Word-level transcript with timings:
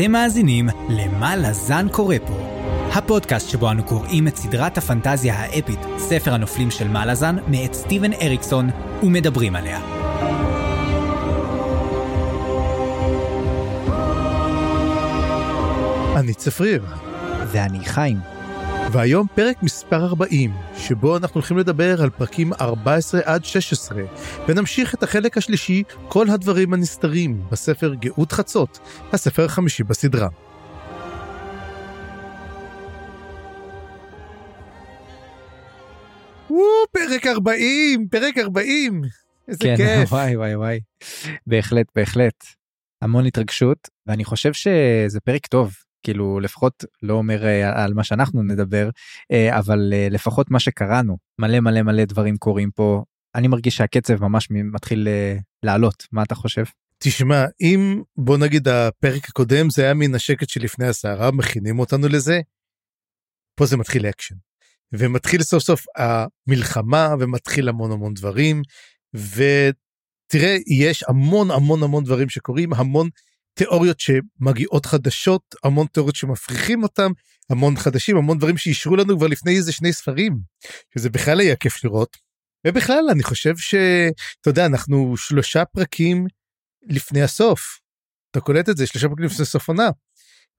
אתם 0.00 0.12
מאזינים 0.12 0.68
ל"מה 0.88 1.36
לזן 1.36 1.86
קורא 1.88 2.16
פה", 2.26 2.34
הפודקאסט 2.92 3.50
שבו 3.50 3.70
אנו 3.70 3.84
קוראים 3.84 4.28
את 4.28 4.36
סדרת 4.36 4.78
הפנטזיה 4.78 5.34
האפית, 5.34 5.78
ספר 5.98 6.34
הנופלים 6.34 6.70
של 6.70 6.88
מלאזן, 6.88 7.36
מאת 7.48 7.74
סטיבן 7.74 8.12
אריקסון, 8.12 8.70
ומדברים 9.02 9.56
עליה. 9.56 9.80
אני 16.16 16.34
צפריר, 16.34 16.84
ואני 17.46 17.84
חיים. 17.84 18.29
והיום 18.92 19.26
פרק 19.34 19.62
מספר 19.62 20.04
40, 20.04 20.52
שבו 20.76 21.16
אנחנו 21.16 21.34
הולכים 21.34 21.58
לדבר 21.58 22.02
על 22.02 22.10
פרקים 22.10 22.52
14 22.52 23.20
עד 23.24 23.44
16, 23.44 24.02
ונמשיך 24.48 24.94
את 24.94 25.02
החלק 25.02 25.36
השלישי, 25.36 25.82
כל 26.08 26.30
הדברים 26.30 26.72
הנסתרים, 26.72 27.42
בספר 27.50 27.94
גאות 27.94 28.32
חצות, 28.32 28.78
הספר 29.12 29.44
החמישי 29.44 29.82
בסדרה. 29.82 30.28
וואו, 36.50 36.62
פרק 36.92 37.26
40, 37.26 38.08
פרק 38.08 38.38
40, 38.38 39.02
איזה 39.48 39.58
כן, 39.64 39.76
כיף. 39.76 40.10
וואי 40.12 40.36
וואי 40.36 40.56
וואי. 40.56 40.80
בהחלט, 41.46 41.86
בהחלט. 41.94 42.44
המון 43.02 43.26
התרגשות, 43.26 43.88
ואני 44.06 44.24
חושב 44.24 44.52
שזה 44.52 45.20
פרק 45.24 45.46
טוב. 45.46 45.89
כאילו 46.02 46.40
לפחות 46.40 46.84
לא 47.02 47.14
אומר 47.14 47.46
אה, 47.46 47.84
על 47.84 47.94
מה 47.94 48.04
שאנחנו 48.04 48.42
נדבר 48.42 48.90
אה, 49.32 49.58
אבל 49.58 49.92
אה, 49.92 50.08
לפחות 50.10 50.50
מה 50.50 50.60
שקראנו 50.60 51.16
מלא 51.38 51.60
מלא 51.60 51.82
מלא 51.82 52.04
דברים 52.04 52.36
קורים 52.36 52.70
פה 52.70 53.04
אני 53.34 53.48
מרגיש 53.48 53.76
שהקצב 53.76 54.22
ממש 54.22 54.48
מתחיל 54.50 55.08
לעלות 55.62 56.06
מה 56.12 56.22
אתה 56.22 56.34
חושב. 56.34 56.64
תשמע, 56.98 57.44
אם 57.60 58.02
בוא 58.16 58.38
נגיד 58.38 58.68
הפרק 58.68 59.28
הקודם 59.28 59.70
זה 59.70 59.82
היה 59.82 59.94
מן 59.94 60.14
השקט 60.14 60.48
שלפני 60.48 60.86
הסערה, 60.86 61.30
מכינים 61.30 61.78
אותנו 61.78 62.08
לזה, 62.08 62.40
פה 63.54 63.66
זה 63.66 63.76
מתחיל 63.76 64.06
אקשן. 64.06 64.34
ומתחיל 64.92 65.42
סוף 65.42 65.62
סוף 65.62 65.84
המלחמה 65.96 67.14
ומתחיל 67.20 67.68
המון 67.68 67.92
המון 67.92 68.14
דברים, 68.14 68.62
ותראה, 69.14 70.56
יש 70.66 71.04
המון 71.08 71.50
המון 71.50 71.82
המון 71.82 72.04
דברים 72.04 72.28
שקורים, 72.28 72.74
המון 72.74 73.08
תיאוריות 73.54 74.00
שמגיעות 74.00 74.86
חדשות, 74.86 75.54
המון 75.64 75.86
תיאוריות 75.86 76.16
שמפריכים 76.16 76.82
אותם, 76.82 77.10
המון 77.50 77.76
חדשים, 77.76 78.16
המון 78.16 78.38
דברים 78.38 78.56
שאישרו 78.56 78.96
לנו 78.96 79.16
כבר 79.16 79.26
לפני 79.26 79.56
איזה 79.56 79.72
שני 79.72 79.92
ספרים, 79.92 80.38
שזה 80.94 81.10
בכלל 81.10 81.40
היה 81.40 81.56
כיף 81.56 81.84
לראות. 81.84 82.16
ובכלל, 82.66 83.04
אני 83.10 83.22
חושב 83.22 83.56
שאתה 83.56 84.50
יודע, 84.50 84.66
אנחנו 84.66 85.16
שלושה 85.16 85.64
פרקים 85.64 86.26
לפני 86.82 87.22
הסוף. 87.22 87.78
אתה 88.30 88.40
קולט 88.40 88.68
את 88.68 88.76
זה, 88.76 88.86
שלושה 88.86 89.08
פרקים 89.08 89.24
לפני 89.24 89.44
סוף 89.44 89.68
עונה. 89.68 89.88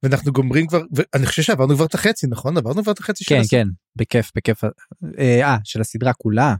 ואנחנו 0.03 0.31
גומרים 0.31 0.67
כבר, 0.67 0.81
ואני 0.91 1.25
חושב 1.25 1.41
שעברנו 1.41 1.75
כבר 1.75 1.85
את 1.85 1.93
החצי, 1.93 2.27
נכון? 2.29 2.57
עברנו 2.57 2.83
כבר 2.83 2.91
את 2.91 2.99
החצי 2.99 3.25
כן, 3.25 3.35
של 3.35 3.41
הסוף. 3.41 3.51
כן, 3.51 3.67
בכיף, 3.95 4.31
בכיף. 4.35 4.63
אה, 4.63 5.41
אה, 5.41 5.57
של 5.63 5.81
הסדרה 5.81 6.13
כולה? 6.13 6.55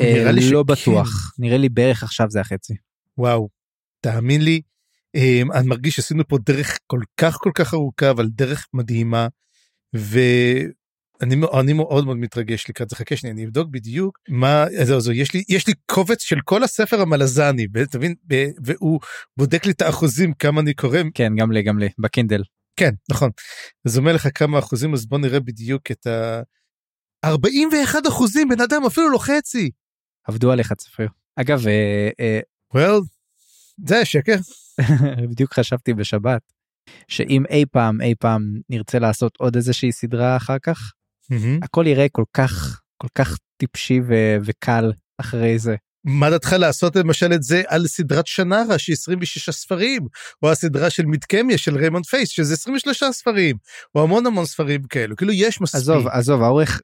נראה 0.00 0.26
אה, 0.26 0.32
לי 0.32 0.50
לא 0.50 0.64
שכן. 0.64 0.72
בטוח, 0.72 1.08
נראה 1.38 1.58
לי 1.58 1.68
בערך 1.68 2.02
עכשיו 2.02 2.26
זה 2.30 2.40
החצי. 2.40 2.74
וואו, 3.18 3.48
תאמין 4.00 4.42
לי, 4.42 4.60
אני 5.54 5.68
מרגיש 5.68 5.96
שעשינו 5.96 6.28
פה 6.28 6.38
דרך 6.46 6.78
כל 6.86 7.00
כך 7.16 7.36
כל 7.40 7.50
כך 7.54 7.74
ארוכה, 7.74 8.10
אבל 8.10 8.28
דרך 8.28 8.66
מדהימה, 8.74 9.28
ואני 9.94 11.36
אני 11.60 11.72
מאוד 11.72 12.04
מאוד 12.04 12.16
מתרגש 12.16 12.68
לקראת 12.68 12.90
זה, 12.90 12.96
חכה 12.96 13.16
שנייה, 13.16 13.34
אני 13.34 13.44
אבדוק 13.44 13.68
בדיוק 13.70 14.18
מה, 14.28 14.64
זהו, 14.82 15.00
זהו, 15.00 15.14
יש 15.14 15.34
לי, 15.34 15.44
יש 15.48 15.66
לי 15.66 15.72
קובץ 15.86 16.22
של 16.22 16.40
כל 16.44 16.62
הספר 16.62 17.00
המלזני, 17.00 17.66
ב- 17.68 18.50
והוא 18.64 19.00
בודק 19.36 19.66
לי 19.66 19.72
את 19.72 19.82
האחוזים, 19.82 20.32
כמה 20.34 20.60
אני 20.60 20.74
קורא, 20.74 20.98
כן, 21.14 21.32
גם 21.36 21.52
לי, 21.52 21.62
גם 21.62 21.78
לי, 21.78 21.88
בקינדל. 21.98 22.42
כן, 22.76 22.90
נכון, 23.10 23.30
אז 23.86 23.98
אומר 23.98 24.12
לך 24.12 24.28
כמה 24.34 24.58
אחוזים, 24.58 24.94
אז 24.94 25.06
בוא 25.06 25.18
נראה 25.18 25.40
בדיוק 25.40 25.90
את 25.90 26.06
ה... 26.06 26.40
41 27.24 28.06
אחוזים, 28.08 28.48
בן 28.48 28.60
אדם, 28.60 28.84
אפילו 28.86 29.10
לא 29.10 29.18
חצי. 29.18 29.70
עבדו 30.28 30.52
עליך 30.52 30.72
צפריר. 30.72 31.08
אגב, 31.36 31.66
אה, 31.66 32.10
אה, 32.20 32.40
well, 32.76 33.02
זה 33.86 34.04
שקר. 34.04 34.36
בדיוק 35.30 35.54
חשבתי 35.54 35.94
בשבת, 35.94 36.42
שאם 37.08 37.42
אי 37.50 37.64
פעם 37.72 38.00
אי 38.00 38.14
פעם 38.18 38.60
נרצה 38.70 38.98
לעשות 38.98 39.36
עוד 39.38 39.56
איזושהי 39.56 39.92
סדרה 39.92 40.36
אחר 40.36 40.58
כך, 40.62 40.92
מהמם. 41.30 41.58
הכל 41.62 41.86
יראה 41.86 42.06
כל 42.08 42.24
כך 42.32 42.80
כל 43.02 43.08
כך 43.14 43.38
טיפשי 43.56 44.00
ו- 44.08 44.36
וקל 44.44 44.92
אחרי 45.18 45.58
זה. 45.58 45.76
מה 46.04 46.30
דעתך 46.30 46.52
לעשות 46.52 46.96
למשל 46.96 47.32
את 47.32 47.42
זה 47.42 47.62
על 47.66 47.86
סדרת 47.86 48.26
שנרה 48.26 48.78
שהיא 48.78 48.94
26 48.94 49.50
ספרים 49.50 50.06
או 50.42 50.50
הסדרה 50.50 50.90
של 50.90 51.06
מידקמיה 51.06 51.58
של 51.58 51.76
ריימונד 51.76 52.06
פייסט 52.06 52.28
שזה 52.28 52.54
23 52.54 53.04
ספרים 53.10 53.56
או 53.94 54.02
המון 54.02 54.26
המון 54.26 54.44
ספרים 54.44 54.82
כאלו 54.82 55.16
כאילו 55.16 55.32
יש 55.32 55.60
מספיק 55.60 55.80
עזוב 55.80 56.06
עזוב 56.06 56.42
האורך 56.42 56.80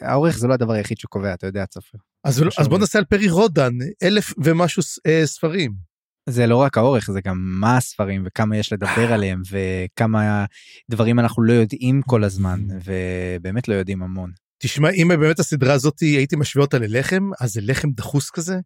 האורך 0.00 0.38
זה 0.38 0.48
לא 0.48 0.54
הדבר 0.54 0.72
היחיד 0.72 0.98
שקובע 0.98 1.34
אתה 1.34 1.46
יודע 1.46 1.66
צפריר. 1.66 2.02
אז, 2.24 2.44
אז 2.58 2.68
בוא 2.68 2.78
נעשה 2.78 2.98
על 2.98 3.04
פרי 3.04 3.28
רודן 3.28 3.72
אלף 4.02 4.34
ומשהו 4.44 4.82
אה, 5.06 5.22
ספרים 5.24 5.89
זה 6.28 6.46
לא 6.46 6.56
רק 6.56 6.78
האורך 6.78 7.10
זה 7.10 7.20
גם 7.24 7.36
מה 7.38 7.76
הספרים 7.76 8.22
וכמה 8.26 8.56
יש 8.56 8.72
לדבר 8.72 9.12
עליהם 9.14 9.42
וכמה 9.50 10.44
דברים 10.90 11.18
אנחנו 11.18 11.42
לא 11.42 11.52
יודעים 11.52 12.02
כל 12.02 12.24
הזמן 12.24 12.60
ובאמת 12.84 13.68
לא 13.68 13.74
יודעים 13.74 14.02
המון. 14.02 14.30
תשמע 14.62 14.90
אם 14.90 15.08
באמת 15.08 15.38
הסדרה 15.38 15.74
הזאת 15.74 16.00
הייתי 16.00 16.36
משווה 16.36 16.64
אותה 16.64 16.78
ללחם 16.78 17.30
אז 17.40 17.52
זה 17.52 17.60
לחם 17.64 17.90
דחוס 17.90 18.30
כזה 18.30 18.58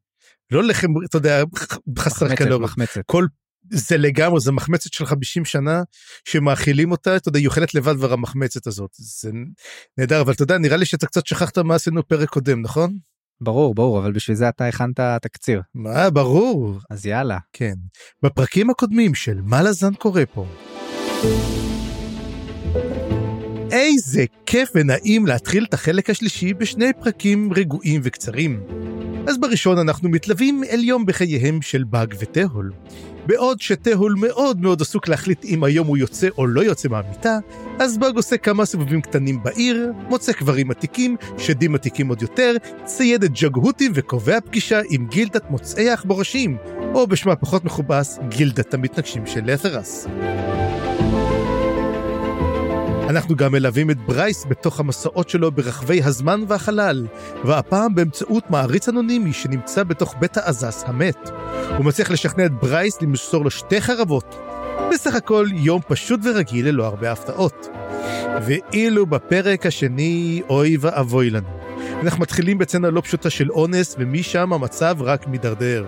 לא 0.51 0.65
לחם 0.65 0.89
אתה 1.05 1.17
יודע 1.17 1.43
חסר 1.99 2.25
מחמצת, 2.25 2.39
קלוריות 2.39 2.61
מחמצת. 2.61 3.01
כל 3.07 3.27
זה 3.71 3.97
לגמרי 3.97 4.41
זה 4.41 4.53
מחמצת 4.53 4.93
של 4.93 5.07
50 5.07 5.45
שנה 5.45 5.83
שמאכילים 6.25 6.91
אותה 6.91 7.17
אתה 7.17 7.29
יודע 7.29 7.39
היא 7.39 7.47
אוכלת 7.47 7.75
לבד 7.75 7.97
כבר 7.97 8.13
המחמצת 8.13 8.67
הזאת 8.67 8.91
זה 8.93 9.31
נהדר 9.99 10.21
אבל 10.21 10.33
אתה 10.33 10.43
יודע 10.43 10.59
נראה 10.59 10.77
לי 10.77 10.87
שאתה 10.87 11.07
קצת 11.07 11.27
שכחת 11.27 11.59
מה 11.59 11.75
עשינו 11.75 12.09
פרק 12.09 12.29
קודם 12.29 12.63
נכון? 12.63 12.99
ברור 13.41 13.75
ברור 13.75 13.99
אבל 13.99 14.13
בשביל 14.13 14.37
זה 14.37 14.49
אתה 14.49 14.67
הכנת 14.67 15.01
תקציר 15.23 15.63
מה 15.75 16.11
ברור 16.11 16.79
אז 16.91 17.07
יאללה. 17.07 17.39
כן 17.53 17.75
בפרקים 18.23 18.71
הקודמים 18.71 19.15
של 19.15 19.41
מה 19.43 19.63
לזן 19.63 19.95
קורה 19.95 20.27
פה. 20.27 20.47
איזה 23.75 24.25
כיף 24.47 24.71
ונעים 24.75 25.27
להתחיל 25.27 25.65
את 25.65 25.75
החלק 25.75 26.11
השלישי 26.11 26.55
בשני 26.55 26.93
פרקים 27.01 27.53
רגועים 27.53 28.01
וקצרים. 28.05 28.61
אז 29.27 29.39
בראשון 29.39 29.79
אנחנו 29.79 30.09
מתלווים 30.09 30.65
אל 30.71 30.85
יום 30.85 31.07
בחייהם 31.07 31.63
של 31.63 31.85
באג 31.85 32.15
וטהול. 32.19 32.73
בעוד 33.27 33.61
שטהול 33.61 34.15
מאוד 34.19 34.61
מאוד 34.61 34.83
עסוק 34.83 35.09
להחליט 35.09 35.45
אם 35.45 35.65
היום 35.65 35.87
הוא 35.87 35.97
יוצא 35.97 36.29
או 36.39 36.47
לא 36.47 36.61
יוצא 36.61 36.89
מהמיטה, 36.89 37.39
אז 37.79 37.99
באג 37.99 38.17
עושה 38.17 38.37
כמה 38.37 38.65
סיבובים 38.65 39.01
קטנים 39.01 39.43
בעיר, 39.43 39.93
מוצא 40.09 40.33
קברים 40.33 40.71
עתיקים, 40.71 41.17
שדים 41.39 41.75
עתיקים 41.75 42.09
עוד 42.09 42.23
יותר, 42.23 42.57
צייד 42.85 43.25
את 43.25 43.31
ג'גהותים 43.43 43.93
וקובע 43.95 44.41
פגישה 44.41 44.81
עם 44.91 45.07
גילדת 45.07 45.51
מוצאי 45.51 45.91
העכבורשים, 45.91 46.57
או 46.95 47.07
בשמה 47.07 47.37
פחות 47.37 47.65
מכובס, 47.65 48.19
גילדת 48.29 48.75
המתנקשים 48.75 49.27
של 49.27 49.41
לת'רס. 49.45 50.07
אנחנו 53.09 53.37
גם 53.37 53.53
מלווים 53.53 53.91
את 53.91 54.07
ברייס 54.07 54.47
בתוך 54.49 54.81
המסעות 54.81 55.29
שלו 55.29 55.53
ברחבי 55.53 56.03
הזמן 56.03 56.45
והחלל, 56.49 57.07
והפעם 57.45 57.95
באמצעות 57.95 58.51
מעריץ 58.51 58.89
אנונימי 58.89 59.33
שנמצא 59.33 59.83
בתוך 59.83 60.15
בית 60.21 60.37
האזת' 60.37 60.85
המת. 60.87 61.31
הוא 61.77 61.85
מצליח 61.85 62.11
לשכנע 62.11 62.47
את 62.47 62.53
ברייס 62.53 63.03
למסור 63.03 63.45
לו 63.45 63.51
שתי 63.51 63.81
חרבות. 63.81 64.37
בסך 64.93 65.15
הכל 65.15 65.47
יום 65.53 65.81
פשוט 65.89 66.21
ורגיל 66.25 66.69
ללא 66.69 66.85
הרבה 66.85 67.13
הפתעות. 67.13 67.69
ואילו 68.43 69.07
בפרק 69.07 69.67
השני, 69.67 70.43
אוי 70.49 70.77
ואבוי 70.81 71.31
לנו. 71.31 71.49
אנחנו 72.03 72.23
מתחילים 72.23 72.59
בצנה 72.59 72.91
לא 72.91 73.01
פשוטה 73.01 73.31
של 73.31 73.51
אונס, 73.51 73.97
ומשם 73.99 74.53
המצב 74.53 74.97
רק 75.01 75.29
מידרדר. 75.29 75.85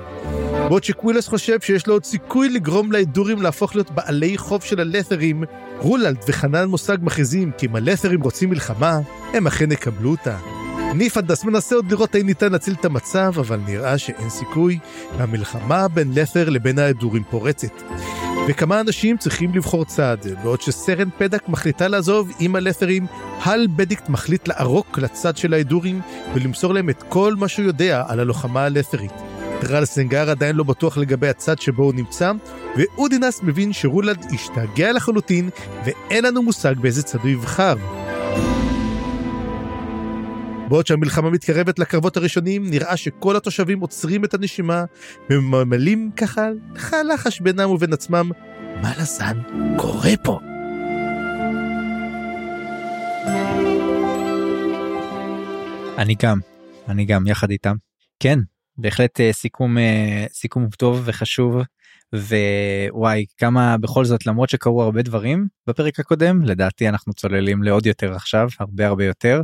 בעוד 0.69 0.85
שקווילס 0.85 1.29
חושב 1.29 1.61
שיש 1.61 1.87
לו 1.87 1.95
עוד 1.95 2.05
סיכוי 2.05 2.49
לגרום 2.49 2.93
להידורים 2.93 3.43
להפוך 3.43 3.75
להיות 3.75 3.91
בעלי 3.91 4.39
חוב 4.39 4.63
של 4.63 4.81
הלת'רים, 4.81 5.45
רולנד 5.79 6.19
וחנן 6.29 6.65
מושג 6.65 6.97
מכריזים 7.03 7.51
כי 7.59 7.67
אם 7.67 7.77
הלת'רים 7.77 8.23
רוצים 8.23 8.51
מלחמה, 8.51 9.01
הם 9.33 9.47
אכן 9.47 9.73
יקבלו 9.73 10.11
אותה. 10.11 10.37
ניפנדס 10.95 11.45
מנסה 11.45 11.75
עוד 11.75 11.91
לראות 11.91 12.15
האם 12.15 12.27
ניתן 12.27 12.53
להציל 12.53 12.75
את 12.81 12.85
המצב, 12.85 13.33
אבל 13.39 13.61
נראה 13.67 13.99
שאין 13.99 14.31
סיכוי, 14.31 14.79
והמלחמה 15.19 15.89
בין 15.89 16.13
לת'ר 16.15 16.49
לבין 16.49 16.79
ההדורים 16.79 17.23
פורצת. 17.31 17.83
וכמה 18.49 18.81
אנשים 18.81 19.17
צריכים 19.17 19.55
לבחור 19.55 19.85
צד, 19.85 20.17
בעוד 20.43 20.61
שסרן 20.61 21.09
פדק 21.19 21.49
מחליטה 21.49 21.89
לעזוב 21.89 22.31
עם 22.41 22.57
הלת'רים, 22.57 23.07
הל 23.43 23.67
בדיקט 23.77 24.09
מחליט 24.09 24.49
לערוק 24.49 24.99
לצד 24.99 25.37
של 25.37 25.55
ההדורים 25.55 26.01
ולמסור 26.35 26.75
להם 26.75 26.91
את 26.91 27.03
כל 27.09 27.35
מה 27.35 27.49
שהוא 27.49 27.67
יודע 27.67 28.05
על 28.09 28.21
הלוחמה 28.21 28.65
הלת'רית. 28.65 29.26
טרל 29.61 29.85
סנגר 29.85 30.31
עדיין 30.31 30.57
לא 30.57 30.65
בטוח 30.65 30.99
לגבי 30.99 31.29
הצד 31.29 31.59
שבו 31.59 31.85
הוא 31.85 31.95
נמצא, 31.95 32.33
ואודינס 32.77 33.43
מבין 33.43 33.73
שרולד 33.73 34.27
השתגע 34.35 34.93
לחלוטין, 34.93 35.51
ואין 35.85 36.25
לנו 36.25 36.43
מושג 36.43 36.75
באיזה 36.79 37.03
צד 37.03 37.19
הוא 37.19 37.31
יבחר. 37.31 37.75
בעוד 40.69 40.87
שהמלחמה 40.87 41.31
מתקרבת 41.31 41.79
לקרבות 41.79 42.17
הראשונים, 42.17 42.71
נראה 42.71 42.97
שכל 42.97 43.37
התושבים 43.37 43.81
עוצרים 43.81 44.25
את 44.25 44.35
הנשימה, 44.35 44.85
וממלאים 45.31 46.11
ככה 46.17 47.03
לחש 47.15 47.41
בינם 47.41 47.71
ובין 47.71 47.93
עצמם, 47.93 48.31
מה 48.83 48.93
לזן 49.01 49.39
קורה 49.77 50.11
פה? 50.23 50.39
אני 55.99 56.15
גם, 56.23 56.39
אני 56.89 57.05
גם 57.05 57.27
יחד 57.27 57.51
איתם. 57.51 57.75
כן, 58.21 58.39
בהחלט 58.79 59.21
אה, 59.21 59.33
סיכום 59.33 59.79
אה, 59.79 60.27
סיכום 60.33 60.69
טוב 60.79 61.03
וחשוב 61.05 61.57
ווואי 62.15 63.25
כמה 63.37 63.79
בכל 63.79 64.05
זאת 64.05 64.27
למרות 64.27 64.51
שקרו 64.51 64.83
הרבה 64.83 65.03
דברים 65.03 65.49
בפרק 65.67 66.01
הקודם 66.01 66.43
לדעתי 66.43 66.89
אנחנו 66.89 67.13
צוללים 67.13 67.63
לעוד 67.63 67.87
יותר 67.87 68.15
עכשיו 68.15 68.49
הרבה 68.61 68.87
הרבה 68.87 69.05
יותר. 69.05 69.43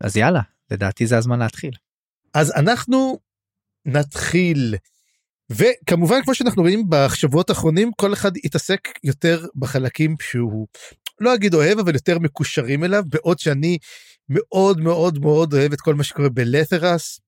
אז 0.00 0.16
יאללה 0.16 0.40
לדעתי 0.70 1.06
זה 1.06 1.18
הזמן 1.18 1.38
להתחיל. 1.38 1.72
אז 2.34 2.52
אנחנו 2.56 3.18
נתחיל. 3.86 4.74
וכמובן 5.50 6.22
כמו 6.24 6.34
שאנחנו 6.34 6.62
רואים 6.62 6.84
בשבועות 6.88 7.50
האחרונים 7.50 7.90
כל 7.96 8.12
אחד 8.12 8.36
יתעסק 8.36 8.80
יותר 9.04 9.46
בחלקים 9.56 10.16
שהוא 10.20 10.66
לא 11.20 11.34
אגיד 11.34 11.54
אוהב 11.54 11.78
אבל 11.78 11.94
יותר 11.94 12.18
מקושרים 12.18 12.84
אליו 12.84 13.02
בעוד 13.06 13.38
שאני 13.38 13.78
מאוד 14.28 14.80
מאוד 14.80 15.18
מאוד 15.18 15.54
אוהב 15.54 15.72
את 15.72 15.80
כל 15.80 15.94
מה 15.94 16.04
שקורה 16.04 16.28
בלת'רס. 16.28 17.20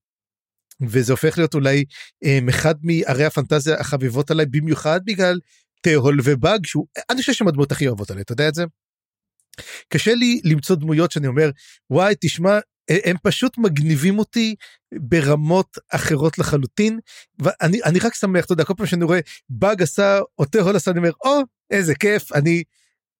וזה 0.89 1.13
הופך 1.13 1.39
להיות 1.39 1.55
אולי 1.55 1.85
אה, 2.25 2.39
אחד 2.49 2.75
מערי 2.83 3.25
הפנטזיה 3.25 3.81
החביבות 3.81 4.31
עליי 4.31 4.47
במיוחד 4.47 5.01
בגלל 5.05 5.39
תהול 5.83 6.21
ובאג 6.25 6.67
שהוא 6.67 6.87
אני 7.11 7.21
חושב 7.21 7.33
שהם 7.33 7.49
הדמות 7.49 7.73
הכי 7.73 7.89
אוהבות 7.89 8.11
עליי 8.11 8.23
אתה 8.23 8.33
יודע 8.33 8.49
את 8.49 8.55
זה. 8.55 8.65
קשה 9.89 10.15
לי 10.15 10.41
למצוא 10.45 10.77
דמויות 10.77 11.13
שאני 11.13 11.27
אומר 11.27 11.51
וואי 11.91 12.15
תשמע 12.21 12.59
הם 13.05 13.17
פשוט 13.23 13.59
מגניבים 13.59 14.19
אותי 14.19 14.55
ברמות 14.95 15.79
אחרות 15.91 16.39
לחלוטין 16.39 16.99
ואני 17.39 17.83
אני 17.85 17.99
רק 17.99 18.15
שמח 18.15 18.45
אתה 18.45 18.53
יודע 18.53 18.65
כל 18.65 18.75
פעם 18.77 18.87
שאני 18.87 19.05
רואה 19.05 19.21
באג 19.49 19.83
עשה 19.83 20.21
או 20.39 20.45
תהול 20.45 20.77
עשה 20.77 20.91
אני 20.91 20.99
אומר 20.99 21.11
או 21.25 21.41
איזה 21.71 21.95
כיף 21.95 22.33
אני 22.33 22.63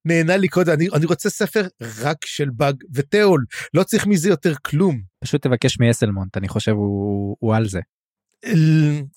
נהנה 0.05 0.37
לי 0.37 0.49
קודם 0.49 0.73
אני, 0.73 0.89
אני 0.95 1.07
רוצה 1.07 1.31
ספר 1.31 1.67
רק 2.03 2.17
של 2.25 2.51
באג 2.51 2.75
ותיאול 2.95 3.45
לא 3.75 3.83
צריך 3.83 4.07
מזה 4.07 4.29
יותר 4.29 4.55
כלום. 4.63 5.01
פשוט 5.25 5.43
תבקש 5.43 5.81
מאסלמונט 5.81 6.37
אני 6.37 6.49
חושב 6.49 6.73
הוא, 6.73 7.37
הוא 7.41 7.55
על 7.55 7.69
זה. 7.69 7.81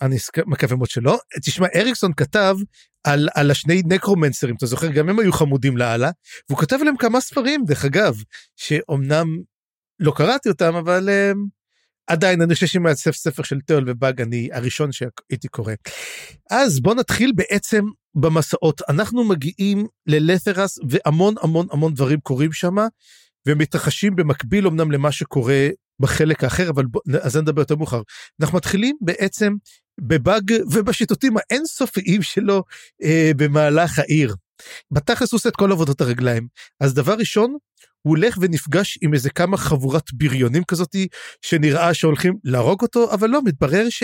אני 0.02 0.18
מקווה 0.46 0.78
מאוד 0.78 0.90
שלא 0.90 1.20
תשמע 1.46 1.68
אריקסון 1.76 2.14
כתב 2.14 2.56
על, 3.04 3.30
על 3.36 3.52
השני 3.52 3.82
נקרומנסרים 3.86 4.56
אתה 4.56 4.66
זוכר 4.66 4.92
גם 4.92 5.10
הם 5.10 5.20
היו 5.20 5.34
חמודים 5.34 5.78
לאללה 5.78 6.12
והוא 6.50 6.60
כתב 6.60 6.78
להם 6.86 6.98
כמה 6.98 7.22
ספרים 7.22 7.66
דרך 7.66 7.86
אגב 7.86 8.16
שאומנם 8.56 9.28
לא 10.00 10.14
קראתי 10.16 10.50
אותם 10.50 10.76
אבל 10.76 11.10
um, 11.10 11.38
עדיין 12.08 12.42
אני 12.42 12.54
חושב 12.54 12.68
שאם 12.68 12.86
היה 12.86 12.96
ספר 12.96 13.44
של 13.44 13.60
תיאול 13.62 13.90
ובאג 13.90 14.22
אני 14.22 14.50
הראשון 14.54 14.92
שהייתי 14.92 15.48
קורא. 15.48 15.74
אז 16.52 16.80
בוא 16.80 16.96
נתחיל 16.96 17.32
בעצם 17.36 17.84
במסעות. 18.16 18.82
אנחנו 18.90 19.24
מגיעים 19.24 19.88
ללת'רס 20.08 20.80
והמון 20.90 21.36
המון 21.42 21.68
המון 21.72 21.94
דברים 21.94 22.20
קורים 22.20 22.52
שם 22.52 22.76
ומתרחשים 23.48 24.16
במקביל 24.16 24.68
אמנם 24.68 24.92
למה 24.92 25.12
שקורה 25.12 25.68
בחלק 26.00 26.44
האחר 26.44 26.70
אבל 26.70 26.86
בוא, 26.86 27.02
אז 27.22 27.38
נדבר 27.38 27.62
יותר 27.62 27.76
מאוחר. 27.76 28.02
אנחנו 28.42 28.58
מתחילים 28.58 28.98
בעצם 29.02 29.54
בבאג 30.02 30.54
ובשיטוטים 30.72 31.34
האינסופיים 31.38 32.22
שלו 32.22 32.64
אה, 33.04 33.32
במהלך 33.38 34.00
העיר. 34.00 34.36
בתכלס 34.92 35.32
הוא 35.32 35.38
עושה 35.38 35.50
את 35.50 35.56
כל 35.56 35.72
עבודות 35.72 36.02
הרגליים. 36.02 36.48
אז 36.80 36.94
דבר 36.94 37.14
ראשון 37.14 37.58
הוא 38.02 38.18
הולך 38.18 38.38
ונפגש 38.42 38.98
עם 39.02 39.14
איזה 39.14 39.30
כמה 39.30 39.58
חבורת 39.58 40.14
בריונים 40.14 40.64
כזאתי 40.64 41.08
שנראה 41.42 41.94
שהולכים 41.94 42.34
להרוג 42.44 42.82
אותו 42.82 43.14
אבל 43.14 43.30
לא 43.30 43.42
מתברר 43.44 43.90
ש... 43.90 44.04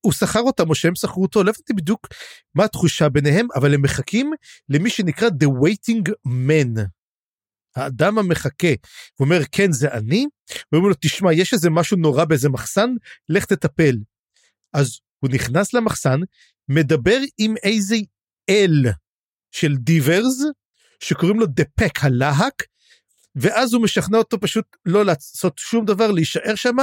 הוא 0.00 0.12
שכר 0.12 0.40
אותם 0.40 0.70
או 0.70 0.74
שהם 0.74 0.94
שכרו 0.94 1.22
אותו, 1.22 1.42
לא 1.42 1.50
הבנתי 1.50 1.72
בדיוק 1.72 2.08
מה 2.54 2.64
התחושה 2.64 3.08
ביניהם, 3.08 3.46
אבל 3.54 3.74
הם 3.74 3.82
מחכים 3.82 4.32
למי 4.68 4.90
שנקרא 4.90 5.28
The 5.28 5.46
Waiting 5.46 6.10
Man. 6.26 6.80
האדם 7.76 8.18
המחכה, 8.18 8.68
הוא 9.14 9.24
אומר 9.24 9.40
כן 9.52 9.72
זה 9.72 9.92
אני, 9.92 10.26
ואומרים 10.72 10.90
לו 10.90 10.96
תשמע 11.00 11.32
יש 11.32 11.52
איזה 11.52 11.70
משהו 11.70 11.96
נורא 11.96 12.24
באיזה 12.24 12.48
מחסן, 12.48 12.90
לך 13.28 13.44
תטפל. 13.44 13.96
אז 14.72 14.98
הוא 15.18 15.30
נכנס 15.30 15.74
למחסן, 15.74 16.20
מדבר 16.68 17.18
עם 17.38 17.54
איזה 17.62 17.96
אל 18.50 18.84
של 19.50 19.76
דיברס, 19.76 20.42
שקוראים 21.00 21.40
לו 21.40 21.46
דפק 21.46 21.98
הלהק, 22.02 22.62
ואז 23.36 23.72
הוא 23.72 23.82
משכנע 23.82 24.18
אותו 24.18 24.40
פשוט 24.40 24.64
לא 24.86 25.04
לעשות 25.04 25.58
שום 25.58 25.84
דבר 25.84 26.10
להישאר 26.10 26.54
שם 26.54 26.76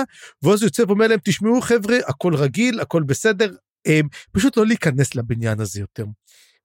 ואז 0.44 0.62
הוא 0.62 0.68
יוצא 0.68 0.84
ואומר 0.88 1.08
להם 1.08 1.20
תשמעו 1.24 1.62
חבר'ה 1.62 1.98
הכל 2.08 2.36
רגיל 2.36 2.80
הכל 2.80 3.04
בסדר 3.04 3.56
הם, 3.86 4.08
פשוט 4.32 4.58
לא 4.58 4.66
להיכנס 4.66 5.16
לבניין 5.16 5.60
הזה 5.60 5.80
יותר. 5.80 6.06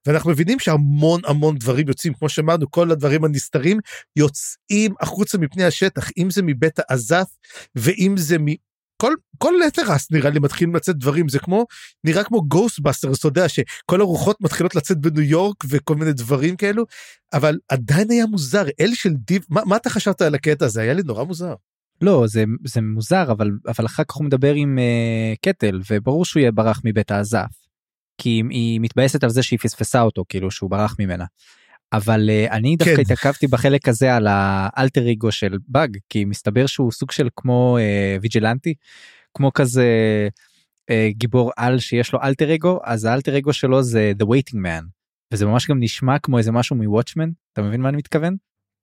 ואנחנו 0.06 0.30
מבינים 0.30 0.58
שהמון 0.58 1.20
המון 1.24 1.58
דברים 1.58 1.88
יוצאים 1.88 2.14
כמו 2.14 2.28
שאמרנו 2.28 2.70
כל 2.70 2.90
הדברים 2.90 3.24
הנסתרים 3.24 3.78
יוצאים 4.16 4.94
החוצה 5.00 5.38
מפני 5.38 5.64
השטח 5.64 6.10
אם 6.18 6.30
זה 6.30 6.42
מבית 6.42 6.78
העזף 6.78 7.28
ואם 7.74 8.14
זה. 8.16 8.36
כל 8.96 9.12
כל 9.38 9.54
לטרס 9.66 10.10
נראה 10.10 10.30
לי 10.30 10.38
מתחילים 10.38 10.76
לצאת 10.76 10.96
דברים 10.96 11.28
זה 11.28 11.38
כמו 11.38 11.66
נראה 12.04 12.24
כמו 12.24 12.42
גוסטבאסטר 12.48 13.12
אתה 13.12 13.26
יודע 13.26 13.48
שכל 13.48 14.00
הרוחות 14.00 14.40
מתחילות 14.40 14.74
לצאת 14.74 14.98
בניו 14.98 15.22
יורק 15.22 15.64
וכל 15.68 15.94
מיני 15.94 16.12
דברים 16.12 16.56
כאלו 16.56 16.84
אבל 17.32 17.58
עדיין 17.68 18.10
היה 18.10 18.26
מוזר 18.26 18.64
אל 18.80 18.90
של 18.94 19.12
דיב 19.12 19.44
מה, 19.48 19.62
מה 19.66 19.76
אתה 19.76 19.90
חשבת 19.90 20.22
על 20.22 20.34
הקטע 20.34 20.64
הזה 20.64 20.80
היה 20.82 20.92
לי 20.92 21.02
נורא 21.02 21.24
מוזר. 21.24 21.54
לא 22.00 22.26
זה 22.26 22.44
זה 22.64 22.80
מוזר 22.80 23.32
אבל 23.32 23.50
אבל 23.66 23.86
אחר 23.86 24.04
כך 24.04 24.14
הוא 24.14 24.24
מדבר 24.24 24.54
עם 24.54 24.78
uh, 24.78 25.38
קטל 25.42 25.80
וברור 25.90 26.24
שהוא 26.24 26.40
יהיה 26.40 26.52
ברח 26.52 26.80
מבית 26.84 27.10
האזף. 27.10 27.64
כי 28.18 28.42
היא 28.50 28.80
מתבאסת 28.80 29.24
על 29.24 29.30
זה 29.30 29.42
שהיא 29.42 29.58
פספסה 29.58 30.02
אותו 30.02 30.24
כאילו 30.28 30.50
שהוא 30.50 30.70
ברח 30.70 30.96
ממנה. 30.98 31.24
אבל 31.96 32.30
uh, 32.30 32.52
אני 32.52 32.76
דווקא 32.76 32.94
כן. 32.94 33.00
התעכבתי 33.00 33.46
בחלק 33.46 33.88
הזה 33.88 34.14
על 34.14 34.26
האלטר 34.28 35.12
אגו 35.12 35.32
של 35.32 35.58
באג 35.68 35.96
כי 36.08 36.24
מסתבר 36.24 36.66
שהוא 36.66 36.92
סוג 36.92 37.10
של 37.10 37.28
כמו 37.36 37.78
uh, 37.78 38.22
ויג'לנטי 38.22 38.74
כמו 39.34 39.52
כזה 39.52 39.88
uh, 40.90 40.94
גיבור 41.08 41.52
על 41.56 41.78
שיש 41.78 42.12
לו 42.12 42.18
אלטר 42.22 42.54
אגו 42.54 42.78
אז 42.84 43.04
האלטר 43.04 43.38
אגו 43.38 43.52
שלו 43.52 43.82
זה 43.82 44.12
the 44.22 44.24
waiting 44.24 44.56
man 44.56 44.84
וזה 45.32 45.46
ממש 45.46 45.70
גם 45.70 45.80
נשמע 45.80 46.18
כמו 46.18 46.38
איזה 46.38 46.52
משהו 46.52 46.76
מוואטשמן 46.76 47.30
אתה 47.52 47.62
מבין 47.62 47.80
מה 47.80 47.88
אני 47.88 47.96
מתכוון? 47.96 48.36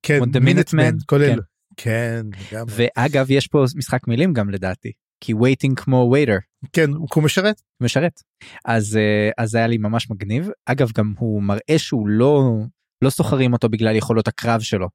כן, 0.04 0.20
מינט 0.42 0.74
מן 0.74 0.98
כולל. 1.06 1.40
כן. 1.78 2.26
כן 2.48 2.66
ואגב 2.68 3.32
יש 3.32 3.48
פה 3.48 3.64
משחק 3.76 4.08
מילים 4.08 4.34
גם 4.34 4.50
לדעתי 4.50 4.92
כי 5.24 5.34
waiting 5.34 5.76
כמו 5.76 6.14
waiter. 6.16 6.68
כן 6.74 6.90
הוא 6.90 7.24
משרת. 7.24 7.62
משרת. 7.82 8.22
אז 8.66 9.00
אז 9.38 9.56
היה 9.56 9.68
לי 9.68 9.78
ממש 9.78 10.10
מגניב 10.10 10.50
אגב 10.66 10.92
גם 10.98 11.14
הוא 11.18 11.44
מראה 11.44 11.78
שהוא 11.78 12.08
לא 12.08 12.58
לא 13.02 13.10
סוחרים 13.10 13.54
אותו 13.54 13.70
בגלל 13.70 13.96
יכולות 13.96 14.28
הקרב 14.28 14.62
שלו. 14.62 14.88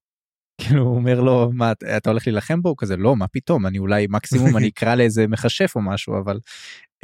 כאילו 0.60 0.82
הוא 0.82 0.96
אומר 0.96 1.20
לו 1.20 1.50
מה 1.52 1.72
אתה 1.96 2.10
הולך 2.10 2.26
להילחם 2.26 2.62
בו 2.62 2.68
הוא 2.68 2.76
כזה 2.78 2.96
לא 2.96 3.16
מה 3.16 3.28
פתאום 3.28 3.66
אני 3.66 3.78
אולי 3.78 4.06
מקסימום 4.10 4.56
אני 4.56 4.68
אקרא 4.68 4.94
לאיזה 4.98 5.26
מכשף 5.26 5.72
או 5.76 5.80
משהו 5.80 6.18
אבל 6.24 6.38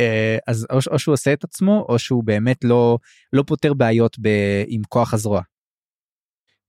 אה, 0.01 0.39
אז 0.47 0.67
או, 0.71 0.79
או 0.91 0.99
שהוא 0.99 1.13
עושה 1.13 1.33
את 1.33 1.45
עצמו 1.45 1.87
או 1.89 1.99
שהוא 1.99 2.25
באמת 2.25 2.65
לא 2.65 2.99
לא 3.33 3.45
פותר 3.47 3.75
בעיות 3.75 4.17
ב, 4.21 4.29
עם 4.67 4.83
כוח 4.89 5.15
הזרוע. 5.15 5.43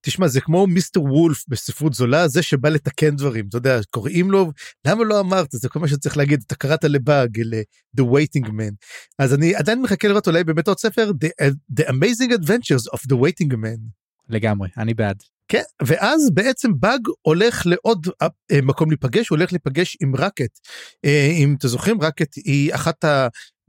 תשמע 0.06 0.28
זה 0.28 0.42
כמו 0.42 0.68
מיסטר 0.68 1.02
וולף 1.02 1.44
בספרות 1.48 1.94
זולה 1.94 2.28
זה 2.28 2.42
שבא 2.42 2.70
לתקן 2.70 3.16
דברים 3.16 3.46
אתה 3.50 3.58
יודע 3.58 3.80
קוראים 3.90 4.32
לו 4.32 4.52
למה 4.88 5.04
לא 5.04 5.20
אמרת 5.20 5.48
זה 5.52 5.70
כל 5.70 5.80
מה 5.80 5.88
שצריך 5.88 6.18
להגיד 6.18 6.44
אתה 6.48 6.56
קראת 6.56 6.84
לבאג 6.84 7.40
ל 7.40 7.62
the 8.00 8.04
waiting 8.04 8.48
man 8.48 8.75
אז 9.20 9.34
אני 9.34 9.56
עדיין 9.56 9.82
מחכה 9.82 10.08
לראות 10.08 10.28
אולי 10.28 10.44
באמת 10.44 10.68
עוד 10.68 10.80
ספר 10.80 11.12
the, 11.24 11.46
the 11.80 11.84
amazing 11.84 12.32
adventures 12.32 12.96
of 12.96 13.00
the 13.10 13.16
waiting 13.16 13.54
man. 13.54 14.02
לגמרי 14.34 14.70
אני 14.78 14.94
בעד. 14.94 15.24
כן 15.48 15.63
ואז 15.86 16.30
בעצם 16.34 16.72
באג 16.80 17.00
הולך 17.22 17.66
לעוד 17.66 18.08
אה, 18.22 18.62
מקום 18.62 18.90
להיפגש 18.90 19.30
הוא 19.30 19.38
הולך 19.38 19.52
להיפגש 19.52 19.98
עם 20.02 20.16
רקט 20.16 20.60
אה, 21.06 21.28
אם 21.32 21.56
אתם 21.58 21.68
זוכרים 21.68 22.02
רקט 22.02 22.36
היא 22.36 22.75
אחת 22.75 23.06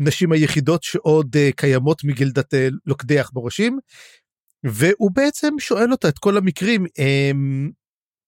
הנשים 0.00 0.32
היחידות 0.32 0.82
שעוד 0.82 1.36
אה, 1.36 1.50
קיימות 1.56 2.04
מגילדת 2.04 2.54
לוקדי 2.86 3.18
עכברושים 3.18 3.78
והוא 4.64 5.10
בעצם 5.14 5.54
שואל 5.58 5.92
אותה 5.92 6.08
את 6.08 6.18
כל 6.18 6.36
המקרים 6.36 6.86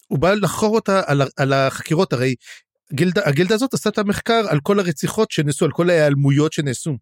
הוא 0.09 0.19
בא 0.19 0.35
לחקור 0.35 0.75
אותה 0.75 1.03
על, 1.07 1.23
על 1.37 1.53
החקירות 1.53 2.13
הרי 2.13 2.35
גילדה, 2.93 3.21
הגילדה 3.25 3.55
הזאת 3.55 3.75
עשה 3.75 3.91
את 3.91 3.99
המחקר 3.99 4.43
על 4.49 4.61
כל 4.61 4.79
הרציחות 4.79 5.31
שנעשו 5.31 5.65
על 5.65 5.71
כל 5.71 5.91
ההיעלמויות 5.91 6.53
שנעשו. 6.53 6.97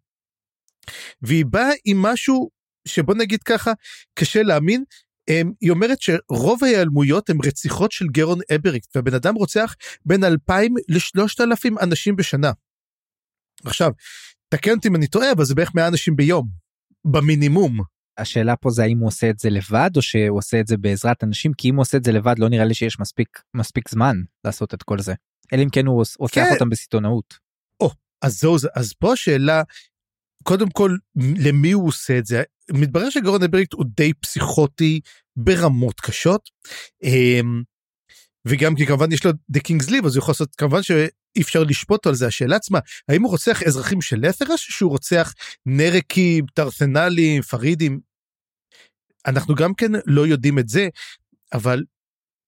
והיא 1.21 1.45
באה 1.45 1.69
עם 1.85 2.01
משהו 2.01 2.49
שבוא 2.87 3.15
נגיד 3.15 3.43
ככה 3.43 3.71
קשה 4.19 4.43
להאמין 4.43 4.83
היא 5.61 5.71
אומרת 5.71 6.01
שרוב 6.01 6.63
ההיעלמויות 6.63 7.29
הן 7.29 7.37
רציחות 7.45 7.91
של 7.91 8.05
גרון 8.07 8.39
אבריקט 8.55 8.95
והבן 8.95 9.13
אדם 9.13 9.35
רוצח 9.35 9.75
בין 10.05 10.23
2,000 10.23 10.73
ל-3,000 10.89 11.83
אנשים 11.83 12.15
בשנה. 12.15 12.51
עכשיו, 13.65 13.91
תקן 14.49 14.71
אותי 14.71 14.87
אם 14.87 14.95
אני 14.95 15.07
טועה 15.07 15.31
אבל 15.31 15.45
זה 15.45 15.55
בערך 15.55 15.75
100 15.75 15.87
אנשים 15.87 16.15
ביום 16.15 16.47
במינימום. 17.05 17.79
השאלה 18.17 18.55
פה 18.55 18.69
זה 18.69 18.83
האם 18.83 18.97
הוא 18.97 19.07
עושה 19.07 19.29
את 19.29 19.39
זה 19.39 19.49
לבד 19.49 19.89
או 19.95 20.01
שהוא 20.01 20.37
עושה 20.37 20.59
את 20.59 20.67
זה 20.67 20.77
בעזרת 20.77 21.23
אנשים 21.23 21.53
כי 21.53 21.69
אם 21.69 21.75
הוא 21.75 21.81
עושה 21.81 21.97
את 21.97 22.03
זה 22.03 22.11
לבד 22.11 22.39
לא 22.39 22.49
נראה 22.49 22.65
לי 22.65 22.73
שיש 22.73 22.99
מספיק 22.99 23.41
מספיק 23.53 23.89
זמן 23.89 24.15
לעשות 24.45 24.73
את 24.73 24.83
כל 24.83 24.99
זה 24.99 25.13
אלא 25.53 25.63
אם 25.63 25.69
כן 25.69 25.85
הוא 25.85 26.03
רוצח 26.19 26.35
כן. 26.35 26.53
אותם 26.53 26.69
בסיטונאות. 26.69 27.37
או 27.79 27.91
אז 28.21 28.39
זהו 28.39 28.57
זה 28.57 28.67
אז 28.75 28.93
פה 28.93 29.13
השאלה 29.13 29.63
קודם 30.47 30.69
כל, 30.69 30.91
למי 31.15 31.71
הוא 31.71 31.87
עושה 31.87 32.17
את 32.17 32.25
זה? 32.25 32.43
מתברר 32.71 33.09
שגרון 33.09 33.43
אבריקט 33.43 33.73
הוא 33.73 33.85
די 33.97 34.13
פסיכוטי 34.13 34.99
ברמות 35.35 36.01
קשות. 36.01 36.49
אמ, 37.03 37.63
וגם 38.47 38.75
כי 38.75 38.85
כמובן 38.85 39.11
יש 39.11 39.25
לו 39.25 39.31
דה 39.49 39.59
קינגס 39.59 39.89
ליב 39.89 40.05
אז 40.05 40.15
הוא 40.15 40.21
יכול 40.21 40.31
לעשות 40.31 40.55
כמובן 40.55 40.83
שאי 40.83 41.41
אפשר 41.41 41.63
לשפוט 41.63 42.07
על 42.07 42.15
זה 42.15 42.27
השאלה 42.27 42.55
עצמה 42.55 42.79
האם 43.09 43.21
הוא 43.23 43.31
רוצח 43.31 43.63
אזרחים 43.63 44.01
של 44.01 44.17
לת'רש 44.19 44.67
שהוא 44.69 44.91
רוצח 44.91 45.33
נרקים 45.65 46.45
טרסנלים 46.53 47.41
פרידים. 47.41 47.99
אנחנו 49.27 49.55
גם 49.55 49.73
כן 49.73 49.91
לא 50.05 50.27
יודעים 50.27 50.59
את 50.59 50.69
זה 50.69 50.87
אבל 51.53 51.83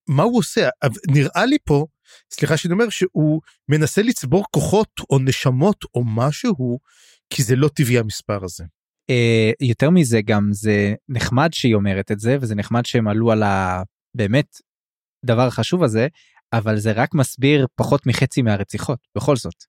מה 0.07 0.23
הוא 0.23 0.39
עושה 0.39 0.69
נראה 1.07 1.45
לי 1.45 1.57
פה 1.65 1.85
סליחה 2.33 2.57
שאני 2.57 2.73
אומר 2.73 2.89
שהוא 2.89 3.41
מנסה 3.69 4.01
לצבור 4.01 4.45
כוחות 4.51 4.91
או 5.09 5.19
נשמות 5.19 5.85
או 5.95 6.03
משהו 6.05 6.79
כי 7.29 7.43
זה 7.43 7.55
לא 7.55 7.67
טבעי 7.67 7.99
המספר 7.99 8.43
הזה. 8.43 8.63
Uh, 9.11 9.65
יותר 9.67 9.89
מזה 9.89 10.21
גם 10.21 10.49
זה 10.51 10.93
נחמד 11.09 11.49
שהיא 11.53 11.75
אומרת 11.75 12.11
את 12.11 12.19
זה 12.19 12.37
וזה 12.41 12.55
נחמד 12.55 12.85
שהם 12.85 13.07
עלו 13.07 13.31
על 13.31 13.43
הבאמת 13.43 14.57
דבר 15.25 15.49
חשוב 15.49 15.83
הזה 15.83 16.07
אבל 16.53 16.77
זה 16.77 16.91
רק 16.91 17.13
מסביר 17.13 17.67
פחות 17.75 18.05
מחצי 18.05 18.41
מהרציחות 18.41 18.99
בכל 19.15 19.35
זאת. 19.35 19.63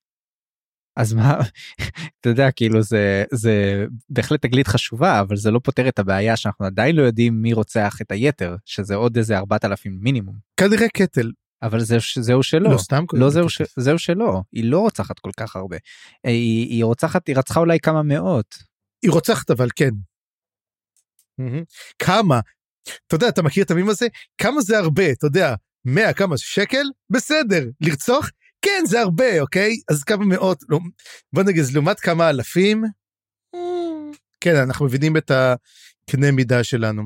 אז 0.96 1.12
מה 1.12 1.38
אתה 2.20 2.28
יודע 2.28 2.50
כאילו 2.50 2.82
זה 2.82 3.24
זה 3.32 3.84
בהחלט 4.08 4.42
תגלית 4.42 4.66
חשובה 4.68 5.20
אבל 5.20 5.36
זה 5.36 5.50
לא 5.50 5.60
פותר 5.64 5.88
את 5.88 5.98
הבעיה 5.98 6.36
שאנחנו 6.36 6.66
עדיין 6.66 6.96
לא 6.96 7.02
יודעים 7.02 7.42
מי 7.42 7.52
רוצח 7.52 7.98
את 8.02 8.12
היתר 8.12 8.56
שזה 8.64 8.94
עוד 8.94 9.16
איזה 9.16 9.38
4,000 9.38 9.98
מינימום. 10.00 10.36
כנראה 10.60 10.88
קטל. 10.88 11.30
אבל 11.62 11.80
זה, 11.80 11.96
זהו 12.20 12.42
שלא. 12.42 12.70
לא 12.72 12.78
סתם 12.78 13.04
לא 13.12 13.30
זהו, 13.30 13.50
ש, 13.50 13.62
זהו 13.76 13.98
שלא. 13.98 14.42
היא 14.52 14.64
לא 14.64 14.78
רוצחת 14.78 15.18
כל 15.18 15.30
כך 15.36 15.56
הרבה. 15.56 15.76
היא, 16.24 16.68
היא 16.68 16.84
רוצחת, 16.84 17.28
היא 17.28 17.36
רצחה 17.36 17.60
אולי 17.60 17.80
כמה 17.80 18.02
מאות. 18.02 18.54
היא 19.02 19.10
רוצחת 19.10 19.50
אבל 19.50 19.68
כן. 19.76 19.90
כמה? 21.98 22.40
אתה 23.06 23.14
יודע, 23.14 23.28
אתה 23.28 23.42
מכיר 23.42 23.64
את 23.64 23.70
המים 23.70 23.88
הזה? 23.88 24.06
כמה 24.38 24.60
זה 24.60 24.78
הרבה, 24.78 25.12
אתה 25.12 25.26
יודע, 25.26 25.54
100 25.84 26.12
כמה 26.12 26.38
שקל? 26.38 26.84
בסדר. 27.10 27.64
לרצוח? 27.80 28.30
כן, 28.62 28.82
זה 28.86 29.00
הרבה, 29.00 29.40
אוקיי? 29.40 29.76
אז 29.90 30.04
כמה 30.04 30.24
מאות, 30.24 30.58
לא, 30.68 30.78
בוא 31.32 31.42
נגיד, 31.42 31.64
לעומת 31.72 32.00
כמה 32.00 32.30
אלפים? 32.30 32.84
כן, 34.40 34.56
אנחנו 34.56 34.86
מבינים 34.86 35.16
את 35.16 35.30
הקנה 35.30 36.30
מידה 36.32 36.64
שלנו. 36.64 37.02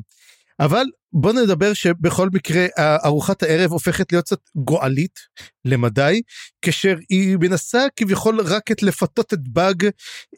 אבל 0.60 0.84
בוא 1.12 1.32
נדבר 1.32 1.72
שבכל 1.72 2.28
מקרה 2.32 2.66
ארוחת 3.04 3.42
הערב 3.42 3.72
הופכת 3.72 4.12
להיות 4.12 4.24
קצת 4.24 4.40
גועלית 4.56 5.18
למדי, 5.64 6.22
כאשר 6.62 6.96
היא 7.08 7.36
מנסה 7.40 7.86
כביכול 7.96 8.40
רק 8.40 8.70
את 8.70 8.82
לפתות 8.82 9.32
את 9.32 9.48
באג, 9.48 9.86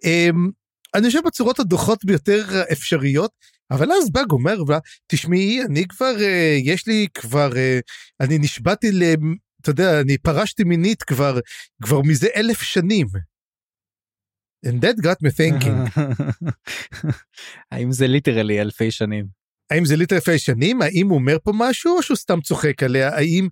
אמ, 0.04 0.50
אני 0.95 1.07
חושב 1.07 1.21
בצורות 1.26 1.61
הדוחות 1.61 2.04
ביותר 2.04 2.62
אפשריות, 2.73 3.31
אבל 3.71 3.93
אז 3.93 4.11
באג 4.11 4.31
אומר 4.31 4.57
לה, 4.69 4.78
תשמעי, 5.07 5.62
אני 5.62 5.85
כבר, 5.88 6.14
אה, 6.21 6.57
יש 6.64 6.87
לי 6.87 7.07
כבר, 7.14 7.57
אה, 7.57 7.78
אני 8.21 8.38
נשבעתי 8.38 8.93
ל... 8.93 9.02
אתה 9.61 9.71
יודע, 9.71 10.00
אני 10.00 10.19
פרשתי 10.19 10.64
מינית 10.64 11.02
כבר, 11.02 11.38
כבר 11.83 12.02
מזה 12.02 12.28
אלף 12.37 12.62
שנים. 12.62 13.07
And 14.66 14.81
that 14.81 14.97
got 15.02 15.19
me 15.23 15.31
thinking. 15.31 16.00
האם 17.73 17.93
זה 17.93 18.07
literally 18.06 18.61
אלפי 18.61 18.90
שנים? 18.90 19.43
האם 19.71 19.85
זה 19.85 19.97
literally 19.96 20.16
אלפי 20.16 20.38
שנים? 20.38 20.83
האם 20.83 21.09
הוא 21.09 21.18
אומר 21.18 21.37
פה 21.44 21.52
משהו 21.54 21.97
או 21.97 22.02
שהוא 22.02 22.16
סתם 22.16 22.40
צוחק 22.40 22.83
עליה? 22.83 23.16
האם 23.16 23.49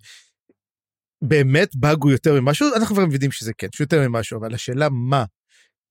באמת 1.23 1.75
באג 1.75 1.97
הוא 2.03 2.11
יותר 2.11 2.41
ממשהו? 2.41 2.67
אנחנו 2.75 2.95
כבר 2.95 3.05
מבינים 3.05 3.31
שזה 3.31 3.53
כן, 3.57 3.67
שהוא 3.75 3.85
יותר 3.85 4.07
ממשהו, 4.07 4.39
אבל 4.39 4.53
השאלה 4.53 4.89
מה? 4.89 5.25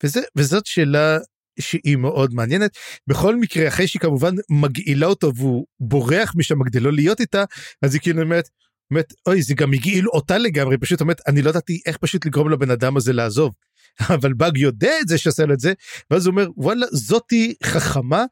וזה, 0.05 0.21
וזאת 0.37 0.67
שאלה 0.67 1.19
שהיא 1.61 1.97
מאוד 1.97 2.35
מעניינת. 2.35 2.71
בכל 3.07 3.37
מקרה, 3.37 3.69
אחרי 3.69 3.89
שהיא 3.89 4.01
כמובן 4.01 4.35
מגעילה 4.51 5.07
אותו 5.07 5.33
והוא 5.35 5.67
בורח 5.81 6.33
משם 6.37 6.65
כדי 6.65 6.81
לא 6.81 6.93
להיות 6.93 7.21
איתה, 7.21 7.45
אז 7.83 7.95
היא 7.95 8.03
כאילו 8.03 8.23
אומרת, 8.23 8.49
אומרת, 8.91 9.13
אוי, 9.27 9.43
זה 9.43 9.55
גם 9.55 9.73
הגעיל 9.73 10.09
אותה 10.09 10.39
לגמרי, 10.39 10.79
פשוט 10.79 11.01
אומרת, 11.01 11.21
אני 11.27 11.43
לא 11.43 11.51
ידעתי 11.51 11.81
איך 11.87 11.97
פשוט 11.97 12.27
לגרום 12.27 12.51
לבן 12.51 12.71
אדם 12.71 12.97
הזה 12.97 13.13
לעזוב. 13.13 13.55
אבל 14.15 14.33
באג 14.33 14.59
יודע 14.59 14.93
את 15.01 15.09
זה 15.09 15.19
שעשה 15.19 15.45
לו 15.45 15.55
את 15.55 15.61
זה, 15.61 15.73
ואז 16.11 16.27
הוא 16.27 16.33
אומר, 16.33 16.47
וואלה, 16.57 16.87
זאתי 16.93 17.55
חכמה. 17.65 18.25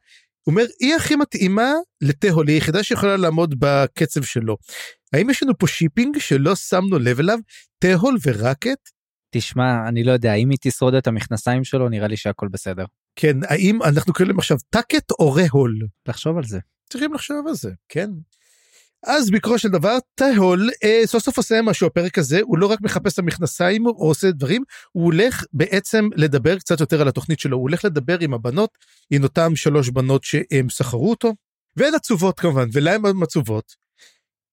הוא 0.43 0.51
אומר, 0.51 0.65
היא 0.79 0.95
הכי 0.95 1.15
מתאימה 1.15 1.71
לתהול, 2.01 2.47
היא 2.47 2.55
היחידה 2.55 2.83
שיכולה 2.83 3.17
לעמוד 3.17 3.55
בקצב 3.59 4.23
שלו. 4.23 4.57
האם 5.13 5.29
יש 5.29 5.43
לנו 5.43 5.57
פה 5.57 5.67
shipping 5.67 6.17
שלא 6.17 6.55
שמנו 6.55 6.99
לב 6.99 7.19
אליו? 7.19 7.39
תהול 7.79 8.17
ורקט? 8.25 8.89
תשמע, 9.35 9.87
אני 9.87 10.03
לא 10.03 10.11
יודע, 10.11 10.33
אם 10.33 10.49
היא 10.49 10.57
תשרוד 10.61 10.93
את 10.93 11.07
המכנסיים 11.07 11.63
שלו, 11.63 11.89
נראה 11.89 12.07
לי 12.07 12.17
שהכל 12.17 12.47
בסדר. 12.47 12.85
כן, 13.15 13.37
האם 13.43 13.83
אנחנו 13.83 14.13
קוראים 14.13 14.39
עכשיו 14.39 14.57
טאקט 14.69 15.11
או 15.19 15.33
רהול? 15.33 15.79
לחשוב 16.07 16.37
על 16.37 16.43
זה. 16.43 16.59
צריכים 16.89 17.13
לחשוב 17.13 17.47
על 17.47 17.53
זה, 17.53 17.71
כן. 17.89 18.09
אז 19.03 19.31
בעיקרו 19.31 19.57
של 19.57 19.69
דבר, 19.69 19.97
תהול 20.15 20.69
אה, 20.83 21.01
סוף 21.05 21.23
סוף 21.23 21.37
עושה 21.37 21.61
משהו 21.61 21.87
הפרק 21.87 22.17
הזה, 22.17 22.39
הוא 22.43 22.57
לא 22.57 22.67
רק 22.67 22.81
מחפש 22.81 23.13
את 23.13 23.19
המכנסיים 23.19 23.85
או 23.85 23.91
עושה 23.91 24.31
דברים, 24.31 24.63
הוא 24.91 25.05
הולך 25.05 25.43
בעצם 25.53 26.09
לדבר 26.15 26.59
קצת 26.59 26.79
יותר 26.79 27.01
על 27.01 27.07
התוכנית 27.07 27.39
שלו, 27.39 27.57
הוא 27.57 27.61
הולך 27.61 27.85
לדבר 27.85 28.17
עם 28.19 28.33
הבנות, 28.33 28.69
עם 29.09 29.23
אותם 29.23 29.55
שלוש 29.55 29.89
בנות 29.89 30.23
שהם 30.23 30.69
סחרו 30.69 31.09
אותו, 31.09 31.33
והן 31.77 31.95
עצובות 31.95 32.39
כמובן, 32.39 32.67
ולהם 32.73 33.05
הן 33.05 33.23
עצובות. 33.23 33.75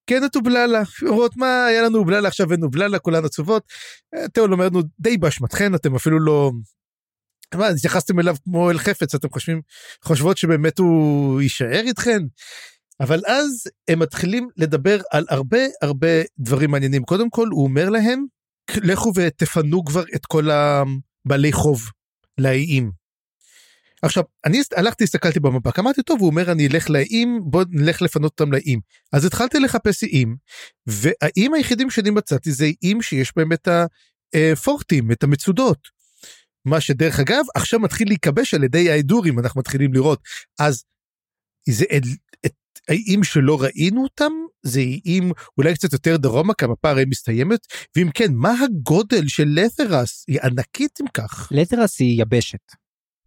כן, 0.07 0.25
את 0.25 0.37
אובללה, 0.37 0.83
אומרות 1.07 1.37
מה, 1.37 1.67
היה 1.67 1.83
לנו 1.83 1.99
אובללה, 1.99 2.29
עכשיו 2.29 2.53
אין 2.53 2.63
אובללה, 2.63 2.99
כולן 2.99 3.25
עצובות. 3.25 3.63
טהול 4.33 4.53
אומר 4.53 4.67
לנו, 4.67 4.81
די 5.01 5.17
באשמתכן, 5.19 5.75
אתם 5.75 5.95
אפילו 5.95 6.21
לא... 6.21 6.53
מה, 7.55 7.69
התייחסתם 7.69 8.21
אליו 8.21 8.37
כמו 8.45 8.71
אל 8.71 8.79
חפץ, 8.79 9.15
אתם 9.15 9.29
חושבים, 9.31 9.61
חושבות 10.05 10.37
שבאמת 10.37 10.79
הוא 10.79 11.41
יישאר 11.41 11.83
איתכן? 11.87 12.23
אבל 13.01 13.21
אז 13.27 13.67
הם 13.89 13.99
מתחילים 13.99 14.49
לדבר 14.57 15.01
על 15.11 15.27
הרבה 15.29 15.59
הרבה 15.83 16.23
דברים 16.39 16.71
מעניינים. 16.71 17.03
קודם 17.03 17.31
כל 17.31 17.49
הוא 17.51 17.65
אומר 17.65 17.89
להם, 17.89 18.25
לכו 18.77 19.13
ותפנו 19.15 19.85
כבר 19.85 20.05
את 20.15 20.27
כל 20.27 20.49
הבעלי 20.51 21.53
חוב 21.53 21.83
לאיים. 22.39 22.91
עכשיו, 24.03 24.23
אני 24.47 24.61
הלכתי, 24.77 25.05
הסתכלתי 25.05 25.41
במפה, 25.41 25.71
אמרתי, 25.79 26.03
טוב, 26.03 26.21
הוא 26.21 26.31
אומר, 26.31 26.53
אני 26.53 26.67
אלך 26.67 26.91
לאיים, 26.91 27.41
בוא 27.45 27.65
נלך 27.71 28.03
לפנות 28.03 28.33
אותם 28.41 28.53
לאיים. 28.53 28.81
אז 29.13 29.25
התחלתי 29.25 29.59
לחפש 29.59 30.05
איים, 30.05 30.37
והאיים 30.87 31.55
היחידים 31.55 31.91
שאני 31.91 32.11
מצאתי 32.11 32.53
זה 32.53 32.67
איים 32.83 33.03
שיש 33.03 33.33
בהם 33.37 33.53
את 33.53 33.69
הפורטים, 34.35 35.13
את 35.13 35.23
המצודות. 35.23 35.79
מה 36.65 36.81
שדרך 36.81 37.21
אגב, 37.21 37.45
עכשיו 37.55 37.81
מתחיל 37.81 38.09
להיכבש 38.09 38.55
על 38.55 38.65
ידי 38.65 38.91
ההדורים, 38.91 39.39
אנחנו 39.39 39.61
מתחילים 39.61 39.95
לראות. 39.95 40.23
אז 40.59 40.85
זה 41.69 41.85
האיים 42.89 43.25
שלא 43.25 43.63
ראינו 43.63 44.03
אותם 44.03 44.33
זה 44.63 44.81
איים 44.81 45.33
אולי 45.59 45.75
קצת 45.75 45.93
יותר 45.93 46.17
דרומה 46.17 46.55
כמה 46.55 46.77
פערי 46.77 47.05
מסתיימת 47.05 47.61
ואם 47.97 48.11
כן 48.15 48.33
מה 48.35 48.55
הגודל 48.65 49.29
של 49.29 49.49
לת'רס 49.49 50.25
היא 50.29 50.39
ענקית 50.43 50.99
אם 51.01 51.07
כך. 51.15 51.49
לת'רס 51.51 52.01
היא 52.01 52.23
יבשת 52.23 52.73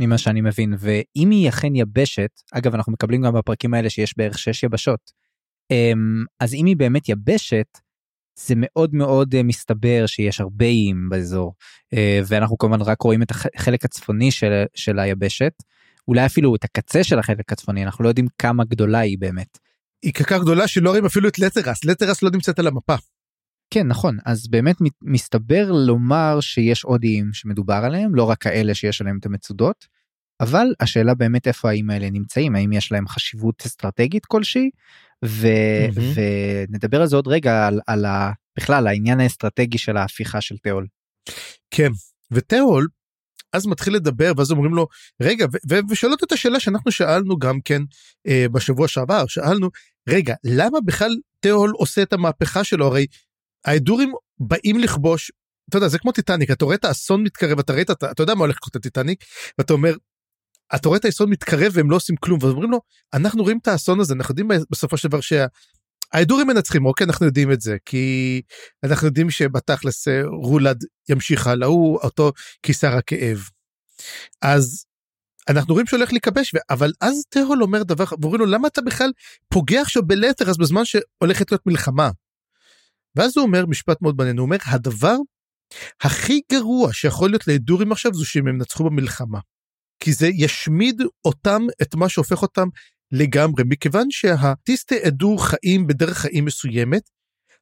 ממה 0.02 0.18
שאני 0.18 0.42
מבין 0.42 0.74
ואם 0.80 1.30
היא 1.30 1.50
אכן 1.50 1.76
יבשת 1.76 2.30
אגב 2.52 2.76
אנחנו 2.76 2.92
מקבלים 2.92 3.22
גם 3.22 3.34
בפרקים 3.34 3.74
האלה 3.74 3.90
שיש 3.90 4.18
בערך 4.18 4.40
6 4.40 4.64
יבשות 4.64 5.12
אמ, 5.72 6.24
אז 6.40 6.54
אם 6.54 6.66
היא 6.66 6.78
באמת 6.78 7.10
יבשת 7.10 7.78
זה 8.40 8.54
מאוד 8.58 8.96
מאוד 8.96 9.36
אה, 9.36 9.44
מסתבר 9.44 10.06
שיש 10.06 10.42
הרבה 10.42 10.66
איים 10.66 11.10
באזור 11.10 11.54
אה, 11.94 12.22
ואנחנו 12.28 12.58
כמובן 12.58 12.82
רק 12.82 13.02
רואים 13.02 13.22
את 13.22 13.32
החלק 13.32 13.86
הצפוני 13.86 14.32
של, 14.32 14.64
של 14.74 15.00
היבשת. 15.00 15.54
אולי 16.08 16.26
אפילו 16.26 16.56
את 16.56 16.64
הקצה 16.64 17.04
של 17.04 17.20
החלק 17.20 17.52
הצפוני 17.52 17.84
אנחנו 17.84 18.04
לא 18.04 18.10
יודעים 18.10 18.28
כמה 18.38 18.64
גדולה 18.64 19.00
היא 19.00 19.18
באמת. 19.20 19.58
היא 20.04 20.14
כך 20.14 20.42
גדולה 20.42 20.68
שלא 20.68 20.90
רואים 20.90 21.06
אפילו 21.06 21.30
את 21.30 21.40
לטרס 21.40 21.86
לטרס 21.86 22.24
לא 22.24 22.30
נמצאת 22.34 22.60
על 22.60 22.68
המפה. 22.68 22.96
כן 23.74 23.88
נכון 23.88 24.18
אז 24.26 24.48
באמת 24.48 24.76
מסתבר 25.02 25.72
לומר 25.72 26.40
שיש 26.42 26.84
עוד 26.84 27.04
איים 27.04 27.34
שמדובר 27.34 27.82
עליהם 27.84 28.16
לא 28.16 28.24
רק 28.24 28.42
כאלה 28.42 28.74
שיש 28.76 29.02
עליהם 29.02 29.18
את 29.18 29.26
המצודות. 29.26 30.02
אבל 30.42 30.68
השאלה 30.80 31.14
באמת 31.14 31.48
איפה 31.48 31.70
האיים 31.70 31.90
האלה 31.90 32.10
נמצאים 32.10 32.56
האם 32.56 32.72
יש 32.72 32.92
להם 32.92 33.08
חשיבות 33.08 33.64
אסטרטגית 33.66 34.26
כלשהי 34.26 34.70
ו... 35.26 35.48
mm-hmm. 35.48 36.02
ונדבר 36.70 37.02
על 37.02 37.08
זה 37.08 37.16
עוד 37.16 37.28
רגע 37.28 37.68
על, 37.68 37.80
על 37.88 38.06
ה... 38.06 38.32
בכלל 38.58 38.88
העניין 38.88 39.20
האסטרטגי 39.20 39.78
של 39.78 39.98
ההפיכה 39.98 40.42
של 40.42 40.58
תיאול. 40.58 40.88
כן 41.72 41.90
ותיאול 42.32 42.88
אז 43.54 43.66
מתחיל 43.66 43.96
לדבר 43.96 44.32
ואז 44.38 44.52
אומרים 44.52 44.74
לו 44.74 44.88
רגע 45.22 45.46
ושואלות 45.90 46.24
את 46.24 46.32
השאלה 46.32 46.60
שאנחנו 46.60 46.92
שאלנו 46.92 47.38
גם 47.38 47.62
כן 47.66 47.82
אה, 48.28 48.46
בשבוע 48.52 48.88
שעבר 48.88 49.28
שאלנו 49.28 49.70
רגע 50.10 50.36
למה 50.44 50.78
בכלל 50.86 51.16
תיאול 51.40 51.72
עושה 51.76 52.02
את 52.04 52.14
המהפכה 52.14 52.64
שלו 52.64 52.86
הרי 52.86 53.06
ההדורים 53.66 54.14
באים 54.40 54.80
לכבוש 54.80 55.32
אתה 55.70 55.78
יודע 55.78 55.88
זה 55.88 56.00
כמו 56.00 56.12
טיטניק 56.12 56.52
אתה 56.52 56.66
רואה 56.66 56.76
את 56.76 56.86
האסון 56.86 57.24
מתקרב 57.24 57.60
אתה 57.60 57.74
רואה 57.74 57.82
את 57.82 57.90
אתה 57.90 58.24
יודע 58.24 58.36
מה 58.36 58.42
הולך 58.42 58.56
לקרות 58.56 58.76
הטיטניק 58.76 59.24
ואתה 59.58 59.74
אומר. 59.74 59.96
אתה 60.76 60.88
רואה 60.88 61.00
את 61.00 61.06
האסון 61.06 61.30
מתקרב 61.30 61.72
והם 61.76 61.92
לא 61.92 61.96
עושים 61.96 62.16
כלום 62.16 62.40
ואומרים 62.42 62.72
לו 62.72 62.82
אנחנו 63.14 63.44
רואים 63.44 63.58
את 63.62 63.68
האסון 63.68 64.00
הזה 64.00 64.14
אנחנו 64.14 64.32
יודעים 64.32 64.48
בסופו 64.70 64.98
של 64.98 65.08
דבר 65.08 65.22
שה... 65.22 65.46
ההדורים 66.14 66.48
מנצחים 66.48 66.86
אוקיי 66.86 67.06
אנחנו 67.06 67.26
יודעים 67.26 67.52
את 67.52 67.62
זה 67.62 67.78
כי 67.86 68.42
אנחנו 68.84 69.08
יודעים 69.08 69.30
שבתכלס 69.30 70.08
אה, 70.08 70.22
רולד 70.26 70.84
ימשיך 71.10 71.48
הלאה 71.48 71.68
הוא 71.68 72.00
אותו 72.04 72.32
כיסר 72.64 72.98
הכאב. 72.98 73.50
אז 74.42 74.86
אנחנו 75.50 75.74
רואים 75.74 75.88
שהולך 75.88 76.12
להיכבש, 76.12 76.56
אבל 76.70 76.92
אז 77.02 77.24
תהול 77.30 77.64
אומר 77.64 77.84
דבר, 77.84 78.06
ואומרים 78.22 78.42
לו 78.42 78.46
למה 78.46 78.68
אתה 78.68 78.82
בכלל 78.82 79.12
פוגע 79.50 79.82
עכשיו 79.82 80.04
בלתר 80.04 80.50
אז 80.50 80.58
בזמן 80.58 80.86
שהולכת 80.86 81.52
להיות 81.52 81.66
מלחמה. 81.66 82.10
ואז 83.16 83.38
הוא 83.38 83.46
אומר 83.46 83.66
משפט 83.66 84.02
מאוד 84.02 84.16
מעניין, 84.18 84.38
הוא 84.38 84.46
אומר 84.46 84.58
הדבר 84.66 85.16
הכי 86.02 86.42
גרוע 86.52 86.94
שיכול 86.94 87.30
להיות 87.30 87.48
להדורים 87.48 87.92
עכשיו 87.92 88.14
זה 88.14 88.26
שהם 88.26 88.48
ינצחו 88.48 88.84
במלחמה. 88.84 89.40
כי 90.00 90.14
זה 90.14 90.28
ישמיד 90.28 91.02
אותם 91.26 91.62
את 91.82 91.96
מה 91.96 92.10
שהופך 92.10 92.42
אותם 92.42 92.68
לגמרי, 93.12 93.64
מכיוון 93.66 94.08
שהטיסטי 94.10 95.08
אדור 95.08 95.46
חיים 95.46 95.88
בדרך 95.88 96.18
חיים 96.18 96.46
מסוימת, 96.46 97.10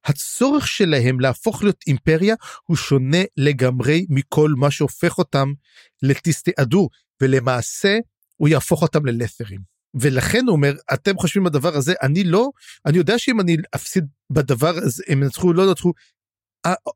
הצורך 0.05 0.67
שלהם 0.67 1.19
להפוך 1.19 1.63
להיות 1.63 1.83
אימפריה 1.87 2.35
הוא 2.63 2.77
שונה 2.77 3.23
לגמרי 3.37 4.05
מכל 4.09 4.53
מה 4.57 4.71
שהופך 4.71 5.17
אותם 5.17 5.53
לטיסטי 6.01 6.51
אדור, 6.59 6.89
ולמעשה 7.21 7.97
הוא 8.35 8.47
יהפוך 8.47 8.81
אותם 8.81 9.05
ללת'רים. 9.05 9.59
ולכן 9.93 10.45
הוא 10.47 10.55
אומר, 10.55 10.73
אתם 10.93 11.17
חושבים 11.17 11.43
בדבר 11.43 11.75
הזה, 11.75 11.93
אני 12.01 12.23
לא, 12.23 12.49
אני 12.85 12.97
יודע 12.97 13.19
שאם 13.19 13.39
אני 13.39 13.57
אפסיד 13.75 14.05
בדבר 14.29 14.77
הזה, 14.77 15.03
הם 15.07 15.23
ינצחו 15.23 15.47
או 15.47 15.53
לא 15.53 15.69
ינצחו, 15.69 15.93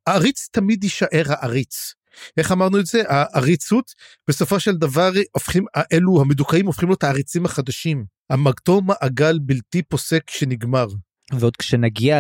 העריץ 0.07 0.47
תמיד 0.51 0.83
יישאר 0.83 1.23
העריץ. 1.27 1.93
איך 2.37 2.51
אמרנו 2.51 2.79
את 2.79 2.85
זה? 2.85 3.01
העריצות 3.07 3.93
בסופו 4.27 4.59
של 4.59 4.75
דבר 4.75 5.11
הופכים, 5.31 5.65
אלו 5.93 6.21
המדוכאים 6.21 6.65
הופכים 6.65 6.89
להיות 6.89 7.03
העריצים 7.03 7.45
החדשים. 7.45 8.05
המגתו 8.29 8.81
מעגל 8.81 9.39
בלתי 9.39 9.81
פוסק 9.81 10.29
שנגמר. 10.29 10.87
ועוד 11.39 11.57
כשנגיע 11.57 12.19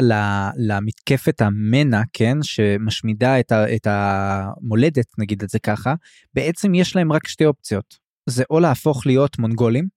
למתקפת 0.57 1.41
המנע, 1.41 2.01
כן, 2.13 2.37
שמשמידה 2.41 3.39
את, 3.39 3.51
ה, 3.51 3.75
את 3.75 3.87
המולדת, 3.89 5.05
נגיד 5.17 5.43
את 5.43 5.49
זה 5.49 5.59
ככה, 5.59 5.93
בעצם 6.33 6.75
יש 6.75 6.95
להם 6.95 7.11
רק 7.11 7.27
שתי 7.27 7.45
אופציות. 7.45 7.97
זה 8.29 8.43
או 8.49 8.59
להפוך 8.59 9.05
להיות 9.05 9.39
מונגולים, 9.39 9.87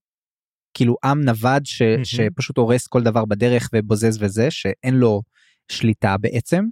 כאילו 0.73 0.95
עם 1.03 1.21
נווד 1.21 1.65
ש, 1.65 1.81
mm-hmm. 1.81 2.03
שפשוט 2.03 2.57
הורס 2.57 2.87
כל 2.87 3.03
דבר 3.03 3.25
בדרך 3.25 3.69
ובוזז 3.73 4.17
וזה, 4.21 4.51
שאין 4.51 4.93
לו 4.93 5.21
שליטה 5.71 6.17
בעצם, 6.17 6.65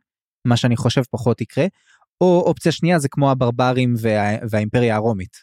מה 0.47 0.57
שאני 0.57 0.75
חושב 0.75 1.01
פחות 1.11 1.41
יקרה, 1.41 1.65
או 2.21 2.43
אופציה 2.45 2.71
שנייה 2.71 2.99
זה 2.99 3.07
כמו 3.09 3.31
הברברים 3.31 3.93
וה, 4.01 4.47
והאימפריה 4.49 4.95
הרומית, 4.95 5.37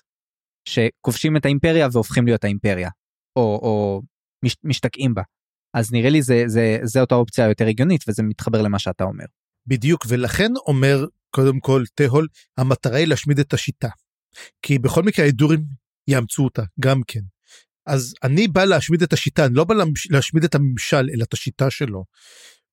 שכובשים 0.69 1.37
את 1.37 1.45
האימפריה 1.45 1.89
והופכים 1.93 2.27
להיות 2.27 2.45
האימפריה, 2.45 2.91
או, 3.37 3.43
או 3.43 4.03
מש, 4.45 4.57
משתקעים 4.65 5.15
בה. 5.15 5.23
אז 5.75 5.93
נראה 5.93 6.11
לי 6.11 6.23
זה, 6.23 6.45
זה, 6.47 6.79
זה 6.83 7.01
אותה 7.01 7.15
אופציה 7.15 7.49
יותר 7.49 7.67
הגיונית 7.67 8.05
וזה 8.09 8.23
מתחבר 8.23 8.63
למה 8.63 8.79
שאתה 8.79 9.05
אומר. 9.05 9.25
בדיוק, 9.67 10.07
ולכן 10.09 10.53
אומר 10.67 11.07
קודם 11.31 11.61
כל 11.61 11.85
תהול, 11.95 12.29
המטרה 12.59 12.97
היא 12.97 13.07
להשמיד 13.07 13.39
את 13.39 13.55
השיטה. 13.55 13.89
כי 14.63 14.79
בכל 14.79 15.03
מקרה 15.03 15.25
ההדורים 15.25 15.65
יאמצו 16.09 16.45
אותה, 16.45 16.63
גם 16.81 17.01
כן. 17.07 17.21
אז 17.87 18.15
אני 18.23 18.49
בא 18.49 18.65
להשמיד 18.65 19.03
את 19.03 19.13
השיטה, 19.13 19.47
אני 19.47 19.55
לא 19.55 19.65
בא 19.65 19.75
להשמיד 20.11 20.45
את 20.45 20.55
הממשל, 20.55 21.11
אלא 21.15 21.25
את 21.25 21.33
השיטה 21.33 21.71
שלו. 21.71 22.05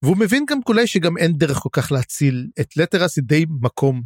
והוא 0.04 0.18
מבין 0.18 0.46
גם 0.50 0.60
אולי 0.68 0.88
שגם 0.88 1.18
אין 1.18 1.32
דרך 1.38 1.58
כל 1.58 1.70
כך 1.72 1.92
להציל 1.92 2.48
את 2.60 2.78
לטרס, 2.78 3.18
היא 3.18 3.24
די 3.28 3.46
מקום 3.62 4.01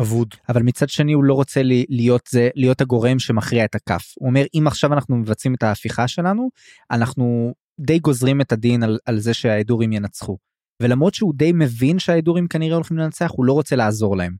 אבוד. 0.00 0.28
אבל 0.48 0.62
מצד 0.62 0.88
שני 0.88 1.12
הוא 1.12 1.24
לא 1.24 1.34
רוצה 1.34 1.60
להיות 1.88 2.28
זה 2.30 2.48
להיות 2.54 2.80
הגורם 2.80 3.18
שמכריע 3.18 3.64
את 3.64 3.74
הכף. 3.74 4.12
הוא 4.18 4.28
אומר 4.28 4.44
אם 4.54 4.66
עכשיו 4.66 4.92
אנחנו 4.92 5.16
מבצעים 5.16 5.54
את 5.54 5.62
ההפיכה 5.62 6.08
שלנו 6.08 6.48
אנחנו 6.90 7.54
די 7.80 7.98
גוזרים 7.98 8.40
את 8.40 8.52
הדין 8.52 8.82
על, 8.82 8.98
על 9.06 9.18
זה 9.18 9.34
שההדורים 9.34 9.92
ינצחו. 9.92 10.38
ולמרות 10.82 11.14
שהוא 11.14 11.34
די 11.36 11.52
מבין 11.54 11.98
שההדורים 11.98 12.48
כנראה 12.48 12.74
הולכים 12.74 12.98
לנצח 12.98 13.30
הוא 13.30 13.44
לא 13.44 13.52
רוצה 13.52 13.76
לעזור 13.76 14.16
להם. 14.16 14.36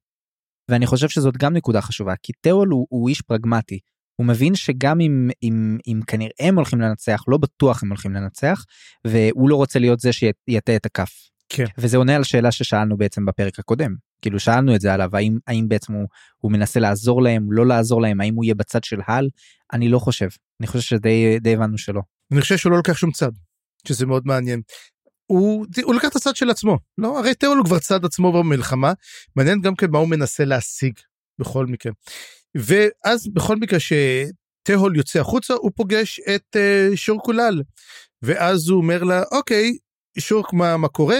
ואני 0.71 0.87
חושב 0.87 1.09
שזאת 1.09 1.37
גם 1.37 1.53
נקודה 1.53 1.81
חשובה 1.81 2.15
כי 2.23 2.33
תיאול 2.41 2.69
הוא, 2.69 2.87
הוא 2.91 3.09
איש 3.09 3.21
פרגמטי. 3.21 3.79
הוא 4.17 4.27
מבין 4.27 4.55
שגם 4.55 5.01
אם, 5.01 5.31
אם, 5.43 5.79
אם 5.87 6.01
כנראה 6.07 6.33
הם 6.41 6.57
הולכים 6.57 6.81
לנצח 6.81 7.25
לא 7.29 7.39
בטוח 7.39 7.83
הם 7.83 7.89
הולכים 7.89 8.15
לנצח 8.15 8.65
והוא 9.07 9.49
לא 9.49 9.57
רוצה 9.57 9.79
להיות 9.79 10.01
זה 10.01 10.13
שיטה 10.13 10.77
את 10.77 10.87
הכף. 10.87 11.31
כן. 11.49 11.65
וזה 11.79 11.97
עונה 11.97 12.17
על 12.17 12.25
שאלה 12.25 12.53
ששאלנו 12.53 12.97
בעצם 12.97 13.27
בפרק 13.27 13.59
הקודם 13.59 13.95
כאילו 14.25 14.41
שאלנו 14.41 14.75
את 14.75 14.81
זה 14.81 14.95
עליו 14.95 15.17
האם 15.17 15.39
האם 15.47 15.69
בעצם 15.69 15.93
הוא, 15.93 16.09
הוא 16.39 16.53
מנסה 16.53 16.81
לעזור 16.81 17.23
להם 17.23 17.53
לא 17.53 17.67
לעזור 17.67 18.03
להם 18.03 18.21
האם 18.21 18.35
הוא 18.35 18.45
יהיה 18.45 18.55
בצד 18.55 18.85
של 18.85 19.01
הל 19.07 19.29
אני 19.73 19.89
לא 19.89 19.99
חושב 19.99 20.29
אני 20.61 20.67
חושב 20.67 20.81
שדי 20.81 21.53
הבנו 21.53 21.79
שלא. 21.79 22.01
אני 22.33 22.41
חושב 22.41 22.57
שהוא 22.57 22.71
לא 22.71 22.77
לוקח 22.77 22.97
שום 22.97 23.11
צד 23.11 23.31
שזה 23.89 24.07
מאוד 24.07 24.27
מעניין. 24.27 24.61
הוא, 25.27 25.67
הוא 25.83 25.95
לקח 25.95 26.09
את 26.09 26.17
הצד 26.17 26.37
של 26.37 26.51
עצמו 26.51 26.79
לא 26.99 27.19
הרי 27.19 27.35
תיאול 27.35 27.59
הוא 27.59 27.67
כבר 27.67 27.79
צד 27.79 28.05
עצמו 28.05 28.33
במלחמה 28.33 28.93
מעניין 29.37 29.61
גם 29.61 29.75
כן 29.75 29.91
מה 29.91 29.99
הוא 29.99 30.09
מנסה 30.09 30.45
להשיג 30.45 30.93
בכל 31.39 31.67
מקרה. 31.67 31.93
ואז 32.55 33.29
בכל 33.33 33.57
מקרה 33.57 33.79
שתהול 33.81 34.97
יוצא 34.97 35.21
החוצה 35.21 35.55
הוא 35.55 35.71
פוגש 35.77 36.21
את 36.35 36.57
uh, 36.57 36.97
שורקולל 36.97 37.63
ואז 38.23 38.69
הוא 38.69 38.79
אומר 38.79 39.03
לה 39.03 39.23
אוקיי 39.33 39.77
שורק 40.21 40.53
מה 40.53 40.77
מה 40.77 40.89
קורה 40.89 41.19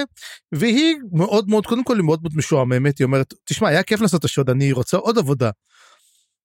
והיא 0.53 0.97
מאוד 1.13 1.49
מאוד 1.49 1.67
קודם 1.67 1.85
כל 1.85 1.97
היא 1.97 2.05
מאוד 2.05 2.23
מאוד 2.23 2.33
משועממת 2.37 2.99
היא 2.99 3.05
אומרת 3.05 3.35
תשמע 3.45 3.69
היה 3.69 3.83
כיף 3.83 4.01
לעשות 4.01 4.21
את 4.21 4.25
השוד 4.25 4.51
אני 4.51 4.73
רוצה 4.73 4.97
עוד 4.97 5.19
עבודה. 5.19 5.51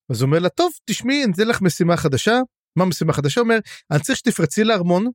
אז 0.10 0.22
הוא 0.22 0.28
אומר 0.28 0.40
לה 0.40 0.50
טוב 0.50 0.72
תשמעי 0.86 1.24
אני 1.24 1.34
אתן 1.34 1.48
לך 1.48 1.62
משימה 1.62 1.98
חדשה 1.98 2.40
מה 2.76 2.86
משימה 2.86 3.14
חדשה 3.14 3.42
אומר 3.42 3.58
אני 3.92 4.00
צריך 4.00 4.18
שתפרצי 4.18 4.64
לארמון 4.64 5.08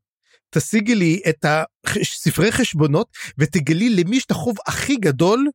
תשיגי 0.50 0.94
לי 0.94 1.20
את 1.28 1.44
הספרי 1.86 2.52
חשבונות 2.52 3.08
ותגלי 3.38 3.90
למי 3.90 4.16
יש 4.16 4.24
את 4.24 4.30
החוב 4.30 4.56
הכי 4.66 4.96
גדול 4.96 5.48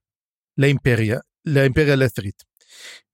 לאימפריה 0.58 1.20
לאימפריה 1.46 1.96
לת'רית. 1.96 2.49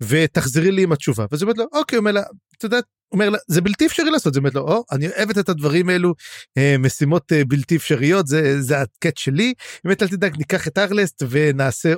ותחזרי 0.04 0.71
לי 0.71 0.84
עם 0.84 0.91
התשובה. 0.91 1.25
וזה 1.32 1.45
אומר 1.45 1.54
לו 1.58 1.65
אוקיי 1.73 1.97
אומר 1.97 2.12
לה 2.12 2.21
אתה 2.58 2.65
יודע 2.65 2.80
אומר 3.12 3.30
לה 3.30 3.38
זה 3.47 3.62
בלתי 3.62 3.86
אפשרי 3.86 4.12
לעשות 4.12 4.34
זה 4.34 4.39
אומר 4.39 4.49
לו 4.54 4.62
או 4.62 4.84
אני 4.91 5.08
אוהבת 5.08 5.38
את 5.38 5.49
הדברים 5.49 5.89
האלו 5.89 6.13
אה, 6.58 6.75
משימות 6.80 7.32
אה, 7.34 7.45
בלתי 7.45 7.75
אפשריות 7.75 8.28
זה 8.28 8.62
זה 8.62 8.82
הקט 8.82 9.17
שלי 9.17 9.54
באמת 9.84 10.04
אל 10.04 10.08
תדאג 10.08 10.38
ניקח 10.38 10.67
את 10.67 10.78
ארלסט 10.78 11.23
ונעשה 11.30 11.93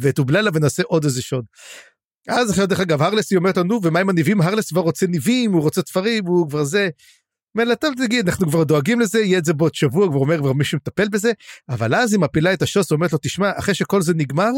ואת 0.00 0.18
אובללה 0.18 0.50
ונעשה 0.54 0.82
עוד 0.86 1.04
איזה 1.04 1.22
שוד. 1.22 1.44
אז 2.28 2.50
עכשיו 2.50 2.66
דרך 2.66 2.80
אגב 2.80 3.02
הרלס 3.02 3.30
היא 3.30 3.36
אומרת 3.36 3.56
לנו 3.56 3.80
ומה 3.82 4.00
עם 4.00 4.08
הניבים? 4.08 4.40
הרלס 4.40 4.68
כבר 4.68 4.80
רוצה 4.80 5.06
ניבים 5.06 5.52
הוא 5.52 5.62
רוצה 5.62 5.82
תפרים 5.82 6.26
הוא 6.26 6.48
כבר 6.48 6.64
זה. 6.64 6.88
אומר 7.54 7.64
לה 7.64 7.76
טוב 7.76 7.94
תגיד 8.06 8.28
אנחנו 8.28 8.48
כבר 8.50 8.64
דואגים 8.64 9.00
לזה 9.00 9.20
יהיה 9.20 9.38
את 9.38 9.44
זה 9.44 9.52
בעוד 9.52 9.74
שבוע 9.74 10.08
כבר 10.08 10.18
אומר 10.18 10.38
כבר 10.38 10.52
מישהו 10.52 10.76
מטפל 10.76 11.08
בזה. 11.08 11.32
אבל 11.68 11.94
אז 11.94 12.12
היא 12.12 12.20
מפילה 12.20 12.52
את 12.52 12.62
השוס 12.62 12.92
ואומרת 12.92 13.12
לו 13.12 13.18
תשמע 13.22 13.50
אחרי 13.58 13.74
שכל 13.74 14.02
זה 14.02 14.14
נגמר 14.14 14.50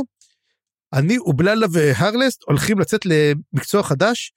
אני 0.92 1.18
ובללה 1.18 1.66
והרלסט 1.72 2.42
הולכים 2.46 2.78
לצאת 2.78 3.00
למקצוע 3.07 3.83
חדש, 3.83 4.33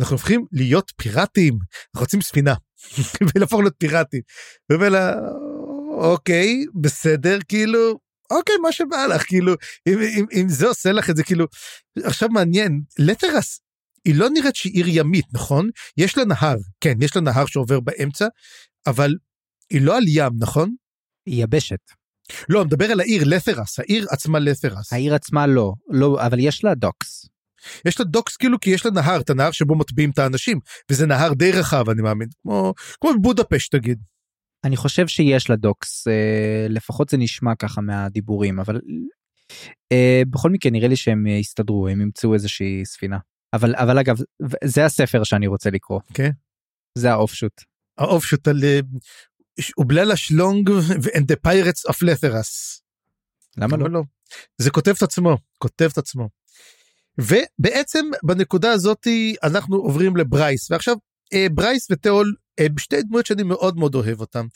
אנחנו 0.00 0.14
הופכים 0.16 0.44
להיות 0.52 0.92
פיראטים, 0.96 1.54
אנחנו 1.54 2.04
רוצים 2.04 2.20
ספינה, 2.20 2.54
ולהפוך 3.34 3.60
להיות 3.60 3.74
פיראטים. 3.78 4.20
ואומר 4.70 4.88
אוקיי, 5.98 6.64
בסדר, 6.80 7.38
כאילו, 7.48 7.98
אוקיי, 8.30 8.54
מה 8.62 8.72
שבא 8.72 9.06
לך, 9.06 9.22
כאילו, 9.26 9.52
אם, 9.88 9.98
אם, 9.98 10.24
אם 10.32 10.48
זה 10.48 10.66
עושה 10.66 10.92
לך 10.92 11.10
את 11.10 11.16
זה, 11.16 11.24
כאילו, 11.24 11.46
עכשיו 12.04 12.28
מעניין, 12.28 12.80
לטרס, 12.98 13.60
היא 14.04 14.14
לא 14.14 14.30
נראית 14.30 14.56
שהיא 14.56 14.72
עיר 14.72 14.86
ימית, 14.88 15.26
נכון? 15.32 15.70
יש 15.96 16.18
לה 16.18 16.24
נהר, 16.24 16.56
כן, 16.80 16.94
יש 17.00 17.16
לה 17.16 17.22
נהר 17.22 17.46
שעובר 17.46 17.80
באמצע, 17.80 18.26
אבל 18.86 19.14
היא 19.70 19.80
לא 19.82 19.96
על 19.96 20.04
ים, 20.06 20.32
נכון? 20.38 20.74
היא 21.26 21.44
יבשת. 21.44 21.97
לא, 22.48 22.64
מדבר 22.64 22.84
על 22.84 23.00
העיר 23.00 23.22
לת'רס, 23.26 23.78
העיר 23.78 24.06
עצמה 24.10 24.38
לת'רס. 24.38 24.92
העיר 24.92 25.14
עצמה 25.14 25.46
לא, 25.46 25.72
לא, 25.90 26.26
אבל 26.26 26.38
יש 26.38 26.64
לה 26.64 26.74
דוקס. 26.74 27.28
יש 27.84 28.00
לה 28.00 28.06
דוקס 28.06 28.36
כאילו 28.36 28.60
כי 28.60 28.70
יש 28.70 28.86
לה 28.86 28.92
נהר, 28.92 29.20
את 29.20 29.30
הנהר 29.30 29.50
שבו 29.50 29.74
מטביעים 29.74 30.10
את 30.10 30.18
האנשים, 30.18 30.58
וזה 30.90 31.06
נהר 31.06 31.32
די 31.32 31.52
רחב 31.52 31.90
אני 31.90 32.02
מאמין, 32.02 32.28
כמו, 32.42 32.74
כמו 33.00 33.10
בבודפשט 33.18 33.74
תגיד. 33.74 33.98
אני 34.64 34.76
חושב 34.76 35.06
שיש 35.06 35.50
לה 35.50 35.56
דוקס, 35.56 36.08
אה, 36.08 36.66
לפחות 36.68 37.08
זה 37.08 37.16
נשמע 37.16 37.54
ככה 37.54 37.80
מהדיבורים, 37.80 38.60
אבל 38.60 38.80
אה, 39.92 40.22
בכל 40.30 40.50
מקרה 40.50 40.72
נראה 40.72 40.88
לי 40.88 40.96
שהם 40.96 41.26
יסתדרו, 41.26 41.88
הם 41.88 42.00
ימצאו 42.00 42.34
איזושהי 42.34 42.84
ספינה. 42.84 43.18
אבל, 43.52 43.74
אבל 43.76 43.98
אגב, 43.98 44.16
זה 44.64 44.84
הספר 44.84 45.24
שאני 45.24 45.46
רוצה 45.46 45.70
לקרוא. 45.70 46.00
כן. 46.14 46.28
Okay. 46.28 46.32
זה 46.98 47.10
האופשוט. 47.10 47.52
האופשוט 47.98 48.48
על 48.48 48.64
אה, 48.64 48.80
ובללה 49.78 50.16
שלונג 50.16 50.70
and 51.14 51.24
the 51.32 51.48
pirates 51.48 51.90
of 51.90 51.96
Letheras. 51.96 52.80
למה 53.56 53.76
לא? 53.76 53.90
לא? 53.90 54.02
זה 54.58 54.70
כותב 54.70 54.94
את 54.96 55.02
עצמו, 55.02 55.36
כותב 55.58 55.88
את 55.92 55.98
עצמו. 55.98 56.28
ובעצם 57.18 58.06
בנקודה 58.22 58.72
הזאתי 58.72 59.36
אנחנו 59.42 59.76
עוברים 59.76 60.16
לברייס 60.16 60.70
ועכשיו 60.70 60.96
אה, 61.32 61.46
ברייס 61.54 61.88
ותהול 61.90 62.34
אה, 62.60 62.66
שתי 62.78 63.02
דמויות 63.02 63.26
שאני 63.26 63.42
מאוד 63.42 63.76
מאוד 63.76 63.94
אוהב 63.94 64.20
אותם. 64.20 64.46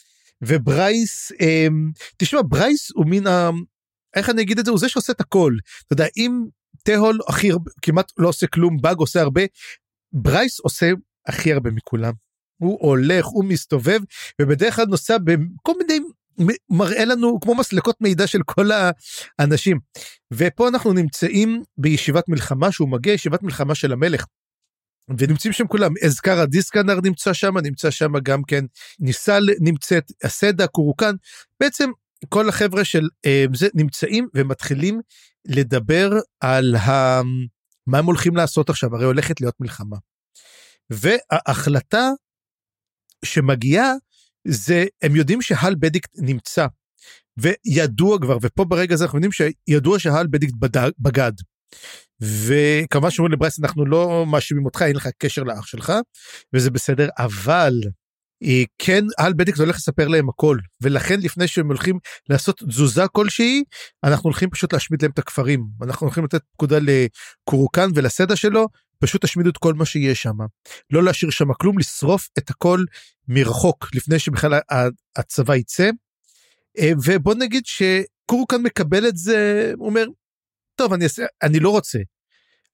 וברייס 0.42 1.32
אה, 1.40 1.66
תשמע 2.16 2.40
ברייס 2.48 2.90
הוא 2.94 3.06
מין 3.06 3.26
ה... 3.26 3.50
איך 4.16 4.30
אני 4.30 4.42
אגיד 4.42 4.58
את 4.58 4.64
זה 4.64 4.70
הוא 4.70 4.80
זה 4.80 4.88
שעושה 4.88 5.12
את 5.12 5.20
הכל 5.20 5.52
אתה 5.86 5.92
יודע 5.92 6.06
אם 6.16 6.40
תהול 6.84 7.18
הכי 7.28 7.50
הרבה 7.50 7.70
כמעט 7.82 8.12
לא 8.18 8.28
עושה 8.28 8.46
כלום 8.46 8.76
באג 8.80 8.98
עושה 8.98 9.20
הרבה 9.20 9.42
ברייס 10.12 10.60
עושה 10.60 10.90
הכי 11.26 11.52
הרבה 11.52 11.70
מכולם. 11.70 12.12
הוא 12.62 12.78
הולך, 12.80 13.26
הוא 13.26 13.44
מסתובב, 13.44 14.00
ובדרך 14.40 14.76
כלל 14.76 14.84
נוסע 14.84 15.16
בכל 15.18 15.72
מיני, 15.78 16.00
מראה 16.70 17.04
לנו 17.04 17.40
כמו 17.40 17.54
מסלקות 17.54 18.00
מידע 18.00 18.26
של 18.26 18.42
כל 18.46 18.70
האנשים. 19.38 19.78
ופה 20.32 20.68
אנחנו 20.68 20.92
נמצאים 20.92 21.62
בישיבת 21.78 22.28
מלחמה 22.28 22.72
שהוא 22.72 22.88
מגיע, 22.88 23.12
ישיבת 23.12 23.42
מלחמה 23.42 23.74
של 23.74 23.92
המלך. 23.92 24.24
ונמצאים 25.18 25.52
שם 25.52 25.66
כולם, 25.66 25.92
אזכרה 26.04 26.46
דיסקנר 26.46 27.00
נמצא 27.04 27.32
שם, 27.32 27.58
נמצא 27.58 27.90
שם 27.90 28.12
גם 28.22 28.42
כן, 28.42 28.64
ניסל 29.00 29.48
נמצאת, 29.60 30.12
אסדה, 30.26 30.66
קורוקן, 30.66 31.14
בעצם 31.60 31.90
כל 32.28 32.48
החבר'ה 32.48 32.84
של 32.84 33.08
אה, 33.26 33.44
זה 33.54 33.68
נמצאים 33.74 34.28
ומתחילים 34.34 35.00
לדבר 35.44 36.10
על 36.40 36.74
ה... 36.74 37.20
מה 37.86 37.98
הם 37.98 38.06
הולכים 38.06 38.36
לעשות 38.36 38.70
עכשיו, 38.70 38.94
הרי 38.94 39.04
הולכת 39.04 39.40
להיות 39.40 39.54
מלחמה. 39.60 39.96
וההחלטה 40.90 42.10
שמגיעה 43.24 43.92
זה, 44.48 44.84
הם 45.02 45.16
יודעים 45.16 45.42
שהל 45.42 45.74
בדיקט 45.78 46.10
נמצא, 46.18 46.66
וידוע 47.36 48.18
כבר, 48.20 48.38
ופה 48.42 48.64
ברגע 48.64 48.94
הזה 48.94 49.04
אנחנו 49.04 49.18
יודעים 49.18 49.32
שידוע 49.32 49.98
שהל 49.98 50.26
בדיקט 50.30 50.54
בגד. 50.98 51.32
וכמובן 52.22 53.10
שאומרים 53.10 53.32
לברייס 53.32 53.60
אנחנו 53.60 53.86
לא 53.86 54.26
מאשימים 54.26 54.64
אותך 54.64 54.82
אין 54.82 54.96
לך 54.96 55.08
קשר 55.18 55.42
לאח 55.42 55.66
שלך 55.66 55.92
וזה 56.54 56.70
בסדר 56.70 57.08
אבל 57.18 57.74
אה, 58.42 58.62
כן 58.78 59.04
על 59.18 59.32
בדיקס 59.32 59.60
הולך 59.60 59.76
לספר 59.76 60.08
להם 60.08 60.28
הכל. 60.28 60.58
ולכן 60.80 61.20
לפני 61.20 61.48
שהם 61.48 61.66
הולכים 61.66 61.98
לעשות 62.28 62.62
תזוזה 62.68 63.08
כלשהי 63.12 63.62
אנחנו 64.04 64.28
הולכים 64.28 64.50
פשוט 64.50 64.72
להשמיד 64.72 65.02
להם 65.02 65.10
את 65.10 65.18
הכפרים. 65.18 65.64
אנחנו 65.82 66.06
הולכים 66.06 66.24
לתת 66.24 66.42
פקודה 66.52 66.78
לקורוקן 66.82 67.90
ולסדה 67.94 68.36
שלו 68.36 68.68
פשוט 69.02 69.24
תשמידו 69.24 69.50
את 69.50 69.58
כל 69.58 69.74
מה 69.74 69.84
שיש 69.84 70.22
שם 70.22 70.36
לא 70.90 71.02
להשאיר 71.02 71.30
שם 71.30 71.52
כלום 71.52 71.78
לשרוף 71.78 72.28
את 72.38 72.50
הכל 72.50 72.84
מרחוק 73.28 73.88
לפני 73.94 74.18
שבכלל 74.18 74.60
הצבא 75.16 75.56
יצא. 75.56 75.90
אה, 76.78 76.90
ובוא 77.04 77.34
נגיד 77.34 77.62
שקורוקן 77.66 78.62
מקבל 78.62 79.08
את 79.08 79.16
זה 79.16 79.72
הוא 79.78 79.88
אומר 79.88 80.04
טוב 80.74 80.92
אני 80.92 81.04
אעשה 81.04 81.22
אני 81.42 81.60
לא 81.60 81.70
רוצה 81.70 81.98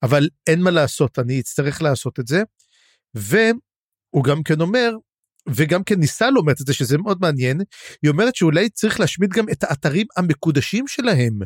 אבל 0.03 0.29
אין 0.47 0.61
מה 0.61 0.71
לעשות 0.71 1.19
אני 1.19 1.41
אצטרך 1.41 1.83
לעשות 1.83 2.21
את 2.21 2.27
זה. 2.27 2.43
והוא 3.15 4.25
גם 4.25 4.43
כן 4.43 4.61
אומר 4.61 4.91
וגם 5.55 5.85
כן 5.85 5.95
ניסה 5.95 6.31
לומדת 6.31 6.61
את 6.61 6.67
זה 6.67 6.75
שזה 6.75 6.99
מאוד 6.99 7.19
מעניין 7.21 7.61
היא 8.03 8.11
אומרת 8.11 8.37
שאולי 8.37 8.69
צריך 8.69 9.01
להשמיד 9.01 9.31
גם 9.31 9.45
את 9.53 9.65
האתרים 9.65 10.07
המקודשים 10.17 10.89
שלהם 10.89 11.39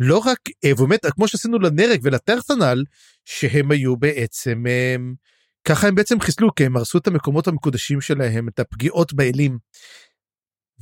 לא 0.00 0.18
רק 0.18 0.38
אה, 0.64 0.74
באמת 0.74 1.06
כמו 1.06 1.28
שעשינו 1.28 1.58
לנרק 1.58 2.00
ולטרסנל 2.02 2.84
שהם 3.30 3.70
היו 3.70 3.96
בעצם 3.96 4.64
הם, 4.66 5.14
ככה 5.64 5.88
הם 5.88 5.94
בעצם 5.94 6.20
חיסלו 6.20 6.54
כי 6.54 6.64
הם 6.64 6.76
הרסו 6.76 6.98
את 6.98 7.06
המקומות 7.06 7.48
המקודשים 7.48 8.00
שלהם 8.00 8.48
את 8.48 8.58
הפגיעות 8.58 9.12
באלים. 9.12 9.58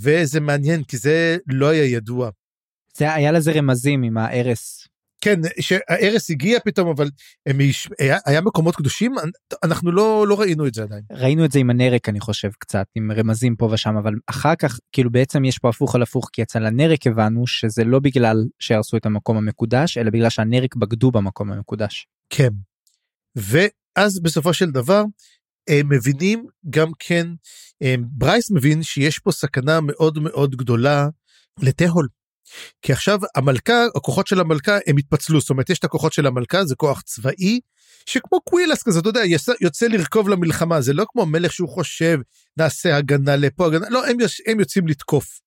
וזה 0.00 0.40
מעניין 0.40 0.84
כי 0.84 0.96
זה 0.96 1.37
לא 1.46 1.68
היה 1.68 1.84
ידוע. 1.84 2.30
זה 2.96 3.14
היה 3.14 3.32
לזה 3.32 3.52
רמזים 3.52 4.02
עם 4.02 4.18
ההרס 4.18 4.88
כן 5.20 5.40
שהארס 5.61 6.30
הגיע 6.30 6.58
פתאום 6.64 6.88
אבל 6.88 7.11
הם 7.46 7.58
היה, 7.98 8.18
היה 8.26 8.40
מקומות 8.40 8.76
קדושים 8.76 9.14
אנחנו 9.62 9.92
לא 9.92 10.26
לא 10.28 10.40
ראינו 10.40 10.66
את 10.66 10.74
זה 10.74 10.82
עדיין 10.82 11.02
ראינו 11.12 11.44
את 11.44 11.52
זה 11.52 11.58
עם 11.58 11.70
הנרק 11.70 12.08
אני 12.08 12.20
חושב 12.20 12.50
קצת 12.58 12.87
עם 12.94 13.12
רמזים 13.12 13.56
פה 13.56 13.68
ושם 13.72 13.96
אבל 13.96 14.14
אחר 14.26 14.54
כך 14.54 14.78
כאילו 14.92 15.11
בעצם 15.11 15.44
יש 15.44 15.58
פה 15.58 15.68
הפוך 15.68 15.94
על 15.94 16.02
הפוך 16.02 16.28
כי 16.32 16.42
אצל 16.42 16.66
הנרק 16.66 17.06
הבנו 17.06 17.46
שזה 17.46 17.84
לא 17.84 17.98
בגלל 17.98 18.44
שהרסו 18.58 18.96
את 18.96 19.06
המקום 19.06 19.37
המקודש 19.37 19.98
אלא 19.98 20.11
בגלל 20.11 20.30
שהנרק 20.30 20.74
בגדו 20.76 21.11
במקום 21.11 21.52
המקודש. 21.52 22.06
כן. 22.30 22.50
ואז 23.36 24.20
בסופו 24.22 24.54
של 24.54 24.70
דבר 24.70 25.02
הם 25.68 25.88
מבינים 25.88 26.44
גם 26.70 26.90
כן 26.98 27.26
ברייס 28.00 28.50
מבין 28.50 28.82
שיש 28.82 29.18
פה 29.18 29.32
סכנה 29.32 29.80
מאוד 29.80 30.18
מאוד 30.18 30.56
גדולה 30.56 31.08
לתהול. 31.62 32.08
כי 32.82 32.92
עכשיו 32.92 33.18
המלכה 33.36 33.84
הכוחות 33.96 34.26
של 34.26 34.40
המלכה 34.40 34.78
הם 34.86 34.96
התפצלו 34.96 35.40
זאת 35.40 35.50
אומרת 35.50 35.70
יש 35.70 35.78
את 35.78 35.84
הכוחות 35.84 36.12
של 36.12 36.26
המלכה 36.26 36.64
זה 36.64 36.74
כוח 36.74 37.02
צבאי 37.02 37.60
שכמו 38.06 38.40
קווילס 38.40 38.82
כזה 38.82 39.00
אתה 39.00 39.08
יודע 39.08 39.24
יוצא, 39.24 39.52
יוצא 39.60 39.86
לרכוב 39.86 40.28
למלחמה 40.28 40.80
זה 40.80 40.92
לא 40.92 41.04
כמו 41.08 41.26
מלך 41.26 41.52
שהוא 41.52 41.68
חושב 41.68 42.18
נעשה 42.56 42.96
הגנה 42.96 43.36
לפה 43.36 43.66
הגנה 43.66 43.88
לא 43.90 44.06
הם, 44.06 44.16
הם 44.46 44.60
יוצאים 44.60 44.88
לתקוף. 44.88 45.40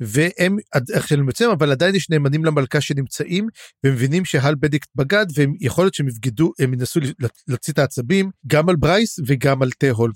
והם 0.00 0.56
איך 0.94 1.08
שהם 1.08 1.50
אבל 1.52 1.70
עדיין 1.70 1.94
יש 1.94 2.10
נאמנים 2.10 2.44
למלכה 2.44 2.80
שנמצאים 2.80 3.46
ומבינים 3.84 4.24
שהל 4.24 4.54
בדיקט 4.60 4.88
בגד 4.94 5.26
והם 5.34 5.54
יכול 5.60 5.84
להיות 5.84 5.94
שהם 5.94 6.08
יבגדו 6.08 6.52
הם 6.58 6.74
ינסו 6.74 7.00
להוציא 7.48 7.72
את 7.72 7.78
העצבים 7.78 8.30
גם 8.46 8.68
על 8.68 8.76
ברייס 8.76 9.18
וגם 9.26 9.62
על 9.62 9.70
תהול. 9.78 10.12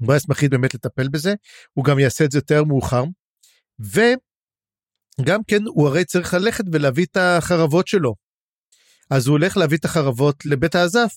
ברייס 0.00 0.28
מחליט 0.28 0.50
באמת 0.50 0.74
לטפל 0.74 1.08
בזה 1.08 1.34
הוא 1.72 1.84
גם 1.84 1.98
יעשה 1.98 2.24
את 2.24 2.30
זה 2.30 2.38
יותר 2.38 2.64
מאוחר. 2.64 3.04
ו... 3.94 4.00
גם 5.20 5.40
כן 5.46 5.62
הוא 5.66 5.88
הרי 5.88 6.04
צריך 6.04 6.34
ללכת 6.34 6.64
ולהביא 6.72 7.06
את 7.10 7.16
החרבות 7.16 7.88
שלו. 7.88 8.14
אז 9.10 9.26
הוא 9.26 9.32
הולך 9.32 9.56
להביא 9.56 9.76
את 9.76 9.84
החרבות 9.84 10.46
לבית 10.46 10.74
האזת' 10.74 11.12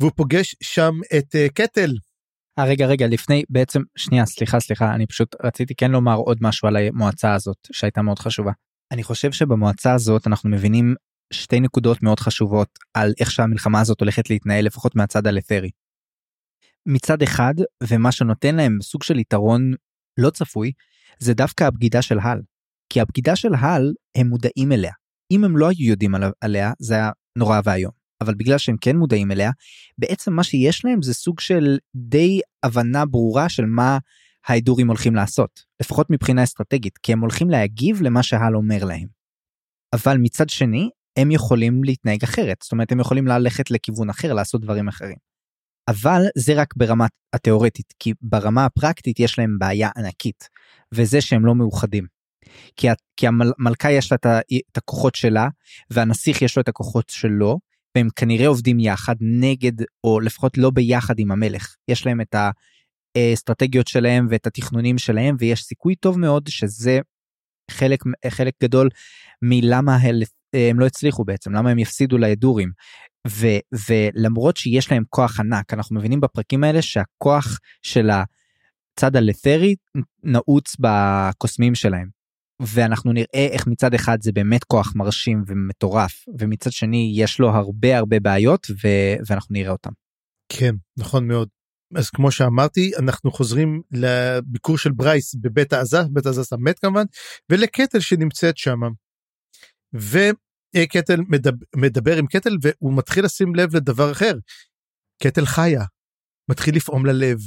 והוא 0.00 0.12
פוגש 0.16 0.56
שם 0.62 0.92
את 1.18 1.34
אה, 1.34 1.52
קטל. 1.54 1.90
אה, 2.60 2.62
רגע 2.62 2.86
רגע 2.86 3.06
לפני 3.06 3.42
בעצם 3.48 3.82
שנייה 3.96 4.26
סליחה 4.26 4.60
סליחה 4.60 4.94
אני 4.94 5.06
פשוט 5.06 5.36
רציתי 5.44 5.74
כן 5.74 5.90
לומר 5.90 6.16
עוד 6.16 6.38
משהו 6.40 6.68
על 6.68 6.76
המועצה 6.76 7.34
הזאת 7.34 7.56
שהייתה 7.72 8.02
מאוד 8.02 8.18
חשובה. 8.18 8.52
אני 8.92 9.02
חושב 9.02 9.32
שבמועצה 9.32 9.94
הזאת 9.94 10.26
אנחנו 10.26 10.50
מבינים 10.50 10.94
שתי 11.32 11.60
נקודות 11.60 12.02
מאוד 12.02 12.20
חשובות 12.20 12.68
על 12.94 13.12
איך 13.20 13.30
שהמלחמה 13.30 13.80
הזאת 13.80 14.00
הולכת 14.00 14.30
להתנהל 14.30 14.64
לפחות 14.64 14.96
מהצד 14.96 15.26
הלת'רי. 15.26 15.70
מצד 16.86 17.22
אחד 17.22 17.54
ומה 17.82 18.12
שנותן 18.12 18.54
להם 18.54 18.78
סוג 18.82 19.02
של 19.02 19.18
יתרון 19.18 19.72
לא 20.18 20.30
צפוי 20.30 20.72
זה 21.18 21.34
דווקא 21.34 21.64
הבגידה 21.64 22.02
של 22.02 22.18
הל. 22.18 22.40
כי 22.92 23.00
הבגידה 23.00 23.36
של 23.36 23.54
הל 23.54 23.92
הם 24.16 24.26
מודעים 24.26 24.72
אליה. 24.72 24.92
אם 25.30 25.44
הם 25.44 25.56
לא 25.56 25.68
היו 25.68 25.88
יודעים 25.88 26.14
עליה 26.40 26.72
זה 26.78 26.94
היה 26.94 27.10
נורא 27.38 27.60
ואיום. 27.64 28.03
אבל 28.20 28.34
בגלל 28.34 28.58
שהם 28.58 28.76
כן 28.80 28.96
מודעים 28.96 29.32
אליה, 29.32 29.50
בעצם 29.98 30.32
מה 30.32 30.44
שיש 30.44 30.84
להם 30.84 31.02
זה 31.02 31.14
סוג 31.14 31.40
של 31.40 31.78
די 31.94 32.40
הבנה 32.62 33.06
ברורה 33.06 33.48
של 33.48 33.64
מה 33.66 33.98
ההדורים 34.46 34.88
הולכים 34.88 35.14
לעשות, 35.14 35.60
לפחות 35.82 36.06
מבחינה 36.10 36.44
אסטרטגית, 36.44 36.98
כי 36.98 37.12
הם 37.12 37.20
הולכים 37.20 37.50
להגיב 37.50 38.02
למה 38.02 38.22
שהל 38.22 38.56
אומר 38.56 38.84
להם. 38.84 39.06
אבל 39.92 40.16
מצד 40.18 40.48
שני, 40.48 40.90
הם 41.16 41.30
יכולים 41.30 41.84
להתנהג 41.84 42.22
אחרת, 42.24 42.56
זאת 42.62 42.72
אומרת 42.72 42.92
הם 42.92 43.00
יכולים 43.00 43.26
ללכת 43.26 43.70
לכיוון 43.70 44.10
אחר, 44.10 44.32
לעשות 44.32 44.60
דברים 44.60 44.88
אחרים. 44.88 45.16
אבל 45.88 46.22
זה 46.36 46.54
רק 46.54 46.74
ברמה 46.76 47.06
התיאורטית, 47.32 47.94
כי 47.98 48.12
ברמה 48.22 48.64
הפרקטית 48.64 49.20
יש 49.20 49.38
להם 49.38 49.58
בעיה 49.58 49.90
ענקית, 49.96 50.48
וזה 50.94 51.20
שהם 51.20 51.46
לא 51.46 51.54
מאוחדים. 51.54 52.06
כי, 52.76 52.88
כי 53.16 53.26
המלכה 53.26 53.90
יש 53.90 54.12
לה 54.12 54.16
את 54.70 54.76
הכוחות 54.76 55.14
שלה 55.14 55.48
והנסיך 55.90 56.42
יש 56.42 56.56
לו 56.56 56.62
את 56.62 56.68
הכוחות 56.68 57.08
שלו 57.08 57.58
והם 57.96 58.08
כנראה 58.16 58.46
עובדים 58.46 58.80
יחד 58.80 59.16
נגד 59.20 59.72
או 60.04 60.20
לפחות 60.20 60.58
לא 60.58 60.70
ביחד 60.70 61.18
עם 61.18 61.30
המלך. 61.30 61.74
יש 61.88 62.06
להם 62.06 62.20
את 62.20 62.34
האסטרטגיות 63.16 63.86
שלהם 63.86 64.26
ואת 64.30 64.46
התכנונים 64.46 64.98
שלהם 64.98 65.36
ויש 65.38 65.62
סיכוי 65.62 65.94
טוב 65.94 66.18
מאוד 66.18 66.48
שזה 66.48 67.00
חלק 67.70 68.00
חלק 68.28 68.54
גדול 68.62 68.88
מלמה 69.42 69.96
הם 70.54 70.80
לא 70.80 70.86
הצליחו 70.86 71.24
בעצם 71.24 71.52
למה 71.52 71.70
הם 71.70 71.78
יפסידו 71.78 72.18
לידורים 72.18 72.70
ו, 73.28 73.46
ולמרות 73.88 74.56
שיש 74.56 74.92
להם 74.92 75.02
כוח 75.08 75.40
ענק 75.40 75.74
אנחנו 75.74 75.96
מבינים 75.96 76.20
בפרקים 76.20 76.64
האלה 76.64 76.82
שהכוח 76.82 77.58
של 77.82 78.10
הצד 78.10 79.16
הלת'רי 79.16 79.74
נעוץ 80.22 80.76
בקוסמים 80.80 81.74
שלהם 81.74 82.08
ואנחנו 82.62 83.12
נראה 83.12 83.48
איך 83.52 83.66
מצד 83.66 83.94
אחד 83.94 84.22
זה 84.22 84.32
באמת 84.32 84.64
כוח 84.64 84.92
מרשים 84.96 85.44
ומטורף 85.46 86.24
ומצד 86.38 86.72
שני 86.72 87.12
יש 87.16 87.38
לו 87.38 87.50
הרבה 87.50 87.98
הרבה 87.98 88.20
בעיות 88.20 88.66
ו... 88.70 88.88
ואנחנו 89.26 89.52
נראה 89.52 89.72
אותם. 89.72 89.90
כן 90.48 90.74
נכון 90.98 91.28
מאוד 91.28 91.48
אז 91.94 92.10
כמו 92.10 92.30
שאמרתי 92.30 92.92
אנחנו 92.98 93.30
חוזרים 93.32 93.82
לביקור 93.92 94.78
של 94.78 94.92
ברייס 94.92 95.34
בבית 95.34 95.72
העזס 95.72 96.04
בית 96.12 96.26
העזס 96.26 96.52
המת 96.52 96.78
כמובן 96.78 97.04
ולקטל 97.50 98.00
שנמצאת 98.00 98.56
שם. 98.56 98.80
וקטל 99.94 101.20
מדבר, 101.28 101.66
מדבר 101.76 102.16
עם 102.16 102.26
קטל 102.26 102.56
והוא 102.62 102.96
מתחיל 102.96 103.24
לשים 103.24 103.54
לב 103.54 103.76
לדבר 103.76 104.12
אחר. 104.12 104.34
קטל 105.22 105.46
חיה 105.46 105.84
מתחיל 106.50 106.76
לפעום 106.76 107.06
ללב. 107.06 107.38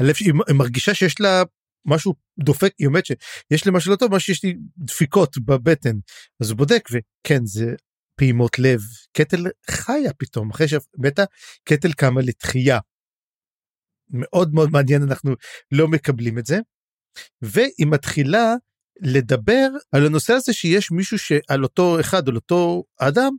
הלב 0.00 0.14
שהיא 0.14 0.32
מרגישה 0.54 0.94
שיש 0.94 1.20
לה 1.20 1.42
משהו 1.86 2.14
דופק 2.38 2.72
היא 2.78 2.86
אומרת 2.86 3.06
שיש 3.06 3.64
לי 3.64 3.70
משהו 3.74 3.90
לא 3.90 3.96
טוב 3.96 4.10
מה 4.10 4.20
שיש 4.20 4.44
לי 4.44 4.54
דפיקות 4.78 5.38
בבטן 5.38 5.96
אז 6.42 6.50
הוא 6.50 6.58
בודק 6.58 6.88
וכן 6.92 7.46
זה 7.46 7.74
פעימות 8.16 8.58
לב 8.58 8.80
קטל 9.12 9.46
חיה 9.70 10.12
פתאום 10.18 10.50
אחרי 10.50 10.68
שמתה 10.68 11.24
קטל 11.64 11.92
קמה 11.92 12.20
לתחייה. 12.20 12.78
מאוד 14.10 14.54
מאוד 14.54 14.70
מעניין 14.70 15.02
אנחנו 15.02 15.34
לא 15.72 15.88
מקבלים 15.88 16.38
את 16.38 16.46
זה. 16.46 16.58
והיא 17.42 17.86
מתחילה 17.86 18.54
לדבר 19.00 19.68
על 19.92 20.06
הנושא 20.06 20.32
הזה 20.32 20.52
שיש 20.52 20.90
מישהו 20.90 21.18
שעל 21.18 21.62
אותו 21.62 22.00
אחד 22.00 22.28
על 22.28 22.34
אותו 22.34 22.84
אדם 23.00 23.32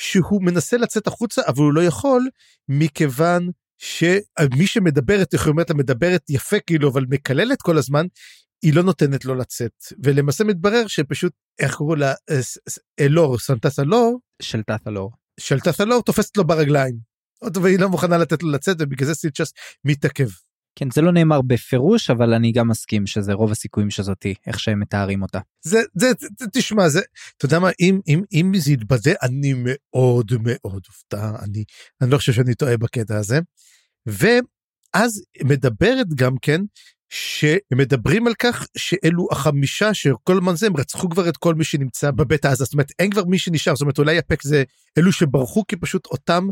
שהוא 0.00 0.42
מנסה 0.42 0.76
לצאת 0.76 1.06
החוצה 1.06 1.42
אבל 1.46 1.62
הוא 1.62 1.72
לא 1.72 1.80
יכול 1.80 2.28
מכיוון 2.68 3.48
שמי 3.78 4.66
שמדברת, 4.66 5.34
איך 5.34 5.48
אומרת, 5.48 5.70
מדברת 5.70 6.30
יפה 6.30 6.56
כאילו, 6.66 6.90
אבל 6.90 7.04
מקללת 7.10 7.62
כל 7.62 7.78
הזמן, 7.78 8.06
היא 8.62 8.74
לא 8.74 8.82
נותנת 8.82 9.24
לו 9.24 9.34
לצאת. 9.34 9.72
ולמעשה 10.04 10.44
מתברר 10.44 10.86
שפשוט, 10.86 11.32
איך 11.58 11.76
קראו 11.76 11.94
לה, 11.94 12.14
אלור, 13.00 13.38
סנטס 13.38 13.78
אלור, 13.78 14.20
שלטת 14.42 14.88
אלור. 14.88 15.12
שלטת 15.40 15.80
אלור 15.80 16.02
תופסת 16.02 16.36
לו 16.36 16.46
ברגליים. 16.46 16.98
והיא 17.62 17.78
לא 17.78 17.88
מוכנה 17.88 18.18
לתת 18.18 18.42
לו 18.42 18.50
לצאת 18.50 18.76
ובגלל 18.80 19.06
זה 19.06 19.14
סילצ'ס 19.14 19.52
מתעכב. 19.84 20.28
כן 20.78 20.90
זה 20.90 21.02
לא 21.02 21.12
נאמר 21.12 21.42
בפירוש 21.42 22.10
אבל 22.10 22.34
אני 22.34 22.52
גם 22.52 22.68
מסכים 22.68 23.06
שזה 23.06 23.32
רוב 23.32 23.50
הסיכויים 23.52 23.90
שזאתי 23.90 24.34
איך 24.46 24.60
שהם 24.60 24.80
מתארים 24.80 25.22
אותה. 25.22 25.38
זה 25.62 25.82
זה, 25.94 26.10
זה 26.38 26.46
תשמע 26.52 26.88
זה 26.88 27.00
אתה 27.36 27.44
יודע 27.46 27.58
מה 27.58 27.70
אם 27.80 28.00
אם 28.08 28.22
אם 28.32 28.52
זה 28.56 28.72
יתבדה 28.72 29.12
אני 29.22 29.54
מאוד 29.56 30.32
מאוד 30.40 30.82
אופתע 30.88 31.30
אני 31.42 31.64
אני 32.00 32.10
לא 32.10 32.16
חושב 32.16 32.32
שאני 32.32 32.54
טועה 32.54 32.76
בקטע 32.76 33.16
הזה. 33.16 33.38
ואז 34.06 35.22
מדברת 35.44 36.06
גם 36.14 36.34
כן 36.42 36.60
שמדברים 37.10 38.26
על 38.26 38.34
כך 38.34 38.66
שאלו 38.76 39.28
החמישה 39.30 39.94
שכל 39.94 40.36
הזמן 40.36 40.56
זה 40.56 40.66
הם 40.66 40.76
רצחו 40.76 41.08
כבר 41.08 41.28
את 41.28 41.36
כל 41.36 41.54
מי 41.54 41.64
שנמצא 41.64 42.10
בבית 42.10 42.44
העזה 42.44 42.64
זאת 42.64 42.72
אומרת 42.72 42.92
אין 42.98 43.10
כבר 43.10 43.24
מי 43.24 43.38
שנשאר. 43.38 43.74
זאת 43.74 43.80
אומרת 43.80 43.98
אולי 43.98 44.18
הפק 44.18 44.42
זה 44.42 44.62
אלו 44.98 45.12
שברחו 45.12 45.64
כי 45.68 45.76
פשוט 45.76 46.06
אותם 46.06 46.48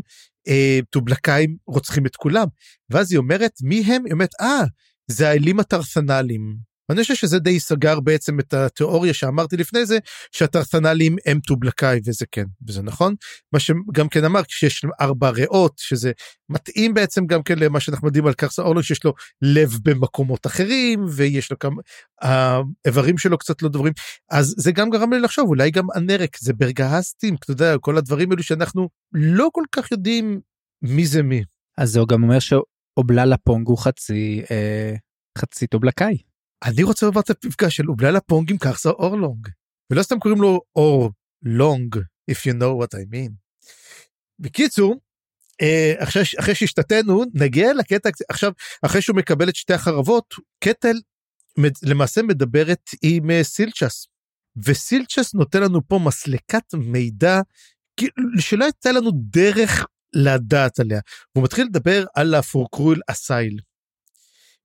אה, 0.47 0.79
טובלקאים 0.89 1.57
רוצחים 1.67 2.05
את 2.05 2.15
כולם. 2.15 2.47
ואז 2.89 3.11
היא 3.11 3.17
אומרת 3.17 3.51
מי 3.63 3.81
הם? 3.81 4.05
היא 4.05 4.13
אומרת 4.13 4.31
אה 4.41 4.63
זה 5.07 5.29
האלים 5.29 5.59
הטרסנליים 5.59 6.57
אני 6.89 7.01
חושב 7.01 7.15
שזה 7.15 7.39
די 7.39 7.59
סגר 7.59 7.99
בעצם 7.99 8.39
את 8.39 8.53
התיאוריה 8.53 9.13
שאמרתי 9.13 9.57
לפני 9.57 9.85
זה 9.85 9.97
שהטרסנלים 10.31 11.15
הם 11.25 11.39
טובלקאי 11.39 11.99
וזה 12.05 12.25
כן 12.31 12.45
וזה 12.67 12.81
נכון 12.81 13.15
מה 13.53 13.59
שגם 13.59 14.09
כן 14.09 14.25
אמר 14.25 14.41
שיש 14.47 14.85
ארבע 15.01 15.29
ריאות 15.29 15.73
שזה 15.77 16.11
מתאים 16.49 16.93
בעצם 16.93 17.25
גם 17.25 17.43
כן 17.43 17.59
למה 17.59 17.79
שאנחנו 17.79 18.07
יודעים 18.07 18.27
על 18.27 18.33
קרסה 18.33 18.61
אורלון 18.61 18.83
שיש 18.83 19.03
לו 19.03 19.13
לב 19.41 19.71
במקומות 19.83 20.47
אחרים 20.47 21.05
ויש 21.09 21.51
לו 21.51 21.59
כמה 21.59 21.81
האיברים 22.21 23.17
שלו 23.17 23.37
קצת 23.37 23.61
לא 23.61 23.69
דוברים 23.69 23.93
אז 24.31 24.55
זה 24.57 24.71
גם 24.71 24.89
גרם 24.89 25.13
לי 25.13 25.19
לחשוב 25.19 25.49
אולי 25.49 25.71
גם 25.71 25.85
הנרק 25.95 26.37
זה 26.39 26.53
ברגהסטים 26.53 27.35
אתה 27.35 27.51
יודע 27.51 27.77
כל 27.77 27.97
הדברים 27.97 28.31
האלו 28.31 28.43
שאנחנו 28.43 28.89
לא 29.13 29.49
כל 29.53 29.63
כך 29.71 29.91
יודעים 29.91 30.39
מי 30.81 31.05
זה 31.05 31.23
מי. 31.23 31.43
אז 31.77 31.89
זה 31.89 31.99
גם 32.09 32.23
אומר 32.23 32.39
שאובללה 32.39 33.37
פונג 33.37 33.67
הוא 33.67 33.77
חצי 33.77 34.41
אה, 34.51 34.93
חצי 35.37 35.67
טובלקאי. 35.67 36.17
אני 36.63 36.83
רוצה 36.83 37.05
לומר 37.05 37.21
את 37.21 37.45
המפגש 37.45 37.75
של 37.75 37.89
אובללה 37.89 38.21
פונג 38.21 38.51
עם 38.51 38.57
קרסה 38.57 38.89
אורלונג 38.89 39.47
ולא 39.91 40.03
סתם 40.03 40.19
קוראים 40.19 40.41
לו 40.41 40.61
אור 40.75 41.11
לונג 41.43 41.95
if 42.31 42.35
you 42.35 42.53
know 42.53 42.83
what 42.83 42.97
I 42.97 43.13
mean. 43.13 43.31
בקיצור 44.39 44.95
אה, 45.61 45.93
אחרי, 45.97 46.23
אחרי 46.39 46.55
שהשתתנו 46.55 47.23
נגיע 47.33 47.73
לקטע 47.73 48.09
עכשיו 48.29 48.51
אחרי 48.85 49.01
שהוא 49.01 49.15
מקבל 49.15 49.49
את 49.49 49.55
שתי 49.55 49.73
החרבות 49.73 50.33
קטל 50.63 50.95
למעשה 51.83 52.21
מדברת 52.21 52.89
עם 53.01 53.31
אה, 53.31 53.43
סילצ'ס 53.43 54.07
וסילצ'ס 54.65 55.33
נותן 55.33 55.63
לנו 55.63 55.87
פה 55.87 55.99
מסלקת 56.05 56.73
מידע 56.73 57.41
שלא 58.39 58.65
הייתה 58.65 58.91
לנו 58.91 59.11
דרך 59.13 59.85
לדעת 60.15 60.79
עליה 60.79 60.99
הוא 61.33 61.43
מתחיל 61.43 61.65
לדבר 61.65 62.05
על 62.15 62.35
הפורקרול 62.35 63.01
אסייל. 63.07 63.59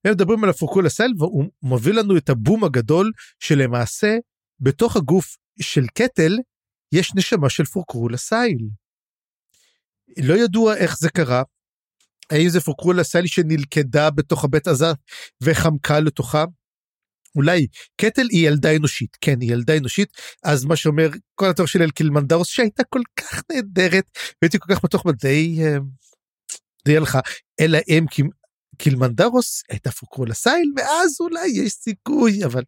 הם 0.04 0.12
מדברים 0.12 0.44
על 0.44 0.50
הפורקול 0.50 0.86
הסל 0.86 1.10
והוא 1.18 1.44
מביא 1.62 1.92
לנו 1.92 2.16
את 2.16 2.28
הבום 2.28 2.64
הגדול 2.64 3.12
שלמעשה 3.40 4.16
בתוך 4.60 4.96
הגוף 4.96 5.36
של 5.60 5.86
קטל 5.94 6.38
יש 6.92 7.14
נשמה 7.14 7.50
של 7.50 7.64
פורקרול 7.64 8.14
הסייל. 8.14 8.68
לא 10.18 10.34
ידוע 10.34 10.76
איך 10.76 10.98
זה 10.98 11.10
קרה, 11.10 11.42
האם 12.30 12.48
זה 12.48 12.60
פורקרול 12.60 13.00
הסייל 13.00 13.26
שנלכדה 13.26 14.10
בתוך 14.10 14.44
הבית 14.44 14.68
עזה 14.68 14.92
וחמקה 15.42 16.00
לתוכה? 16.00 16.44
אולי 17.36 17.66
קטל 18.00 18.26
היא 18.30 18.48
ילדה 18.48 18.76
אנושית, 18.76 19.16
כן 19.20 19.40
היא 19.40 19.52
ילדה 19.52 19.76
אנושית, 19.76 20.08
אז 20.44 20.64
מה 20.64 20.76
שאומר 20.76 21.08
כל 21.34 21.50
התואר 21.50 21.66
של 21.66 21.82
אלקילמנדרוס 21.82 22.48
שהייתה 22.48 22.84
כל 22.84 23.00
כך 23.16 23.42
נהדרת 23.52 24.04
והייתי 24.42 24.58
כל 24.58 24.74
כך 24.74 24.84
בטוח 24.84 25.02
בדי, 25.06 25.58
אה, 25.62 25.76
די 26.84 26.96
הלכה, 26.96 27.20
אלא 27.60 27.78
הם 27.88 28.06
קילמנדרוס 28.78 29.62
הייתה 29.70 29.90
פוקרו 29.90 30.24
לסייל 30.24 30.72
ואז 30.76 31.16
אולי 31.20 31.48
יש 31.48 31.72
סיכוי 31.72 32.44
אבל 32.44 32.62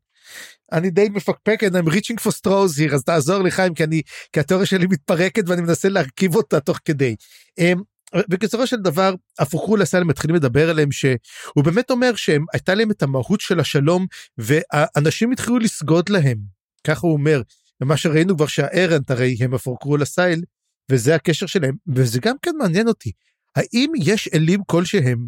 אני 0.72 0.90
די 0.90 1.08
מפקפק 1.08 1.60
I'm 1.62 1.88
reaching 1.90 2.16
for 2.26 2.30
straws 2.30 2.78
here 2.78 2.94
אז 2.94 3.04
תעזור 3.04 3.42
לי 3.42 3.50
חיים 3.50 3.74
כי 3.74 3.84
אני 3.84 4.02
כי 4.32 4.40
התיאוריה 4.40 4.66
שלי 4.66 4.86
מתפרקת 4.86 5.48
ואני 5.48 5.62
מנסה 5.62 5.88
להרכיב 5.88 6.36
אותה 6.36 6.60
תוך 6.60 6.78
כדי. 6.84 7.16
אמ, 7.58 7.80
בקיצורו 8.28 8.66
של 8.66 8.76
דבר 8.76 9.14
הפוקרו 9.38 9.76
לסייל 9.76 10.04
מתחילים 10.04 10.36
לדבר 10.36 10.70
עליהם 10.70 10.92
שהוא 10.92 11.64
באמת 11.64 11.90
אומר 11.90 12.14
שהם 12.14 12.44
הייתה 12.52 12.74
להם 12.74 12.90
את 12.90 13.02
המהות 13.02 13.40
של 13.40 13.60
השלום 13.60 14.06
ואנשים 14.38 15.32
התחילו 15.32 15.58
לסגוד 15.58 16.08
להם 16.08 16.38
ככה 16.86 17.06
הוא 17.06 17.12
אומר 17.12 17.42
ומה 17.80 17.96
שראינו 17.96 18.36
כבר 18.36 18.46
שהארנט 18.46 19.10
הרי 19.10 19.36
הם 19.40 19.54
הפוקרו 19.54 19.96
לסייל 19.96 20.42
וזה 20.90 21.14
הקשר 21.14 21.46
שלהם 21.46 21.74
וזה 21.94 22.20
גם 22.20 22.36
כן 22.42 22.50
מעניין 22.58 22.88
אותי 22.88 23.12
האם 23.56 23.92
יש 24.02 24.28
אלים 24.34 24.60
כלשהם 24.66 25.18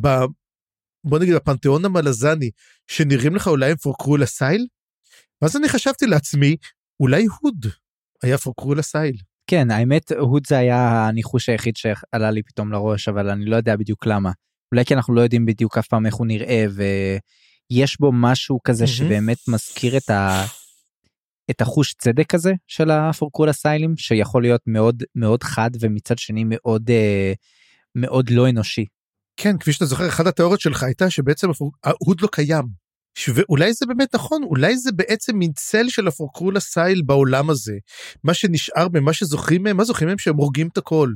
ב... 0.00 0.08
בוא 1.04 1.18
נגיד 1.18 1.34
בפנתיאון 1.34 1.84
המלזני 1.84 2.50
שנראים 2.86 3.36
לך 3.36 3.48
אולי 3.48 3.70
הם 3.70 3.76
פורקרו 3.76 4.16
לסייל? 4.16 4.66
ואז 5.42 5.56
אני 5.56 5.68
חשבתי 5.68 6.06
לעצמי 6.06 6.56
אולי 7.00 7.26
הוד 7.40 7.66
היה 8.22 8.38
פורקרו 8.38 8.74
לסייל. 8.74 9.16
כן 9.46 9.70
האמת 9.70 10.12
הוד 10.12 10.46
זה 10.46 10.58
היה 10.58 11.08
הניחוש 11.08 11.48
היחיד 11.48 11.76
שעלה 11.76 12.30
לי 12.30 12.42
פתאום 12.42 12.72
לראש 12.72 13.08
אבל 13.08 13.30
אני 13.30 13.44
לא 13.44 13.56
יודע 13.56 13.76
בדיוק 13.76 14.06
למה. 14.06 14.30
אולי 14.72 14.84
כי 14.84 14.94
אנחנו 14.94 15.14
לא 15.14 15.20
יודעים 15.20 15.46
בדיוק 15.46 15.78
אף 15.78 15.88
פעם 15.88 16.06
איך 16.06 16.14
הוא 16.14 16.26
נראה 16.26 16.64
ויש 17.70 18.00
בו 18.00 18.12
משהו 18.12 18.58
כזה 18.64 18.86
שבאמת 18.86 19.38
מזכיר 19.48 19.96
את 19.96 20.10
ה... 20.10 20.44
את 21.50 21.60
החוש 21.60 21.94
צדק 21.94 22.34
הזה 22.34 22.52
של 22.66 22.90
הפורקול 22.90 23.48
הסיילים 23.48 23.96
שיכול 23.96 24.42
להיות 24.42 24.60
מאוד 24.66 25.02
מאוד 25.14 25.42
חד 25.42 25.70
ומצד 25.80 26.18
שני 26.18 26.44
מאוד 26.46 26.90
אה, 26.90 27.32
מאוד 27.94 28.30
לא 28.30 28.48
אנושי 28.48 28.84
כן 29.36 29.58
כפי 29.58 29.72
שאתה 29.72 29.84
זוכר 29.84 30.08
אחת 30.08 30.26
התיאוריות 30.26 30.60
שלך 30.60 30.82
הייתה 30.82 31.10
שבעצם 31.10 31.48
ההוד 31.84 32.20
לא 32.20 32.28
קיים. 32.32 32.84
ואולי 33.34 33.72
זה 33.72 33.86
באמת 33.86 34.14
נכון 34.14 34.42
אולי 34.42 34.78
זה 34.78 34.92
בעצם 34.92 35.36
מין 35.36 35.52
צל 35.52 35.88
של 35.88 36.08
הפורקרול 36.08 36.56
הסייל 36.56 37.02
בעולם 37.06 37.50
הזה 37.50 37.74
מה 38.24 38.34
שנשאר 38.34 38.86
ממה 38.92 39.12
שזוכרים 39.12 39.62
מהם 39.62 39.76
מה 39.76 39.84
זוכרים 39.84 40.08
מהם 40.08 40.18
שהם 40.18 40.36
הורגים 40.36 40.68
את 40.72 40.78
הכל 40.78 41.12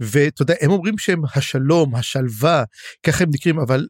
ואתה 0.00 0.42
יודע 0.42 0.54
הם 0.60 0.70
אומרים 0.70 0.98
שהם 0.98 1.22
השלום 1.34 1.94
השלווה 1.94 2.64
ככה 3.06 3.24
הם 3.24 3.30
נקראים 3.32 3.58
אבל 3.58 3.86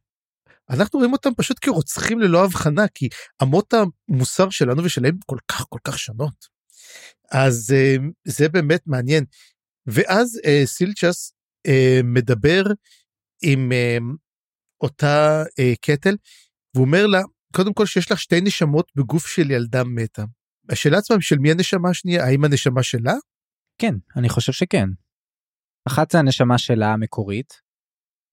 אנחנו 0.70 0.98
רואים 0.98 1.12
אותם 1.12 1.30
פשוט 1.36 1.56
כרוצחים 1.60 2.20
ללא 2.20 2.44
הבחנה 2.44 2.88
כי 2.94 3.08
אמות 3.42 3.74
המוסר 4.08 4.50
שלנו 4.50 4.84
ושלהם 4.84 5.18
כל 5.26 5.38
כך 5.48 5.64
כל 5.68 5.78
כך 5.84 5.98
שונות. 5.98 6.46
אז 7.32 7.74
אה, 7.76 7.96
זה 8.24 8.48
באמת 8.48 8.80
מעניין 8.86 9.24
ואז 9.86 10.40
אה, 10.44 10.62
סילצ'ס 10.64 11.32
אה, 11.66 12.00
מדבר 12.04 12.62
עם 13.42 13.72
uh, 13.72 14.16
אותה 14.80 15.42
uh, 15.42 15.76
קטל 15.80 16.16
והוא 16.74 16.86
אומר 16.86 17.06
לה 17.06 17.20
קודם 17.52 17.72
כל 17.72 17.86
שיש 17.86 18.12
לך 18.12 18.20
שתי 18.20 18.40
נשמות 18.40 18.90
בגוף 18.96 19.26
של 19.26 19.50
ילדה 19.50 19.84
מתה. 19.84 20.24
השאלה 20.68 20.98
עצמה 20.98 21.16
של 21.20 21.38
מי 21.38 21.50
הנשמה 21.50 21.90
השנייה 21.90 22.24
האם 22.24 22.44
הנשמה 22.44 22.82
שלה? 22.82 23.14
כן 23.78 23.94
אני 24.16 24.28
חושב 24.28 24.52
שכן. 24.52 24.88
אחת 25.88 26.10
זה 26.10 26.18
הנשמה 26.18 26.58
שלה 26.58 26.92
המקורית 26.92 27.54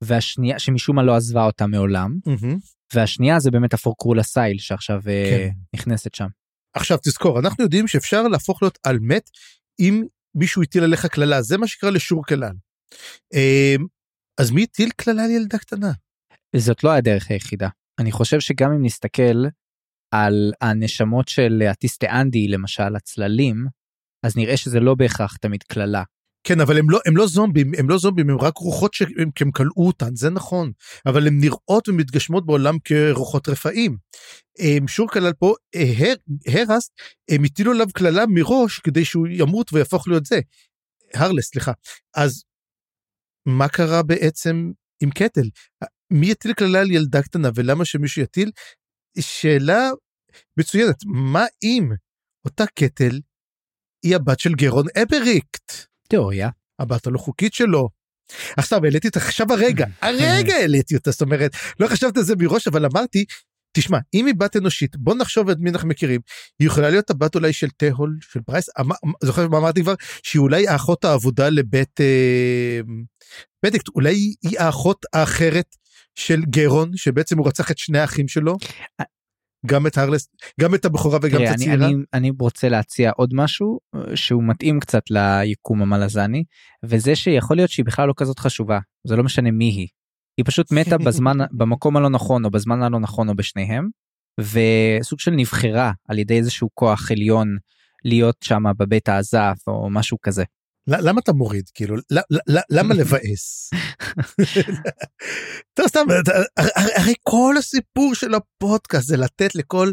והשנייה 0.04 0.60
שמשום 0.60 0.96
מה 0.96 1.04
לא 1.04 1.16
עזבה 1.16 1.46
אותה 1.46 1.68
מעולם 1.68 2.12
mm-hmm. 2.28 2.56
והשנייה 2.94 3.40
זה 3.40 3.52
באמת 3.52 3.74
הפורקרולה 3.74 4.24
סייל 4.24 4.58
שעכשיו 4.58 5.02
אה, 5.08 5.30
כן. 5.30 5.50
נכנסת 5.76 6.16
שם. 6.16 6.28
עכשיו 6.74 6.98
תזכור 6.98 7.40
אנחנו 7.40 7.64
יודעים 7.64 7.88
שאפשר 7.88 8.24
להפוך 8.24 8.64
להיות 8.64 8.78
על 8.84 9.00
מת 9.02 9.30
אם 9.80 10.04
מישהו 10.36 10.62
הטיל 10.62 10.84
עליך 10.84 11.06
קללה 11.06 11.42
זה 11.42 11.58
מה 11.58 11.68
שקרה 11.68 11.92
לשור 11.92 12.26
כלל. 12.26 12.54
אז 14.40 14.52
מי 14.52 14.64
הטיל 14.64 14.90
קללה 14.96 15.24
על 15.24 15.32
ילדה 15.32 15.58
קטנה? 15.58 15.92
זאת 16.56 16.84
לא 16.84 16.92
הדרך 16.92 17.32
היחידה. 17.32 17.70
אני 18.00 18.12
חושב 18.12 18.40
שגם 18.40 18.72
אם 18.72 18.86
נסתכל 18.86 19.46
על 20.12 20.54
הנשמות 20.62 21.28
של 21.28 21.64
אטיסטה 21.72 22.08
אנדי 22.22 22.48
למשל 22.48 22.96
הצללים 22.96 23.66
אז 24.26 24.38
נראה 24.38 24.58
שזה 24.58 24.80
לא 24.80 24.96
בהכרח 24.96 25.38
תמיד 25.38 25.64
קללה. 25.64 26.04
כן 26.44 26.60
אבל 26.60 26.78
הם 26.78 26.90
לא 26.90 27.00
הם 27.06 27.18
לא 27.18 27.28
זומבים 27.28 27.72
הם 27.78 27.90
לא 27.90 27.98
זומבים 27.98 28.30
הם 28.30 28.38
רק 28.38 28.58
רוחות 28.58 28.94
שהם 28.94 29.52
כלאו 29.52 29.88
אותן 29.88 30.16
זה 30.16 30.30
נכון 30.30 30.72
אבל 31.06 31.28
הן 31.28 31.40
נראות 31.40 31.90
ומתגשמות 31.90 32.46
בעולם 32.46 32.78
כרוחות 32.84 33.50
רפאים. 33.50 33.98
שור 34.88 35.08
כלל 35.10 35.34
פה 35.34 35.54
הר, 35.76 36.14
הרסט 36.48 36.92
הם 37.30 37.44
הטילו 37.44 37.72
עליו 37.72 37.88
קללה 37.94 38.26
מראש 38.30 38.80
כדי 38.80 39.06
שהוא 39.06 39.28
ימות 39.28 39.74
ויהפוך 39.74 40.08
להיות 40.08 40.26
זה. 40.26 40.40
הרלס 41.14 41.46
סליחה 41.46 41.72
אז 42.16 42.44
מה 43.48 43.68
קרה 43.68 44.04
בעצם 44.04 44.72
עם 45.04 45.10
קטל? 45.10 45.50
מי 46.14 46.28
יטיל 46.28 46.54
כללה 46.54 46.80
על 46.80 46.92
ילדה 46.92 47.22
קטנה 47.22 47.50
ולמה 47.56 47.86
שמישהו 47.86 48.22
יטיל? 48.22 48.52
שאלה 49.20 49.90
מצוינת, 50.60 50.96
מה 51.06 51.46
אם 51.64 51.90
אותה 52.46 52.64
קטל 52.76 53.20
היא 54.06 54.16
הבת 54.16 54.40
של 54.40 54.54
גרון 54.54 54.86
אבריקט? 55.04 55.72
תיאוריה. 56.10 56.50
הבת 56.80 57.08
הלא 57.08 57.18
חוקית 57.18 57.54
שלו. 57.54 57.90
עכשיו 58.58 58.84
העליתי 58.84 59.08
אותה 59.08 59.20
עכשיו 59.20 59.48
הרגע, 59.54 59.86
הרגע 60.02 60.54
העליתי 60.56 60.96
אותה, 60.96 61.12
זאת 61.12 61.22
אומרת, 61.22 61.52
לא 61.80 61.88
חשבתי 61.88 62.20
על 62.20 62.26
זה 62.26 62.34
מראש, 62.40 62.68
אבל 62.68 62.86
אמרתי, 62.86 63.26
תשמע, 63.78 63.98
אם 64.14 64.26
היא 64.26 64.36
בת 64.38 64.56
אנושית, 64.56 64.98
בוא 64.98 65.16
נחשוב 65.16 65.50
את 65.50 65.58
מי 65.60 65.70
אנחנו 65.70 65.90
מכירים. 65.90 66.22
היא 66.60 66.68
יכולה 66.68 66.90
להיות 66.90 67.10
הבת 67.10 67.36
אולי 67.36 67.54
של 67.54 67.70
תהול, 67.70 68.18
של 68.22 68.40
ברייס, 68.48 68.70
אמ- 68.80 68.92
אמ- 68.92 69.12
זוכר 69.24 69.48
מה 69.48 69.58
אמרתי 69.58 69.82
כבר? 69.82 69.94
שהיא 70.24 70.40
אולי 70.40 70.68
האחות 70.68 71.06
העבודה 71.06 71.50
לבית 71.50 72.02
אה, 72.02 72.80
בדיקט, 73.66 73.88
אולי 73.96 74.34
היא 74.42 74.60
האחות 74.60 75.06
האחרת 75.14 75.76
של 76.16 76.42
גרון, 76.50 76.92
שבעצם 76.96 77.38
הוא 77.38 77.48
רצח 77.48 77.72
את 77.72 77.78
שני 77.78 78.00
האחים 78.00 78.28
שלו. 78.28 78.58
גם 79.66 79.88
את 79.88 79.98
הרלס, 79.98 80.28
גם 80.62 80.76
את 80.76 80.86
הבכורה 80.86 81.20
וגם 81.22 81.44
את 81.44 81.48
הצעירה. 81.50 81.88
אני, 81.88 81.96
אני 82.14 82.32
רוצה 82.40 82.70
להציע 82.70 83.12
עוד 83.12 83.30
משהו 83.34 83.80
אה, 83.96 84.16
שהוא 84.16 84.44
מתאים 84.44 84.80
קצת 84.80 85.04
ליקום 85.10 85.82
המלזני 85.82 86.44
וזה 86.86 87.16
שיכול 87.16 87.58
להיות 87.58 87.70
שהיא 87.70 87.86
בכלל 87.86 88.08
לא 88.08 88.14
כזאת 88.18 88.40
חשובה 88.40 88.80
זה 89.08 89.16
לא 89.16 89.24
משנה 89.24 89.52
מי 89.52 89.66
היא. 89.66 89.88
היא 90.38 90.46
פשוט 90.46 90.72
מתה 90.72 90.98
בזמן 90.98 91.38
במקום 91.58 91.98
הלא 91.98 92.10
נכון 92.10 92.46
או 92.46 92.52
בזמן 92.52 92.84
הלא 92.84 93.00
נכון 93.00 93.30
או 93.30 93.36
בשניהם 93.36 93.90
וסוג 94.40 95.20
של 95.20 95.32
נבחרה 95.32 95.92
על 96.08 96.20
ידי 96.20 96.38
איזשהו 96.38 96.70
כוח 96.74 97.12
עליון 97.12 97.58
להיות 98.06 98.38
שם 98.44 98.64
בבית 98.78 99.10
העזף 99.10 99.58
או 99.68 99.90
משהו 99.90 100.18
כזה. 100.22 100.44
למה 100.88 101.20
אתה 101.24 101.34
מוריד 101.34 101.70
כאילו 101.74 101.96
למה 102.70 102.94
לבאס? 103.00 103.70
טוב 105.74 105.88
סתם 105.88 106.06
הרי 106.98 107.14
כל 107.24 107.56
הסיפור 107.60 108.16
של 108.16 108.34
הפודקאסט 108.34 109.08
זה 109.08 109.18
לתת 109.18 109.56
לכל 109.56 109.92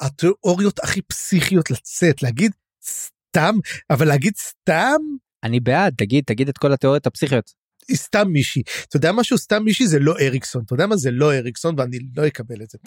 התיאוריות 0.00 0.78
הכי 0.78 1.02
פסיכיות 1.02 1.70
לצאת 1.70 2.22
להגיד 2.22 2.52
סתם 2.84 3.54
אבל 3.90 4.08
להגיד 4.08 4.32
סתם 4.36 5.00
אני 5.44 5.60
בעד 5.60 5.94
תגיד 5.96 6.24
תגיד 6.26 6.48
את 6.48 6.58
כל 6.58 6.72
התיאוריות 6.72 7.06
הפסיכיות. 7.06 7.65
היא 7.88 7.96
סתם 7.96 8.28
מישהי. 8.28 8.62
אתה 8.88 8.96
יודע 8.96 9.12
משהו? 9.12 9.38
סתם 9.38 9.64
מישהי 9.64 9.86
זה 9.86 9.98
לא 9.98 10.14
אריקסון. 10.20 10.62
אתה 10.66 10.74
יודע 10.74 10.86
מה? 10.86 10.96
זה 10.96 11.10
לא 11.10 11.34
אריקסון 11.34 11.74
ואני 11.78 11.98
לא 12.16 12.26
אקבל 12.26 12.62
את 12.62 12.70
זה. 12.70 12.78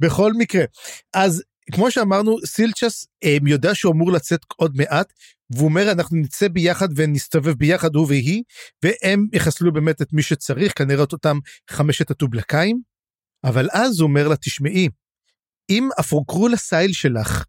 בכל 0.00 0.32
מקרה 0.32 0.64
אז 1.14 1.42
כמו 1.72 1.90
שאמרנו 1.90 2.36
סילצ'ס 2.46 3.06
אה, 3.24 3.36
יודע 3.46 3.74
שהוא 3.74 3.92
אמור 3.92 4.12
לצאת 4.12 4.40
עוד 4.56 4.76
מעט 4.76 5.12
והוא 5.50 5.68
אומר 5.68 5.92
אנחנו 5.92 6.16
נצא 6.16 6.48
ביחד 6.48 6.88
ונסתובב 6.96 7.52
ביחד 7.52 7.94
הוא 7.94 8.06
והיא 8.08 8.42
והם 8.82 9.26
יחסלו 9.32 9.72
באמת 9.72 10.02
את 10.02 10.12
מי 10.12 10.22
שצריך 10.22 10.72
כנראה 10.78 11.04
את 11.04 11.12
אותם 11.12 11.38
חמשת 11.70 12.10
הטובלקאים. 12.10 12.80
אבל 13.44 13.68
אז 13.72 14.00
הוא 14.00 14.08
אומר 14.08 14.28
לה 14.28 14.36
תשמעי 14.36 14.88
אם 15.70 15.88
הפורקרול 15.98 16.54
הסייל 16.54 16.92
שלך 16.92 17.44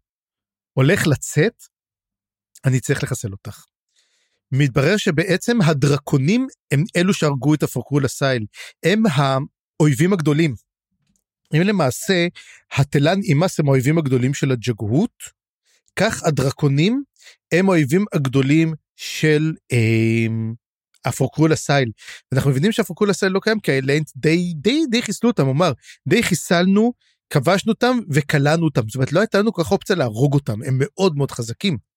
הולך 0.72 1.06
לצאת 1.06 1.62
אני 2.64 2.80
צריך 2.80 3.02
לחסל 3.02 3.32
אותך. 3.32 3.64
מתברר 4.52 4.96
שבעצם 4.96 5.62
הדרקונים 5.62 6.46
הם 6.70 6.84
אלו 6.96 7.14
שהרגו 7.14 7.54
את 7.54 7.62
הפורקרול 7.62 8.04
הסייל 8.04 8.46
הם 8.84 9.02
האויבים 9.12 10.12
הגדולים. 10.12 10.54
הם 11.52 11.62
למעשה 11.62 12.26
התלן 12.72 13.20
אימאס 13.22 13.60
הם 13.60 13.68
האויבים 13.68 13.98
הגדולים 13.98 14.34
של 14.34 14.52
הג'גהות 14.52 15.40
כך 15.96 16.22
הדרקונים 16.24 17.02
הם 17.52 17.68
האויבים 17.68 18.04
הגדולים 18.12 18.74
של 18.96 19.52
אה, 19.72 20.26
הפורקרול 21.04 21.52
הסייל. 21.52 21.90
אנחנו 22.32 22.50
מבינים 22.50 22.72
שהפורקרול 22.72 23.10
הסייל 23.10 23.32
לא 23.32 23.40
קיים 23.40 23.60
כי 23.60 23.72
האלנט 23.72 24.10
די 24.16 24.52
די 24.56 24.80
די 24.90 25.02
חיסלו 25.02 25.30
אותם 25.30 25.48
אמר 25.48 25.72
די 26.08 26.22
חיסלנו 26.22 26.92
כבשנו 27.30 27.72
אותם 27.72 27.98
וכלאנו 28.10 28.64
אותם 28.64 28.82
זאת 28.86 28.94
אומרת 28.94 29.12
לא 29.12 29.20
הייתה 29.20 29.38
לנו 29.38 29.52
כל 29.52 29.64
כך 29.64 29.72
אופציה 29.72 29.96
להרוג 29.96 30.34
אותם 30.34 30.62
הם 30.62 30.76
מאוד 30.78 31.16
מאוד 31.16 31.30
חזקים. 31.30 31.89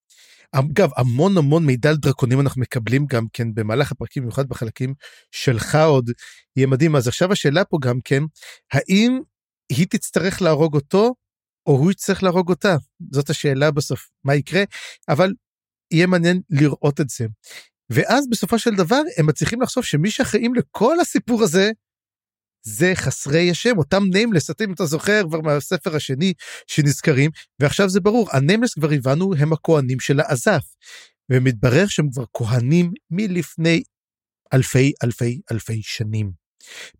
אגב 0.52 0.90
המון 0.96 1.36
המון 1.36 1.66
מידע 1.66 1.90
על 1.90 1.96
דרקונים 1.96 2.40
אנחנו 2.40 2.60
מקבלים 2.60 3.06
גם 3.06 3.24
כן 3.32 3.54
במהלך 3.54 3.92
הפרקים 3.92 4.22
במיוחד 4.22 4.48
בחלקים 4.48 4.94
שלך 5.30 5.74
עוד. 5.74 6.10
יהיה 6.56 6.66
מדהים. 6.66 6.96
אז 6.96 7.08
עכשיו 7.08 7.32
השאלה 7.32 7.64
פה 7.64 7.78
גם 7.82 7.98
כן 8.04 8.22
האם 8.72 9.20
היא 9.72 9.86
תצטרך 9.90 10.42
להרוג 10.42 10.74
אותו 10.74 11.14
או 11.66 11.72
הוא 11.72 11.90
יצטרך 11.90 12.22
להרוג 12.22 12.50
אותה? 12.50 12.76
זאת 13.12 13.30
השאלה 13.30 13.70
בסוף 13.70 14.10
מה 14.24 14.34
יקרה? 14.34 14.62
אבל 15.08 15.32
יהיה 15.92 16.06
מעניין 16.06 16.40
לראות 16.50 17.00
את 17.00 17.08
זה. 17.08 17.26
ואז 17.90 18.28
בסופו 18.30 18.58
של 18.58 18.74
דבר 18.74 19.00
הם 19.16 19.26
מצליחים 19.26 19.62
לחשוף 19.62 19.84
שמי 19.84 20.10
שאחראים 20.10 20.54
לכל 20.54 21.00
הסיפור 21.00 21.42
הזה 21.42 21.70
זה 22.66 22.92
חסרי 22.94 23.50
השם 23.50 23.78
אותם 23.78 24.02
Nameless 24.12 24.50
אתם 24.50 24.72
אתה 24.72 24.86
זוכר 24.86 25.22
כבר 25.28 25.40
מהספר 25.40 25.96
השני 25.96 26.32
שנזכרים 26.66 27.30
ועכשיו 27.60 27.88
זה 27.88 28.00
ברור 28.00 28.28
ה 28.32 28.37
Nameless 28.37 28.74
כבר 28.74 28.88
הבנו 28.92 29.34
הם 29.34 29.52
הכהנים 29.52 30.00
של 30.00 30.20
האזאת'. 30.20 30.64
ומתברר 31.30 31.86
שהם 31.86 32.10
כבר 32.10 32.24
כהנים 32.36 32.92
מלפני 33.10 33.82
אלפי 34.54 34.92
אלפי 35.04 35.40
אלפי 35.52 35.82
שנים. 35.82 36.32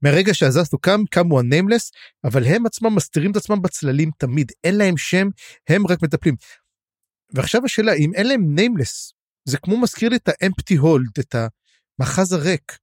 מהרגע 0.02 0.34
שעזבת 0.34 0.72
הוקם 0.72 1.00
קמו 1.10 1.40
ה 1.40 1.46
Nameless 1.46 1.90
אבל 2.24 2.44
הם 2.44 2.66
עצמם 2.66 2.94
מסתירים 2.94 3.30
את 3.30 3.36
עצמם 3.36 3.62
בצללים 3.62 4.10
תמיד 4.18 4.52
אין 4.64 4.76
להם 4.78 4.96
שם 4.96 5.28
הם 5.68 5.86
רק 5.86 6.02
מטפלים. 6.02 6.34
ועכשיו 7.34 7.64
השאלה 7.64 7.92
אם 7.92 8.14
אין 8.14 8.26
להם 8.26 8.54
Nameless 8.54 9.12
זה 9.48 9.58
כמו 9.58 9.80
מזכיר 9.80 10.08
לי 10.08 10.16
את 10.16 10.28
ה 10.28 10.36
Empty 10.36 10.76
Hold 10.76 11.18
את 11.18 11.34
המאחז 11.34 12.32
הריק. 12.32 12.78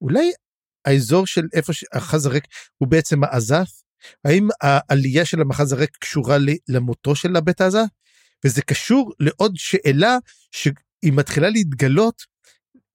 אולי 0.00 0.32
האזור 0.84 1.26
של 1.26 1.42
איפה 1.52 1.72
שהמאחז 1.72 2.26
הריק 2.26 2.44
הוא 2.78 2.88
בעצם 2.88 3.24
האזאת'? 3.24 3.70
האם 4.24 4.48
העלייה 4.62 5.24
של 5.24 5.40
המאחז 5.40 5.72
הריק 5.72 5.96
קשורה 6.00 6.36
למותו 6.68 7.14
של 7.14 7.36
הבית 7.36 7.60
האזאת'? 7.60 7.86
וזה 8.44 8.62
קשור 8.62 9.12
לעוד 9.20 9.52
שאלה 9.56 10.18
שהיא 10.52 11.12
מתחילה 11.12 11.48
להתגלות 11.48 12.22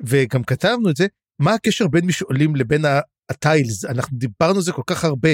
וגם 0.04 0.44
כתבנו 0.44 0.90
את 0.90 0.96
זה 0.96 1.08
מה 1.40 1.54
הקשר 1.54 1.88
בין 1.88 2.06
מי 2.06 2.14
שעולים 2.14 2.56
לבין 2.56 2.86
ה 3.30 3.39
tiles 3.39 3.86
אנחנו 3.86 4.18
דיברנו 4.18 4.56
על 4.56 4.62
זה 4.62 4.72
כל 4.72 4.82
כך 4.88 5.04
הרבה 5.04 5.30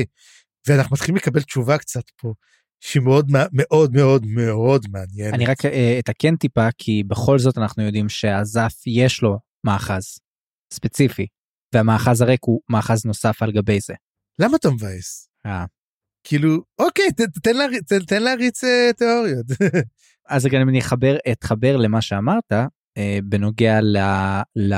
ואנחנו 0.67 0.93
מתחילים 0.93 1.15
לקבל 1.15 1.41
תשובה 1.41 1.77
קצת 1.77 2.03
פה 2.21 2.33
שהיא 2.79 3.03
מאוד 3.03 3.31
מאוד 3.51 3.93
מאוד 3.93 4.25
מאוד 4.25 4.85
מעניינת. 4.91 5.33
אני 5.33 5.45
רק 5.45 5.65
אה, 5.65 5.99
אתקן 5.99 6.35
טיפה 6.35 6.67
כי 6.77 7.03
בכל 7.07 7.39
זאת 7.39 7.57
אנחנו 7.57 7.83
יודעים 7.83 8.09
שהזף 8.09 8.73
יש 8.87 9.21
לו 9.21 9.39
מאחז 9.63 10.19
ספציפי 10.73 11.27
והמאחז 11.73 12.21
הריק 12.21 12.39
הוא 12.43 12.61
מאחז 12.69 13.05
נוסף 13.05 13.41
על 13.41 13.51
גבי 13.51 13.79
זה. 13.79 13.93
למה 14.39 14.57
אתה 14.57 14.69
מבאס? 14.69 15.29
אה. 15.45 15.65
כאילו 16.23 16.63
אוקיי 16.79 17.11
ת, 17.11 17.21
תן, 17.43 17.55
להריץ, 17.55 17.83
תן, 17.89 17.99
תן 17.99 18.23
להריץ 18.23 18.63
אה, 18.63 18.93
תיאוריות. 18.97 19.45
אז 20.29 20.45
גם 20.45 20.69
אני 20.69 20.79
אחבר 20.79 21.17
אתחבר 21.31 21.77
למה 21.77 22.01
שאמרת 22.01 22.51
אה, 22.97 23.19
בנוגע 23.23 23.81
ל... 23.81 23.97
ל... 24.55 24.75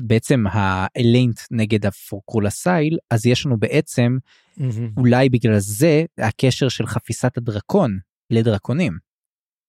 בעצם 0.00 0.44
האליינט 0.50 1.40
נגד 1.50 1.86
הפורקרול 1.86 2.46
הסייל 2.46 2.98
אז 3.10 3.26
יש 3.26 3.46
לנו 3.46 3.56
בעצם 3.58 4.16
אולי 4.96 5.28
בגלל 5.28 5.58
זה 5.58 6.04
הקשר 6.18 6.68
של 6.68 6.86
חפיסת 6.86 7.38
הדרקון 7.38 7.98
לדרקונים. 8.30 8.98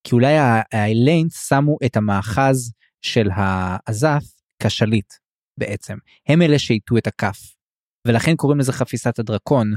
כי 0.04 0.16
אולי 0.16 0.36
האליינט 0.74 1.32
שמו 1.32 1.78
את 1.86 1.98
המאחז 1.98 2.72
של 3.02 3.30
העזף 3.34 4.24
כשליט 4.60 5.14
בעצם 5.58 5.98
הם 6.28 6.42
אלה 6.42 6.60
שהיטו 6.60 6.98
את 6.98 7.08
הכף 7.08 7.56
ולכן 8.08 8.36
קוראים 8.36 8.60
לזה 8.60 8.74
חפיסת 8.74 9.20
הדרקון 9.20 9.74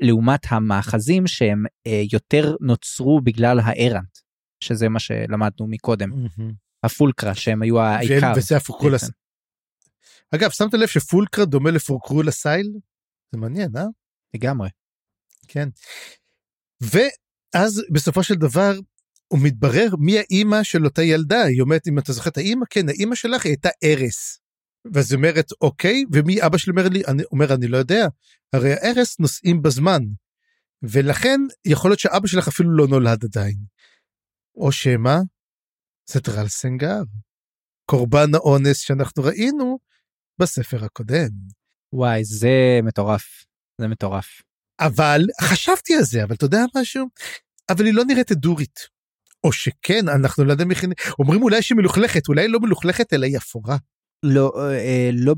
לעומת 0.00 0.40
המאחזים 0.48 1.26
שהם 1.26 1.64
אה, 1.86 2.02
יותר 2.12 2.56
נוצרו 2.60 3.20
בגלל 3.20 3.60
הארנט 3.60 4.18
שזה 4.60 4.88
מה 4.88 4.98
שלמדנו 4.98 5.66
מקודם 5.68 6.10
הפולקרה 6.82 7.34
שהם 7.34 7.62
היו 7.62 7.80
העיקר. 7.80 8.32
וזה 8.36 8.56
הפורקרול 8.56 8.94
הסייל. 8.94 9.12
אגב 10.34 10.50
שמת 10.50 10.74
לב 10.74 10.86
שפולקרה 10.86 11.44
דומה 11.44 11.70
לפורקרול 11.70 12.28
הסייל? 12.28 12.72
זה 13.32 13.38
מעניין 13.40 13.76
אה? 13.76 13.84
לגמרי. 14.34 14.68
כן. 15.48 15.68
ואז 16.80 17.82
בסופו 17.92 18.22
של 18.22 18.34
דבר 18.34 18.72
הוא 19.28 19.38
מתברר 19.42 19.88
מי 19.98 20.18
האימא 20.18 20.62
של 20.62 20.84
אותה 20.84 21.02
ילדה 21.02 21.42
היא 21.42 21.60
אומרת 21.60 21.88
אם 21.88 21.98
אתה 21.98 22.12
זוכר 22.12 22.30
את 22.30 22.36
האימא 22.36 22.64
כן 22.70 22.88
האימא 22.88 23.14
שלך 23.14 23.44
היא 23.44 23.50
הייתה 23.50 23.68
ארס. 23.84 24.40
ואז 24.92 25.12
היא 25.12 25.16
אומרת 25.16 25.46
אוקיי 25.60 26.04
ומי 26.12 26.42
אבא 26.42 26.58
שלי 26.58 26.70
אומר 26.70 26.88
לי 26.88 27.02
אני 27.08 27.22
אומר 27.32 27.54
אני 27.54 27.68
לא 27.68 27.76
יודע 27.76 28.06
הרי 28.52 28.72
הארס 28.72 29.20
נוסעים 29.20 29.62
בזמן. 29.62 30.00
ולכן 30.82 31.40
יכול 31.64 31.90
להיות 31.90 32.00
שאבא 32.00 32.26
שלך 32.26 32.48
אפילו 32.48 32.76
לא 32.76 32.86
נולד 32.86 33.24
עדיין. 33.24 33.56
או 34.56 34.72
שמא 34.72 35.16
זה 36.10 36.20
טרל 36.20 36.48
סנגר. 36.48 37.02
קורבן 37.90 38.34
האונס 38.34 38.78
שאנחנו 38.78 39.22
ראינו 39.22 39.78
בספר 40.40 40.84
הקודם. 40.84 41.30
וואי 41.92 42.24
זה 42.24 42.80
מטורף 42.82 43.44
זה 43.80 43.88
מטורף. 43.88 44.42
אבל 44.80 45.20
חשבתי 45.40 45.94
על 45.94 46.02
זה 46.02 46.24
אבל 46.24 46.34
אתה 46.34 46.44
יודע 46.44 46.60
משהו 46.76 47.06
אבל 47.70 47.84
היא 47.86 47.94
לא 47.94 48.04
נראית 48.04 48.32
אדורית. 48.32 48.80
או 49.44 49.52
שכן 49.52 50.08
אנחנו 50.08 50.44
לא 50.44 50.50
יודעים 50.50 50.68
מכינים 50.68 50.94
אומרים 51.18 51.42
אולי 51.42 51.62
שהיא 51.62 51.76
מלוכלכת 51.76 52.28
אולי 52.28 52.48
לא 52.48 52.60
מלוכלכת 52.60 53.12
אלא 53.12 53.26
היא 53.26 53.36
אפורה. 53.36 53.76
לא 54.26 54.52
אה, 54.72 55.10
לא 55.12 55.34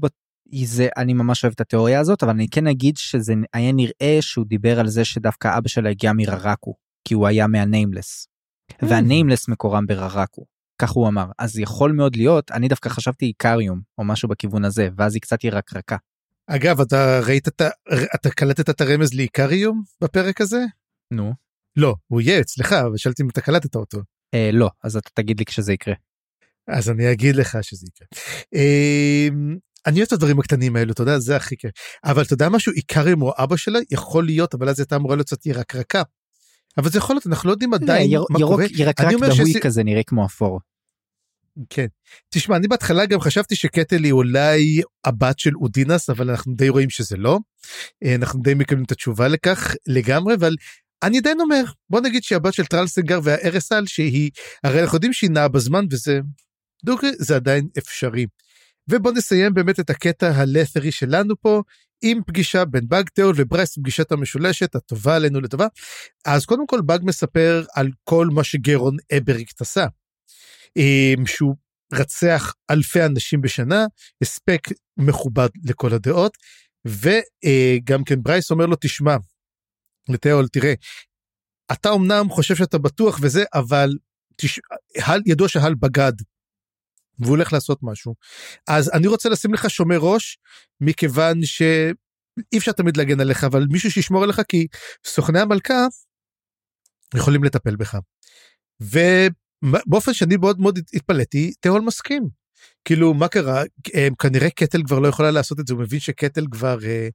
זה 0.65 0.89
אני 0.97 1.15
ממש 1.15 1.45
אוהב 1.45 1.53
את 1.53 1.61
התיאוריה 1.61 2.01
הזאת 2.01 2.23
אבל 2.23 2.33
אני 2.33 2.49
כן 2.49 2.67
אגיד 2.67 2.97
שזה 2.97 3.35
היה 3.53 3.73
נראה 3.73 4.19
שהוא 4.21 4.47
דיבר 4.47 4.81
על 4.81 4.89
זה 4.89 5.05
שדווקא 5.05 5.59
אבא 5.59 5.69
שלה 5.69 5.91
הגיע 5.91 6.13
מררקו 6.13 6.75
כי 7.05 7.15
הוא 7.15 7.27
היה 7.27 7.47
מהניימלס. 7.47 8.29
Hmm. 8.73 8.87
והניימלס 8.89 9.49
מקורם 9.49 9.87
בררקו. 9.87 10.45
כך 10.83 10.91
הוא 10.91 11.09
אמר 11.09 11.31
אז 11.39 11.59
יכול 11.59 11.93
מאוד 11.93 12.17
להיות 12.17 12.51
אני 12.51 12.69
דווקא 12.69 12.89
חשבתי 12.89 13.25
איקריום 13.25 13.81
או 13.99 14.05
משהו 14.05 14.29
בכיוון 14.29 14.65
הזה 14.65 14.89
ואז 14.97 15.15
היא 15.15 15.23
קצת 15.23 15.45
ירקרקה. 15.45 15.97
אגב, 16.47 16.81
אתה 16.81 17.21
ראית 17.27 17.49
את 17.49 17.61
ה... 17.61 17.69
אתה 18.15 18.31
קלטת 18.31 18.71
את 18.71 18.81
הרמז 18.81 19.15
לאיקריום 19.15 19.83
בפרק 20.01 20.41
הזה? 20.41 20.65
נו. 21.11 21.33
לא, 21.77 21.95
הוא 22.07 22.21
יהיה 22.21 22.41
אצלך, 22.41 22.73
אבל 22.73 22.97
שאלתי 22.97 23.23
אם 23.23 23.29
אתה 23.29 23.41
קלטת 23.41 23.75
אותו. 23.75 23.99
אה, 24.35 24.51
לא, 24.53 24.71
אז 24.85 24.97
אתה 24.97 25.11
תגיד 25.15 25.39
לי 25.39 25.45
כשזה 25.45 25.73
יקרה. 25.73 25.95
אז 26.69 26.91
אני 26.91 27.13
אגיד 27.13 27.37
לך 27.37 27.59
שזה 27.63 27.87
יקרה. 27.87 28.09
אה, 28.55 29.29
אני 29.87 29.97
אוהב 29.97 30.07
את 30.07 30.13
הדברים 30.13 30.39
הקטנים 30.39 30.77
האלו, 30.77 30.93
אתה 30.93 31.03
יודע, 31.03 31.19
זה 31.19 31.37
הכי 31.37 31.57
כיף. 31.57 31.71
אבל 32.05 32.23
אתה 32.23 32.35
יודע 32.35 32.49
משהו, 32.49 32.73
איקריום 32.73 33.23
או 33.23 33.33
אבא 33.39 33.57
שלה 33.57 33.79
יכול 33.91 34.25
להיות, 34.25 34.55
אבל 34.55 34.69
אז 34.69 34.81
הייתה 34.81 34.97
אמורה 34.97 35.17
לצאת 35.17 35.47
ירקרקה. 35.47 36.03
אבל 36.79 36.91
זה 36.91 36.99
יכול 36.99 37.17
להיות, 37.17 37.27
אנחנו 37.27 37.47
לא 37.49 37.53
יודעים 37.55 37.75
עדיין 37.75 38.11
יר- 38.11 38.25
מה 38.31 38.39
קורה. 38.39 38.65
ירקרק 38.71 39.07
דהוי 39.37 39.53
כזה 39.63 39.83
נראה 39.83 40.03
כמו 40.03 40.27
אפור. 40.27 40.61
כן. 41.71 41.87
תשמע, 42.31 42.57
אני 42.57 42.69
בהתחלה 42.69 43.07
גם 43.07 43.21
חשבתי 43.21 43.55
שקטל 43.57 44.05
היא 44.05 44.13
אולי 44.13 44.81
הבת 45.05 45.39
של 45.39 45.51
אודינס, 45.57 46.11
אבל 46.11 46.31
אנחנו 46.31 46.55
די 46.55 46.69
רואים 46.69 46.91
שזה 46.91 47.17
לא. 47.17 47.39
אה, 48.05 48.15
אנחנו 48.15 48.41
די 48.43 48.55
מקבלים 48.55 48.85
את 48.85 48.93
התשובה 48.93 49.29
לכך 49.29 49.75
לגמרי, 49.87 50.35
אבל 50.35 50.57
אני 51.03 51.19
עדיין 51.19 51.41
אומר, 51.41 51.63
בוא 51.91 52.01
נגיד 52.01 52.23
שהיא 52.23 52.37
הבת 52.37 52.55
של 52.55 52.67
טרלסנגר 52.67 53.21
והארסל, 53.23 53.87
שהיא, 53.87 54.31
הרי 54.65 54.83
אנחנו 54.83 54.97
יודעים 54.97 55.13
שהיא 55.13 55.31
נעה 55.31 55.49
בזמן 55.49 55.85
וזה, 55.91 56.21
דוגרי, 56.85 57.11
זה 57.19 57.37
עדיין 57.37 57.69
אפשרי. 57.79 58.27
ובוא 58.91 59.13
נסיים 59.13 59.55
באמת 59.55 59.81
את 59.81 59.91
הקטע 59.91 60.31
הלת'רי 60.35 60.93
שלנו 60.93 61.41
פה, 61.41 61.63
עם 62.03 62.21
פגישה 62.27 62.65
בין 62.65 62.89
באג 62.89 63.09
תיאול 63.09 63.35
וברייס, 63.37 63.79
פגישת 63.79 64.13
המשולשת 64.13 64.75
הטובה 64.75 65.17
עלינו 65.17 65.41
לטובה. 65.41 65.67
אז 66.25 66.45
קודם 66.45 66.67
כל 66.67 66.81
באג 66.81 67.01
מספר 67.05 67.65
על 67.75 67.89
כל 68.05 68.27
מה 68.33 68.45
שגרון 68.45 68.97
אבריקט 69.17 69.61
עשה. 69.61 69.87
אמ, 70.77 71.27
שהוא 71.27 71.55
רצח 71.93 72.55
אלפי 72.71 73.05
אנשים 73.05 73.41
בשנה, 73.41 73.87
הספק 74.23 74.61
מכובד 74.97 75.49
לכל 75.65 75.93
הדעות, 75.95 76.37
וגם 76.85 78.05
כן 78.05 78.23
ברייס 78.23 78.51
אומר 78.51 78.67
לו, 78.67 78.77
תשמע, 78.81 79.17
לתיאול, 80.09 80.49
תראה, 80.49 80.75
אתה 81.73 81.93
אמנם 81.93 82.29
חושב 82.31 82.55
שאתה 82.55 82.79
בטוח 82.79 83.19
וזה, 83.23 83.45
אבל 83.55 83.91
תש... 84.37 84.61
ידוע 85.27 85.49
שהל 85.49 85.75
בגד, 85.75 86.13
והוא 87.21 87.31
הולך 87.31 87.53
לעשות 87.53 87.79
משהו. 87.83 88.15
אז 88.69 88.91
אני 88.95 89.07
רוצה 89.07 89.29
לשים 89.29 89.55
לך 89.55 89.71
שומר 89.71 89.99
ראש, 89.99 90.39
מכיוון 90.81 91.45
שאי 91.45 92.59
אפשר 92.59 92.73
תמיד 92.73 92.97
להגן 92.97 93.21
עליך, 93.21 93.45
אבל 93.45 93.67
מישהו 93.71 93.91
שישמור 93.91 94.23
עליך, 94.23 94.41
כי 94.49 94.67
סוכני 95.07 95.41
המלכה 95.41 95.87
יכולים 97.15 97.45
לטפל 97.45 97.77
בך. 97.77 97.99
ובאופן 98.81 100.13
שאני 100.13 100.37
מאוד 100.37 100.61
מאוד 100.61 100.79
התפלאתי, 100.95 101.53
תיאול 101.61 101.81
מסכים. 101.81 102.29
כאילו, 102.85 103.15
מה 103.15 103.29
קרה? 103.29 103.63
אה, 103.95 104.09
כנראה 104.19 104.51
קטל 104.51 104.83
כבר 104.83 104.99
לא 104.99 105.09
יכולה 105.09 105.31
לעשות 105.31 105.61
את 105.61 105.67
זה, 105.67 105.75
הוא 105.75 105.83
מבין 105.83 106.01
שקטל 106.01 106.45
כבר 106.51 106.79
אה, 106.85 107.09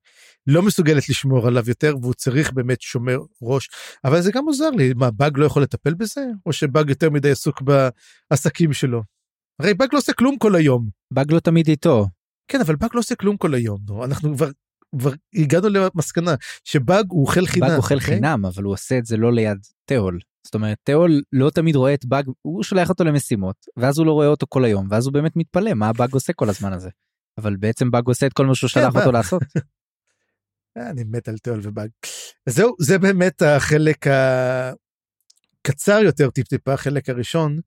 לא 0.47 0.61
מסוגלת 0.61 1.09
לשמור 1.09 1.47
עליו 1.47 1.63
יותר, 1.67 1.95
והוא 2.01 2.13
צריך 2.13 2.51
באמת 2.51 2.81
שומר 2.81 3.17
ראש. 3.41 3.69
אבל 4.03 4.21
זה 4.21 4.31
גם 4.31 4.45
עוזר 4.45 4.69
לי, 4.69 4.93
מה, 4.93 5.11
באג 5.11 5.37
לא 5.37 5.45
יכול 5.45 5.61
לטפל 5.61 5.93
בזה? 5.93 6.25
או 6.45 6.53
שבאג 6.53 6.89
יותר 6.89 7.09
מדי 7.09 7.31
עסוק 7.31 7.61
בעסקים 7.61 8.73
שלו? 8.73 9.01
הרי 9.59 9.73
באג 9.73 9.89
לא 9.93 9.97
עושה 9.97 10.13
כלום 10.13 10.37
כל 10.37 10.55
היום. 10.55 10.89
באג 11.11 11.31
לא 11.31 11.39
תמיד 11.39 11.67
איתו. 11.67 12.07
כן, 12.47 12.61
אבל 12.61 12.75
באג 12.75 12.89
לא 12.93 12.99
עושה 12.99 13.15
כלום 13.15 13.37
כל 13.37 13.53
היום, 13.53 13.79
נו. 13.87 14.05
אנחנו 14.05 14.35
כבר, 14.35 14.49
כבר 14.99 15.11
הגענו 15.35 15.69
למסקנה 15.69 16.35
שבאג 16.63 17.05
הוא 17.09 17.21
אוכל 17.21 17.45
חינם. 17.45 17.67
באג 17.67 17.77
אוכל 17.77 17.95
אוקיי? 17.95 18.07
חינם 18.07 18.45
אבל 18.45 18.63
הוא 18.63 18.73
עושה 18.73 18.97
את 18.97 19.05
זה 19.05 19.17
לא 19.17 19.33
ליד 19.33 19.57
תיאול. 19.85 20.19
זאת 20.45 20.55
אומרת 20.55 20.77
תיאול 20.83 21.21
לא 21.31 21.49
תמיד 21.49 21.75
רואה 21.75 21.93
את 21.93 22.05
באג 22.05 22.25
הוא 22.41 22.63
שולח 22.63 22.89
אותו 22.89 23.03
למשימות 23.03 23.55
ואז 23.77 23.97
הוא 23.97 24.05
לא 24.05 24.11
רואה 24.11 24.27
אותו 24.27 24.45
כל 24.49 24.65
היום 24.65 24.87
ואז 24.89 25.05
הוא 25.05 25.13
באמת 25.13 25.35
מתפלא 25.35 25.73
מה 25.73 25.93
באג 25.93 26.13
עושה 26.13 26.33
כל 26.33 26.49
הזמן 26.49 26.73
הזה. 26.73 26.89
אבל 27.37 27.55
בעצם 27.55 27.91
באג 27.91 28.07
עושה 28.07 28.25
את 28.25 28.33
כל 28.33 28.45
מה 28.45 28.55
שהוא 28.55 28.69
כן, 28.69 28.81
שלח? 28.81 28.95
אותו 28.95 29.11
לעשות. 29.11 29.41
אה, 30.77 30.89
אני 30.89 31.03
מת 31.03 31.27
על 31.27 31.37
תיאול 31.37 31.59
ובאג. 31.63 31.89
זהו, 32.49 32.75
זה 32.79 32.99
באמת 32.99 33.41
החלק 33.41 34.05
הקצר 35.61 35.99
יותר 36.03 36.29
טיפ 36.29 36.47
טיפה, 36.47 36.73
החלק 36.73 37.09
הראשון 37.09 37.59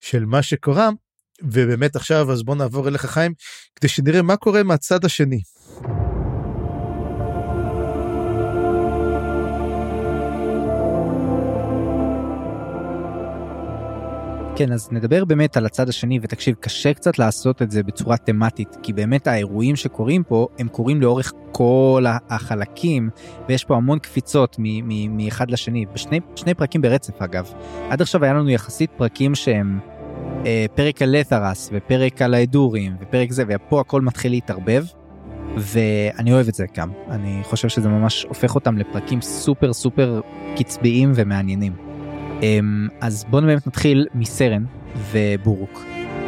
של 0.00 0.24
מה 0.24 0.42
שקורה, 0.42 0.88
ובאמת 1.42 1.96
עכשיו 1.96 2.32
אז 2.32 2.42
בוא 2.42 2.54
נעבור 2.54 2.88
אליך 2.88 3.06
חיים, 3.06 3.32
כדי 3.76 3.88
שנראה 3.88 4.22
מה 4.22 4.36
קורה 4.36 4.62
מהצד 4.62 5.04
השני. 5.04 5.40
כן 14.56 14.72
אז 14.72 14.88
נדבר 14.92 15.24
באמת 15.24 15.56
על 15.56 15.66
הצד 15.66 15.88
השני 15.88 16.18
ותקשיב 16.22 16.54
קשה 16.60 16.94
קצת 16.94 17.18
לעשות 17.18 17.62
את 17.62 17.70
זה 17.70 17.82
בצורה 17.82 18.16
תמטית 18.16 18.76
כי 18.82 18.92
באמת 18.92 19.26
האירועים 19.26 19.76
שקורים 19.76 20.22
פה 20.22 20.48
הם 20.58 20.68
קורים 20.68 21.00
לאורך 21.00 21.32
כל 21.52 22.04
החלקים 22.30 23.10
ויש 23.48 23.64
פה 23.64 23.76
המון 23.76 23.98
קפיצות 23.98 24.56
מאחד 25.10 25.50
לשני 25.50 25.86
בשני 25.86 26.20
שני 26.36 26.54
פרקים 26.54 26.82
ברצף 26.82 27.22
אגב 27.22 27.52
עד 27.90 28.02
עכשיו 28.02 28.24
היה 28.24 28.34
לנו 28.34 28.50
יחסית 28.50 28.90
פרקים 28.96 29.34
שהם 29.34 29.80
פרק 30.74 31.02
על 31.02 31.16
לת'רס 31.16 31.70
ופרק 31.72 32.22
על 32.22 32.34
האדורים 32.34 32.96
ופרק 33.00 33.32
זה 33.32 33.44
ופה 33.48 33.80
הכל 33.80 34.00
מתחיל 34.00 34.32
להתערבב. 34.32 34.84
ואני 35.56 36.32
אוהב 36.32 36.48
את 36.48 36.54
זה 36.54 36.66
גם 36.76 36.90
אני 37.10 37.40
חושב 37.42 37.68
שזה 37.68 37.88
ממש 37.88 38.26
הופך 38.28 38.54
אותם 38.54 38.78
לפרקים 38.78 39.20
סופר 39.20 39.72
סופר 39.72 40.20
קצביים 40.56 41.12
ומעניינים. 41.14 41.72
אמ, 42.42 42.88
אז 43.00 43.24
בואו 43.30 43.42
באמת 43.42 43.66
נתחיל 43.66 44.06
מסרן 44.14 44.64
ובורוק. 45.10 45.84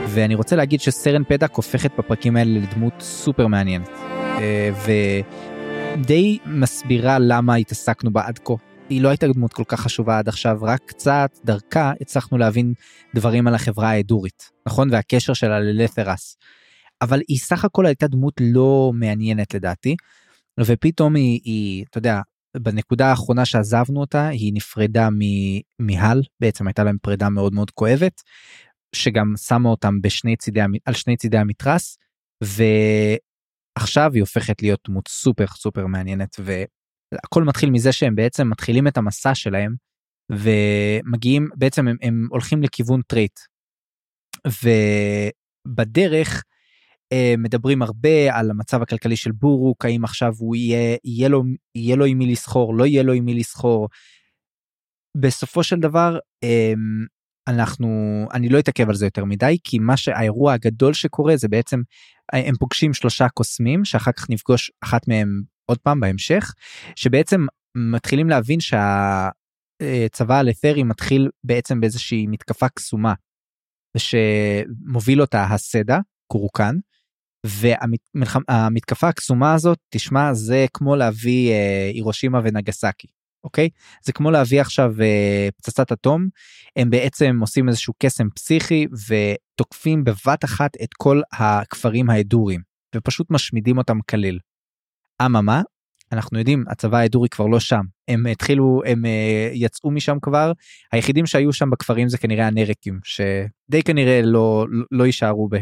ואני 0.09 0.35
רוצה 0.35 0.57
להגיד 0.57 0.81
שסרן 0.81 1.25
פדק 1.25 1.55
הופכת 1.55 1.91
בפרקים 1.99 2.37
האלה 2.37 2.61
לדמות 2.61 2.95
סופר 3.01 3.47
מעניינת. 3.47 3.89
אה, 4.39 4.71
ודי 5.97 6.39
מסבירה 6.47 7.19
למה 7.19 7.55
התעסקנו 7.55 8.13
בה 8.13 8.27
עד 8.27 8.39
כה. 8.45 8.55
היא 8.91 9.03
לא 9.03 9.09
הייתה 9.09 9.29
דמות 9.29 9.53
כל 9.53 9.65
כך 9.65 9.81
חשובה 9.81 10.19
עד 10.19 10.29
עכשיו, 10.29 10.59
רק 10.63 10.81
קצת 10.87 11.31
דרכה 11.45 11.93
הצלחנו 12.01 12.39
להבין 12.39 12.73
דברים 13.15 13.47
על 13.47 13.55
החברה 13.55 13.91
האדורית, 13.91 14.51
נכון? 14.67 14.91
והקשר 14.93 15.33
שלה 15.35 15.61
ללת'רס. 15.61 16.37
אבל 17.03 17.21
היא 17.29 17.39
סך 17.39 17.65
הכל 17.65 17.87
הייתה 17.87 18.07
דמות 18.07 18.35
לא 18.41 18.93
מעניינת 18.95 19.55
לדעתי, 19.55 19.97
ופתאום 20.61 21.15
היא, 21.15 21.41
היא 21.45 21.85
אתה 21.91 21.99
יודע, 21.99 22.21
בנקודה 22.57 23.07
האחרונה 23.07 23.45
שעזבנו 23.45 24.01
אותה 24.01 24.29
היא 24.29 24.53
נפרדה 24.55 25.09
מהל 25.79 26.23
בעצם 26.41 26.67
הייתה 26.67 26.85
להם 26.85 26.97
פרידה 27.03 27.29
מאוד 27.29 27.55
מאוד 27.55 27.71
כואבת 27.71 28.23
שגם 28.95 29.35
שמה 29.37 29.69
אותם 29.69 30.01
בשני 30.01 30.37
צידי 30.37 30.61
על 30.85 30.95
שני 30.95 31.17
צידי 31.17 31.39
המתרס 31.39 31.99
ועכשיו 32.43 34.13
היא 34.13 34.23
הופכת 34.23 34.63
להיות 34.63 34.81
דמות 34.89 35.09
סופר 35.09 35.47
סופר 35.47 35.87
מעניינת 35.87 36.37
והכל 37.13 37.45
מתחיל 37.45 37.71
מזה 37.71 37.93
שהם 37.93 38.15
בעצם 38.15 38.51
מתחילים 38.51 38.89
את 38.89 38.97
המסע 38.97 39.35
שלהם 39.35 39.75
ומגיעים 40.33 41.49
בעצם 41.57 41.89
הם, 41.89 41.97
הם 42.03 42.27
הולכים 42.31 42.63
לכיוון 42.63 43.01
טרייט 43.03 43.41
ובדרך 45.67 46.43
אה, 47.13 47.35
מדברים 47.39 47.83
הרבה 47.83 48.39
על 48.39 48.51
המצב 48.51 48.83
הכלכלי 48.83 49.17
של 49.17 49.33
בורוק 49.33 49.85
האם 49.85 50.05
עכשיו 50.05 50.33
הוא 50.39 50.57
יהיה 50.57 50.97
יהיה 51.05 51.29
לו 51.29 51.43
יהיה 51.75 51.97
לו 51.97 52.05
עם 52.05 52.19
מי 52.19 52.27
לסחור 52.27 52.75
לא 52.75 52.87
יהיה 52.87 53.03
לו 53.03 53.13
עם 53.13 53.25
מי 53.25 53.35
לסחור. 53.35 53.89
בסופו 55.17 55.63
של 55.63 55.77
דבר 55.77 56.19
אמ, 56.43 57.07
אנחנו 57.49 57.89
אני 58.33 58.49
לא 58.49 58.59
אתעכב 58.59 58.89
על 58.89 58.95
זה 58.95 59.07
יותר 59.07 59.25
מדי 59.25 59.59
כי 59.65 59.79
מה 59.79 59.97
שהאירוע 59.97 60.53
הגדול 60.53 60.95
שקורה 60.95 61.37
זה 61.37 61.49
בעצם 61.49 61.81
הם 62.33 62.55
פוגשים 62.59 62.95
שלושה 62.95 63.29
קוסמים 63.29 63.85
שאחר 63.85 64.13
כך 64.13 64.31
נפגוש 64.31 64.71
אחת 64.85 65.09
מהם 65.09 65.43
עוד 65.67 65.79
פעם 65.79 66.01
בהמשך 66.01 66.55
שבעצם 66.97 67.47
מתחילים 67.77 68.29
להבין 68.29 68.59
שהצבא 68.61 70.39
הלת'רי 70.39 70.83
מתחיל 70.83 71.31
בעצם 71.45 71.81
באיזושהי 71.81 72.27
מתקפה 72.27 72.69
קסומה 72.69 73.15
שמוביל 73.97 75.21
אותה 75.21 75.45
הסדה 75.45 75.99
קורוקן 76.33 76.75
והמתקפה 77.47 79.09
הקסומה 79.09 79.55
הזאת 79.55 79.79
תשמע 79.91 80.35
זה 80.35 80.67
כמו 80.75 80.97
להביא 80.97 81.51
אה, 81.51 81.91
הירושימה 81.93 82.41
ונגסקי 82.45 83.09
אוקיי 83.45 83.69
זה 84.05 84.13
כמו 84.13 84.31
להביא 84.31 84.61
עכשיו 84.61 84.93
אה, 85.01 85.49
פצצת 85.57 85.93
אטום 85.93 86.29
הם 86.77 86.91
בעצם 86.91 87.39
עושים 87.41 87.69
איזשהו 87.69 87.95
קסם 87.99 88.31
פסיכי 88.31 88.87
ותוקפים 89.09 90.05
בבת 90.05 90.45
אחת 90.45 90.71
את 90.83 90.95
כל 90.95 91.21
הכפרים 91.33 92.11
האדורים 92.11 92.61
ופשוט 92.97 93.31
משמידים 93.31 93.79
אותם 93.79 93.99
כליל. 94.11 94.39
אממה 95.23 95.63
אנחנו 96.13 96.39
יודעים 96.39 96.65
הצבא 96.69 96.99
האדורי 96.99 97.29
כבר 97.29 97.47
לא 97.47 97.61
שם 97.61 97.81
הם 98.09 98.27
התחילו 98.27 98.83
הם 98.87 99.05
uh, 99.05 99.09
יצאו 99.53 99.91
משם 99.91 100.17
כבר 100.23 100.53
היחידים 100.93 101.27
שהיו 101.27 101.53
שם 101.53 101.71
בכפרים 101.71 102.09
זה 102.09 102.19
כנראה 102.19 102.47
הנרקים 102.47 103.01
שדי 103.05 103.83
כנראה 103.85 104.21
לא 104.23 104.67
לא, 104.91 105.07
יישארו 105.07 105.49
ב, 105.49 105.55
uh, 105.55 105.59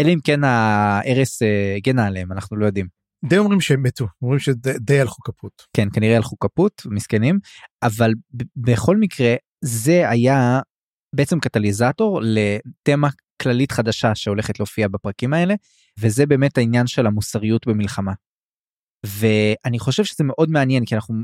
אלא 0.00 0.08
אם 0.08 0.18
כן 0.24 0.44
ההרס 0.44 1.42
uh, 1.42 1.46
הגנה 1.76 2.06
עליהם 2.06 2.32
אנחנו 2.32 2.56
לא 2.56 2.66
יודעים. 2.66 2.86
די 3.24 3.38
אומרים 3.38 3.60
שהם 3.60 3.82
מתו 3.82 4.06
אומרים 4.22 4.38
שדי 4.38 5.00
הלכו 5.00 5.22
כפות. 5.22 5.62
כן 5.76 5.88
כנראה 5.92 6.16
הלכו 6.16 6.38
כפות 6.38 6.82
מסכנים 6.86 7.38
אבל 7.82 8.10
בכל 8.56 8.96
מקרה 8.96 9.34
זה 9.64 10.10
היה 10.10 10.60
בעצם 11.14 11.40
קטליזטור 11.40 12.20
לתמה 12.22 13.08
כללית 13.42 13.72
חדשה 13.72 14.14
שהולכת 14.14 14.60
להופיע 14.60 14.88
בפרקים 14.88 15.34
האלה, 15.34 15.54
וזה 16.00 16.26
באמת 16.26 16.58
העניין 16.58 16.86
של 16.86 17.06
המוסריות 17.06 17.66
במלחמה. 17.66 18.12
ואני 19.06 19.78
חושב 19.78 20.04
שזה 20.04 20.24
מאוד 20.24 20.50
מעניין 20.50 20.84
כי 20.84 20.94
אנחנו, 20.94 21.14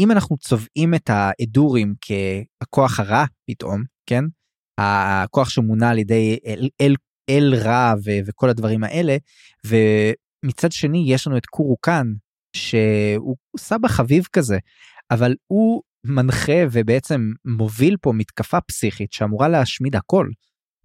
אם 0.00 0.10
אנחנו 0.10 0.36
צובעים 0.36 0.94
את 0.94 1.10
האדורים 1.10 1.94
ככוח 2.62 3.00
הרע 3.00 3.24
פתאום, 3.50 3.82
כן? 4.06 4.24
הכוח 4.78 5.48
שמונע 5.48 5.90
על 5.90 5.98
ידי 5.98 6.38
אל, 6.46 6.68
אל, 6.80 6.94
אל 7.30 7.54
רע 7.54 7.94
ו, 8.04 8.10
וכל 8.26 8.50
הדברים 8.50 8.84
האלה, 8.84 9.16
ומצד 9.66 10.72
שני 10.72 11.04
יש 11.06 11.26
לנו 11.26 11.36
את 11.36 11.46
קורוקן, 11.46 12.06
שהוא 12.56 13.36
סבא 13.58 13.88
חביב 13.88 14.26
כזה, 14.32 14.58
אבל 15.10 15.34
הוא 15.46 15.82
מנחה 16.06 16.62
ובעצם 16.72 17.32
מוביל 17.44 17.96
פה 18.00 18.12
מתקפה 18.12 18.60
פסיכית 18.60 19.12
שאמורה 19.12 19.48
להשמיד 19.48 19.96
הכל. 19.96 20.28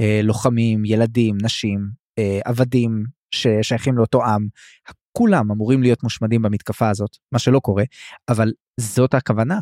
אה, 0.01 0.21
לוחמים, 0.23 0.85
ילדים, 0.85 1.37
נשים, 1.41 1.89
אה, 2.19 2.39
עבדים 2.45 3.03
ששייכים 3.35 3.97
לאותו 3.97 4.25
עם, 4.25 4.47
כולם 5.11 5.51
אמורים 5.51 5.81
להיות 5.81 6.03
מושמדים 6.03 6.41
במתקפה 6.41 6.89
הזאת, 6.89 7.17
מה 7.31 7.39
שלא 7.39 7.59
קורה, 7.59 7.83
אבל 8.29 8.51
זאת 8.79 9.13
הכוונה. 9.13 9.59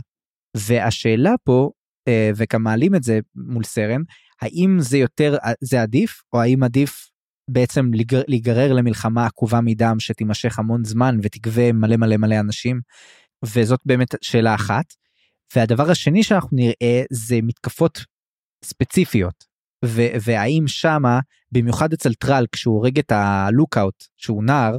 והשאלה 0.57 1.33
פה, 1.43 1.71
אה, 2.07 2.31
וגם 2.35 2.63
מעלים 2.63 2.95
את 2.95 3.03
זה 3.03 3.19
מול 3.35 3.63
סרן, 3.63 4.01
האם 4.41 4.77
זה 4.79 4.97
יותר, 4.97 5.37
זה 5.61 5.81
עדיף, 5.81 6.21
או 6.33 6.41
האם 6.41 6.63
עדיף 6.63 7.09
בעצם 7.49 7.91
להיגרר 8.27 8.73
למלחמה 8.73 9.25
עקובה 9.25 9.61
מדם 9.61 9.95
שתימשך 9.99 10.59
המון 10.59 10.83
זמן 10.83 11.17
ותגבה 11.23 11.71
מלא 11.71 11.95
מלא 11.97 12.17
מלא 12.17 12.39
אנשים, 12.39 12.79
וזאת 13.45 13.79
באמת 13.85 14.15
שאלה 14.21 14.55
אחת. 14.55 14.85
והדבר 15.55 15.91
השני 15.91 16.23
שאנחנו 16.23 16.57
נראה 16.57 17.03
זה 17.11 17.39
מתקפות 17.43 17.99
ספציפיות 18.65 19.45
והאם 20.21 20.63
שמה 20.67 21.19
במיוחד 21.51 21.93
אצל 21.93 22.13
טרל 22.13 22.45
כשהוא 22.51 22.75
הורג 22.75 22.99
את 22.99 23.11
הלוקאוט 23.11 24.03
שהוא 24.17 24.43
נער 24.43 24.77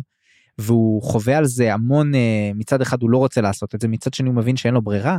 והוא 0.60 1.02
חווה 1.02 1.38
על 1.38 1.44
זה 1.44 1.74
המון 1.74 2.14
uh, 2.14 2.18
מצד 2.54 2.82
אחד 2.82 3.02
הוא 3.02 3.10
לא 3.10 3.18
רוצה 3.18 3.40
לעשות 3.40 3.74
את 3.74 3.80
זה 3.80 3.88
מצד 3.88 4.14
שני 4.14 4.28
הוא 4.28 4.36
מבין 4.36 4.56
שאין 4.56 4.74
לו 4.74 4.82
ברירה. 4.82 5.18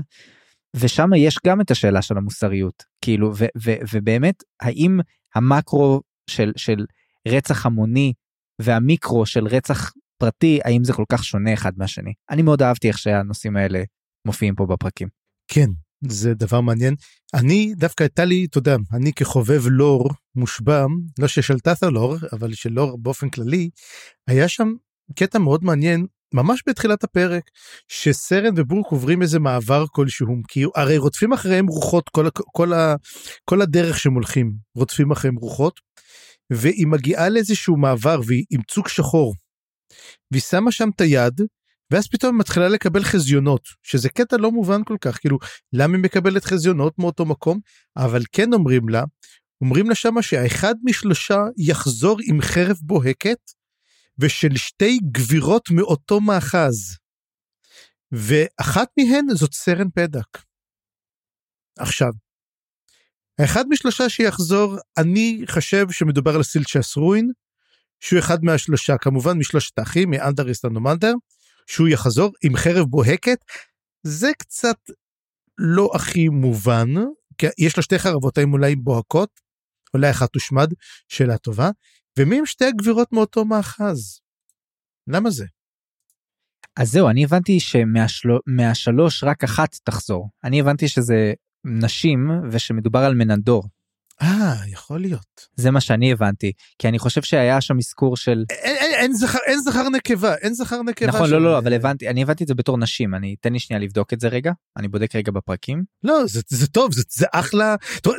ושם 0.75 1.09
יש 1.17 1.37
גם 1.47 1.61
את 1.61 1.71
השאלה 1.71 2.01
של 2.01 2.17
המוסריות 2.17 2.83
כאילו 3.01 3.31
ו- 3.37 3.45
ו- 3.63 3.79
ובאמת 3.93 4.43
האם 4.61 4.99
המקרו 5.35 6.01
של 6.29 6.51
של 6.55 6.85
רצח 7.27 7.65
המוני 7.65 8.13
והמיקרו 8.61 9.25
של 9.25 9.47
רצח 9.47 9.91
פרטי 10.17 10.59
האם 10.65 10.83
זה 10.83 10.93
כל 10.93 11.03
כך 11.09 11.23
שונה 11.23 11.53
אחד 11.53 11.71
מהשני 11.77 12.13
אני 12.29 12.41
מאוד 12.41 12.61
אהבתי 12.61 12.87
איך 12.87 12.97
שהנושאים 12.97 13.57
האלה 13.57 13.83
מופיעים 14.27 14.55
פה 14.55 14.65
בפרקים. 14.65 15.07
כן, 15.47 15.69
זה 16.07 16.33
דבר 16.33 16.61
מעניין. 16.61 16.95
אני 17.33 17.73
דווקא 17.75 18.03
הייתה 18.03 18.25
לי, 18.25 18.45
אתה 18.49 18.57
יודע, 18.57 18.75
אני 18.93 19.13
כחובב 19.13 19.61
לור 19.67 20.09
מושבע, 20.35 20.85
לא 21.19 21.27
של 21.27 21.55
לור, 21.83 22.15
אבל 22.33 22.53
של 22.53 22.69
לור 22.69 22.97
באופן 22.97 23.29
כללי, 23.29 23.69
היה 24.27 24.47
שם 24.47 24.73
קטע 25.15 25.39
מאוד 25.39 25.63
מעניין, 25.63 26.05
ממש 26.33 26.63
בתחילת 26.67 27.03
הפרק, 27.03 27.43
שסרן 27.87 28.53
וברוק 28.55 28.91
עוברים 28.91 29.21
איזה 29.21 29.39
מעבר 29.39 29.85
כלשהו, 29.91 30.35
כי 30.47 30.63
הרי 30.75 30.97
רודפים 30.97 31.33
אחריהם 31.33 31.67
רוחות 31.67 32.09
כל, 32.09 32.27
כל, 32.51 32.73
ה, 32.73 32.95
כל 33.45 33.61
הדרך 33.61 33.99
שהם 33.99 34.13
הולכים, 34.13 34.53
רודפים 34.75 35.11
אחריהם 35.11 35.35
רוחות, 35.35 35.79
והיא 36.53 36.87
מגיעה 36.87 37.29
לאיזשהו 37.29 37.77
מעבר 37.77 38.19
והיא 38.27 38.45
עם 38.49 38.61
צוק 38.61 38.87
שחור. 38.87 39.35
והיא 40.31 40.41
שמה 40.41 40.71
שם 40.71 40.89
את 40.95 41.01
היד, 41.01 41.41
ואז 41.91 42.07
פתאום 42.07 42.35
היא 42.35 42.39
מתחילה 42.39 42.67
לקבל 42.67 43.03
חזיונות 43.03 43.61
שזה 43.83 44.09
קטע 44.09 44.37
לא 44.37 44.51
מובן 44.51 44.83
כל 44.83 44.97
כך 45.01 45.19
כאילו 45.19 45.37
למה 45.73 45.95
היא 45.95 46.03
מקבלת 46.03 46.43
חזיונות 46.43 46.99
מאותו 46.99 47.25
מקום 47.25 47.59
אבל 47.97 48.21
כן 48.31 48.53
אומרים 48.53 48.89
לה 48.89 49.03
אומרים 49.61 49.89
לה 49.89 49.95
שמה 49.95 50.21
שהאחד 50.21 50.75
משלושה 50.83 51.39
יחזור 51.57 52.17
עם 52.23 52.41
חרב 52.41 52.77
בוהקת 52.81 53.39
ושל 54.19 54.55
שתי 54.55 54.99
גבירות 55.11 55.69
מאותו 55.71 56.21
מאחז. 56.21 56.97
ואחת 58.11 58.89
מהן 58.99 59.25
זאת 59.35 59.53
סרן 59.53 59.89
פדק. 59.95 60.37
עכשיו, 61.79 62.11
האחד 63.39 63.65
משלושה 63.69 64.09
שיחזור, 64.09 64.77
אני 64.97 65.41
חושב 65.51 65.91
שמדובר 65.91 66.35
על 66.35 66.43
סילצ'ס 66.43 66.95
רואין, 66.95 67.31
שהוא 67.99 68.19
אחד 68.19 68.43
מהשלושה, 68.43 68.97
כמובן 68.97 69.37
משלושת 69.37 69.79
האחים, 69.79 70.09
מאנדריס 70.09 70.65
לנומנדר, 70.65 71.13
שהוא 71.67 71.87
יחזור 71.87 72.31
עם 72.43 72.55
חרב 72.55 72.85
בוהקת, 72.85 73.37
זה 74.03 74.31
קצת 74.39 74.77
לא 75.57 75.89
הכי 75.95 76.29
מובן, 76.29 76.87
כי 77.37 77.47
יש 77.57 77.77
לו 77.77 77.83
שתי 77.83 77.99
חרבות, 77.99 78.37
האם 78.37 78.53
אולי 78.53 78.75
בוהקות, 78.75 79.29
אולי 79.93 80.11
אחת 80.11 80.29
תושמד, 80.29 80.73
שאלה 81.07 81.37
טובה, 81.37 81.69
ומי 82.19 82.39
הם 82.39 82.45
שתי 82.45 82.65
הגבירות 82.65 83.13
מאותו 83.13 83.45
מאחז? 83.45 84.19
למה 85.07 85.29
זה? 85.29 85.45
אז 86.77 86.91
זהו, 86.91 87.09
אני 87.09 87.23
הבנתי 87.23 87.59
שמהשלוש 87.59 89.23
רק 89.23 89.43
אחת 89.43 89.75
תחזור. 89.83 90.29
אני 90.43 90.59
הבנתי 90.59 90.87
שזה 90.87 91.33
נשים 91.65 92.29
ושמדובר 92.51 92.99
על 92.99 93.15
מננדור. 93.15 93.63
אה, 94.21 94.55
יכול 94.67 95.01
להיות. 95.01 95.47
זה 95.55 95.71
מה 95.71 95.81
שאני 95.81 96.11
הבנתי, 96.11 96.51
כי 96.79 96.87
אני 96.87 96.99
חושב 96.99 97.21
שהיה 97.21 97.61
שם 97.61 97.77
אזכור 97.77 98.17
של... 98.17 98.43
אין, 98.49 98.75
אין, 98.75 98.93
אין, 98.93 99.13
זכר, 99.13 99.39
אין 99.45 99.59
זכר 99.59 99.89
נקבה, 99.89 100.35
אין 100.35 100.53
זכר 100.53 100.81
נקבה. 100.81 101.07
נכון, 101.07 101.27
שם. 101.27 101.33
לא, 101.33 101.41
לא, 101.41 101.57
אבל 101.57 101.73
הבנתי, 101.73 102.09
אני 102.09 102.21
הבנתי 102.21 102.43
את 102.43 102.47
זה 102.47 102.55
בתור 102.55 102.77
נשים, 102.77 103.15
אני, 103.15 103.35
תן 103.41 103.53
לי 103.53 103.59
שנייה 103.59 103.79
לבדוק 103.79 104.13
את 104.13 104.19
זה 104.19 104.27
רגע, 104.27 104.51
אני 104.77 104.87
בודק 104.87 105.15
רגע 105.15 105.31
בפרקים. 105.31 105.83
לא, 106.03 106.25
זה, 106.27 106.41
זה 106.47 106.67
טוב, 106.67 106.93
זה, 106.93 107.03
זה 107.09 107.25
אחלה, 107.31 107.75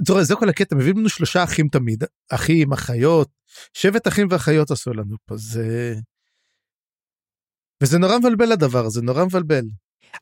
תראה, 0.06 0.24
זה 0.24 0.34
כל 0.34 0.48
הקטע, 0.48 0.76
מביאים 0.76 0.98
לנו 0.98 1.08
שלושה 1.08 1.44
אחים 1.44 1.68
תמיד, 1.68 2.04
אחים, 2.30 2.72
אחיות, 2.72 3.28
שבט 3.74 4.08
אחים 4.08 4.26
ואחיות 4.30 4.70
עשו 4.70 4.92
לנו 4.92 5.16
פה, 5.26 5.36
זה... 5.36 5.94
וזה 7.82 7.98
נורא 7.98 8.18
מבלבל 8.18 8.52
הדבר 8.52 8.84
הזה, 8.84 9.02
נורא 9.02 9.24
מבלבל. 9.24 9.64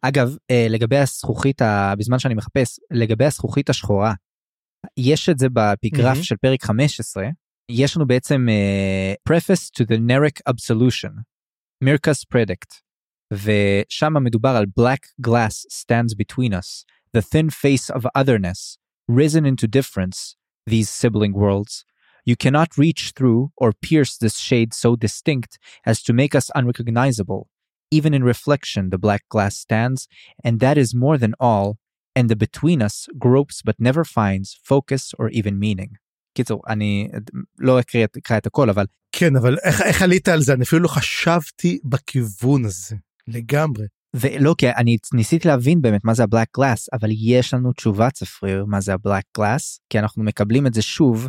אגב, 0.02 0.36
אה, 0.50 0.66
לגבי 0.70 0.98
הזכוכית, 0.98 1.62
בזמן 1.98 2.18
שאני 2.18 2.34
מחפש, 2.34 2.80
לגבי 2.90 3.24
הזכוכית 3.24 3.70
השחורה, 3.70 4.14
יש 4.96 5.28
את 5.28 5.38
זה 5.38 5.46
בפיגרף 5.52 6.18
mm-hmm. 6.18 6.22
של 6.22 6.36
פרק 6.36 6.64
15 6.64 7.28
יש 7.70 7.96
לנו 7.96 8.06
בעצם 8.06 8.46
uh, 8.48 9.32
preface 9.32 9.70
to 9.78 9.84
the 9.84 9.98
Neric 9.98 10.52
absolution, 10.52 11.12
מירקס 11.84 12.24
predict, 12.34 12.80
ושם 13.32 14.14
מדובר 14.24 14.48
על 14.48 14.64
black 14.80 15.26
glass 15.26 15.66
stands 15.70 16.14
between 16.14 16.52
us, 16.52 16.84
the 17.16 17.20
thin 17.20 17.50
face 17.50 17.94
of 17.94 18.06
otherness, 18.18 18.78
risen 19.10 19.44
into 19.44 19.66
difference, 19.66 20.36
these 20.70 20.88
sibling 20.88 21.34
worlds. 21.34 21.84
You 22.27 22.35
cannot 22.35 22.77
reach 22.77 23.13
through 23.15 23.51
or 23.57 23.73
pierce 23.73 24.17
this 24.17 24.37
shade 24.37 24.73
so 24.73 24.95
distinct 24.95 25.59
as 25.85 26.01
to 26.03 26.13
make 26.13 26.33
us 26.35 26.49
unrecognizable. 26.55 27.49
Even 27.91 28.13
in 28.13 28.23
reflection, 28.23 28.89
the 28.89 28.97
black 28.97 29.23
glass 29.29 29.55
stands, 29.57 30.07
and 30.43 30.59
that 30.59 30.77
is 30.77 30.95
more 30.95 31.17
than 31.17 31.35
all, 31.39 31.77
and 32.15 32.29
the 32.29 32.35
between 32.35 32.81
us 32.81 33.07
gropes 33.19 33.61
but 33.61 33.75
never 33.79 34.03
finds 34.03 34.57
focus 34.63 35.13
or 35.19 35.29
even 35.29 35.59
meaning. 35.59 35.97
קיצור, 36.33 36.61
אני 36.67 37.09
לא 37.59 37.79
אקריא 37.79 38.05
את 38.37 38.47
הכל, 38.47 38.69
אבל... 38.69 38.85
כן, 39.11 39.35
אבל 39.35 39.57
איך, 39.63 39.81
איך 39.81 40.01
עלית 40.01 40.27
על 40.27 40.41
זה? 40.41 40.53
אני 40.53 40.63
אפילו 40.63 40.81
לא 40.81 40.87
חשבתי 40.87 41.79
בכיוון 41.83 42.65
הזה, 42.65 42.95
לגמרי. 43.27 43.85
ולא, 44.14 44.54
כי 44.58 44.70
אני 44.70 44.96
ניסיתי 45.14 45.48
להבין 45.48 45.82
באמת 45.82 46.04
מה 46.04 46.14
זה 46.14 46.22
ה 46.22 46.26
black 46.26 46.48
glass, 46.56 46.88
אבל 46.92 47.08
יש 47.12 47.54
לנו 47.54 47.72
תשובה 47.72 48.10
צפריר 48.10 48.64
מה 48.64 48.80
זה 48.80 48.94
ה 48.94 48.99
black 48.99 49.24
glass, 49.36 49.80
כי 49.90 49.98
אנחנו 49.98 50.22
מקבלים 50.22 50.66
את 50.66 50.74
זה 50.74 50.82
שוב 50.82 51.28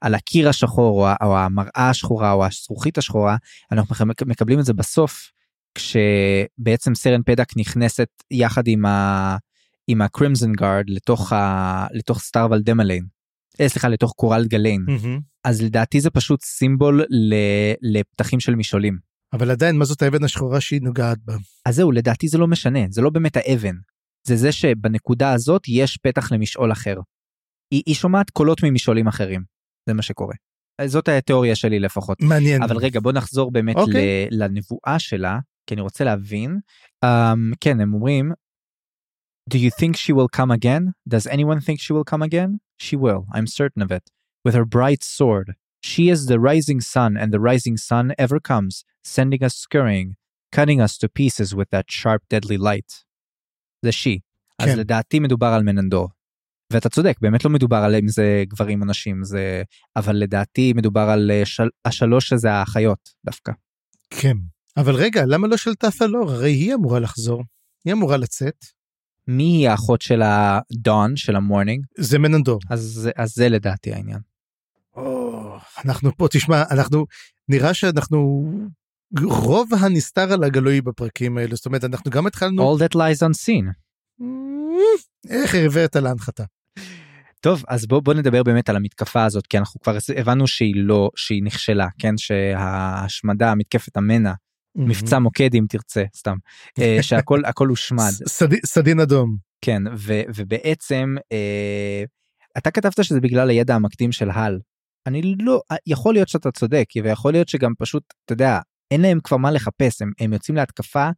על 0.00 0.14
הקיר 0.14 0.48
השחור, 0.48 1.08
או, 1.08 1.26
או 1.26 1.38
המראה 1.38 1.90
השחורה, 1.90 2.32
או 2.32 2.46
הזכוכית 2.46 2.98
השחורה, 2.98 3.36
אנחנו 3.72 4.06
מקבלים 4.26 4.60
את 4.60 4.64
זה 4.64 4.72
בסוף, 4.72 5.30
כשבעצם 5.74 6.94
סרן 6.94 7.22
פדק 7.26 7.56
נכנסת 7.56 8.08
יחד 8.30 8.62
עם 8.66 8.86
ה... 8.86 9.36
עם 9.86 10.02
ה 10.02 10.08
Crimson 10.08 10.52
Guard 10.52 10.84
לתוך 10.88 11.32
ה... 11.32 11.86
לתוך 11.92 12.20
סטארוולד 12.20 12.50
דמליין. 12.50 13.04
אה, 13.60 13.68
סליחה 13.68 13.88
לתוך 13.88 14.12
קורל 14.16 14.46
גליין. 14.46 14.84
Mm-hmm. 14.88 15.20
אז 15.44 15.62
לדעתי 15.62 16.00
זה 16.00 16.10
פשוט 16.10 16.42
סימבול 16.42 17.02
ל... 17.10 17.34
לפתחים 17.82 18.40
של 18.40 18.54
משעולים. 18.54 19.11
אבל 19.32 19.50
עדיין 19.50 19.76
מה 19.76 19.84
זאת 19.84 20.02
האבן 20.02 20.24
השחורה 20.24 20.60
שהיא 20.60 20.82
נוגעת 20.82 21.18
בה? 21.24 21.36
אז 21.66 21.76
זהו 21.76 21.92
לדעתי 21.92 22.28
זה 22.28 22.38
לא 22.38 22.46
משנה 22.46 22.80
זה 22.90 23.02
לא 23.02 23.10
באמת 23.10 23.36
האבן. 23.36 23.74
זה 24.26 24.36
זה 24.36 24.52
שבנקודה 24.52 25.32
הזאת 25.32 25.62
יש 25.68 25.96
פתח 25.96 26.32
למשעול 26.32 26.72
אחר. 26.72 27.00
היא, 27.70 27.82
היא 27.86 27.94
שומעת 27.94 28.30
קולות 28.30 28.62
ממשעולים 28.62 29.06
אחרים. 29.08 29.42
זה 29.88 29.94
מה 29.94 30.02
שקורה. 30.02 30.34
זאת 30.86 31.08
התיאוריה 31.08 31.56
שלי 31.56 31.78
לפחות. 31.80 32.22
מעניין. 32.22 32.62
אבל 32.62 32.76
רגע 32.76 33.00
בוא 33.00 33.12
נחזור 33.12 33.50
באמת. 33.50 33.76
אוקיי. 33.76 34.28
לנבואה 34.30 34.98
שלה 34.98 35.38
כי 35.66 35.74
אני 35.74 35.80
רוצה 35.80 36.04
להבין. 36.04 36.58
Um, 37.04 37.56
כן 37.60 37.80
הם 37.80 37.94
אומרים 37.94 38.32
Do 39.50 39.58
you 39.58 39.70
think 39.70 39.96
she 39.96 40.12
will 40.12 40.28
come 40.28 40.50
again? 40.50 40.92
Does 41.08 41.26
anyone 41.26 41.60
think 41.60 41.80
she 41.80 41.92
will 41.92 42.04
come 42.04 42.22
again? 42.22 42.60
She 42.78 42.96
will, 42.96 43.26
I'm 43.32 43.46
certain 43.46 43.82
of 43.82 43.90
it. 43.90 44.04
With 44.44 44.54
her 44.54 44.64
bright 44.64 45.02
sword. 45.02 45.54
She 45.84 46.08
is 46.14 46.26
the 46.26 46.38
rising 46.38 46.80
sun, 46.80 47.16
and 47.16 47.32
the 47.32 47.40
rising 47.40 47.76
sun 47.76 48.12
ever 48.18 48.38
comes, 48.40 48.84
sending 49.14 49.42
us 49.42 49.54
scurrying, 49.54 50.08
cutting 50.56 50.80
us 50.80 50.96
to 50.98 51.08
pieces 51.08 51.54
with 51.54 51.68
that 51.70 51.90
sharp 51.90 52.22
deadly 52.30 52.58
light. 52.58 53.04
זה 53.84 53.90
she. 53.90 54.20
כן. 54.62 54.70
אז 54.70 54.78
לדעתי 54.78 55.20
מדובר 55.20 55.46
על 55.46 55.62
מננדור. 55.62 56.08
ואתה 56.72 56.88
צודק 56.88 57.16
באמת 57.20 57.44
לא 57.44 57.50
מדובר 57.50 57.76
על 57.76 57.94
אם 57.94 58.08
זה 58.08 58.44
גברים 58.48 58.82
או 58.82 58.86
נשים 58.86 59.24
זה 59.24 59.62
אבל 59.96 60.16
לדעתי 60.16 60.72
מדובר 60.72 61.00
על 61.00 61.30
אה, 61.30 61.42
של... 61.44 61.68
השלוש 61.84 62.28
שזה 62.28 62.52
האחיות 62.52 63.10
דווקא. 63.26 63.52
כן 64.10 64.36
אבל 64.76 64.94
רגע 64.94 65.22
למה 65.26 65.48
לא 65.48 65.56
של 65.56 65.74
טאפלור 65.74 66.30
הרי 66.30 66.50
היא 66.50 66.74
אמורה 66.74 67.00
לחזור 67.00 67.42
היא 67.84 67.92
אמורה 67.92 68.16
לצאת. 68.16 68.64
מי 69.28 69.44
היא 69.44 69.68
האחות 69.68 70.02
של 70.02 70.22
הדון 70.22 71.16
של 71.16 71.36
המורנינג 71.36 71.84
זה 71.98 72.18
מננדור 72.18 72.58
אז, 72.70 73.10
אז 73.16 73.34
זה 73.34 73.48
לדעתי 73.48 73.92
העניין. 73.92 74.31
או, 74.96 75.56
אנחנו 75.84 76.16
פה 76.16 76.28
תשמע 76.30 76.62
אנחנו 76.70 77.06
נראה 77.48 77.74
שאנחנו 77.74 78.44
רוב 79.24 79.68
הנסתר 79.80 80.32
על 80.32 80.44
הגלוי 80.44 80.80
בפרקים 80.80 81.38
האלה 81.38 81.54
זאת 81.54 81.66
אומרת 81.66 81.84
אנחנו 81.84 82.10
גם 82.10 82.26
התחלנו 82.26 82.76
all 82.76 82.80
that 82.80 82.94
lies 82.96 83.18
on 83.28 83.32
scene. 83.46 83.72
איך 85.30 85.54
העברת 85.54 85.96
להנחתה. 85.96 86.44
טוב 87.40 87.64
אז 87.68 87.86
בוא 87.86 88.00
בוא 88.00 88.14
נדבר 88.14 88.42
באמת 88.42 88.68
על 88.68 88.76
המתקפה 88.76 89.24
הזאת 89.24 89.46
כי 89.46 89.58
אנחנו 89.58 89.80
כבר 89.80 89.96
הבנו 90.16 90.46
שהיא 90.46 90.74
לא 90.76 91.10
שהיא 91.16 91.42
נכשלה 91.44 91.86
כן 91.98 92.16
שההשמדה 92.16 93.54
מתקפת 93.54 93.96
המנע 93.96 94.32
מבצע 94.76 95.18
מוקד 95.18 95.54
אם 95.54 95.64
תרצה 95.68 96.04
סתם 96.16 96.36
אה, 96.80 96.98
שהכל 97.02 97.44
הכל 97.44 97.68
הושמד 97.68 98.10
סד- 98.28 98.66
סדין 98.66 99.00
אדום. 99.00 99.36
כן 99.64 99.82
ו, 99.96 100.20
ובעצם 100.34 101.14
אה, 101.32 102.04
אתה 102.58 102.70
כתבת 102.70 103.04
שזה 103.04 103.20
בגלל 103.20 103.50
הידע 103.50 103.74
המקדים 103.74 104.12
של 104.12 104.30
הל. 104.30 104.58
אני 105.06 105.34
לא 105.42 105.60
יכול 105.86 106.14
להיות 106.14 106.28
שאתה 106.28 106.50
צודק 106.50 106.86
ויכול 107.04 107.32
להיות 107.32 107.48
שגם 107.48 107.72
פשוט 107.78 108.02
אתה 108.24 108.32
יודע 108.32 108.58
אין 108.90 109.00
להם 109.00 109.20
כבר 109.24 109.36
מה 109.36 109.50
לחפש 109.50 110.02
הם, 110.02 110.12
הם 110.20 110.32
יוצאים 110.32 110.56
להתקפה 110.56 111.08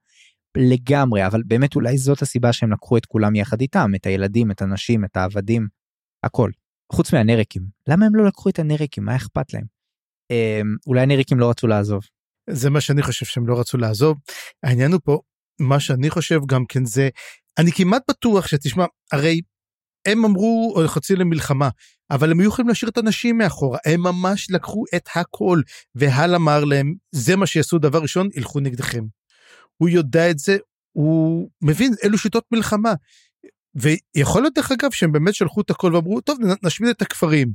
לגמרי 0.57 1.27
אבל 1.27 1.43
באמת 1.47 1.75
אולי 1.75 1.99
זאת 1.99 2.23
הסיבה 2.23 2.53
שהם 2.53 2.73
לקחו 2.73 2.97
את 2.97 3.07
כולם 3.07 3.35
יחד 3.35 3.61
איתם 3.61 3.91
את 3.97 4.07
הילדים 4.07 4.51
את 4.51 4.63
הנשים 4.63 5.05
את 5.05 5.17
העבדים 5.17 5.67
הכל 6.25 6.51
חוץ 6.93 7.13
מהנרקים 7.13 7.63
למה 7.89 8.07
הם 8.07 8.15
לא 8.15 8.25
לקחו 8.25 8.49
את 8.49 8.59
הנרקים 8.59 9.05
מה 9.05 9.17
אכפת 9.17 9.55
להם. 9.55 9.65
אה, 10.31 10.61
אולי 10.87 11.03
הנרקים 11.03 11.39
לא 11.39 11.51
רצו 11.51 11.67
לעזוב. 11.67 12.03
זה 12.51 12.71
מה 12.71 12.81
שאני 12.81 13.03
חושב 13.03 13.27
שהם 13.27 13.47
לא 13.47 13.61
רצו 13.61 13.79
לעזוב. 13.79 14.17
העניין 14.63 14.93
הוא 14.93 15.01
פה, 15.05 15.21
מה 15.61 15.81
שאני 15.81 16.11
חושב 16.11 16.41
גם 16.47 16.65
כן 16.69 16.85
זה, 16.85 17.09
אני 17.59 17.73
כמעט 17.73 18.03
בטוח 18.11 18.47
שתשמע, 18.47 18.85
הרי 19.13 19.41
הם 20.07 20.25
אמרו 20.25 20.75
או 20.77 20.89
חצי 20.89 21.17
למלחמה, 21.17 21.69
אבל 22.11 22.31
הם 22.31 22.41
היו 22.41 22.49
יכולים 22.49 22.69
להשאיר 22.69 22.91
את 22.91 22.99
הנשים 22.99 23.39
מאחורה, 23.39 23.79
הם 23.87 24.01
ממש 24.01 24.51
לקחו 24.51 24.85
את 24.97 25.09
הכל, 25.15 25.61
והל 25.95 26.35
אמר 26.35 26.65
להם, 26.65 26.95
זה 27.13 27.37
מה 27.37 27.47
שיעשו 27.47 27.79
דבר 27.79 28.03
ראשון, 28.03 28.29
ילכו 28.35 28.61
נגדכם. 28.61 29.05
הוא 29.77 29.89
יודע 29.89 30.31
את 30.31 30.39
זה, 30.39 30.57
הוא 30.93 31.49
מבין 31.63 31.95
אלו 32.05 32.19
שיטות 32.19 32.45
מלחמה. 32.53 32.95
ויכול 33.75 34.43
להיות 34.43 34.55
דרך 34.55 34.73
אגב 34.73 34.91
שהם 34.91 35.13
באמת 35.13 35.35
שלחו 35.35 35.61
את 35.61 35.71
הכל 35.71 35.95
ואמרו, 35.95 36.21
טוב 36.21 36.39
נשמיד 36.63 36.91
את 36.91 37.03
הכפרים. 37.03 37.53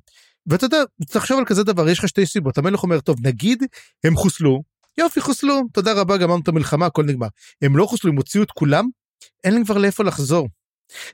ואתה 0.47 0.66
יודע, 0.66 0.78
תחשוב 1.08 1.39
על 1.39 1.45
כזה 1.45 1.64
דבר, 1.64 1.89
יש 1.89 2.00
לך 2.00 2.08
שתי 2.08 2.26
סיבות, 2.26 2.58
המלך 2.58 2.84
אומר, 2.84 3.00
טוב 3.00 3.28
נגיד 3.28 3.64
הם 4.04 4.16
חוסלו, 4.16 4.64
יופי 4.97 5.22
חוסלו, 5.22 5.62
תודה 5.74 5.93
רבה 5.93 6.18
גמרנו 6.18 6.41
את 6.41 6.47
המלחמה, 6.47 6.86
הכל 6.86 7.04
נגמר. 7.04 7.28
הם 7.62 7.78
לא 7.78 7.86
חוסלו, 7.86 8.12
הם 8.12 8.18
הוציאו 8.18 8.43
את 8.43 8.52
כולם, 8.52 8.86
אין 9.43 9.54
להם 9.54 9.64
כבר 9.64 9.78
לאיפה 9.78 10.04
לחזור. 10.04 10.47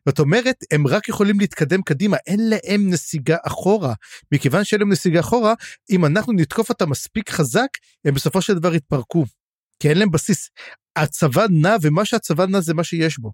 זאת 0.10 0.20
אומרת, 0.20 0.56
הם 0.72 0.88
רק 0.88 1.10
יכולים 1.10 1.40
להתקדם 1.40 1.82
קדימה, 1.82 2.18
אין 2.28 2.50
להם 2.50 2.90
נסיגה 2.90 3.38
אחורה. 3.48 3.94
מכיוון 4.32 4.64
שאין 4.64 4.82
להם 4.82 4.92
נסיגה 4.92 5.20
אחורה, 5.20 5.54
אם 5.90 6.06
אנחנו 6.06 6.34
נתקוף 6.34 6.70
אותם 6.70 6.90
מספיק 6.90 7.30
חזק, 7.30 7.68
הם 8.06 8.14
בסופו 8.14 8.42
של 8.42 8.54
דבר 8.54 8.76
יתפרקו. 8.76 9.26
כי 9.80 9.90
אין 9.90 9.98
להם 9.98 10.12
בסיס. 10.12 10.50
הצבא 10.96 11.46
נע, 11.50 11.76
ומה 11.82 12.06
שהצבא 12.06 12.46
נע 12.46 12.62
זה 12.62 12.74
מה 12.74 12.84
שיש 12.84 13.20
בו. 13.20 13.32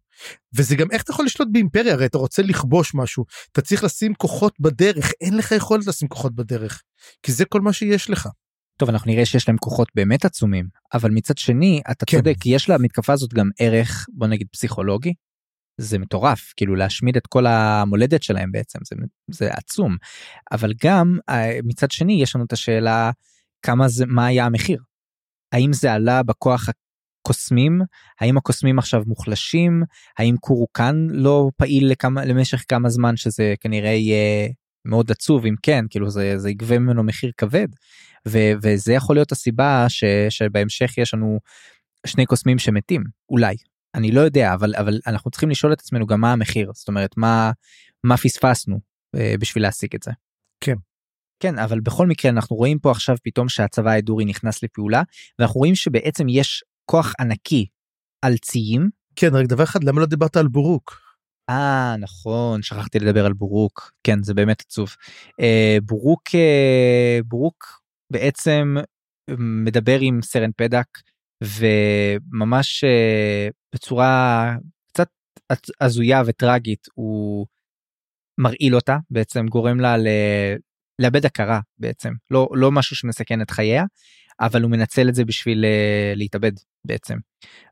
וזה 0.55 0.75
גם 0.75 0.91
איך 0.91 1.03
אתה 1.03 1.11
יכול 1.11 1.25
לשלוט 1.25 1.47
באימפריה, 1.51 1.93
הרי 1.93 2.05
אתה 2.05 2.17
רוצה 2.17 2.41
לכבוש 2.41 2.91
משהו, 2.95 3.25
אתה 3.51 3.61
צריך 3.61 3.83
לשים 3.83 4.13
כוחות 4.13 4.53
בדרך, 4.59 5.11
אין 5.21 5.37
לך 5.37 5.51
יכולת 5.51 5.87
לשים 5.87 6.07
כוחות 6.07 6.35
בדרך. 6.35 6.81
כי 7.23 7.31
זה 7.31 7.45
כל 7.45 7.61
מה 7.61 7.73
שיש 7.73 8.09
לך. 8.09 8.29
טוב 8.77 8.89
אנחנו 8.89 9.11
נראה 9.11 9.25
שיש 9.25 9.47
להם 9.47 9.57
כוחות 9.57 9.87
באמת 9.95 10.25
עצומים 10.25 10.67
אבל 10.93 11.11
מצד 11.11 11.37
שני 11.37 11.81
אתה 11.91 12.05
כן. 12.05 12.17
צודק 12.17 12.35
יש 12.45 12.69
למתקפה 12.69 13.13
הזאת 13.13 13.33
גם 13.33 13.49
ערך 13.59 14.05
בוא 14.13 14.27
נגיד 14.27 14.47
פסיכולוגי. 14.51 15.13
זה 15.77 15.99
מטורף 15.99 16.53
כאילו 16.55 16.75
להשמיד 16.75 17.17
את 17.17 17.27
כל 17.27 17.45
המולדת 17.47 18.23
שלהם 18.23 18.51
בעצם 18.51 18.79
זה, 18.83 18.95
זה 19.31 19.49
עצום. 19.53 19.97
אבל 20.51 20.73
גם 20.83 21.17
אה, 21.29 21.59
מצד 21.63 21.91
שני 21.91 22.21
יש 22.21 22.35
לנו 22.35 22.45
את 22.45 22.53
השאלה 22.53 23.11
כמה 23.61 23.87
זה 23.87 24.05
מה 24.05 24.25
היה 24.25 24.45
המחיר. 24.45 24.79
האם 25.51 25.73
זה 25.73 25.93
עלה 25.93 26.23
בכוח 26.23 26.69
הקוסמים? 26.69 27.81
האם 28.19 28.37
הקוסמים 28.37 28.79
עכשיו 28.79 29.03
מוחלשים? 29.05 29.83
האם 30.17 30.35
קורוקן 30.37 31.07
לא 31.09 31.49
פעיל 31.57 31.91
לכמה 31.91 32.25
למשך 32.25 32.63
כמה 32.67 32.89
זמן 32.89 33.17
שזה 33.17 33.53
כנראה 33.59 33.89
יהיה 33.89 34.49
מאוד 34.85 35.11
עצוב? 35.11 35.45
אם 35.45 35.55
כן 35.61 35.85
כאילו 35.89 36.09
זה 36.09 36.37
זה 36.37 36.49
יגבה 36.49 36.79
ממנו 36.79 37.03
מחיר 37.03 37.31
כבד. 37.37 37.67
ו- 38.27 38.51
וזה 38.63 38.93
יכול 38.93 39.15
להיות 39.15 39.31
הסיבה 39.31 39.85
ש- 39.89 40.03
שבהמשך 40.29 40.97
יש 40.97 41.13
לנו 41.13 41.39
שני 42.05 42.25
קוסמים 42.25 42.59
שמתים 42.59 43.03
אולי 43.29 43.55
אני 43.95 44.11
לא 44.11 44.21
יודע 44.21 44.53
אבל 44.53 44.75
אבל 44.75 44.99
אנחנו 45.07 45.31
צריכים 45.31 45.49
לשאול 45.49 45.73
את 45.73 45.79
עצמנו 45.79 46.07
גם 46.07 46.21
מה 46.21 46.31
המחיר 46.31 46.71
זאת 46.75 46.87
אומרת 46.87 47.17
מה 47.17 47.51
מה 48.03 48.17
פספסנו 48.17 48.79
uh, 49.15 49.19
בשביל 49.39 49.63
להשיג 49.63 49.95
את 49.95 50.03
זה. 50.03 50.11
כן. 50.61 50.75
כן 51.39 51.59
אבל 51.59 51.79
בכל 51.79 52.07
מקרה 52.07 52.31
אנחנו 52.31 52.55
רואים 52.55 52.79
פה 52.79 52.91
עכשיו 52.91 53.15
פתאום 53.23 53.49
שהצבא 53.49 53.91
האדורי 53.91 54.25
נכנס 54.25 54.63
לפעולה 54.63 55.03
ואנחנו 55.39 55.57
רואים 55.57 55.75
שבעצם 55.75 56.29
יש 56.29 56.63
כוח 56.85 57.13
ענקי 57.19 57.65
על 58.21 58.37
ציים. 58.37 58.89
כן, 59.15 59.35
רק 59.35 59.45
דבר 59.45 59.63
אחד, 59.63 59.83
למה 59.83 60.01
לא 60.01 60.05
דיברת 60.05 60.37
על 60.37 60.47
בורוק? 60.47 61.01
אה 61.49 61.95
נכון 61.99 62.61
שכחתי 62.61 62.99
לדבר 62.99 63.25
על 63.25 63.33
בורוק 63.33 63.91
כן 64.03 64.23
זה 64.23 64.33
באמת 64.33 64.61
עצוב. 64.61 64.95
אה, 65.39 65.77
בורוק 65.83 66.21
אה, 66.35 67.19
בורוק 67.25 67.81
בעצם 68.11 68.75
מדבר 69.37 69.97
עם 70.01 70.19
סרן 70.21 70.51
פדק 70.57 70.85
וממש 71.43 72.83
אה, 72.83 73.47
בצורה 73.75 74.55
קצת 74.87 75.07
הזויה 75.81 76.21
וטרגית 76.25 76.87
הוא 76.93 77.47
מרעיל 78.37 78.75
אותה 78.75 78.97
בעצם 79.09 79.45
גורם 79.47 79.79
לה 79.79 79.97
ל... 79.97 80.07
לאבד 81.01 81.25
הכרה 81.25 81.59
בעצם 81.77 82.13
לא 82.31 82.49
לא 82.53 82.71
משהו 82.71 82.95
שמסכן 82.95 83.41
את 83.41 83.51
חייה 83.51 83.83
אבל 84.41 84.61
הוא 84.61 84.71
מנצל 84.71 85.09
את 85.09 85.15
זה 85.15 85.25
בשביל 85.25 85.65
uh, 85.65 86.17
להתאבד 86.17 86.51
בעצם. 86.87 87.17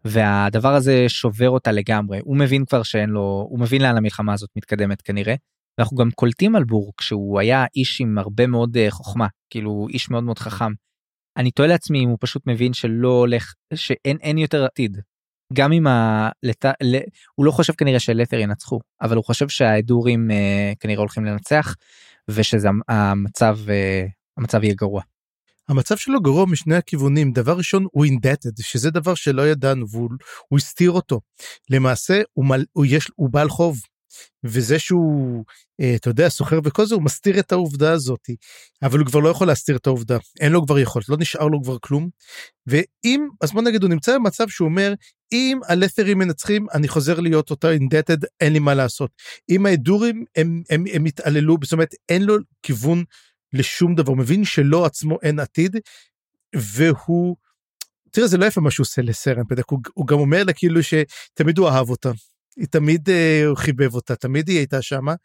והדבר 0.06 0.74
הזה 0.74 1.06
שובר 1.08 1.50
אותה 1.50 1.72
לגמרי 1.72 2.20
הוא 2.24 2.38
מבין 2.38 2.66
כבר 2.66 2.84
שאין 2.84 3.10
לו 3.10 3.48
הוא 3.50 3.60
מבין 3.60 3.82
לאן 3.82 3.98
המלחמה 3.98 4.34
הזאת 4.34 4.50
מתקדמת 4.56 5.02
כנראה. 5.02 5.36
אנחנו 5.80 5.98
גם 5.98 6.12
קולטים 6.12 6.56
על 6.56 6.64
בורק 6.64 7.02
שהוא 7.02 7.40
היה 7.40 7.66
איש 7.76 8.02
עם 8.02 8.18
הרבה 8.18 8.48
מאוד 8.48 8.78
uh, 8.78 8.80
חוכמה 8.92 9.28
כאילו 9.50 9.88
איש 9.90 10.10
מאוד 10.10 10.24
מאוד 10.24 10.40
חכם. 10.40 10.72
אני 11.40 11.52
תוהה 11.52 11.70
לעצמי 11.70 12.04
אם 12.04 12.10
הוא 12.10 12.18
פשוט 12.22 12.44
מבין 12.48 12.74
שלא 12.74 13.10
הולך 13.10 13.54
שאין 13.76 14.18
אין 14.22 14.38
יותר 14.38 14.66
עתיד. 14.66 14.98
גם 15.54 15.72
אם 15.72 15.88
ה... 15.88 16.30
לת... 16.44 16.66
ל... 16.66 16.98
הוא 17.36 17.46
לא 17.46 17.52
חושב 17.52 17.74
כנראה 17.74 18.00
שלתר 18.00 18.40
ינצחו 18.40 18.80
אבל 19.02 19.16
הוא 19.16 19.26
חושב 19.26 19.50
שהאדורים 19.50 20.28
uh, 20.32 20.78
כנראה 20.80 21.00
הולכים 21.00 21.26
לנצח 21.26 21.76
ושזה 22.28 22.68
המצב 22.90 23.58
uh, 23.66 24.10
המצב 24.38 24.64
יהיה 24.64 24.74
גרוע. 24.74 25.02
המצב 25.70 25.98
שלו 25.98 26.22
גרוע 26.22 26.46
משני 26.46 26.76
הכיוונים 26.76 27.32
דבר 27.32 27.58
ראשון 27.58 27.86
הוא 27.92 28.06
indebted 28.06 28.62
שזה 28.62 28.92
דבר 28.92 29.16
שלא 29.16 29.48
ידענו 29.48 29.86
והוא 29.90 30.58
הסתיר 30.58 30.92
אותו 30.92 31.22
למעשה 31.70 32.22
הוא, 32.34 32.46
מל, 32.46 32.66
הוא 32.72 32.86
יש 32.90 33.12
הוא 33.16 33.30
בעל 33.30 33.50
חוב 33.50 33.80
וזה 34.44 34.80
שהוא 34.80 35.44
אה, 35.82 35.96
אתה 35.96 36.10
יודע 36.10 36.30
סוחר 36.30 36.60
וכל 36.64 36.86
זה 36.86 36.96
הוא 36.96 37.04
מסתיר 37.04 37.40
את 37.40 37.52
העובדה 37.52 37.92
הזאת. 37.92 38.30
אבל 38.84 39.00
הוא 39.00 39.08
כבר 39.08 39.20
לא 39.20 39.30
יכול 39.30 39.48
להסתיר 39.48 39.76
את 39.76 39.88
העובדה. 39.88 40.18
אין 40.40 40.52
לו 40.52 40.66
כבר 40.66 40.80
יכולת 40.80 41.10
לא 41.10 41.18
נשאר 41.20 41.48
לו 41.48 41.64
כבר 41.64 41.78
כלום. 41.82 42.10
ואם 42.68 43.28
אז 43.42 43.52
בוא 43.52 43.62
נגיד 43.62 43.84
הוא 43.84 43.90
נמצא 43.90 44.16
במצב 44.16 44.50
שהוא 44.50 44.68
אומר 44.68 44.94
אם 45.32 45.60
הלת'רים 45.68 46.18
מנצחים 46.18 46.66
אני 46.74 46.88
חוזר 46.88 47.20
להיות 47.20 47.50
אותה 47.50 47.68
indebted 47.74 48.26
אין 48.42 48.54
לי 48.54 48.60
מה 48.60 48.74
לעשות. 48.74 49.12
אם 49.50 49.66
האדורים 49.66 50.24
הם, 50.36 50.62
הם, 50.70 50.84
הם 50.94 51.06
התעללו 51.06 51.58
זאת 51.64 51.74
אומרת 51.74 51.96
אין 52.10 52.24
לו 52.24 52.38
כיוון 52.64 53.04
לשום 53.54 53.96
דבר, 53.96 54.10
הוא 54.10 54.18
מבין 54.18 54.46
שלא 54.46 54.86
עצמו 54.86 55.18
אין 55.22 55.40
עתיד, 55.40 55.76
והוא, 56.56 57.36
תראה 58.12 58.28
זה 58.28 58.38
לא 58.38 58.46
יפה 58.46 58.62
מה 58.62 58.72
שהוא 58.72 58.84
עושה 58.84 59.02
לסרן 59.02 59.44
פדק, 59.50 59.70
הוא, 59.70 59.80
הוא 59.94 60.08
גם 60.08 60.20
אומר 60.20 60.44
לה 60.44 60.54
כאילו 60.54 60.82
שתמיד 60.84 61.58
הוא 61.58 61.70
אהב 61.70 61.90
אותה, 61.90 62.12
היא 62.58 62.68
תמיד 62.68 63.10
uh, 63.10 63.48
הוא 63.48 63.58
חיבב 63.58 63.94
אותה, 63.94 64.16
תמיד 64.16 64.48
היא 64.48 64.58
הייתה 64.58 64.82
שמה, 64.82 65.16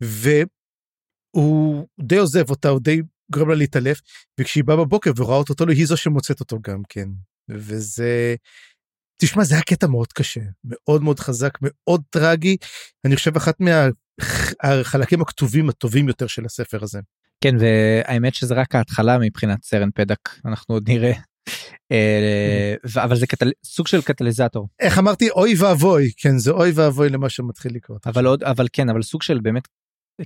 והוא 0.00 1.86
די 2.00 2.16
עוזב 2.16 2.50
אותה, 2.50 2.68
הוא 2.68 2.80
די 2.80 3.02
גורם 3.32 3.48
לה 3.48 3.54
להתעלף, 3.54 4.00
וכשהיא 4.40 4.64
באה 4.64 4.76
בבוקר 4.76 5.10
ורואה 5.16 5.38
אותו, 5.38 5.68
היא 5.68 5.86
זו 5.86 5.96
שמוצאת 5.96 6.40
אותו 6.40 6.58
גם 6.62 6.82
כן, 6.88 7.08
וזה... 7.48 8.34
תשמע 9.18 9.44
זה 9.44 9.54
היה 9.54 9.62
קטע 9.62 9.86
מאוד 9.86 10.12
קשה 10.12 10.40
מאוד 10.64 11.02
מאוד 11.02 11.20
חזק 11.20 11.58
מאוד 11.62 12.02
טרגי 12.10 12.56
אני 13.06 13.16
חושב 13.16 13.36
אחת 13.36 13.56
מהחלקים 13.60 15.20
הכתובים 15.20 15.68
הטובים 15.68 16.08
יותר 16.08 16.26
של 16.26 16.44
הספר 16.44 16.78
הזה. 16.82 17.00
כן 17.40 17.54
והאמת 17.60 18.34
שזה 18.34 18.54
רק 18.54 18.74
ההתחלה 18.74 19.18
מבחינת 19.18 19.62
סרן 19.62 19.88
פדק 19.94 20.18
אנחנו 20.44 20.74
עוד 20.74 20.88
נראה. 20.88 21.12
אה, 21.92 22.74
אבל 23.04 23.16
זה. 23.16 23.26
סוג 23.64 23.86
של 23.86 24.02
קטליזטור. 24.02 24.68
איך 24.80 24.98
אמרתי 24.98 25.30
אוי 25.30 25.54
ואבוי 25.58 26.10
כן 26.16 26.38
זה 26.38 26.50
אוי 26.50 26.70
ואבוי 26.74 27.08
למה 27.08 27.28
שמתחיל 27.28 27.74
לקרות. 27.74 28.06
אבל 28.06 28.26
עוד 28.26 28.42
אבל 28.42 28.66
כן 28.72 28.88
אבל 28.88 29.02
סוג 29.02 29.22
של 29.22 29.40
באמת 29.40 29.68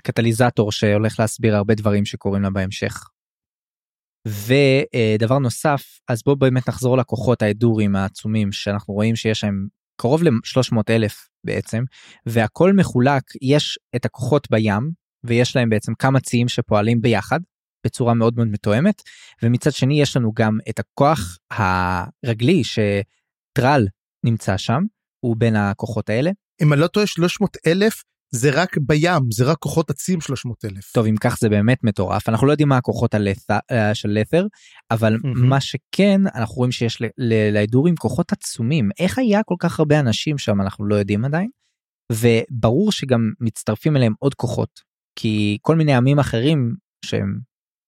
קטליזטור 0.02 0.72
שהולך 0.72 1.20
להסביר 1.20 1.56
הרבה 1.56 1.74
דברים 1.74 2.04
שקורים 2.04 2.42
לה 2.42 2.50
בהמשך. 2.50 3.04
ודבר 4.28 5.38
נוסף 5.38 5.82
אז 6.08 6.22
בוא 6.22 6.34
באמת 6.34 6.68
נחזור 6.68 6.96
לכוחות 6.96 7.42
האדורים 7.42 7.96
העצומים 7.96 8.52
שאנחנו 8.52 8.94
רואים 8.94 9.16
שיש 9.16 9.44
להם 9.44 9.66
קרוב 10.00 10.22
ל-300 10.22 10.80
אלף 10.90 11.28
בעצם 11.44 11.82
והכל 12.26 12.72
מחולק 12.72 13.22
יש 13.42 13.78
את 13.96 14.04
הכוחות 14.04 14.50
בים 14.50 14.90
ויש 15.24 15.56
להם 15.56 15.68
בעצם 15.68 15.94
כמה 15.94 16.20
ציים 16.20 16.48
שפועלים 16.48 17.00
ביחד 17.00 17.40
בצורה 17.84 18.14
מאוד 18.14 18.36
מאוד 18.36 18.48
מתואמת 18.48 19.02
ומצד 19.42 19.72
שני 19.72 20.02
יש 20.02 20.16
לנו 20.16 20.32
גם 20.34 20.58
את 20.68 20.78
הכוח 20.78 21.38
הרגלי 21.50 22.62
שטרל 22.64 23.86
נמצא 24.24 24.56
שם 24.56 24.82
הוא 25.20 25.36
בין 25.36 25.56
הכוחות 25.56 26.10
האלה. 26.10 26.30
אם 26.62 26.72
אני 26.72 26.80
לא 26.80 26.86
טועה 26.86 27.06
300 27.06 27.56
אלף 27.66 28.02
זה 28.34 28.50
רק 28.52 28.78
בים 28.78 29.30
זה 29.32 29.44
רק 29.44 29.58
כוחות 29.58 29.90
עצים 29.90 30.20
300 30.20 30.64
אלף. 30.64 30.92
טוב 30.92 31.06
אם 31.06 31.16
כך 31.20 31.38
זה 31.40 31.48
באמת 31.48 31.84
מטורף 31.84 32.28
אנחנו 32.28 32.46
לא 32.46 32.52
יודעים 32.52 32.68
מה 32.68 32.76
הכוחות 32.76 33.14
הלת'ר, 33.14 33.58
אה, 33.70 33.94
של 33.94 34.08
לת'ר 34.08 34.46
אבל 34.90 35.14
mm-hmm. 35.14 35.38
מה 35.38 35.60
שכן 35.60 36.20
אנחנו 36.34 36.54
רואים 36.56 36.72
שיש 36.72 37.02
להידורים 37.18 37.96
כוחות 37.96 38.32
עצומים 38.32 38.90
איך 38.98 39.18
היה 39.18 39.42
כל 39.42 39.54
כך 39.58 39.78
הרבה 39.78 40.00
אנשים 40.00 40.38
שם 40.38 40.60
אנחנו 40.60 40.84
לא 40.84 40.94
יודעים 40.94 41.24
עדיין. 41.24 41.48
וברור 42.12 42.92
שגם 42.92 43.32
מצטרפים 43.40 43.96
אליהם 43.96 44.12
עוד 44.18 44.34
כוחות 44.34 44.80
כי 45.16 45.58
כל 45.62 45.76
מיני 45.76 45.94
עמים 45.94 46.18
אחרים 46.18 46.74
שהם 47.04 47.38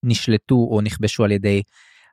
נשלטו 0.04 0.54
או 0.54 0.80
נכבשו 0.80 1.24
על 1.24 1.32
ידי 1.32 1.62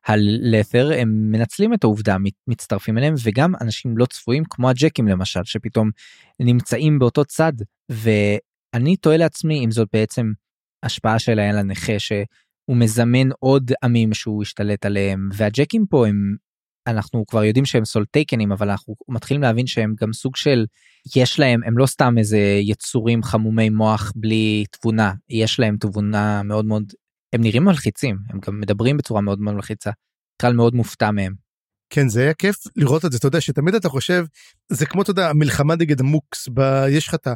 הלת'ר 0.06 0.92
הם 0.98 1.32
מנצלים 1.32 1.74
את 1.74 1.84
העובדה 1.84 2.18
מצטרפים 2.48 2.98
אליהם 2.98 3.14
וגם 3.24 3.54
אנשים 3.62 3.98
לא 3.98 4.06
צפויים 4.06 4.44
כמו 4.50 4.70
הג'קים 4.70 5.08
למשל 5.08 5.40
שפתאום 5.44 5.90
נמצאים 6.40 7.00
באותו 7.00 7.26
צד. 7.26 7.54
ואני 7.90 8.96
תוהה 8.96 9.18
לעצמי 9.18 9.66
אם 9.66 9.72
זאת 9.72 9.88
בעצם 9.94 10.32
השפעה 10.84 11.20
של 11.20 11.40
האל 11.40 11.58
הנכה 11.58 12.00
שהוא 12.00 12.78
מזמן 12.78 13.30
עוד 13.40 13.72
עמים 13.84 14.14
שהוא 14.14 14.44
השתלט 14.44 14.86
עליהם. 14.86 15.30
והג'קים 15.34 15.86
פה 15.90 16.08
הם 16.08 16.36
אנחנו 16.88 17.26
כבר 17.26 17.44
יודעים 17.44 17.66
שהם 17.66 17.86
סולטייקנים 17.86 18.52
אבל 18.52 18.70
אנחנו 18.70 18.96
מתחילים 19.08 19.42
להבין 19.42 19.68
שהם 19.68 19.96
גם 20.02 20.14
סוג 20.14 20.36
של 20.36 20.66
יש 21.16 21.40
להם 21.40 21.64
הם 21.66 21.78
לא 21.78 21.86
סתם 21.86 22.18
איזה 22.18 22.60
יצורים 22.62 23.24
חמומי 23.24 23.70
מוח 23.70 24.14
בלי 24.16 24.66
תבונה. 24.72 25.14
יש 25.30 25.60
להם 25.60 25.78
תבונה 25.78 26.44
מאוד 26.44 26.66
מאוד 26.66 26.94
הם 27.34 27.42
נראים 27.42 27.64
מלחיצים 27.64 28.18
הם 28.30 28.40
גם 28.48 28.60
מדברים 28.60 28.98
בצורה 28.98 29.22
מאוד 29.22 29.40
מאוד 29.40 29.56
מלחיצה. 29.56 29.92
קהל 30.42 30.54
מאוד 30.54 30.76
מופתע 30.76 31.12
מהם. 31.12 31.34
כן 31.90 32.10
זה 32.10 32.22
היה 32.22 32.34
כיף 32.34 32.56
לראות 32.76 33.06
את 33.06 33.12
זה 33.12 33.18
אתה 33.18 33.28
יודע 33.28 33.42
שתמיד 33.42 33.76
אתה 33.76 33.90
חושב 33.90 34.26
זה 34.72 34.86
כמו 34.86 35.02
אתה 35.02 35.12
יודע 35.12 35.30
המלחמה 35.30 35.76
נגד 35.76 36.00
המוקס 36.00 36.48
ב... 36.54 36.86
יש 36.90 37.08
לך 37.08 37.16
את 37.16 37.28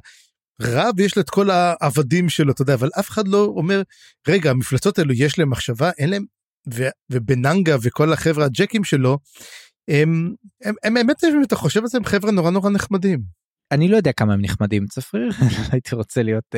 הרב 0.62 1.00
יש 1.00 1.16
לו 1.16 1.22
את 1.22 1.30
כל 1.30 1.50
העבדים 1.50 2.30
שלו 2.30 2.52
אתה 2.52 2.62
יודע 2.62 2.74
אבל 2.74 2.89
אף 3.00 3.10
אחד 3.10 3.28
לא 3.28 3.46
אומר 3.46 3.82
רגע 4.28 4.52
המפלצות 4.52 5.00
האלו 5.00 5.14
יש 5.14 5.39
להם 5.39 5.50
מחשבה 5.50 5.91
אין 5.98 6.10
להם 6.10 6.26
ו... 6.74 6.84
ובננגה 7.10 7.76
וכל 7.82 8.14
החברה 8.14 8.46
הג'קים 8.46 8.84
שלו 8.84 9.18
הם 9.88 10.34
הם, 10.64 10.76
הם 10.84 10.94
באמת 10.94 11.24
אם 11.24 11.44
אתה 11.44 11.56
חושב 11.56 11.82
על 11.82 11.88
זה 11.88 11.98
הם 11.98 12.06
חבר'ה 12.06 12.32
נורא 12.32 12.52
נורא 12.52 12.70
נחמדים. 12.70 13.22
אני 13.72 13.88
לא 13.88 13.98
יודע 13.98 14.12
כמה 14.12 14.34
הם 14.34 14.41
נחמדים 14.41 14.86
צפריר 14.88 15.30
הייתי 15.72 15.96
רוצה 15.96 16.24
להיות 16.24 16.56
uh, 16.56 16.58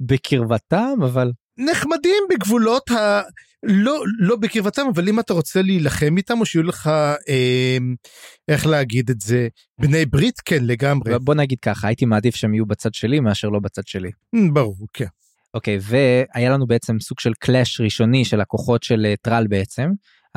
בקרבתם 0.00 1.02
אבל 1.02 1.32
נחמדים 1.58 2.22
בגבולות 2.30 2.90
ה... 2.90 3.22
לא, 3.66 4.02
לא 4.18 4.36
בקרבתם, 4.36 4.82
אבל 4.94 5.08
אם 5.08 5.20
אתה 5.20 5.32
רוצה 5.32 5.62
להילחם 5.62 6.16
איתם, 6.16 6.40
או 6.40 6.46
שיהיו 6.46 6.62
לך, 6.62 6.86
אה, 7.28 7.78
איך 8.48 8.66
להגיד 8.66 9.10
את 9.10 9.20
זה, 9.20 9.48
בני 9.80 10.06
ברית, 10.06 10.40
כן, 10.44 10.64
לגמרי. 10.64 11.18
בוא 11.18 11.34
נגיד 11.34 11.58
ככה, 11.60 11.86
הייתי 11.86 12.04
מעדיף 12.04 12.36
שהם 12.36 12.54
יהיו 12.54 12.66
בצד 12.66 12.94
שלי 12.94 13.20
מאשר 13.20 13.48
לא 13.48 13.60
בצד 13.60 13.86
שלי. 13.86 14.10
ברור, 14.52 14.86
כן. 14.92 15.06
אוקיי, 15.54 15.78
והיה 15.80 16.50
לנו 16.50 16.66
בעצם 16.66 17.00
סוג 17.00 17.20
של 17.20 17.32
קלאש 17.38 17.80
ראשוני 17.80 18.24
של 18.24 18.40
הכוחות 18.40 18.82
של 18.82 19.06
אה, 19.06 19.14
טרל 19.22 19.46
בעצם. 19.46 19.90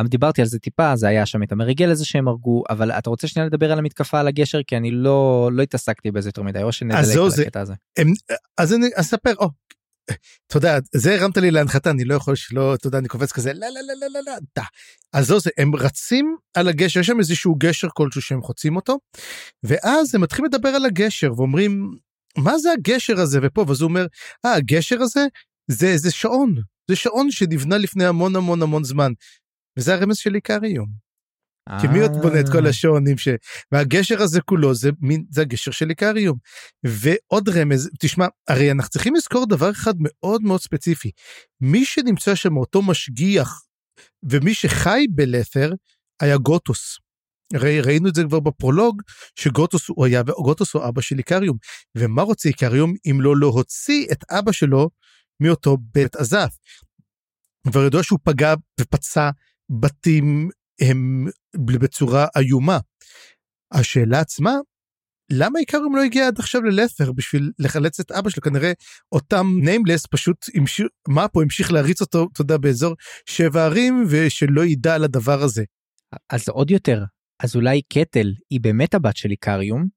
דיברתי 0.06 0.42
על 0.42 0.48
זה 0.48 0.60
טיפה, 0.60 0.96
זה 0.96 1.08
היה 1.08 1.26
שם 1.26 1.44
את 1.44 1.52
המריגל 1.52 1.92
הזה 1.92 2.06
שהם 2.06 2.28
הרגו, 2.28 2.64
אבל 2.70 2.92
אתה 2.92 3.10
רוצה 3.10 3.28
שנייה 3.28 3.48
לדבר 3.48 3.72
על 3.72 3.80
המתקפה 3.80 4.20
על 4.20 4.28
הגשר? 4.28 4.60
כי 4.68 4.78
אני 4.78 4.92
לא, 4.92 5.50
לא 5.54 5.64
התעסקתי 5.64 6.12
בזה 6.12 6.30
יותר 6.30 6.44
מדי, 6.44 6.64
או 6.64 6.72
שנדלק 6.72 7.18
על 7.18 7.42
הקטע 7.42 7.62
הזה. 7.62 7.74
הם, 7.98 8.08
אז 8.58 8.74
אני 8.74 8.88
אספר, 8.96 9.34
או, 9.40 9.50
אתה 10.48 10.58
יודע, 10.58 10.78
זה 10.96 11.16
הרמת 11.16 11.38
לי 11.38 11.52
להנחתה, 11.52 11.90
אני 11.90 12.06
לא 12.06 12.16
יכול 12.16 12.36
שלא, 12.36 12.74
אתה 12.74 12.88
יודע, 12.88 12.98
אני 12.98 13.08
קופץ 13.08 13.32
כזה, 13.32 13.54
לא, 13.54 13.68
לא, 13.68 13.82
לא, 13.88 13.94
לא, 14.02 14.08
לא, 14.14 14.32
לא, 14.32 14.38
דה. 14.56 14.64
אז 15.14 15.28
זהו 15.28 15.40
זה, 15.40 15.50
הם 15.58 15.76
רצים 15.76 16.36
על 16.54 16.68
הגשר, 16.68 17.00
יש 17.00 17.08
שם 17.08 17.20
איזשהו 17.20 17.56
גשר 17.58 17.88
כלשהו 17.94 18.22
שהם 18.22 18.42
חוצים 18.42 18.76
אותו, 18.76 18.98
ואז 19.64 20.16
הם 20.16 20.22
מתחילים 20.22 20.52
לדבר 20.54 20.70
על 20.70 20.86
הגשר 20.86 21.34
ואומרים, 21.38 21.92
מה 22.38 22.58
זה 22.58 22.72
הגשר 22.72 23.20
הזה 23.20 23.40
ופה, 23.44 23.66
ואז 23.68 23.82
הוא 23.82 23.90
אומר, 23.90 24.06
אה, 24.46 24.54
הגשר 24.54 25.02
הזה 25.02 25.26
זה 25.68 25.88
איזה 25.88 26.12
שעון, 26.12 26.56
זה 26.90 26.96
שעון 26.96 27.32
שנבנה 27.32 27.78
לפני 27.78 28.06
המון 28.06 28.36
המון 28.36 28.62
המון 28.62 28.84
זמן. 28.84 29.12
וזה 29.78 29.94
הרמז 29.94 30.18
של 30.18 30.34
עיקר 30.34 30.60
היום. 30.62 31.07
כי 31.82 31.88
מי 31.88 32.00
עוד 32.00 32.12
בונה 32.22 32.40
את 32.40 32.50
כל 32.52 32.66
אה. 32.66 32.70
השעונים 32.70 33.18
ש... 33.18 33.28
והגשר 33.72 34.22
הזה 34.22 34.42
כולו 34.42 34.76
זה 34.76 34.90
מין 35.00 35.26
זה 35.30 35.42
הגשר 35.42 35.72
של 35.72 35.90
איקריום. 35.90 36.38
ועוד 36.84 37.50
רמז 37.50 37.90
תשמע 38.00 38.28
הרי 38.48 38.72
אנחנו 38.72 38.90
צריכים 38.90 39.16
לזכור 39.16 39.46
דבר 39.48 39.72
אחד 39.72 39.94
מאוד 40.00 40.42
מאוד 40.42 40.62
ספציפי 40.62 41.12
מי 41.62 41.86
שנמצא 41.86 42.36
שם 42.36 42.58
אותו 42.58 42.82
משגיח 42.82 43.62
ומי 44.30 44.54
שחי 44.54 45.06
בלת'ר 45.10 45.72
היה 46.22 46.38
גוטוס. 46.38 46.98
הרי 47.54 47.82
ראינו 47.82 48.10
את 48.10 48.16
זה 48.16 48.24
כבר 48.24 48.40
בפרולוג 48.40 49.02
שגוטוס 49.36 49.88
הוא 49.90 50.06
היה 50.06 50.22
וגוטוס 50.22 50.74
הוא 50.74 50.88
אבא 50.88 51.02
של 51.02 51.18
איקריום 51.18 51.58
ומה 51.98 52.22
רוצה 52.22 52.50
איקריום 52.50 52.94
אם 53.12 53.22
לא 53.22 53.40
להוציא 53.40 54.08
את 54.12 54.24
אבא 54.32 54.52
שלו 54.52 54.90
מאותו 55.40 55.78
בית 55.94 56.16
עזף. 56.16 56.58
כבר 57.72 57.86
ידוע 57.86 58.04
שהוא 58.04 58.20
פגע 58.24 58.54
ופצע 58.80 59.30
בתים 59.70 60.50
הם 60.82 61.26
בצורה 61.56 62.28
איומה. 62.38 62.80
השאלה 63.72 64.20
עצמה, 64.20 64.56
למה 65.32 65.60
עיקרם 65.60 65.96
לא 65.96 66.04
הגיע 66.04 66.28
עד 66.28 66.40
עכשיו 66.40 66.62
ללת'ר 66.62 67.12
בשביל 67.12 67.52
לחלץ 67.60 68.00
את 68.00 68.12
אבא 68.12 68.30
שלו? 68.30 68.42
כנראה 68.42 68.72
אותם 69.12 69.48
ניימלס 69.64 70.06
פשוט 70.12 70.46
המשיך, 70.56 70.88
מה 71.08 71.28
פה 71.28 71.42
המשיך 71.42 71.72
להריץ 71.72 72.02
אותו, 72.02 72.28
אתה 72.34 72.42
יודע, 72.42 72.58
באזור 72.58 72.96
שבע 73.26 73.66
ערים 73.66 74.04
ושלא 74.10 74.66
ידע 74.66 74.96
על 74.96 75.04
הדבר 75.04 75.44
הזה. 75.44 75.64
אז 76.30 76.50
עוד 76.50 76.72
יותר, 76.72 77.04
אז 77.44 77.56
אולי 77.56 77.82
קטל 77.82 78.34
היא 78.50 78.62
באמת 78.62 78.94
הבת 78.94 79.18
של 79.18 79.32
איקריום, 79.32 79.88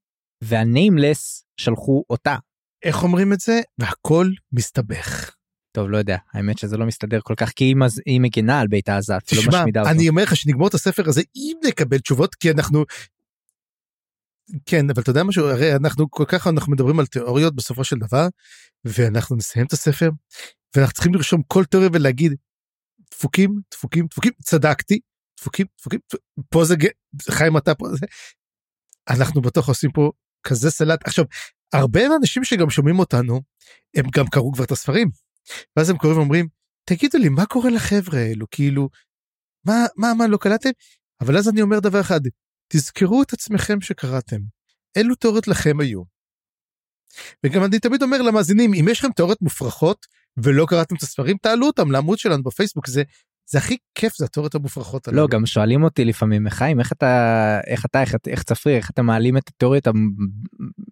והניימלס 0.43 1.45
שלחו 1.57 2.03
אותה. 2.09 2.35
איך 2.83 3.03
אומרים 3.03 3.33
את 3.33 3.39
זה? 3.39 3.61
והכל 3.77 4.27
מסתבך. 4.51 5.40
טוב 5.71 5.89
לא 5.89 5.97
יודע 5.97 6.17
האמת 6.33 6.57
שזה 6.57 6.77
לא 6.77 6.85
מסתדר 6.85 7.19
כל 7.23 7.33
כך 7.37 7.49
כי 7.49 7.73
היא 8.05 8.21
מגינה 8.21 8.59
על 8.59 8.67
בית 8.67 8.89
העזת 8.89 9.21
לא 9.35 9.41
משמידה 9.47 9.79
אותו. 9.79 9.91
אני 9.91 10.09
אומר 10.09 10.23
לך 10.23 10.35
שנגמור 10.35 10.67
את 10.67 10.73
הספר 10.73 11.09
הזה 11.09 11.21
אם 11.35 11.57
נקבל 11.67 11.97
תשובות 11.97 12.35
כי 12.35 12.51
אנחנו. 12.51 12.83
כן 14.65 14.89
אבל 14.89 15.01
אתה 15.01 15.09
יודע 15.09 15.23
משהו 15.23 15.45
הרי 15.45 15.75
אנחנו 15.75 16.11
כל 16.11 16.25
כך 16.27 16.47
אנחנו 16.47 16.71
מדברים 16.71 16.99
על 16.99 17.05
תיאוריות 17.05 17.55
בסופו 17.55 17.83
של 17.83 17.95
דבר 17.97 18.27
ואנחנו 18.85 19.35
נסיים 19.35 19.65
את 19.65 19.73
הספר 19.73 20.09
ואנחנו 20.75 20.93
צריכים 20.93 21.13
לרשום 21.13 21.41
כל 21.47 21.65
תיאוריה 21.65 21.89
ולהגיד 21.93 22.33
דפוקים 23.11 23.59
דפוקים 23.71 24.05
דפוקים 24.07 24.31
צדקתי 24.43 24.99
דפוקים 25.39 25.65
דפוקים 25.79 25.99
פה 26.49 26.65
זה 26.65 26.75
חיים 27.29 27.57
אתה 27.57 27.75
פה 27.75 27.87
זה 27.89 28.05
אנחנו 29.09 29.41
בטוח 29.41 29.67
עושים 29.67 29.91
פה 29.91 30.11
כזה 30.43 30.71
סלט 30.71 30.99
עכשיו 31.07 31.25
הרבה 31.73 32.01
אנשים 32.21 32.43
שגם 32.43 32.69
שומעים 32.69 32.99
אותנו 32.99 33.41
הם 33.95 34.05
גם 34.15 34.27
קראו 34.27 34.51
כבר 34.51 34.63
את 34.63 34.71
הספרים 34.71 35.09
ואז 35.75 35.89
הם 35.89 35.97
קוראים 35.97 36.17
ואומרים, 36.19 36.47
תגידו 36.85 37.17
לי, 37.17 37.29
מה 37.29 37.45
קורה 37.45 37.69
לחבר'ה 37.69 38.19
האלו? 38.19 38.45
כאילו, 38.51 38.89
מה, 39.65 39.85
מה, 39.97 40.13
מה, 40.17 40.27
לא 40.27 40.37
קלטתם? 40.37 40.69
אבל 41.21 41.37
אז 41.37 41.49
אני 41.49 41.61
אומר 41.61 41.79
דבר 41.79 42.01
אחד, 42.01 42.21
תזכרו 42.67 43.21
את 43.21 43.33
עצמכם 43.33 43.81
שקראתם. 43.81 44.39
אילו 44.97 45.15
תיאוריות 45.15 45.47
לכם 45.47 45.79
היו. 45.79 46.03
וגם 47.45 47.63
אני 47.63 47.79
תמיד 47.79 48.03
אומר 48.03 48.21
למאזינים, 48.21 48.73
אם 48.73 48.85
יש 48.91 48.99
לכם 48.99 49.11
תיאוריות 49.11 49.41
מופרכות 49.41 50.05
ולא 50.37 50.65
קראתם 50.69 50.95
את 50.95 51.01
הספרים, 51.01 51.37
תעלו 51.37 51.67
אותם 51.67 51.91
לעמוד 51.91 52.19
שלנו 52.19 52.43
בפייסבוק, 52.43 52.87
זה 52.87 53.03
זה 53.51 53.57
הכי 53.57 53.77
כיף 53.95 54.13
זה 54.17 54.25
התיאוריות 54.25 54.55
המופרכות 54.55 55.07
לא 55.07 55.27
גם 55.27 55.45
שואלים 55.45 55.83
אותי 55.83 56.05
לפעמים 56.05 56.49
חיים 56.49 56.79
איך 56.79 56.91
אתה 56.91 57.59
איך 57.67 57.85
אתה 57.85 58.01
איך, 58.01 58.15
איך 58.27 58.43
צפרי 58.43 58.75
איך 58.75 58.89
אתם 58.89 59.05
מעלים 59.05 59.37
את 59.37 59.47
התיאוריות 59.47 59.87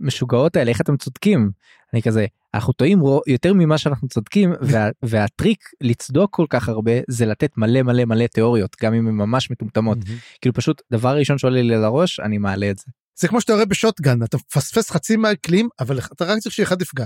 המשוגעות 0.02 0.56
האלה 0.56 0.70
איך 0.70 0.82
אתם 0.82 0.98
צודקים. 0.98 1.52
אני 1.94 2.02
כזה 2.02 2.26
אנחנו 2.54 2.74
טועים 2.74 3.02
יותר 3.28 3.54
ממה 3.54 3.78
שאנחנו 3.78 4.08
צודקים 4.08 4.54
וה, 4.72 4.90
והטריק 5.04 5.60
לצדוק 5.82 6.36
כל 6.36 6.46
כך 6.50 6.70
הרבה 6.70 6.92
זה 7.08 7.26
לתת 7.26 7.58
מלא 7.58 7.82
מלא 7.82 8.06
מלא 8.06 8.26
תיאוריות 8.28 8.76
גם 8.84 8.94
אם 8.94 9.08
הן 9.08 9.14
ממש 9.14 9.52
מטומטמות 9.52 9.98
כאילו 10.42 10.54
פשוט 10.54 10.82
דבר 10.92 11.18
ראשון 11.18 11.38
שעולה 11.38 11.62
לי 11.62 11.78
לראש 11.78 12.20
אני 12.20 12.38
מעלה 12.38 12.72
את 12.72 12.78
זה. 12.78 12.86
זה 13.20 13.28
כמו 13.28 13.42
שאתה 13.42 13.54
רואה 13.54 13.66
בשוטגן 13.66 14.24
אתה 14.24 14.38
מפספס 14.38 14.92
חצי 14.92 15.16
מהכלים 15.16 15.70
אבל 15.80 16.00
אתה 16.00 16.26
רק 16.26 16.40
צריך 16.40 16.56
שאחד 16.56 16.82
יפגע. 16.82 17.06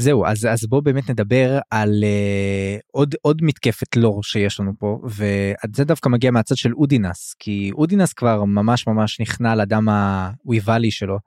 זהו 0.00 0.26
אז 0.26 0.46
אז 0.46 0.66
בוא 0.68 0.80
באמת 0.80 1.10
נדבר 1.10 1.58
על 1.70 2.04
uh, 2.04 2.80
עוד 2.92 3.14
עוד 3.22 3.42
מתקפת 3.42 3.96
לור 3.96 4.22
שיש 4.22 4.60
לנו 4.60 4.72
פה 4.78 5.00
וזה 5.04 5.84
דווקא 5.84 6.08
מגיע 6.08 6.30
מהצד 6.30 6.56
של 6.56 6.74
אודינס 6.74 7.34
כי 7.38 7.70
אודינס 7.74 8.12
כבר 8.12 8.44
ממש 8.44 8.86
ממש 8.86 9.20
נכנע 9.20 9.54
לדם 9.54 9.88
הוויבלי 9.88 10.90
שלו 10.90 11.18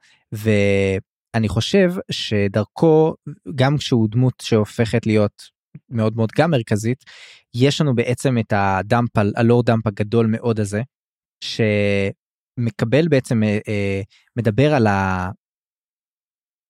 אני 1.35 1.49
חושב 1.49 1.89
שדרכו 2.11 3.15
גם 3.55 3.77
כשהוא 3.77 4.09
דמות 4.09 4.33
שהופכת 4.41 5.05
להיות 5.05 5.43
מאוד 5.89 6.15
מאוד 6.15 6.29
גם 6.37 6.51
מרכזית 6.51 7.03
יש 7.55 7.81
לנו 7.81 7.95
בעצם 7.95 8.37
את 8.37 8.53
ה 8.55 8.66
dump 8.66 9.09
ה 9.35 9.41
lore 9.41 9.63
dump 9.63 9.87
הגדול 9.87 10.27
מאוד 10.27 10.59
הזה 10.59 10.81
שמקבל 11.43 13.07
בעצם 13.07 13.43
אה, 13.43 13.57
אה, 13.67 14.01
מדבר 14.37 14.73
על, 14.73 14.87
ה, 14.87 15.29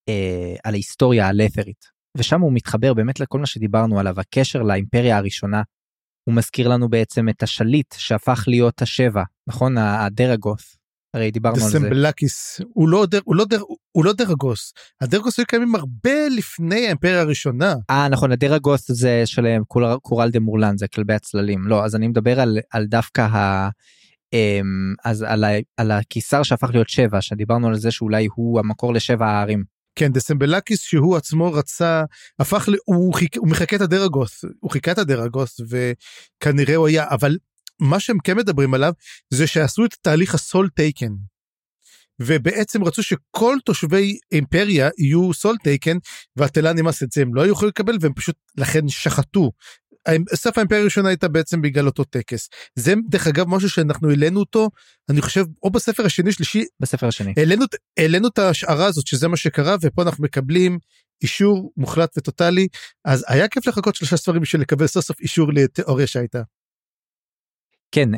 אה, 0.09 0.55
על 0.63 0.73
ההיסטוריה 0.73 1.27
הלת'רית 1.27 1.85
ושם 2.17 2.41
הוא 2.41 2.53
מתחבר 2.53 2.93
באמת 2.93 3.19
לכל 3.19 3.39
מה 3.39 3.45
שדיברנו 3.45 3.99
עליו 3.99 4.19
הקשר 4.19 4.61
לאימפריה 4.61 5.17
הראשונה. 5.17 5.61
הוא 6.29 6.35
מזכיר 6.35 6.67
לנו 6.67 6.89
בעצם 6.89 7.29
את 7.29 7.43
השליט 7.43 7.95
שהפך 7.97 8.43
להיות 8.47 8.81
השבע 8.81 9.23
נכון? 9.47 9.77
הדרגוס 9.77 10.77
הרי 11.13 11.31
דיברנו 11.31 11.55
על 11.55 11.71
זה. 11.71 11.79
דסמבלקיס 11.79 12.61
הוא 12.73 12.89
לא 12.89 13.05
דר, 13.05 13.19
הוא 13.23 13.35
לא 13.35 13.45
דר, 13.45 13.61
הוא 13.91 14.05
לא 14.05 14.13
דרגוס 14.13 14.73
הדרגוס 15.01 15.39
היו 15.39 15.45
קיימים 15.45 15.75
הרבה 15.75 16.27
לפני 16.37 16.85
האימפריה 16.85 17.21
הראשונה. 17.21 17.75
אה 17.89 18.09
נכון 18.09 18.31
הדרגוס 18.31 18.91
זה 18.91 19.21
של 19.25 19.45
קורל, 19.67 19.97
קורלד 20.01 20.39
אמורלן 20.39 20.77
זה 20.77 20.87
כלבי 20.87 21.13
הצללים 21.13 21.67
לא 21.67 21.85
אז 21.85 21.95
אני 21.95 22.07
מדבר 22.07 22.39
על, 22.39 22.59
על 22.71 22.85
דווקא 22.85 23.21
ה... 23.21 23.69
אמ, 24.33 24.93
אז 25.05 25.21
על, 25.21 25.43
ה, 25.43 25.47
על 25.77 25.91
הקיסר 25.91 26.43
שהפך 26.43 26.69
להיות 26.73 26.89
שבע 26.89 27.21
שדיברנו 27.21 27.67
על 27.67 27.75
זה 27.75 27.91
שאולי 27.91 28.27
הוא 28.35 28.59
המקור 28.59 28.93
לשבע 28.93 29.27
הערים. 29.27 29.63
כן 29.95 30.11
דסמבלקיס 30.11 30.81
שהוא 30.81 31.17
עצמו 31.17 31.53
רצה 31.53 32.03
הפך 32.39 32.69
ל... 32.69 32.75
הוא, 32.85 33.13
חיק, 33.13 33.37
הוא 33.37 33.47
מחקה 33.47 33.75
את 33.75 33.81
הדרגוס 33.81 34.45
הוא 34.59 34.71
חיקה 34.71 34.91
את 34.91 34.97
הדרגוס 34.97 35.61
וכנראה 35.69 36.75
הוא 36.75 36.87
היה 36.87 37.05
אבל 37.09 37.37
מה 37.81 37.99
שהם 37.99 38.17
כן 38.23 38.37
מדברים 38.37 38.73
עליו 38.73 38.93
זה 39.29 39.47
שעשו 39.47 39.85
את 39.85 39.93
תהליך 40.01 40.35
ה 40.35 40.69
Soletaken. 40.69 41.11
ובעצם 42.21 42.83
רצו 42.83 43.03
שכל 43.03 43.57
תושבי 43.65 44.17
אימפריה 44.31 44.89
יהיו 44.97 45.33
Soletaken 45.33 45.97
והתלה 46.35 46.73
נמאס 46.73 47.03
את 47.03 47.11
זה 47.11 47.21
הם 47.21 47.35
לא 47.35 47.41
היו 47.41 47.51
יכולים 47.51 47.69
לקבל 47.69 47.97
והם 48.01 48.13
פשוט 48.13 48.35
לכן 48.57 48.87
שחטו. 48.87 49.51
סף 50.35 50.57
האימפריה 50.57 50.81
הראשונה 50.81 51.09
הייתה 51.09 51.27
בעצם 51.27 51.61
בגלל 51.61 51.85
אותו 51.85 52.03
טקס 52.03 52.49
זה 52.75 52.93
דרך 53.09 53.27
אגב 53.27 53.47
משהו 53.47 53.69
שאנחנו 53.69 54.09
העלינו 54.09 54.39
אותו 54.39 54.69
אני 55.09 55.21
חושב 55.21 55.45
או 55.63 55.69
בספר 55.69 56.05
השני 56.05 56.31
שלישי 56.31 56.63
בספר 56.79 57.07
השני 57.07 57.33
העלינו, 57.37 57.65
העלינו 57.99 58.27
את 58.27 58.37
ההשערה 58.39 58.85
הזאת 58.85 59.07
שזה 59.07 59.27
מה 59.27 59.37
שקרה 59.37 59.75
ופה 59.81 60.01
אנחנו 60.01 60.23
מקבלים 60.23 60.79
אישור 61.21 61.71
מוחלט 61.77 62.17
וטוטאלי 62.17 62.67
אז 63.05 63.25
היה 63.27 63.47
כיף 63.47 63.67
לחכות 63.67 63.95
שלושה 63.95 64.17
ספרים 64.17 64.41
בשביל 64.41 64.61
לקבל 64.61 64.87
סוף 64.87 65.05
סוף 65.05 65.19
אישור 65.19 65.53
לתיאוריה 65.53 66.07
שהייתה. 66.07 66.41
כן 67.93 68.09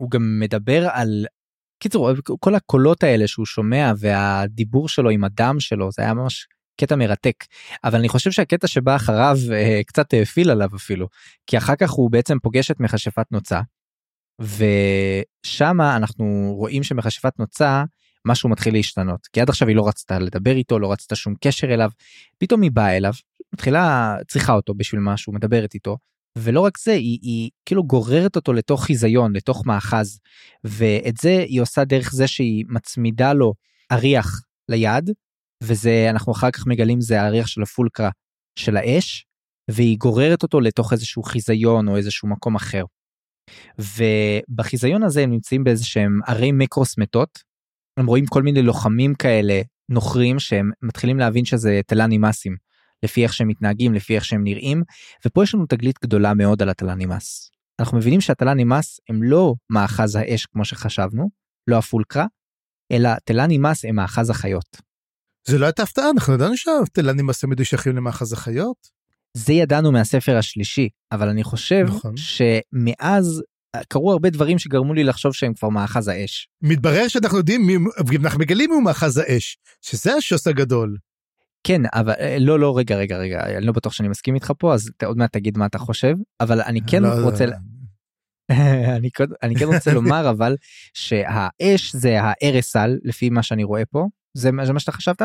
והוא 0.00 0.10
גם 0.10 0.40
מדבר 0.40 0.88
על 0.92 1.26
קיצור 1.82 2.10
כל 2.40 2.54
הקולות 2.54 3.02
האלה 3.02 3.28
שהוא 3.28 3.46
שומע 3.46 3.92
והדיבור 3.98 4.88
שלו 4.88 5.10
עם 5.10 5.24
הדם 5.24 5.56
שלו 5.58 5.92
זה 5.92 6.02
היה 6.02 6.14
ממש 6.14 6.46
קטע 6.80 6.96
מרתק. 6.96 7.44
אבל 7.84 7.98
אני 7.98 8.08
חושב 8.08 8.30
שהקטע 8.30 8.66
שבא 8.66 8.96
אחריו 8.96 9.36
אה, 9.52 9.80
קצת 9.86 10.14
האפיל 10.14 10.50
עליו 10.50 10.68
אפילו 10.76 11.08
כי 11.46 11.58
אחר 11.58 11.76
כך 11.76 11.90
הוא 11.90 12.10
בעצם 12.10 12.38
פוגש 12.38 12.70
את 12.70 12.80
מכשפת 12.80 13.26
נוצה 13.32 13.60
ושמה 14.40 15.96
אנחנו 15.96 16.54
רואים 16.56 16.82
שמכשפת 16.82 17.38
נוצה 17.38 17.84
משהו 18.26 18.48
מתחיל 18.48 18.74
להשתנות 18.74 19.26
כי 19.26 19.40
עד 19.40 19.48
עכשיו 19.48 19.68
היא 19.68 19.76
לא 19.76 19.88
רצתה 19.88 20.18
לדבר 20.18 20.56
איתו 20.56 20.78
לא 20.78 20.92
רצתה 20.92 21.16
שום 21.16 21.34
קשר 21.40 21.74
אליו 21.74 21.90
פתאום 22.38 22.62
היא 22.62 22.70
באה 22.70 22.96
אליו 22.96 23.12
מתחילה 23.52 24.16
צריכה 24.28 24.52
אותו 24.52 24.74
בשביל 24.74 25.00
משהו 25.00 25.32
מדברת 25.32 25.74
איתו 25.74 25.98
ולא 26.38 26.60
רק 26.60 26.78
זה 26.78 26.92
היא, 26.92 27.18
היא 27.22 27.50
כאילו 27.66 27.84
גוררת 27.84 28.36
אותו 28.36 28.52
לתוך 28.52 28.84
חיזיון 28.84 29.36
לתוך 29.36 29.66
מאחז 29.66 30.18
ואת 30.64 31.16
זה 31.16 31.44
היא 31.48 31.60
עושה 31.60 31.84
דרך 31.84 32.12
זה 32.12 32.26
שהיא 32.26 32.64
מצמידה 32.68 33.32
לו 33.32 33.54
אריח 33.92 34.42
ליד 34.68 35.10
וזה 35.62 36.06
אנחנו 36.10 36.32
אחר 36.32 36.50
כך 36.50 36.66
מגלים 36.66 37.00
זה 37.00 37.22
האריח 37.22 37.46
של 37.46 37.62
הפולקרה 37.62 38.10
של 38.58 38.76
האש 38.76 39.26
והיא 39.70 39.98
גוררת 39.98 40.42
אותו 40.42 40.60
לתוך 40.60 40.92
איזשהו 40.92 41.22
חיזיון 41.22 41.88
או 41.88 41.96
איזשהו 41.96 42.28
מקום 42.28 42.54
אחר. 42.54 42.84
ובחיזיון 43.78 45.02
הזה 45.02 45.22
הם 45.22 45.30
נמצאים 45.30 45.64
באיזה 45.64 45.84
שהם 45.84 46.20
ערי 46.26 46.52
מקרוס 46.52 46.98
מתות. 46.98 47.38
הם 47.96 48.06
רואים 48.06 48.26
כל 48.26 48.42
מיני 48.42 48.62
לוחמים 48.62 49.14
כאלה 49.14 49.60
נוכרים 49.88 50.38
שהם 50.38 50.70
מתחילים 50.82 51.18
להבין 51.18 51.44
שזה 51.44 51.80
תלנימאסים 51.86 52.56
לפי 53.02 53.22
איך 53.22 53.32
שהם 53.32 53.48
מתנהגים 53.48 53.94
לפי 53.94 54.14
איך 54.14 54.24
שהם 54.24 54.44
נראים 54.44 54.82
ופה 55.26 55.42
יש 55.42 55.54
לנו 55.54 55.66
תגלית 55.66 55.98
גדולה 56.02 56.34
מאוד 56.34 56.62
על 56.62 56.68
התלנימאס. 56.68 57.50
אנחנו 57.80 57.98
מבינים 57.98 58.20
שהתלנימאס 58.20 59.00
הם 59.08 59.22
לא 59.22 59.54
מאחז 59.70 60.16
האש 60.16 60.46
כמו 60.46 60.64
שחשבנו 60.64 61.30
לא 61.66 61.78
הפולקרה 61.78 62.26
אלא 62.92 63.10
תלנימאס 63.24 63.84
הם 63.84 63.96
מאחז 63.96 64.30
החיות. 64.30 64.76
זה 65.48 65.58
לא 65.58 65.66
הייתה 65.66 65.82
הפתעה 65.82 66.10
אנחנו 66.10 66.34
ידענו 66.34 66.56
שהתלנים 66.56 67.28
עושה 67.28 67.46
מדושכים 67.46 67.96
למאחז 67.96 68.32
החיות. 68.32 68.96
זה 69.36 69.52
ידענו 69.52 69.92
מהספר 69.92 70.36
השלישי 70.36 70.88
אבל 71.12 71.28
אני 71.28 71.44
חושב 71.44 71.84
נכון. 71.86 72.14
שמאז 72.16 73.42
קרו 73.88 74.12
הרבה 74.12 74.30
דברים 74.30 74.58
שגרמו 74.58 74.94
לי 74.94 75.04
לחשוב 75.04 75.34
שהם 75.34 75.54
כבר 75.54 75.68
מאחז 75.68 76.08
האש. 76.08 76.48
מתברר 76.62 77.08
שאנחנו 77.08 77.38
יודעים 77.38 77.86
אנחנו 78.24 78.40
מגלים 78.40 78.70
הוא 78.70 78.82
מאחז 78.82 79.18
האש 79.18 79.58
שזה 79.80 80.14
השוס 80.14 80.46
הגדול. 80.46 80.96
כן 81.66 81.82
אבל 81.94 82.12
אה, 82.20 82.36
לא 82.40 82.58
לא 82.58 82.78
רגע 82.78 82.96
רגע 82.96 83.16
רגע 83.16 83.56
אני 83.56 83.66
לא 83.66 83.72
בטוח 83.72 83.92
שאני 83.92 84.08
מסכים 84.08 84.34
איתך 84.34 84.52
פה 84.58 84.74
אז 84.74 84.90
עוד 85.04 85.16
מעט 85.16 85.32
תגיד 85.32 85.58
מה 85.58 85.66
אתה 85.66 85.78
חושב 85.78 86.14
אבל 86.40 86.60
אני 86.60 86.80
כן 86.86 87.02
לא, 87.02 87.08
רוצה. 87.08 87.46
לא. 87.46 87.52
אני, 88.96 89.10
אני 89.42 89.54
כן 89.54 89.64
רוצה 89.64 89.94
לומר 89.94 90.30
אבל 90.36 90.56
שהאש 90.94 91.96
זה 91.96 92.18
הארסל 92.20 92.98
לפי 93.04 93.30
מה 93.30 93.42
שאני 93.42 93.64
רואה 93.64 93.84
פה 93.84 94.06
זה, 94.34 94.50
זה 94.64 94.72
מה 94.72 94.80
שאתה 94.80 94.92
חשבת? 94.92 95.22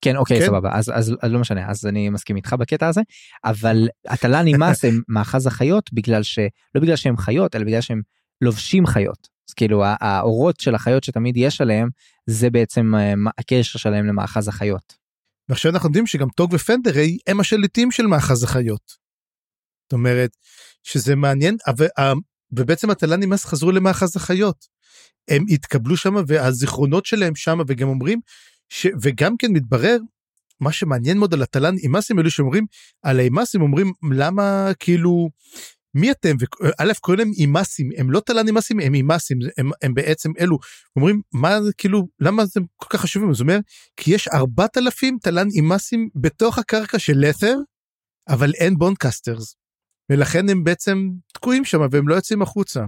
כן 0.00 0.16
אוקיי 0.16 0.40
כן. 0.40 0.46
סבבה 0.46 0.70
אז, 0.72 0.92
אז 0.94 1.14
אז 1.22 1.30
לא 1.30 1.38
משנה 1.38 1.70
אז 1.70 1.86
אני 1.86 2.08
מסכים 2.08 2.36
איתך 2.36 2.52
בקטע 2.52 2.88
הזה 2.88 3.00
אבל 3.44 3.88
הטלה 4.06 4.42
נמאס 4.42 4.84
הם 4.84 5.00
מאחז 5.08 5.46
החיות 5.46 5.92
בגלל 5.92 6.22
שלא 6.22 6.80
בגלל 6.80 6.96
שהם 6.96 7.16
חיות 7.16 7.56
אלא 7.56 7.64
בגלל 7.64 7.80
שהם 7.80 8.02
לובשים 8.40 8.86
חיות 8.86 9.28
אז 9.48 9.54
כאילו 9.54 9.82
האורות 10.00 10.60
של 10.60 10.74
החיות 10.74 11.04
שתמיד 11.04 11.36
יש 11.36 11.60
עליהם 11.60 11.88
זה 12.26 12.50
בעצם 12.50 12.94
אה, 12.94 13.12
הקשר 13.38 13.78
שלהם 13.78 14.06
למאחז 14.06 14.48
החיות. 14.48 15.06
ועכשיו 15.48 15.72
אנחנו 15.72 15.88
יודעים 15.88 16.06
שגם 16.06 16.28
טוג 16.28 16.54
ופנדרי 16.54 17.18
הם 17.26 17.40
השליטים 17.40 17.90
של 17.90 18.06
מאחז 18.06 18.42
החיות. 18.42 19.06
זאת 19.84 19.92
אומרת 19.92 20.30
שזה 20.82 21.16
מעניין 21.16 21.56
אבל 21.66 21.86
ובעצם 22.52 22.90
הטלה 22.90 23.16
נמאס 23.16 23.44
חזרו 23.44 23.72
למאחז 23.72 24.16
החיות. 24.16 24.66
הם 25.28 25.44
התקבלו 25.48 25.96
שם 25.96 26.14
והזיכרונות 26.26 27.06
שלהם 27.06 27.34
שם 27.34 27.58
וגם 27.66 27.88
אומרים 27.88 28.20
ש... 28.68 28.86
וגם 29.02 29.36
כן 29.36 29.52
מתברר 29.52 29.98
מה 30.60 30.72
שמעניין 30.72 31.18
מאוד 31.18 31.34
על 31.34 31.42
התל"ן 31.42 31.76
אימאסים 31.76 32.18
אלו 32.18 32.30
שאומרים 32.30 32.66
על 33.02 33.18
האימאסים 33.18 33.62
אומרים 33.62 33.92
למה 34.12 34.70
כאילו 34.78 35.28
מי 35.96 36.10
אתם 36.10 36.36
וא' 36.60 36.94
קוראים 37.00 37.18
להם 37.18 37.32
אימאסים 37.36 37.90
הם 37.96 38.10
לא 38.10 38.20
תל"ן 38.20 38.46
אימאסים 38.46 38.80
הם 38.80 38.94
אימאסים 38.94 39.38
הם, 39.58 39.70
הם 39.82 39.94
בעצם 39.94 40.30
אלו 40.40 40.58
אומרים 40.96 41.20
מה 41.32 41.58
כאילו 41.78 42.08
למה 42.20 42.46
זה 42.46 42.60
כל 42.76 42.86
כך 42.90 43.00
חשובים 43.00 43.34
זאת 43.34 43.40
אומרת 43.40 43.62
כי 43.96 44.14
יש 44.14 44.28
4,000 44.28 45.18
תל"ן 45.18 45.48
אימאסים 45.54 46.08
בתוך 46.14 46.58
הקרקע 46.58 46.98
של 46.98 47.14
לת'ר 47.16 47.56
אבל 48.28 48.52
אין 48.54 48.76
בונדקסטרס 48.78 49.56
ולכן 50.10 50.48
הם 50.48 50.64
בעצם 50.64 51.08
תקועים 51.32 51.64
שם 51.64 51.80
והם 51.90 52.08
לא 52.08 52.14
יוצאים 52.14 52.42
החוצה. 52.42 52.84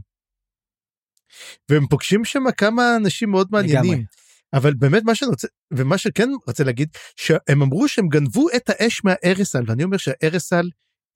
והם 1.71 1.87
פוגשים 1.87 2.25
שם 2.25 2.45
כמה 2.57 2.97
אנשים 2.97 3.31
מאוד 3.31 3.49
מעניינים. 3.51 3.93
לגמרי. 3.93 4.05
אבל 4.53 4.75
באמת 4.75 5.03
מה 5.05 5.15
שאני 5.15 5.31
רוצה 5.31 5.49
ומה 5.73 5.99
שכן 5.99 6.29
רוצה 6.47 6.65
להגיד 6.65 6.89
שהם 7.17 7.63
אמרו 7.63 7.89
שהם 7.89 8.09
גנבו 8.09 8.47
את 8.57 8.71
האש 8.71 9.01
מהארסל 9.05 9.63
ואני 9.67 9.85
אומר 9.85 9.97
שהארסל 9.97 10.69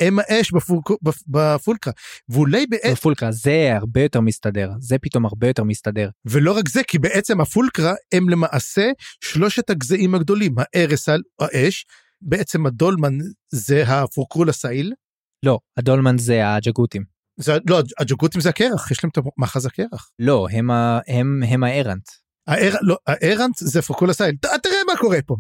הם 0.03 0.19
האש 0.19 0.53
בפולק, 0.53 0.85
בפולקרה 1.27 1.93
ואולי 2.29 2.67
באש 2.67 2.93
בפולקרה 2.93 3.33
זה 3.33 3.73
הרבה 3.77 4.03
יותר 4.03 4.21
מסתדר 4.21 4.71
זה 4.79 4.99
פתאום 4.99 5.25
הרבה 5.25 5.47
יותר 5.47 5.65
מסתדר 5.65 6.09
ולא 6.25 6.57
רק 6.57 6.69
זה 6.69 6.83
כי 6.89 6.99
בעצם 6.99 7.41
הפולקרה 7.41 7.95
הם 8.13 8.29
למעשה 8.29 8.91
שלושת 9.25 9.71
הגזעים 9.71 10.15
הגדולים 10.15 10.55
הארסל 10.59 11.21
האש 11.41 11.87
בעצם 12.23 12.67
הדולמן 12.67 13.19
זה 13.51 13.83
הפורקרול 13.87 14.49
הסאיל. 14.49 14.93
לא 15.45 15.59
הדולמן 15.77 16.19
זה 16.19 16.49
הג'גותים. 16.49 17.05
זה, 17.37 17.59
לא, 17.71 17.83
הג'גותים 17.99 18.41
זה 18.41 18.49
הקרח, 18.49 18.91
יש 18.91 19.05
להם 19.05 19.11
את 19.11 19.19
מאחז 19.39 19.67
הקרח. 19.67 20.11
לא, 20.19 20.47
הם, 20.53 20.71
הם, 21.09 21.43
הם 21.49 21.65
הארנט. 21.65 22.09
האר, 22.47 22.75
לא, 22.83 22.97
הארנט 23.07 23.57
זה 23.57 23.83
פוקול 23.83 24.11
הסייל, 24.11 24.35
תראה 24.41 24.77
מה 24.87 24.97
קורה 24.99 25.19
פה. 25.27 25.37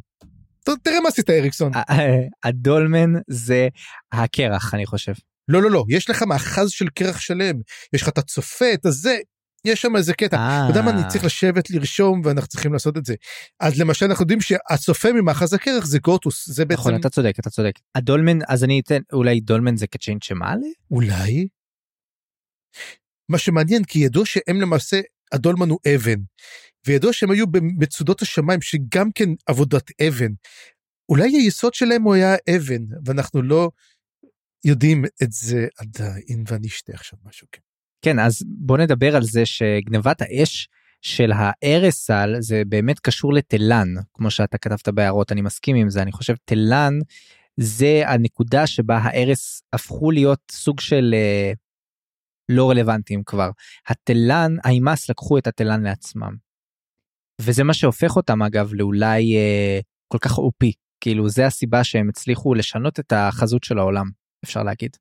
תראה 0.64 1.00
מה 1.00 1.08
עשית 1.08 1.30
אריקסון. 1.30 1.72
הדולמן 2.44 3.12
זה 3.28 3.68
הקרח 4.12 4.74
אני 4.74 4.86
חושב. 4.86 5.12
לא 5.48 5.62
לא 5.62 5.70
לא 5.70 5.84
יש 5.88 6.10
לך 6.10 6.22
מאחז 6.22 6.70
של 6.70 6.88
קרח 6.88 7.20
שלם. 7.20 7.54
יש 7.92 8.02
לך 8.02 8.08
את 8.08 8.18
הצופה 8.18 8.74
את 8.74 8.86
הזה 8.86 9.18
יש 9.64 9.82
שם 9.82 9.96
איזה 9.96 10.14
קטע. 10.14 10.36
אתה 10.36 10.70
יודע 10.70 10.82
מה 10.82 10.90
אני 10.90 11.08
צריך 11.08 11.24
לשבת 11.24 11.70
לרשום 11.70 12.20
ואנחנו 12.24 12.48
צריכים 12.48 12.72
לעשות 12.72 12.96
את 12.96 13.04
זה. 13.04 13.14
אז 13.60 13.80
למשל 13.80 14.06
אנחנו 14.06 14.22
יודעים 14.22 14.40
שהצופה 14.40 15.12
ממאחז 15.12 15.52
הקרח 15.52 15.84
זה 15.84 15.98
גוטוס 15.98 16.50
זה 16.50 16.64
בעצם 16.64 16.80
נכון 16.80 16.96
אתה 16.96 17.10
צודק 17.10 17.34
אתה 17.40 17.50
צודק. 17.50 17.72
הדולמן 17.94 18.38
אז 18.48 18.64
אני 18.64 18.80
אתן 18.80 19.00
אולי 19.12 19.40
דולמן 19.40 19.76
זה 19.76 19.86
קצ'יין 19.86 20.18
שמאלה 20.22 20.66
אולי. 20.90 21.46
מה 23.28 23.38
שמעניין 23.38 23.84
כי 23.84 23.98
ידוע 23.98 24.26
שהם 24.26 24.60
למעשה 24.60 25.00
הדולמן 25.32 25.68
הוא 25.68 25.78
אבן. 25.94 26.20
וידוע 26.86 27.12
שהם 27.12 27.30
היו 27.30 27.46
במצודות 27.46 28.22
השמיים 28.22 28.60
שגם 28.62 29.12
כן 29.14 29.28
עבודת 29.46 29.90
אבן. 30.08 30.32
אולי 31.08 31.30
היסוד 31.30 31.74
שלהם 31.74 32.02
הוא 32.02 32.14
היה 32.14 32.34
אבן, 32.56 32.82
ואנחנו 33.04 33.42
לא 33.42 33.70
יודעים 34.64 35.04
את 35.22 35.32
זה 35.32 35.66
עדיין, 35.78 36.44
ואני 36.46 36.66
אשתה 36.66 36.92
עכשיו 36.92 37.18
משהו. 37.24 37.46
כן, 37.52 37.60
כן 38.02 38.18
אז 38.18 38.42
בוא 38.46 38.78
נדבר 38.78 39.16
על 39.16 39.22
זה 39.22 39.46
שגנבת 39.46 40.22
האש 40.22 40.68
של 41.02 41.32
הארסל 41.34 42.36
זה 42.40 42.62
באמת 42.68 43.00
קשור 43.00 43.32
לתלן, 43.32 43.88
כמו 44.14 44.30
שאתה 44.30 44.58
כתבת 44.58 44.88
בהערות, 44.88 45.32
אני 45.32 45.42
מסכים 45.42 45.76
עם 45.76 45.90
זה, 45.90 46.02
אני 46.02 46.12
חושב 46.12 46.34
תלן 46.44 46.98
זה 47.56 48.02
הנקודה 48.06 48.66
שבה 48.66 48.98
הארס 48.98 49.62
הפכו 49.72 50.10
להיות 50.10 50.40
סוג 50.50 50.80
של 50.80 51.14
אה, 51.14 51.52
לא 52.48 52.70
רלוונטיים 52.70 53.22
כבר. 53.24 53.50
התלן, 53.88 54.56
האימאס 54.64 55.10
לקחו 55.10 55.38
את 55.38 55.46
התלן 55.46 55.82
לעצמם. 55.82 56.36
וזה 57.40 57.64
מה 57.64 57.74
שהופך 57.74 58.16
אותם 58.16 58.42
אגב 58.42 58.70
לאולי 58.74 59.36
אה, 59.36 59.80
כל 60.08 60.18
כך 60.18 60.38
אופי, 60.38 60.72
כאילו 61.00 61.28
זה 61.28 61.46
הסיבה 61.46 61.84
שהם 61.84 62.08
הצליחו 62.08 62.54
לשנות 62.54 63.00
את 63.00 63.12
החזות 63.16 63.64
של 63.64 63.78
העולם, 63.78 64.06
אפשר 64.44 64.62
להגיד. 64.62 64.96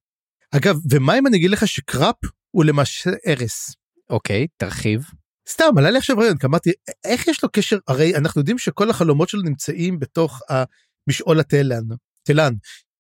אגב, 0.52 0.76
ומה 0.92 1.18
אם 1.18 1.28
אני 1.28 1.38
אגיד 1.38 1.52
לך 1.52 1.68
שקראפ 1.68 2.16
הוא 2.52 2.66
למעשה 2.66 3.12
ארס? 3.28 3.76
אוקיי, 4.10 4.48
תרחיב. 4.58 5.06
סתם, 5.50 5.78
עלה 5.78 5.92
לי 5.92 5.98
עכשיו 5.98 6.18
רעיון, 6.18 6.38
כי 6.38 6.46
אמרתי, 6.46 6.72
איך 7.04 7.28
יש 7.28 7.44
לו 7.44 7.50
קשר, 7.54 7.78
הרי 7.88 8.16
אנחנו 8.16 8.42
יודעים 8.42 8.58
שכל 8.58 8.90
החלומות 8.90 9.30
שלו 9.30 9.42
נמצאים 9.42 10.00
בתוך 10.00 10.42
המשעול 10.50 11.40
התלן, 11.40 11.84
תלן, 12.24 12.54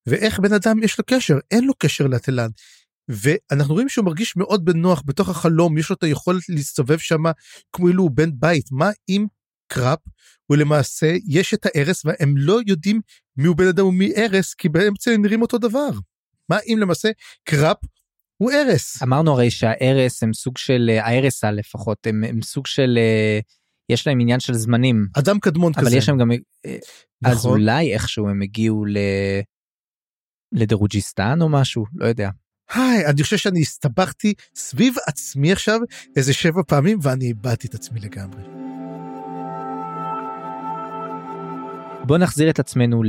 ואיך 0.07 0.39
בן 0.39 0.53
אדם 0.53 0.83
יש 0.83 0.97
לו 0.99 1.03
קשר? 1.07 1.37
אין 1.51 1.63
לו 1.63 1.73
קשר 1.79 2.07
לתלן. 2.07 2.49
ואנחנו 3.11 3.73
רואים 3.73 3.89
שהוא 3.89 4.05
מרגיש 4.05 4.35
מאוד 4.35 4.65
בנוח 4.65 5.03
בתוך 5.05 5.29
החלום, 5.29 5.77
יש 5.77 5.89
לו 5.89 5.95
את 5.95 6.03
היכולת 6.03 6.49
להסתובב 6.49 6.97
שם 6.97 7.23
כמו 7.73 7.87
אילו 7.87 8.03
הוא 8.03 8.11
בן 8.13 8.29
בית. 8.33 8.71
מה 8.71 8.89
אם 9.09 9.25
קראפ 9.67 9.99
הוא 10.45 10.57
למעשה, 10.57 11.15
יש 11.27 11.53
את 11.53 11.65
הארס 11.65 12.05
והם 12.05 12.33
לא 12.37 12.59
יודעים 12.67 13.01
מי 13.37 13.47
הוא 13.47 13.55
בן 13.55 13.67
אדם 13.67 13.85
ומי 13.85 14.11
ארס, 14.17 14.53
כי 14.53 14.69
באמצע 14.69 15.11
הם 15.11 15.21
נראים 15.21 15.41
אותו 15.41 15.57
דבר. 15.57 15.89
מה 16.49 16.57
אם 16.67 16.77
למעשה 16.79 17.09
קראפ 17.43 17.77
הוא 18.37 18.51
ארס? 18.51 19.03
אמרנו 19.03 19.31
הרי 19.31 19.51
שהארס 19.51 20.23
הם 20.23 20.33
סוג 20.33 20.57
של, 20.57 20.89
אה, 20.89 21.05
הארסה 21.05 21.51
לפחות, 21.51 22.07
הם, 22.07 22.23
הם 22.23 22.41
סוג 22.41 22.67
של, 22.67 22.97
אה, 22.97 23.39
יש 23.89 24.07
להם 24.07 24.19
עניין 24.19 24.39
של 24.39 24.53
זמנים. 24.53 25.07
אדם 25.19 25.39
קדמון 25.39 25.71
אבל 25.75 25.81
כזה. 25.81 25.89
אבל 25.89 25.97
יש 25.97 26.09
להם 26.09 26.17
גם, 26.17 26.31
אה, 26.31 26.77
נכון. 27.21 27.37
אז 27.37 27.45
אולי 27.45 27.93
איכשהו 27.93 28.29
הם 28.29 28.41
הגיעו 28.41 28.85
ל... 28.85 28.97
לדרוג'יסטן 30.51 31.41
או 31.41 31.49
משהו, 31.49 31.85
לא 31.95 32.05
יודע. 32.05 32.29
היי, 32.73 33.05
אני 33.05 33.23
חושב 33.23 33.37
שאני 33.37 33.61
הסתבכתי 33.61 34.33
סביב 34.55 34.95
עצמי 35.07 35.51
עכשיו 35.51 35.79
איזה 36.15 36.33
שבע 36.33 36.61
פעמים 36.67 36.97
ואני 37.01 37.25
איבדתי 37.25 37.67
את 37.67 37.73
עצמי 37.73 37.99
לגמרי. 37.99 38.41
בוא 42.03 42.17
נחזיר 42.17 42.49
את 42.49 42.59
עצמנו 42.59 43.03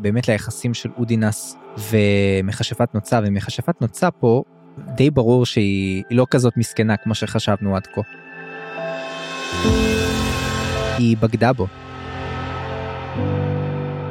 באמת 0.00 0.28
ליחסים 0.28 0.74
של 0.74 0.90
אודינס 0.98 1.56
ומכשפת 1.90 2.94
נוצה, 2.94 3.20
ומכשפת 3.26 3.80
נוצה 3.80 4.10
פה 4.10 4.42
די 4.96 5.10
ברור 5.10 5.46
שהיא 5.46 6.04
לא 6.10 6.26
כזאת 6.30 6.56
מסכנה 6.56 6.96
כמו 6.96 7.14
שחשבנו 7.14 7.76
עד 7.76 7.86
כה. 7.86 8.00
היא 10.98 11.16
בגדה 11.16 11.52
בו. 11.52 11.66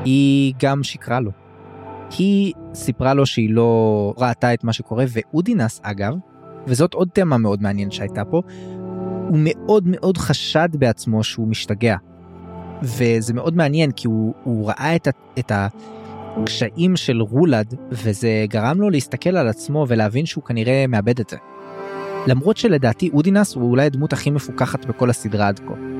היא 0.06 0.53
גם 0.60 0.84
שקרה 0.84 1.20
לו. 1.20 1.45
היא 2.18 2.53
סיפרה 2.74 3.13
לו 3.13 3.26
שהיא 3.26 3.49
לא 3.49 4.13
ראתה 4.18 4.53
את 4.53 4.63
מה 4.63 4.74
שקורה, 4.74 5.05
ואודינס 5.09 5.80
אגב, 5.84 6.13
וזאת 6.68 6.93
עוד 6.93 7.09
תמה 7.13 7.38
מאוד 7.38 7.61
מעניינת 7.61 7.91
שהייתה 7.91 8.26
פה, 8.26 8.41
הוא 9.30 9.38
מאוד 9.39 9.84
מאוד 9.88 10.18
חשד 10.18 10.70
בעצמו 10.74 11.24
שהוא 11.24 11.47
משתגע. 11.47 11.95
וזה 12.84 13.34
מאוד 13.34 13.55
מעניין 13.55 13.91
כי 13.91 14.07
הוא, 14.07 14.34
הוא 14.43 14.68
ראה 14.68 14.95
את, 14.95 15.07
את 15.39 15.51
הקשיים 15.55 16.95
של 16.95 17.22
רולד, 17.22 17.74
וזה 17.91 18.45
גרם 18.49 18.82
לו 18.82 18.89
להסתכל 18.89 19.38
על 19.38 19.47
עצמו 19.47 19.86
ולהבין 19.88 20.26
שהוא 20.26 20.43
כנראה 20.43 20.86
מאבד 20.88 21.20
את 21.20 21.30
זה. 21.30 21.38
למרות 22.28 22.57
שלדעתי 22.57 23.09
אודינס 23.13 23.55
הוא 23.55 23.70
אולי 23.70 23.86
הדמות 23.86 24.13
הכי 24.13 24.32
מפוקחת 24.32 24.86
בכל 24.86 25.09
הסדרה 25.09 25.47
עד 25.47 25.59
כה. 25.59 25.95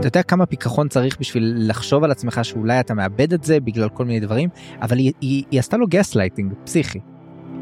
אתה 0.00 0.08
יודע 0.08 0.22
כמה 0.22 0.46
פיכחון 0.46 0.88
צריך 0.88 1.16
בשביל 1.20 1.54
לחשוב 1.58 2.04
על 2.04 2.10
עצמך 2.10 2.40
שאולי 2.42 2.80
אתה 2.80 2.94
מאבד 2.94 3.32
את 3.32 3.44
זה 3.44 3.60
בגלל 3.60 3.88
כל 3.88 4.04
מיני 4.04 4.20
דברים, 4.20 4.48
אבל 4.82 4.98
היא, 4.98 5.12
היא, 5.20 5.44
היא 5.50 5.60
עשתה 5.60 5.76
לו 5.76 5.86
גס 5.86 6.14
לייטינג 6.14 6.52
פסיכי. 6.64 7.00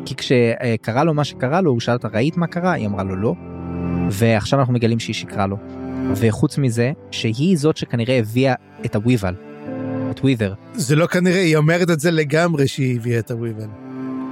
כי 0.05 0.15
כשקרה 0.15 1.05
לו 1.05 1.15
מה 1.15 1.25
שקרה 1.25 1.61
לו, 1.61 1.71
הוא 1.71 1.81
שאל 1.81 1.95
אותה, 1.95 2.09
ראית 2.09 2.37
מה 2.37 2.47
קרה? 2.47 2.73
היא 2.73 2.87
אמרה 2.87 3.03
לו 3.03 3.17
לא. 3.17 3.35
ועכשיו 4.11 4.59
אנחנו 4.61 4.75
מגלים 4.75 4.99
שהיא 4.99 5.15
שיקרה 5.15 5.47
לו. 5.47 5.57
וחוץ 6.15 6.59
מזה, 6.59 6.93
שהיא 7.11 7.59
זאת 7.59 7.77
שכנראה 7.77 8.19
הביאה 8.19 8.55
את 8.85 8.95
הוויבל, 8.95 9.35
את 10.11 10.21
ווית'ר. 10.21 10.55
זה 10.75 10.97
לא 10.97 11.07
כנראה, 11.07 11.41
היא 11.41 11.57
אומרת 11.57 11.91
את 11.91 12.01
זה 12.01 12.11
לגמרי 12.11 12.69
שהיא 12.69 12.97
הביאה 12.97 13.19
את 13.19 13.31
הוויבל. 13.31 13.69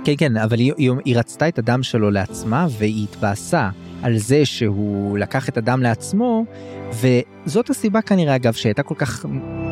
כן, 0.04 0.14
כן, 0.18 0.36
אבל 0.36 0.58
היא, 0.58 0.72
היא, 0.76 0.90
היא 1.04 1.16
רצתה 1.16 1.48
את 1.48 1.58
הדם 1.58 1.82
שלו 1.82 2.10
לעצמה, 2.10 2.66
והיא 2.78 3.06
התבאסה 3.10 3.70
על 4.02 4.16
זה 4.18 4.44
שהוא 4.44 5.18
לקח 5.18 5.48
את 5.48 5.56
הדם 5.56 5.82
לעצמו, 5.82 6.44
וזאת 6.92 7.70
הסיבה 7.70 8.02
כנראה 8.02 8.36
אגב 8.36 8.52
שהייתה 8.52 8.82
כל 8.82 8.94
כך 8.94 9.26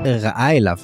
רעה 0.05 0.57
אליו. 0.57 0.77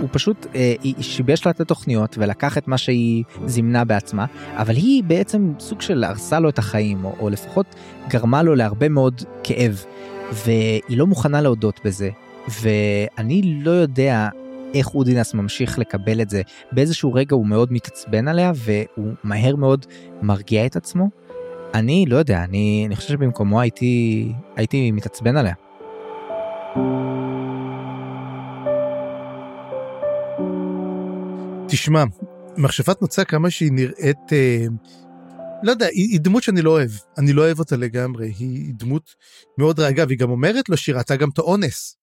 הוא 0.00 0.08
פשוט 0.12 0.46
אה, 0.54 0.74
שיבש 1.00 1.46
לה 1.46 1.50
את 1.50 1.60
התוכניות 1.60 2.16
ולקח 2.18 2.58
את 2.58 2.68
מה 2.68 2.78
שהיא 2.78 3.24
זימנה 3.46 3.84
בעצמה, 3.84 4.26
אבל 4.56 4.74
היא 4.74 5.04
בעצם 5.04 5.52
סוג 5.58 5.80
של 5.80 6.04
הרסה 6.04 6.40
לו 6.40 6.48
את 6.48 6.58
החיים, 6.58 7.04
או, 7.04 7.14
או 7.20 7.30
לפחות 7.30 7.66
גרמה 8.08 8.42
לו 8.42 8.54
להרבה 8.54 8.88
מאוד 8.88 9.22
כאב, 9.42 9.84
והיא 10.32 10.98
לא 10.98 11.06
מוכנה 11.06 11.40
להודות 11.40 11.80
בזה, 11.84 12.10
ואני 12.62 13.60
לא 13.62 13.70
יודע 13.70 14.28
איך 14.74 14.94
אודינס 14.94 15.34
ממשיך 15.34 15.78
לקבל 15.78 16.20
את 16.20 16.30
זה. 16.30 16.42
באיזשהו 16.72 17.14
רגע 17.14 17.36
הוא 17.36 17.46
מאוד 17.46 17.72
מתעצבן 17.72 18.28
עליה, 18.28 18.52
והוא 18.54 19.12
מהר 19.24 19.56
מאוד 19.56 19.86
מרגיע 20.22 20.66
את 20.66 20.76
עצמו. 20.76 21.08
אני 21.74 22.04
לא 22.08 22.16
יודע, 22.16 22.44
אני, 22.44 22.84
אני 22.86 22.96
חושב 22.96 23.08
שבמקומו 23.08 23.60
הייתי, 23.60 24.32
הייתי 24.56 24.90
מתעצבן 24.90 25.36
עליה. 25.36 25.54
תשמע, 31.68 32.04
מכשפת 32.56 33.02
נוצה 33.02 33.24
כמה 33.24 33.50
שהיא 33.50 33.72
נראית, 33.72 34.32
אה, 34.32 34.64
לא 35.62 35.70
יודע, 35.70 35.86
היא, 35.86 36.08
היא 36.10 36.20
דמות 36.20 36.42
שאני 36.42 36.62
לא 36.62 36.70
אוהב, 36.70 36.90
אני 37.18 37.32
לא 37.32 37.42
אוהב 37.42 37.58
אותה 37.58 37.76
לגמרי, 37.76 38.32
היא 38.38 38.74
דמות 38.74 39.14
מאוד 39.58 39.80
רעגה, 39.80 40.04
והיא 40.08 40.18
גם 40.18 40.30
אומרת 40.30 40.68
לו 40.68 40.76
שהיא 40.76 40.94
ראתה 40.94 41.16
גם 41.16 41.28
את 41.28 41.38
האונס. 41.38 41.96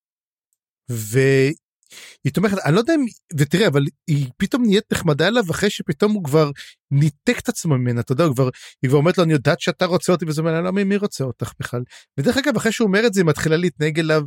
היא 2.24 2.34
תומכת, 2.34 2.58
אני 2.66 2.76
לא 2.76 2.80
יודע 2.80 2.96
אם, 2.96 3.06
ותראה, 3.38 3.68
אבל 3.68 3.86
היא 4.08 4.28
פתאום 4.38 4.64
נהיית 4.66 4.84
נחמדה 4.92 5.28
אליו 5.28 5.44
אחרי 5.52 5.70
שפתאום 5.70 6.12
הוא 6.12 6.24
כבר 6.24 6.52
ניתק 6.92 7.40
את 7.40 7.50
עצמו 7.50 7.78
ממנה, 7.78 8.02
אתה 8.02 8.12
יודע, 8.12 8.24
הוא 8.24 8.36
כבר, 8.36 8.50
היא 8.82 8.90
כבר 8.90 8.98
אומרת 8.98 9.18
לו, 9.18 9.24
אני 9.24 9.34
יודעת 9.34 9.60
שאתה 9.60 9.86
רוצה 9.86 10.12
אותי, 10.12 10.26
וזה 10.26 10.42
אומר, 10.42 10.62
למה 10.62 10.84
מי 10.84 10.98
רוצה 10.98 11.24
אותך 11.24 11.52
בכלל? 11.60 11.82
ודרך 12.18 12.38
אגב, 12.38 12.56
אחרי 12.56 12.72
שהוא 12.72 12.88
אומר 12.88 13.08
את 13.08 13.14
זה, 13.14 13.22
היא 13.22 13.28
מתחילה 13.28 13.58
להתנהג 13.58 14.00
אליו 14.00 14.22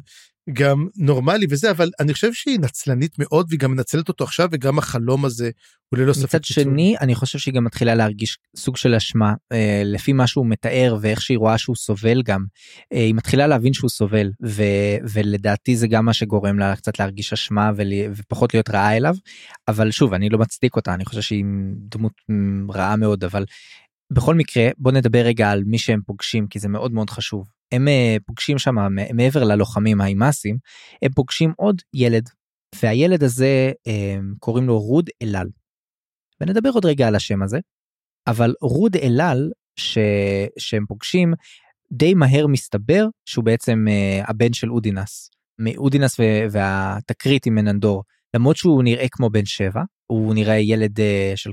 גם 0.53 0.87
נורמלי 0.97 1.47
וזה, 1.51 1.71
אבל 1.71 1.91
אני 2.01 2.15
חושב 2.15 2.33
שהיא 2.33 2.59
נצלנית 2.61 3.19
מאוד, 3.19 3.47
והיא 3.49 3.61
גם 3.61 3.71
מנצלת 3.71 4.09
אותו 4.09 4.25
עכשיו, 4.25 4.49
וגם 4.53 4.79
החלום 4.79 5.25
הזה 5.25 5.51
הוא 5.89 5.99
ללא 6.01 6.13
ספק. 6.13 6.25
מצד 6.25 6.45
שני, 6.45 6.97
אני 7.01 7.15
חושב 7.15 7.39
שהיא 7.39 7.55
גם 7.55 7.65
מתחילה 7.65 7.95
להרגיש 7.95 8.39
סוג 8.57 8.77
של 8.77 8.95
אשמה, 8.95 9.35
אה, 9.53 9.83
לפי 9.85 10.13
מה 10.13 10.27
שהוא 10.27 10.47
מתאר 10.47 10.97
ואיך 11.01 11.23
שהיא 11.23 11.39
רואה 11.39 11.59
שהוא 11.59 11.77
סובל 11.77 12.23
גם. 12.23 12.45
אה, 12.93 12.99
היא 12.99 13.15
מתחילה 13.15 13.47
להבין 13.47 13.73
שהוא 13.73 13.91
סובל, 13.91 14.31
ו, 14.47 14.63
ולדעתי 15.13 15.77
זה 15.77 15.87
גם 15.87 16.05
מה 16.05 16.13
שגורם 16.13 16.59
לה 16.59 16.77
קצת 16.77 16.99
להרגיש 16.99 17.33
אשמה 17.33 17.71
ול, 17.77 17.89
ופחות 18.17 18.55
להיות 18.55 18.71
רעה 18.71 18.97
אליו. 18.97 19.15
אבל 19.69 19.91
שוב, 19.91 20.15
אני 20.15 20.29
לא 20.29 20.39
מצדיק 20.39 20.77
אותה, 20.77 20.95
אני 20.95 21.05
חושב 21.05 21.21
שהיא 21.21 21.45
דמות 21.89 22.13
רעה 22.75 22.97
מאוד, 22.97 23.25
אבל 23.25 23.45
בכל 24.13 24.35
מקרה, 24.35 24.69
בוא 24.79 24.93
נדבר 24.93 25.19
רגע 25.19 25.51
על 25.51 25.63
מי 25.67 25.79
שהם 25.79 26.01
פוגשים, 26.07 26.47
כי 26.47 26.59
זה 26.59 26.69
מאוד 26.69 26.93
מאוד 26.93 27.11
חשוב. 27.11 27.60
הם 27.73 27.89
אה, 27.89 28.17
פוגשים 28.27 28.59
שם 28.59 28.75
מעבר 29.15 29.45
ללוחמים 29.45 30.01
האימאסים, 30.01 30.57
הם 31.03 31.13
פוגשים 31.13 31.53
עוד 31.57 31.83
ילד, 31.95 32.29
והילד 32.83 33.23
הזה 33.23 33.73
אה, 33.87 34.17
קוראים 34.39 34.67
לו 34.67 34.79
רוד 34.79 35.11
אלאל. 35.23 35.49
ונדבר 36.41 36.71
עוד 36.71 36.85
רגע 36.85 37.09
על 37.09 37.15
השם 37.15 37.43
הזה, 37.43 37.59
אבל 38.27 38.55
רוד 38.63 38.97
אלאל 38.97 39.51
ש... 39.77 39.99
שהם 40.59 40.87
פוגשים 40.87 41.33
די 41.93 42.15
מהר 42.15 42.47
מסתבר 42.47 43.07
שהוא 43.25 43.45
בעצם 43.45 43.85
uh, 43.89 44.31
הבן 44.31 44.53
של 44.53 44.71
אודינס, 44.71 45.31
מאודינס 45.59 46.21
והתקרית 46.51 47.47
עם 47.47 47.55
מננדור, 47.55 48.05
למרות 48.35 48.57
שהוא 48.57 48.83
נראה 48.83 49.07
כמו 49.11 49.31
בן 49.31 49.45
שבע, 49.45 49.83
הוא 50.07 50.35
נראה 50.35 50.59
ילד 50.59 50.99
של 51.37 51.51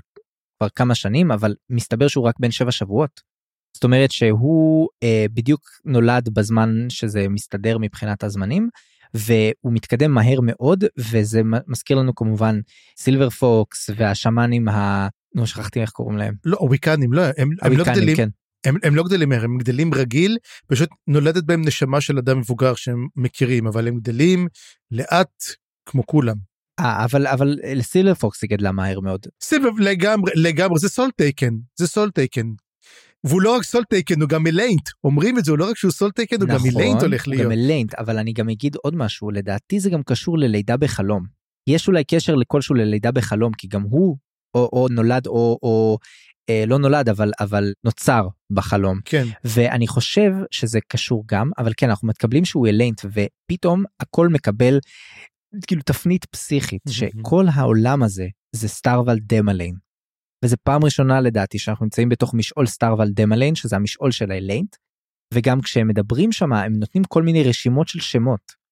כבר 0.57 0.69
כמה 0.69 0.95
שנים, 0.95 1.31
אבל 1.31 1.55
מסתבר 1.69 2.07
שהוא 2.07 2.27
רק 2.27 2.35
בן 2.39 2.51
שבע 2.51 2.71
שבועות. 2.71 3.21
זאת 3.77 3.83
אומרת 3.83 4.11
שהוא 4.11 4.87
אה, 5.03 5.25
בדיוק 5.33 5.61
נולד 5.85 6.29
בזמן 6.33 6.85
שזה 6.89 7.29
מסתדר 7.29 7.77
מבחינת 7.77 8.23
הזמנים 8.23 8.69
והוא 9.13 9.73
מתקדם 9.73 10.11
מהר 10.11 10.39
מאוד 10.43 10.83
וזה 10.97 11.41
מזכיר 11.67 11.97
לנו 11.97 12.15
כמובן 12.15 12.59
סילבר 12.97 13.29
פוקס 13.29 13.89
והשמאנים 13.95 14.67
ה... 14.67 15.07
נו 15.35 15.47
שכחתי 15.47 15.81
איך 15.81 15.89
קוראים 15.89 16.17
להם. 16.17 16.33
לא 16.45 16.57
הוויקנים 16.59 17.13
לא 17.13 17.21
הם, 17.37 17.49
הם 17.61 17.77
לא 17.77 17.83
גדלים. 17.83 18.15
כן. 18.15 18.29
הם, 18.65 18.75
הם 18.83 18.95
לא 18.95 19.03
גדלים 19.03 19.29
מהר, 19.29 19.43
הם 19.43 19.57
גדלים 19.57 19.93
רגיל, 19.93 20.37
פשוט 20.67 20.89
נולדת 21.07 21.43
בהם 21.43 21.61
נשמה 21.65 22.01
של 22.01 22.17
אדם 22.17 22.39
מבוגר 22.39 22.75
שהם 22.75 23.07
מכירים, 23.15 23.67
אבל 23.67 23.87
הם 23.87 23.97
גדלים 23.97 24.47
לאט 24.91 25.43
כמו 25.85 26.05
כולם. 26.05 26.35
אה, 26.79 27.05
אבל 27.05 27.27
אבל 27.27 27.57
סילבר 27.81 28.13
פוקס 28.13 28.41
היא 28.41 28.49
גדלה 28.49 28.71
מהר 28.71 28.99
מאוד. 28.99 29.27
סילבר 29.43 29.69
לגמרי, 29.79 30.31
לגמרי, 30.35 30.79
זה 30.79 30.89
Soletaken, 30.89 31.53
זה 31.75 31.87
Soletaken. 31.87 32.47
והוא 33.23 33.41
לא 33.41 33.55
רק 33.55 33.63
Soletaken, 33.63 34.21
הוא 34.21 34.29
גם 34.29 34.43
אליינט. 34.43 34.89
אומרים 35.03 35.37
את 35.37 35.45
זה, 35.45 35.51
הוא 35.51 35.59
לא 35.59 35.69
רק 35.69 35.77
שהוא 35.77 35.91
Soletaken, 35.91 36.35
הוא 36.41 36.47
נכון, 36.47 36.69
גם 36.69 36.75
אליינט 36.75 37.01
הולך 37.01 37.27
להיות. 37.27 37.43
הוא 37.43 37.51
גם 37.51 37.59
אליינט, 37.59 37.93
אבל 37.93 38.17
אני 38.17 38.33
גם 38.33 38.49
אגיד 38.49 38.75
עוד 38.75 38.95
משהו, 38.95 39.31
לדעתי 39.31 39.79
זה 39.79 39.89
גם 39.89 40.03
קשור 40.03 40.37
ללידה 40.37 40.77
בחלום. 40.77 41.25
יש 41.69 41.87
אולי 41.87 42.03
קשר 42.03 42.35
לכלשהו 42.35 42.75
ללידה 42.75 43.11
בחלום, 43.11 43.53
כי 43.53 43.67
גם 43.67 43.81
הוא 43.81 44.17
או, 44.55 44.69
או 44.73 44.87
נולד 44.91 45.27
או, 45.27 45.59
או 45.63 45.97
אה, 46.49 46.63
לא 46.67 46.79
נולד, 46.79 47.09
אבל, 47.09 47.31
אבל 47.39 47.73
נוצר 47.83 48.27
בחלום. 48.51 48.99
כן. 49.05 49.27
ואני 49.43 49.87
חושב 49.87 50.31
שזה 50.51 50.79
קשור 50.87 51.23
גם, 51.27 51.51
אבל 51.57 51.71
כן, 51.77 51.89
אנחנו 51.89 52.07
מתקבלים 52.07 52.45
שהוא 52.45 52.67
אליינט, 52.67 53.01
ופתאום 53.05 53.83
הכל 53.99 54.27
מקבל 54.27 54.79
כאילו 55.67 55.81
תפנית 55.81 56.25
פסיכית, 56.25 56.81
שכל 56.89 57.45
העולם 57.53 58.03
הזה 58.03 58.27
זה 58.55 58.67
סטארוול 58.67 59.17
דמליין. 59.21 59.86
וזה 60.45 60.57
פעם 60.57 60.83
ראשונה 60.83 61.21
לדעתי 61.21 61.59
שאנחנו 61.59 61.85
נמצאים 61.85 62.09
בתוך 62.09 62.33
משעול 62.33 62.65
סטארוול 62.65 63.09
דמליין, 63.11 63.55
שזה 63.55 63.75
המשעול 63.75 64.11
של 64.11 64.31
האליינט, 64.31 64.75
וגם 65.33 65.61
כשהם 65.61 65.87
מדברים 65.87 66.31
שם 66.31 66.53
הם 66.53 66.73
נותנים 66.73 67.03
כל 67.03 67.23
מיני 67.23 67.43
רשימות 67.43 67.87
של 67.87 67.99
שמות. 67.99 68.67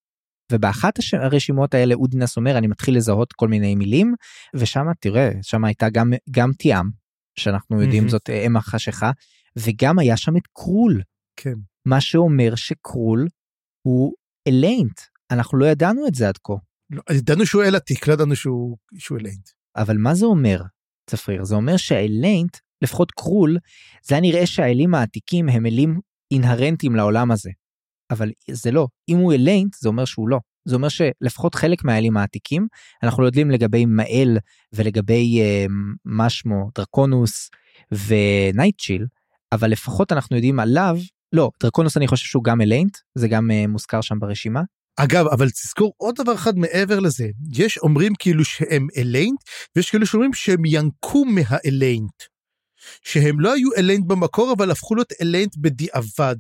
ובאחת 0.52 1.00
הש... 1.00 1.14
הרשימות 1.14 1.74
האלה 1.74 1.96
אודינס 1.96 2.38
אומר 2.38 2.58
אני 2.58 2.68
מתחיל 2.68 2.98
לזהות 2.98 3.34
כל 3.34 3.48
מיני 3.48 3.76
מילים 3.76 4.16
ושם 4.56 4.86
תראה 5.00 5.32
שם 5.42 5.66
הייתה 5.66 5.90
גם 5.90 6.14
גם 6.32 6.52
טיאם 6.54 6.86
שאנחנו 7.40 7.82
יודעים 7.82 8.06
mm-hmm. 8.06 8.10
זאת 8.10 8.30
אה, 8.30 8.46
אם 8.46 8.58
החשיכה 8.58 9.12
וגם 9.60 10.00
היה 10.00 10.18
שם 10.18 10.38
את 10.38 10.48
קרול. 10.54 11.02
כן. 11.36 11.54
מה 11.86 12.02
שאומר 12.02 12.56
שקרול 12.56 13.28
הוא 13.82 14.14
אליינט 14.48 15.00
אנחנו 15.32 15.58
לא 15.58 15.66
ידענו 15.66 16.08
את 16.08 16.16
זה 16.16 16.28
עד 16.28 16.38
כה. 16.44 16.54
לא, 16.90 17.02
ידענו 17.12 17.46
שהוא 17.46 17.64
אל 17.64 17.76
עתיק 17.76 18.08
לא 18.08 18.14
ידענו 18.14 18.36
שהוא, 18.36 18.78
שהוא 18.98 19.18
אליינט. 19.20 19.50
אבל 19.76 19.98
מה 19.98 20.16
זה 20.16 20.26
אומר 20.26 20.62
צפריר 21.10 21.44
זה 21.44 21.56
אומר 21.56 21.78
שהאליינט 21.78 22.58
לפחות 22.82 23.12
קרול 23.12 23.58
זה 24.04 24.16
היה 24.16 24.22
נראה 24.22 24.46
שהאלים 24.46 24.96
העתיקים 24.96 25.50
הם 25.50 25.66
אלים 25.66 26.00
אינהרנטיים 26.32 26.96
לעולם 26.96 27.32
הזה. 27.32 27.50
אבל 28.12 28.32
זה 28.52 28.72
לא, 28.72 28.88
אם 29.10 29.18
הוא 29.18 29.34
אליינט 29.34 29.74
זה 29.74 29.90
אומר 29.90 30.06
שהוא 30.06 30.30
לא. 30.30 30.40
זה 30.66 30.76
אומר 30.76 30.88
שלפחות 30.90 31.56
חלק 31.56 31.84
מהאלים 31.84 32.18
העתיקים, 32.18 32.68
אנחנו 33.04 33.24
לא 33.24 33.28
יודעים 33.28 33.52
לגבי 33.52 33.86
מאל 33.86 34.38
ולגבי 34.74 35.42
uh, 35.42 35.72
מה 36.06 36.30
שמו, 36.30 36.70
דרקונוס 36.78 37.50
ונייטשיל, 37.92 39.06
אבל 39.52 39.70
לפחות 39.70 40.12
אנחנו 40.12 40.36
יודעים 40.36 40.60
עליו, 40.60 40.98
לא, 41.34 41.50
דרקונוס 41.64 41.98
אני 41.98 42.08
חושב 42.08 42.26
שהוא 42.26 42.44
גם 42.44 42.62
אליינט, 42.62 42.98
זה 43.16 43.28
גם 43.28 43.52
uh, 43.52 43.68
מוזכר 43.68 44.02
שם 44.02 44.20
ברשימה. 44.20 44.62
אגב, 44.96 45.28
אבל 45.28 45.50
תזכור 45.50 45.94
עוד 45.98 46.16
דבר 46.16 46.36
אחד 46.36 46.58
מעבר 46.58 47.00
לזה, 47.00 47.28
יש 47.54 47.78
אומרים 47.78 48.14
כאילו 48.20 48.46
שהם 48.46 48.88
אליינט, 48.98 49.40
ויש 49.76 49.90
כאילו 49.90 50.06
שאומרים 50.06 50.34
שהם 50.34 50.66
ינקו 50.66 51.26
מהאליינט. 51.26 52.24
שהם 53.02 53.40
לא 53.40 53.54
היו 53.54 53.70
אליינט 53.78 54.06
במקור, 54.08 54.54
אבל 54.58 54.72
הפכו 54.72 54.96
להיות 54.96 55.14
אליינט 55.22 55.58
בדיעבד. 55.58 56.36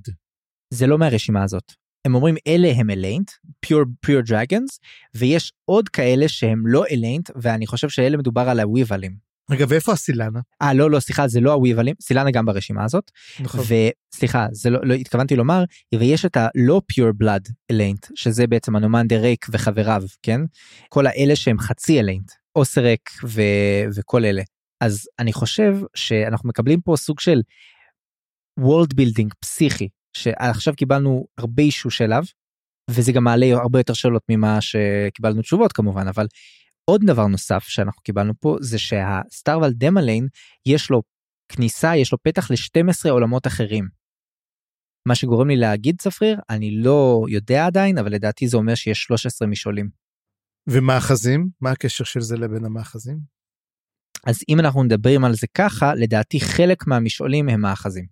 זה 0.73 0.87
לא 0.87 0.97
מהרשימה 0.97 1.43
הזאת. 1.43 1.71
הם 2.05 2.15
אומרים 2.15 2.35
אלה 2.47 2.71
הם 2.75 2.89
אליינט, 2.89 3.31
pure, 3.65 3.87
pure 4.05 4.29
dragons, 4.29 4.79
ויש 5.15 5.51
עוד 5.65 5.89
כאלה 5.89 6.27
שהם 6.27 6.67
לא 6.67 6.85
אליינט, 6.91 7.29
ואני 7.35 7.67
חושב 7.67 7.89
שאלה 7.89 8.17
מדובר 8.17 8.49
על 8.49 8.59
הוויבלים. 8.59 9.25
רגע, 9.51 9.65
ואיפה 9.69 9.91
הסילנה? 9.91 10.39
אה, 10.61 10.73
לא, 10.73 10.91
לא, 10.91 10.99
סליחה, 10.99 11.27
זה 11.27 11.39
לא 11.39 11.53
הוויבלים, 11.53 11.95
סילנה 12.01 12.31
גם 12.31 12.45
ברשימה 12.45 12.83
הזאת. 12.83 13.11
נכון. 13.39 13.59
וסליחה, 13.59 14.47
זה 14.51 14.69
לא, 14.69 14.79
לא 14.83 14.93
התכוונתי 14.93 15.35
לומר, 15.35 15.63
ויש 15.95 16.25
את 16.25 16.37
הלא 16.37 16.81
pure 16.93 17.23
blood 17.23 17.51
אליינט, 17.71 18.07
שזה 18.15 18.47
בעצם 18.47 18.75
אנומנדר 18.75 19.21
רייק 19.21 19.45
וחבריו, 19.51 20.03
כן? 20.23 20.41
כל 20.89 21.07
האלה 21.07 21.35
שהם 21.35 21.59
חצי 21.59 21.99
אליינט, 21.99 22.31
אוסרק 22.55 23.09
ו... 23.23 23.41
וכל 23.95 24.25
אלה. 24.25 24.43
אז 24.81 25.07
אני 25.19 25.33
חושב 25.33 25.75
שאנחנו 25.95 26.49
מקבלים 26.49 26.81
פה 26.81 26.95
סוג 26.97 27.19
של 27.19 27.41
world 28.59 28.93
building 28.93 29.33
פסיכי 29.39 29.89
שעכשיו 30.17 30.75
קיבלנו 30.75 31.27
הרבה 31.37 31.63
אישוש 31.63 32.01
אליו 32.01 32.23
וזה 32.89 33.11
גם 33.11 33.23
מעלה 33.23 33.45
הרבה 33.45 33.79
יותר 33.79 33.93
שאלות 33.93 34.23
ממה 34.29 34.61
שקיבלנו 34.61 35.41
תשובות 35.41 35.71
כמובן 35.71 36.07
אבל 36.07 36.27
עוד 36.85 37.01
דבר 37.05 37.27
נוסף 37.27 37.63
שאנחנו 37.63 38.01
קיבלנו 38.01 38.33
פה 38.39 38.57
זה 38.61 38.79
שהסטארוול 38.79 39.73
דמליין 39.73 40.27
יש 40.65 40.89
לו 40.89 41.01
כניסה 41.49 41.95
יש 41.95 42.11
לו 42.11 42.17
פתח 42.23 42.51
ל-12 42.51 43.11
עולמות 43.11 43.47
אחרים. 43.47 43.87
מה 45.07 45.15
שגורם 45.15 45.47
לי 45.47 45.55
להגיד 45.55 45.95
צפריר 46.01 46.39
אני 46.49 46.71
לא 46.83 47.25
יודע 47.29 47.65
עדיין 47.65 47.97
אבל 47.97 48.11
לדעתי 48.11 48.47
זה 48.47 48.57
אומר 48.57 48.75
שיש 48.75 49.03
13 49.03 49.47
משעולים. 49.47 49.89
ומאחזים 50.69 51.49
מה 51.61 51.71
הקשר 51.71 52.03
של 52.03 52.21
זה 52.21 52.37
לבין 52.37 52.65
המאחזים? 52.65 53.19
אז 54.27 54.39
אם 54.49 54.59
אנחנו 54.59 54.83
מדברים 54.83 55.25
על 55.25 55.33
זה 55.33 55.47
ככה 55.53 55.95
לדעתי 55.95 56.39
חלק 56.39 56.87
מהמשעולים 56.87 57.49
הם 57.49 57.61
מאחזים. 57.61 58.05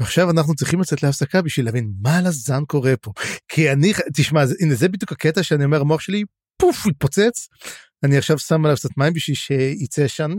ועכשיו 0.00 0.30
אנחנו 0.30 0.54
צריכים 0.54 0.80
לצאת 0.80 1.02
להפסקה 1.02 1.42
בשביל 1.42 1.66
להבין 1.66 1.92
מה 2.00 2.20
לזן 2.20 2.64
קורה 2.64 2.96
פה. 2.96 3.12
כי 3.48 3.72
אני, 3.72 3.92
תשמע, 4.14 4.40
הנה 4.60 4.74
זה 4.74 4.88
בדיוק 4.88 5.12
הקטע 5.12 5.42
שאני 5.42 5.64
אומר, 5.64 5.80
המוח 5.80 6.00
שלי 6.00 6.24
פוף, 6.60 6.86
התפוצץ. 6.86 7.48
אני 8.04 8.18
עכשיו 8.18 8.38
שם 8.38 8.64
עליו 8.64 8.76
קצת 8.76 8.96
מים 8.96 9.12
בשביל 9.12 9.36
שיצא 9.36 10.00
ישן. 10.00 10.30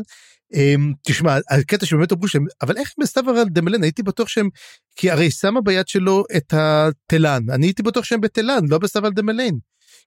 Um, 0.53 0.93
תשמע, 1.03 1.37
הקטע 1.49 1.85
שבאמת 1.85 2.11
אמרו 2.11 2.27
שהם, 2.27 2.45
אבל 2.61 2.77
איך 2.77 2.93
בסתיו 2.99 3.29
על 3.29 3.49
דמלן, 3.49 3.83
הייתי 3.83 4.03
בטוח 4.03 4.27
שהם, 4.27 4.49
כי 4.95 5.11
הרי 5.11 5.31
שמה 5.31 5.61
ביד 5.61 5.87
שלו 5.87 6.23
את 6.37 6.53
התלן, 6.53 7.43
אני 7.49 7.65
הייתי 7.65 7.83
בטוח 7.83 8.05
שהם 8.05 8.21
בתלן, 8.21 8.61
לא 8.69 8.77
בסתיו 8.77 9.05
על 9.05 9.11
דמלן. 9.11 9.53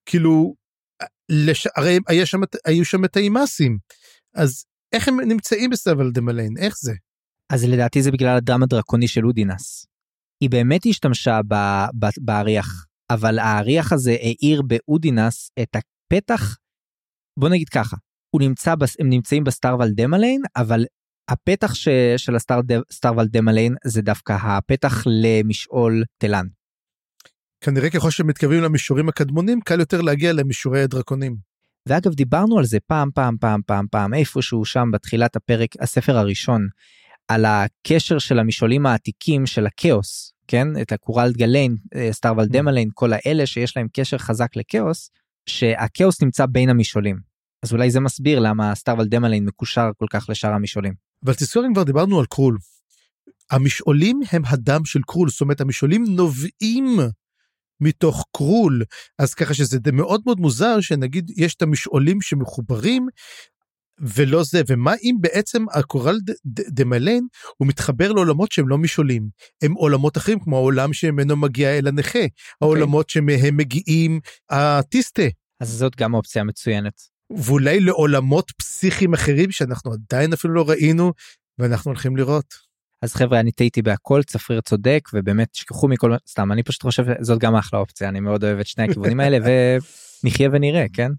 כאילו, 0.06 0.54
לש... 1.28 1.68
הרי 1.76 1.98
היה 2.08 2.26
שם, 2.26 2.40
היו 2.64 2.84
שם 2.84 3.04
את 3.04 3.16
האימאסים, 3.16 3.78
אז 4.34 4.64
איך 4.92 5.08
הם 5.08 5.20
נמצאים 5.20 5.70
בסתיו 5.70 6.00
על 6.00 6.10
דמלן, 6.10 6.56
איך 6.58 6.74
זה? 6.78 6.92
אז 7.52 7.64
לדעתי 7.64 8.02
זה 8.02 8.10
בגלל 8.10 8.36
הדם 8.36 8.62
הדרקוני 8.62 9.08
של 9.08 9.26
אודינס. 9.26 9.86
היא 10.40 10.50
באמת 10.50 10.80
השתמשה 10.86 11.40
באריח, 12.20 12.86
אבל 13.10 13.38
האריח 13.38 13.92
הזה 13.92 14.10
האיר 14.10 14.62
באודינס 14.62 15.50
את 15.62 15.76
הפתח, 15.76 16.56
בוא 17.38 17.48
נגיד 17.48 17.68
ככה, 17.68 17.96
הוא 18.30 18.42
נמצא, 18.42 18.74
הם 18.98 19.08
נמצאים 19.10 19.44
בסטארוול 19.44 19.90
דמליין, 19.90 20.42
אבל 20.56 20.84
הפתח 21.28 21.74
ש, 21.74 21.88
של 22.16 22.36
הסטארוול 22.36 23.26
דמליין 23.26 23.74
זה 23.84 24.02
דווקא 24.02 24.36
הפתח 24.42 25.04
למשעול 25.06 26.04
תלן. 26.18 26.46
כנראה 27.60 27.90
ככל 27.90 28.10
שמתקרבים 28.10 28.62
למישורים 28.62 29.08
הקדמונים, 29.08 29.60
קל 29.60 29.80
יותר 29.80 30.00
להגיע 30.00 30.32
למישורי 30.32 30.82
הדרקונים. 30.82 31.36
ואגב, 31.88 32.14
דיברנו 32.14 32.58
על 32.58 32.64
זה 32.64 32.78
פעם, 32.86 33.10
פעם, 33.14 33.36
פעם, 33.40 33.60
פעם, 33.66 33.86
פעם, 33.90 34.14
איפשהו 34.14 34.64
שם 34.64 34.88
בתחילת 34.92 35.36
הפרק, 35.36 35.70
הספר 35.80 36.16
הראשון, 36.16 36.68
על 37.28 37.44
הקשר 37.44 38.18
של 38.18 38.38
המשעולים 38.38 38.86
העתיקים 38.86 39.46
של 39.46 39.66
הכאוס, 39.66 40.32
כן? 40.48 40.68
את 40.82 40.92
הקורלד 40.92 41.32
גליין, 41.32 41.76
סטארוול 42.10 42.46
דמליין, 42.46 42.88
כל 42.94 43.12
האלה 43.12 43.46
שיש 43.46 43.76
להם 43.76 43.86
קשר 43.92 44.18
חזק 44.18 44.56
לכאוס, 44.56 45.10
שהכאוס 45.46 46.22
נמצא 46.22 46.46
בין 46.46 46.68
המשעולים. 46.68 47.16
אז 47.62 47.72
אולי 47.72 47.90
זה 47.90 48.00
מסביר 48.00 48.38
למה 48.38 48.74
סטארוול 48.74 49.06
דמליין 49.08 49.44
מקושר 49.44 49.90
כל 49.96 50.06
כך 50.10 50.26
לשאר 50.28 50.50
המשעולים. 50.50 50.94
אבל 51.24 51.34
תזכור 51.34 51.66
אם 51.66 51.74
כבר 51.74 51.82
דיברנו 51.82 52.20
על 52.20 52.26
קרול. 52.26 52.58
המשעולים 53.50 54.20
הם 54.32 54.42
הדם 54.46 54.84
של 54.84 55.00
קרול, 55.06 55.30
זאת 55.30 55.40
אומרת 55.40 55.60
המשעולים 55.60 56.04
נובעים 56.08 56.98
מתוך 57.80 58.24
קרול, 58.36 58.82
אז 59.18 59.34
ככה 59.34 59.54
שזה 59.54 59.78
מאוד 59.92 60.22
מאוד 60.26 60.40
מוזר 60.40 60.80
שנגיד 60.80 61.30
יש 61.36 61.54
את 61.54 61.62
המשעולים 61.62 62.20
שמחוברים, 62.20 63.06
ולא 64.00 64.42
זה, 64.44 64.62
ומה 64.68 64.94
אם 65.02 65.16
בעצם 65.20 65.64
הקורל 65.74 66.18
דה 66.44 66.84
מליין 66.84 67.26
הוא 67.56 67.68
מתחבר 67.68 68.12
לעולמות 68.12 68.52
שהם 68.52 68.68
לא 68.68 68.78
משעולים, 68.78 69.28
הם 69.62 69.72
עולמות 69.72 70.16
אחרים 70.16 70.40
כמו 70.40 70.56
העולם 70.56 70.92
שממנו 70.92 71.36
מגיע 71.36 71.78
אל 71.78 71.86
הנכה, 71.86 72.18
okay. 72.18 72.22
אוקיי. 72.22 72.28
העולמות 72.60 73.10
שמהם 73.10 73.56
מגיעים 73.56 74.20
הטיסטה. 74.50 75.22
אז 75.60 75.68
זאת 75.68 75.96
גם 75.96 76.14
אופציה 76.14 76.44
מצוינת. 76.44 77.12
ואולי 77.36 77.80
לעולמות 77.80 78.50
פסיכיים 78.50 79.14
אחרים 79.14 79.50
שאנחנו 79.50 79.92
עדיין 79.92 80.32
אפילו 80.32 80.54
לא 80.54 80.68
ראינו 80.68 81.12
ואנחנו 81.58 81.90
הולכים 81.90 82.16
לראות. 82.16 82.72
אז 83.02 83.14
חבר'ה 83.14 83.40
אני 83.40 83.52
טעיתי 83.52 83.82
בהכל 83.82 84.22
צפריר 84.22 84.60
צודק 84.60 85.00
ובאמת 85.12 85.48
תשכחו 85.50 85.88
מכל 85.88 86.14
סתם 86.28 86.52
אני 86.52 86.62
פשוט 86.62 86.82
חושב 86.82 87.04
זאת 87.20 87.38
גם 87.38 87.54
אחלה 87.54 87.78
אופציה 87.78 88.08
אני 88.08 88.20
מאוד 88.20 88.44
אוהב 88.44 88.58
את 88.58 88.66
שני 88.66 88.84
הכיוונים 88.84 89.20
האלה 89.20 89.38
ונחיה 90.24 90.48
ונראה 90.52 90.86
כן. 90.92 91.10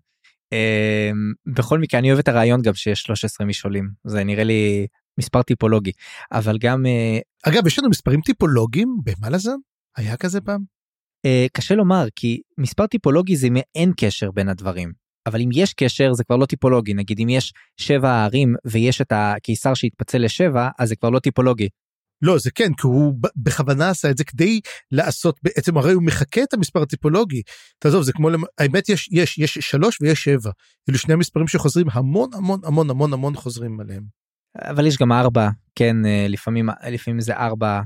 אמ, 0.51 1.53
בכל 1.55 1.79
מקרה 1.79 1.99
אני 1.99 2.09
אוהב 2.09 2.19
את 2.19 2.27
הרעיון 2.27 2.61
גם 2.61 2.73
שיש 2.73 3.01
13 3.01 3.47
משעולים 3.47 3.89
זה 4.03 4.23
נראה 4.23 4.43
לי 4.43 4.87
מספר 5.19 5.41
טיפולוגי 5.41 5.91
אבל 6.31 6.57
גם 6.57 6.85
אה, 6.85 7.19
אגב 7.43 7.67
יש 7.67 7.79
לנו 7.79 7.89
מספרים 7.89 8.21
טיפולוגיים 8.21 8.97
במלאזן 9.03 9.55
היה 9.97 10.17
כזה 10.17 10.41
פעם. 10.41 10.63
אה, 11.25 11.45
קשה 11.53 11.75
לומר 11.75 12.05
כי 12.15 12.41
מספר 12.57 12.87
טיפולוגי 12.87 13.35
זה 13.35 13.47
אין 13.75 13.91
קשר 13.97 14.31
בין 14.31 14.49
הדברים 14.49 15.03
אבל 15.27 15.41
אם 15.41 15.49
יש 15.53 15.73
קשר 15.73 16.13
זה 16.13 16.23
כבר 16.23 16.35
לא 16.35 16.45
טיפולוגי 16.45 16.93
נגיד 16.93 17.19
אם 17.19 17.29
יש 17.29 17.53
שבע 17.77 18.23
ערים 18.23 18.55
ויש 18.65 19.01
את 19.01 19.11
הקיסר 19.11 19.73
שהתפצל 19.73 20.17
לשבע 20.17 20.69
אז 20.79 20.89
זה 20.89 20.95
כבר 20.95 21.09
לא 21.09 21.19
טיפולוגי. 21.19 21.69
לא, 22.21 22.37
זה 22.37 22.51
כן, 22.51 22.73
כי 22.73 22.87
הוא 22.87 23.13
בכוונה 23.35 23.89
עשה 23.89 24.09
את 24.09 24.17
זה 24.17 24.23
כדי 24.23 24.59
לעשות, 24.91 25.39
בעצם 25.43 25.77
הרי 25.77 25.93
הוא 25.93 26.03
מחקה 26.03 26.43
את 26.43 26.53
המספר 26.53 26.81
הטיפולוגי. 26.81 27.41
תעזוב, 27.79 28.03
זה 28.03 28.11
כמו, 28.13 28.29
האמת 28.57 28.89
יש, 28.89 29.09
יש, 29.11 29.37
יש 29.37 29.53
שלוש 29.53 30.01
ויש 30.01 30.23
שבע. 30.23 30.51
אלו 30.89 30.97
שני 30.97 31.13
המספרים 31.13 31.47
שחוזרים 31.47 31.87
המון 31.91 32.29
המון 32.33 32.59
המון 32.63 32.89
המון 32.89 33.13
המון 33.13 33.35
חוזרים 33.35 33.79
עליהם. 33.79 34.03
אבל 34.57 34.87
יש 34.87 34.97
גם 34.97 35.11
ארבע, 35.11 35.49
כן, 35.75 36.05
אה, 36.05 36.25
לפעמים, 36.29 36.69
לפעמים 36.91 37.21
זה 37.21 37.33
ארבע. 37.33 37.77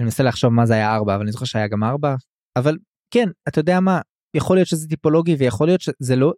אני 0.00 0.04
מנסה 0.04 0.22
לחשוב 0.22 0.52
מה 0.52 0.66
זה 0.66 0.74
היה 0.74 0.94
ארבע, 0.94 1.14
אבל 1.14 1.22
אני 1.22 1.32
זוכר 1.32 1.44
שהיה 1.44 1.68
גם 1.68 1.84
ארבע. 1.84 2.14
אבל 2.56 2.76
כן, 3.10 3.28
אתה 3.48 3.58
יודע 3.58 3.80
מה, 3.80 4.00
יכול 4.36 4.56
להיות 4.56 4.68
שזה 4.68 4.88
טיפולוגי 4.88 5.34
ויכול 5.34 5.66
להיות 5.66 5.80
שזה 5.80 6.16
לא, 6.16 6.32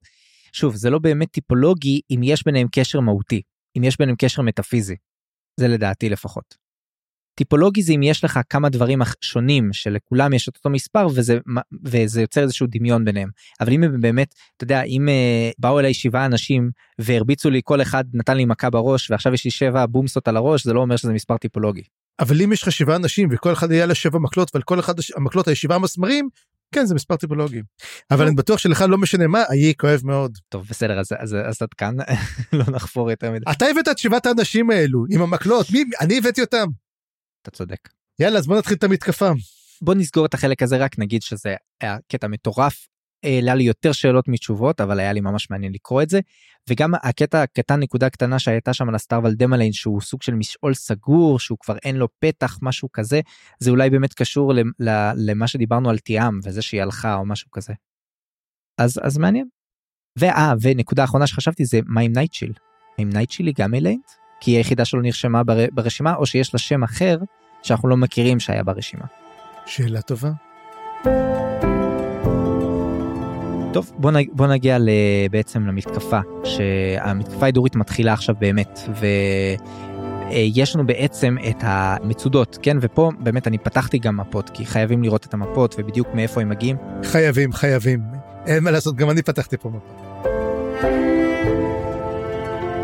שוב, 0.53 0.77
זה 0.77 0.91
לא 0.91 0.99
באמת 0.99 1.31
טיפולוגי 1.31 2.01
אם 2.11 2.21
יש 2.23 2.45
ביניהם 2.45 2.69
קשר 2.73 3.01
מהותי, 3.01 3.43
אם 3.79 3.85
יש 3.85 3.99
ביניהם 3.99 4.17
קשר 4.17 4.43
מטאפיזי. 4.43 4.97
זה 5.61 5.69
לדעתי 5.69 6.09
לפחות. 6.09 6.55
טיפולוגי 7.35 7.83
זה 7.83 7.93
אם 7.93 8.03
יש 8.03 8.25
לך 8.25 8.41
כמה 8.49 8.69
דברים 8.69 8.99
שונים 9.21 9.73
שלכולם 9.73 10.33
יש 10.33 10.49
את 10.49 10.57
אותו 10.57 10.71
מספר 10.71 11.07
וזה 11.15 11.39
וזה 11.85 12.21
יוצר 12.21 12.43
איזשהו 12.43 12.67
דמיון 12.71 13.05
ביניהם 13.05 13.29
אבל 13.61 13.73
אם 13.73 14.01
באמת 14.01 14.35
אתה 14.57 14.65
יודע 14.65 14.83
אם 14.83 15.09
uh, 15.09 15.55
באו 15.59 15.81
אליי 15.81 15.95
שבעה 15.95 16.27
אנשים 16.27 16.71
והרביצו 16.99 17.51
לי 17.51 17.61
כל 17.65 17.83
אחד 17.83 18.05
נתן 18.15 18.37
לי 18.37 18.45
מכה 18.45 18.71
בראש 18.71 19.11
ועכשיו 19.11 19.35
יש 19.35 19.45
לי 19.45 19.51
שבע 19.51 19.87
בומסות 19.87 20.29
על 20.29 20.37
הראש 20.37 20.65
זה 20.65 20.73
לא 20.73 20.81
אומר 20.81 20.97
שזה 20.97 21.13
מספר 21.13 21.37
טיפולוגי. 21.37 21.83
אבל 22.21 22.43
אם 22.43 22.53
יש 22.53 22.63
לך 22.63 22.73
שבעה 22.73 22.97
אנשים 22.97 23.29
וכל 23.33 23.53
אחד 23.53 23.71
היה 23.71 23.87
לה 23.87 23.95
שבע 23.95 24.19
מקלות 24.19 24.51
ועל 24.55 24.63
כל 24.63 24.81
אחד 24.81 24.95
המקלות 25.17 25.49
היה 25.49 25.55
שבעה 25.55 25.79
מסמרים 25.79 26.29
כן 26.75 26.87
זה 26.87 26.95
מספר 26.95 27.17
טיפולוגי 27.17 27.63
אבל 28.11 28.27
אני 28.27 28.35
בטוח 28.35 28.59
שלך 28.59 28.85
לא 28.89 28.99
משנה 28.99 29.27
מה 29.27 29.43
יהיה 29.55 29.75
כואב 29.75 30.01
מאוד. 30.05 30.39
טוב 30.49 30.67
בסדר 30.71 31.01
אז 31.01 31.09
אז 31.19 31.37
אז 31.45 31.63
עד 31.63 31.75
כאן 31.75 31.95
לא 32.59 32.65
נחפור 32.69 33.11
יותר 33.11 33.31
מדי. 33.31 33.45
אתה 33.51 33.67
הבאת 33.67 33.89
את 33.89 33.99
שבעת 33.99 34.27
האנשים 34.27 34.71
האלו 34.71 35.05
עם 35.11 35.23
המקלות 35.23 35.71
מי 35.71 35.85
אני 36.01 36.19
הבאתי 36.19 36.41
אותם. 36.41 36.67
אתה 37.43 37.51
צודק. 37.51 37.89
יאללה 38.19 38.39
אז 38.39 38.47
בוא 38.47 38.59
נתחיל 38.59 38.77
את 38.77 38.85
המתקפה. 38.85 39.31
בוא 39.83 39.95
נסגור 39.95 40.27
את 40.27 40.35
החלק 40.35 40.63
הזה 40.63 40.77
רק 40.77 40.99
נגיד 40.99 41.23
שזה 41.23 41.55
היה 41.81 41.97
קטע 42.09 42.27
מטורף. 42.27 42.87
העלה 43.25 43.55
לי 43.55 43.65
יותר 43.65 43.93
שאלות 43.93 44.29
מתשובות 44.29 44.81
אבל 44.81 45.01
היה 45.01 45.13
לי 45.13 45.21
ממש 45.21 45.51
מעניין 45.51 45.73
לקרוא 45.73 46.03
את 46.03 46.09
זה 46.09 46.21
וגם 46.71 46.95
הקטע 46.95 47.43
הקטן 47.43 47.81
נקודה 47.81 48.11
קטנה 48.11 48.39
שהייתה 48.39 48.75
שם 48.75 48.89
על 48.89 48.95
הסטארוול 48.95 49.35
דמליין 49.35 49.73
שהוא 49.73 50.01
סוג 50.01 50.23
של 50.23 50.35
משעול 50.35 50.75
סגור 50.75 51.39
שהוא 51.39 51.59
כבר 51.59 51.77
אין 51.85 51.97
לו 51.97 52.09
פתח 52.19 52.59
משהו 52.63 52.89
כזה 52.93 53.21
זה 53.59 53.71
אולי 53.71 53.91
באמת 53.91 54.15
קשור 54.15 54.53
למה 55.17 55.47
שדיברנו 55.47 55.91
על 55.91 55.99
תיאם 55.99 56.39
וזה 56.45 56.63
שהיא 56.63 56.83
הלכה 56.83 57.15
או 57.15 57.27
משהו 57.27 57.51
כזה. 57.51 57.73
אז 58.79 59.01
אז 59.03 59.19
מעניין. 59.19 59.49
ואה 60.19 60.53
ונקודה 60.61 61.05
אחרונה 61.05 61.27
שחשבתי 61.27 61.65
זה 61.65 61.81
מה 61.87 62.01
עם 62.01 62.13
נייטשיל. 62.13 62.53
האם 62.99 63.09
נייטשיל 63.09 63.47
היא 63.47 63.55
גם 63.59 63.75
אליינט? 63.75 64.22
כי 64.43 64.51
היא 64.51 64.57
היחידה 64.57 64.85
שלא 64.85 65.03
נרשמה 65.03 65.45
בר... 65.45 65.67
ברשימה, 65.73 66.15
או 66.15 66.27
שיש 66.27 66.55
לה 66.55 66.59
שם 66.59 66.83
אחר 66.83 67.19
שאנחנו 67.63 67.89
לא 67.89 67.97
מכירים 67.97 68.41
שהיה 68.41 68.63
ברשימה. 68.63 69.05
שאלה 69.67 70.03
טובה. 70.03 70.31
טוב 73.73 73.93
בוא, 73.97 74.11
נג... 74.11 74.29
בוא 74.33 74.47
נגיע 74.47 74.79
בעצם 75.31 75.67
למתקפה 75.67 76.21
שהמתקפה 76.45 77.43
האדורית 77.43 77.77
מתחילה 77.77 78.13
עכשיו 78.13 78.35
באמת 78.39 78.81
ויש 80.31 80.75
לנו 80.75 80.87
בעצם 80.87 81.37
את 81.51 81.57
המצודות 81.61 82.59
כן 82.63 82.77
ופה 82.81 83.11
באמת 83.19 83.47
אני 83.47 83.59
פתחתי 83.59 83.99
גם 83.99 84.17
מפות 84.17 84.51
כי 84.55 84.67
חייבים 84.67 85.03
לראות 85.03 85.27
את 85.27 85.35
המפות 85.35 85.75
ובדיוק 85.79 86.09
מאיפה 86.15 86.41
הם 86.41 86.49
מגיעים. 86.49 86.77
חייבים 87.05 87.53
חייבים 87.53 88.01
אין 88.47 88.65
מה 88.65 88.71
לעשות 88.71 88.97
גם 88.97 89.11
אני 89.11 89.23
פתחתי 89.23 89.57
פה 89.57 89.69
מפות. 89.69 90.02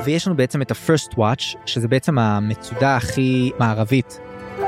ויש 0.09 0.27
לנו 0.27 0.37
בעצם 0.37 0.63
את 0.63 0.71
ה-first 0.71 1.15
watch, 1.15 1.57
שזה 1.67 1.89
בעצם 1.89 2.19
המצודה 2.19 2.97
הכי 2.97 3.51
מערבית, 3.59 4.21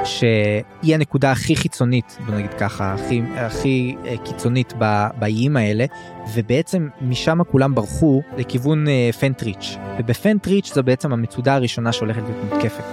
שהיא 0.05 0.95
הנקודה 0.95 1.33
הכי 1.33 1.57
חיצונית, 1.57 2.19
בוא 2.27 2.35
נגיד 2.35 2.55
ככה, 2.55 2.95
הכי, 2.95 3.23
הכי 3.37 3.97
אה, 4.07 4.15
קיצונית 4.25 4.73
באיים 5.19 5.57
האלה, 5.57 5.85
ובעצם 6.35 6.89
משם 7.01 7.45
כולם 7.51 7.75
ברחו 7.75 8.23
לכיוון 8.37 8.87
פנטריץ', 9.21 9.77
ובפנטריץ' 9.99 10.75
זו 10.75 10.83
בעצם 10.83 11.13
המצודה 11.13 11.55
הראשונה 11.55 11.93
שהולכת 11.93 12.23
להיות 12.23 12.53
מותקפת. 12.53 12.85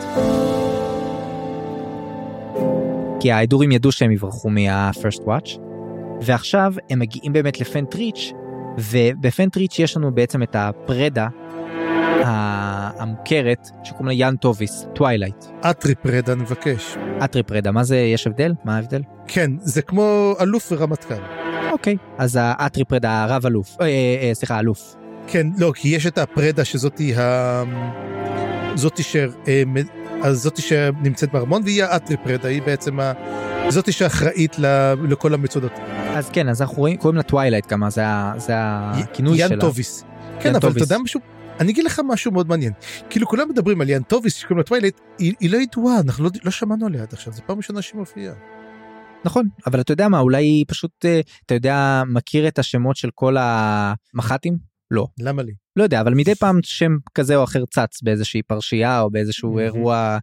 כי 3.20 3.32
האדורים 3.32 3.72
ידעו 3.72 3.92
שהם 3.92 4.12
יברחו 4.12 4.50
מה-First 4.50 5.22
Reach, 5.22 5.60
ועכשיו 6.22 6.74
הם 6.90 7.00
מגיעים 7.00 7.34
באמת 7.34 7.62
לפנטריץ', 7.62 8.32
ובפנטריץ' 8.78 9.80
יש 9.80 9.98
לנו 9.98 10.16
בעצם 10.16 10.44
את 10.44 10.56
הפרדה 10.56 11.28
המוכרת 12.28 13.70
שקוראים 13.84 14.08
לה 14.08 14.14
יאן 14.14 14.36
טוביס, 14.36 14.86
טווילייט. 14.96 15.46
אטריפרדה 15.62 16.36
נבקש. 16.36 16.98
אטריפרדה, 17.24 17.72
מה 17.72 17.84
זה, 17.84 17.98
יש 17.98 18.28
הבדל? 18.28 18.54
מה 18.66 18.76
ההבדל? 18.76 19.02
כן, 19.28 19.52
זה 19.60 19.82
כמו 19.82 20.36
אלוף 20.42 20.72
ורמטכ"ל. 20.72 21.22
אוקיי, 21.72 21.98
אז 22.18 22.40
האטריפרדה 22.42 23.24
הרב 23.24 23.46
אלוף, 23.46 23.78
אה, 23.82 23.86
אה, 23.86 24.32
סליחה, 24.34 24.60
אלוף. 24.60 24.96
כן, 25.28 25.48
לא, 25.58 25.72
כי 25.76 25.90
יש 25.90 26.08
את 26.08 26.18
הפרדה 26.18 26.66
שזאתי 26.66 27.16
ה... 27.16 27.64
זאתי 28.76 29.04
ש... 29.04 29.16
אה, 29.48 29.64
אז 30.24 30.38
זאתי 30.38 30.62
שנמצאת 30.62 31.32
בארמון 31.32 31.62
והיא 31.64 31.84
האטריפרדה, 31.84 32.50
היא 32.50 32.62
בעצם 32.62 33.00
ה... 33.00 33.14
זאתי 33.70 33.92
שאחראית 33.92 34.60
ל... 34.60 34.94
לכל 35.10 35.34
המצודות. 35.34 35.72
אז 36.16 36.30
כן, 36.30 36.50
אז 36.50 36.62
אנחנו 36.62 36.78
רואים, 36.78 36.98
קוראים 36.98 37.18
לה 37.18 37.24
טווילייט 37.24 37.66
כמה, 37.70 37.90
זה, 37.90 38.04
זה 38.38 38.54
הכינוי 38.58 39.38
שלה. 39.38 39.48
יאן 39.48 39.60
טוביס. 39.60 40.04
כן, 40.40 40.56
אבל 40.56 40.72
אתה 40.72 40.80
יודע 40.84 40.98
משהו? 40.98 41.37
אני 41.60 41.72
אגיד 41.72 41.84
לך 41.84 42.02
משהו 42.08 42.32
מאוד 42.32 42.48
מעניין. 42.48 42.74
כאילו 43.10 43.28
כולם 43.28 43.50
מדברים 43.50 43.82
על 43.82 43.90
יאן 43.90 44.04
טוביס 44.04 44.36
שקוראים 44.36 44.58
לה 44.58 44.64
טווילייט, 44.64 45.00
היא, 45.20 45.34
היא 45.40 45.50
לא 45.50 45.58
ידועה, 45.58 46.00
אנחנו 46.00 46.24
לא, 46.24 46.30
לא 46.44 46.52
שמענו 46.52 46.86
עליה 46.86 47.02
עד 47.02 47.14
עכשיו, 47.14 47.34
זו 47.34 47.42
פעם 47.46 47.58
ראשונה 47.58 47.82
שהיא 47.82 48.00
מופיעה. 48.00 48.34
נכון, 49.26 49.48
אבל 49.68 49.82
אתה 49.82 49.94
יודע 49.94 50.08
מה, 50.08 50.20
אולי 50.20 50.44
היא 50.44 50.66
פשוט, 50.68 51.06
אה, 51.06 51.20
אתה 51.46 51.54
יודע, 51.54 52.04
מכיר 52.08 52.48
את 52.48 52.60
השמות 52.60 52.96
של 52.96 53.10
כל 53.16 53.36
המח"טים? 53.40 54.58
לא. 54.92 55.08
למה 55.20 55.44
לי? 55.44 55.52
לא 55.76 55.84
יודע, 55.84 56.02
אבל 56.02 56.14
מדי 56.14 56.36
פעם 56.36 56.60
שם 56.64 56.92
כזה 57.16 57.36
או 57.36 57.44
אחר 57.44 57.66
צץ 57.66 58.02
באיזושהי 58.02 58.42
פרשייה 58.44 59.02
או 59.02 59.12
באיזשהו 59.12 59.60
אירוע 59.60 60.18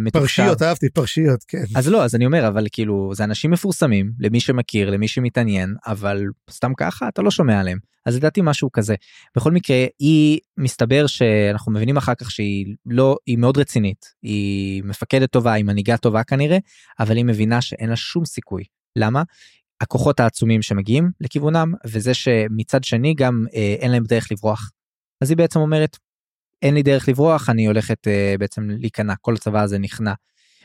מתוקשר. 0.00 0.42
פרשיות, 0.42 0.62
אהבתי 0.62 0.90
פרשיות, 0.90 1.44
כן. 1.48 1.64
אז 1.76 1.88
לא, 1.88 2.04
אז 2.04 2.14
אני 2.14 2.26
אומר, 2.26 2.48
אבל 2.48 2.66
כאילו, 2.72 3.10
זה 3.14 3.24
אנשים 3.24 3.50
מפורסמים, 3.50 4.12
למי 4.20 4.40
שמכיר, 4.40 4.90
למי 4.90 5.08
שמתעניין, 5.08 5.74
אבל 5.86 6.24
סתם 6.50 6.72
ככה 6.76 7.08
אתה 7.08 7.22
לא 7.22 7.30
שומע 7.30 7.60
עליהם. 7.60 7.78
אז 8.06 8.16
לדעתי 8.16 8.40
משהו 8.44 8.72
כזה. 8.72 8.94
בכל 9.36 9.52
מקרה, 9.52 9.86
היא, 9.98 10.38
מסתבר 10.58 11.06
שאנחנו 11.06 11.72
מבינים 11.72 11.96
אחר 11.96 12.14
כך 12.14 12.30
שהיא 12.30 12.74
לא, 12.86 13.16
היא 13.26 13.38
מאוד 13.38 13.58
רצינית. 13.58 14.06
היא 14.22 14.82
מפקדת 14.84 15.30
טובה, 15.30 15.52
היא 15.52 15.64
מנהיגה 15.64 15.96
טובה 15.96 16.24
כנראה, 16.24 16.58
אבל 17.00 17.16
היא 17.16 17.24
מבינה 17.24 17.60
שאין 17.60 17.90
לה 17.90 17.96
שום 17.96 18.24
סיכוי. 18.24 18.64
למה? 18.96 19.22
הכוחות 19.80 20.20
העצומים 20.20 20.62
שמגיעים 20.62 21.10
לכיוונם, 21.20 21.72
וזה 21.86 22.14
שמצד 22.14 22.84
שני 22.84 23.14
גם 23.14 23.44
אה, 23.54 23.76
אין 23.78 23.90
להם 23.90 24.04
דרך 24.04 24.32
לברוח. 24.32 24.70
אז 25.20 25.30
היא 25.30 25.36
בעצם 25.36 25.60
אומרת, 25.60 25.96
אין 26.62 26.74
לי 26.74 26.82
דרך 26.82 27.08
לברוח 27.08 27.50
אני 27.50 27.66
הולכת 27.66 28.06
uh, 28.06 28.38
בעצם 28.38 28.70
להיכנע 28.70 29.14
כל 29.20 29.34
הצבא 29.34 29.62
הזה 29.62 29.78
נכנע. 29.78 30.12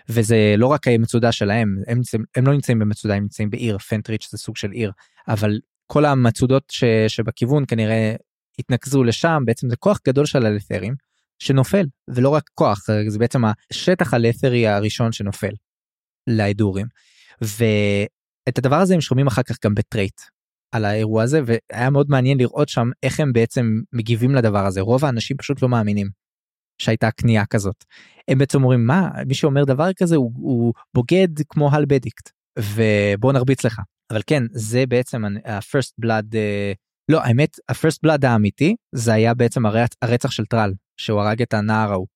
וזה 0.10 0.56
לא 0.58 0.68
רק 0.68 0.88
המצודה 0.88 1.32
שלהם 1.32 1.76
הם, 1.88 2.02
הם 2.36 2.48
לא 2.48 2.54
נמצאים 2.54 2.80
במצודה 2.80 3.16
הם 3.16 3.24
נמצאים 3.24 3.50
בעיר 3.50 3.78
פנטריץ' 3.78 4.28
זה 4.32 4.38
סוג 4.38 4.58
של 4.58 4.72
עיר 4.72 4.92
אבל 5.28 5.60
כל 5.88 6.06
המצודות 6.06 6.64
ש, 6.72 6.84
שבכיוון 7.08 7.64
כנראה 7.68 8.16
התנקזו 8.60 9.04
לשם 9.04 9.44
בעצם 9.46 9.70
זה 9.70 9.76
כוח 9.76 10.00
גדול 10.08 10.26
של 10.26 10.46
הלת'רים 10.46 10.96
שנופל 11.40 11.86
ולא 12.08 12.30
רק 12.30 12.50
כוח 12.54 12.86
זה 13.08 13.20
בעצם 13.20 13.42
השטח 13.72 14.14
הלת'רי 14.14 14.68
הראשון 14.68 15.12
שנופל 15.12 15.52
להדורים. 16.28 16.86
ואת 17.42 18.58
הדבר 18.58 18.76
הזה 18.76 18.94
הם 18.94 19.02
שומעים 19.02 19.28
אחר 19.28 19.44
כך 19.44 19.58
גם 19.64 19.76
בטרייט 19.76 20.22
על 20.76 20.85
האירוע 20.85 21.23
הזה 21.23 21.41
והיה 21.45 21.89
מאוד 21.89 22.10
מעניין 22.10 22.38
לראות 22.38 22.69
שם 22.69 22.89
איך 23.03 23.19
הם 23.19 23.34
בעצם 23.34 23.81
מגיבים 23.93 24.35
לדבר 24.35 24.65
הזה 24.65 24.81
רוב 24.81 25.06
האנשים 25.06 25.38
פשוט 25.38 25.61
לא 25.61 25.69
מאמינים 25.69 26.10
שהייתה 26.81 27.11
כניעה 27.11 27.45
כזאת. 27.45 27.84
הם 28.27 28.38
בעצם 28.38 28.57
אומרים 28.64 28.88
מה 28.88 29.10
מי 29.27 29.34
שאומר 29.34 29.64
דבר 29.64 29.93
כזה 29.93 30.15
הוא, 30.15 30.31
הוא 30.35 30.73
בוגד 30.93 31.27
כמו 31.49 31.72
הל 31.72 31.85
בדיקט 31.85 32.30
ובוא 32.60 33.34
נרביץ 33.34 33.65
לך 33.65 33.81
אבל 34.11 34.22
כן 34.27 34.43
זה 34.52 34.85
בעצם 34.85 35.23
ה-first 35.26 36.06
blood 36.06 36.34
uh, 36.34 36.76
לא 37.11 37.22
האמת 37.22 37.56
ה-first 37.69 38.07
blood 38.07 38.27
האמיתי 38.27 38.76
זה 38.95 39.14
היה 39.14 39.34
בעצם 39.34 39.65
הרצ, 39.65 39.89
הרצח 40.02 40.31
של 40.31 40.45
טרל 40.45 40.73
שהוא 40.97 41.22
הרג 41.22 41.41
את 41.41 41.53
הנער 41.53 41.91
ההוא. 41.91 42.07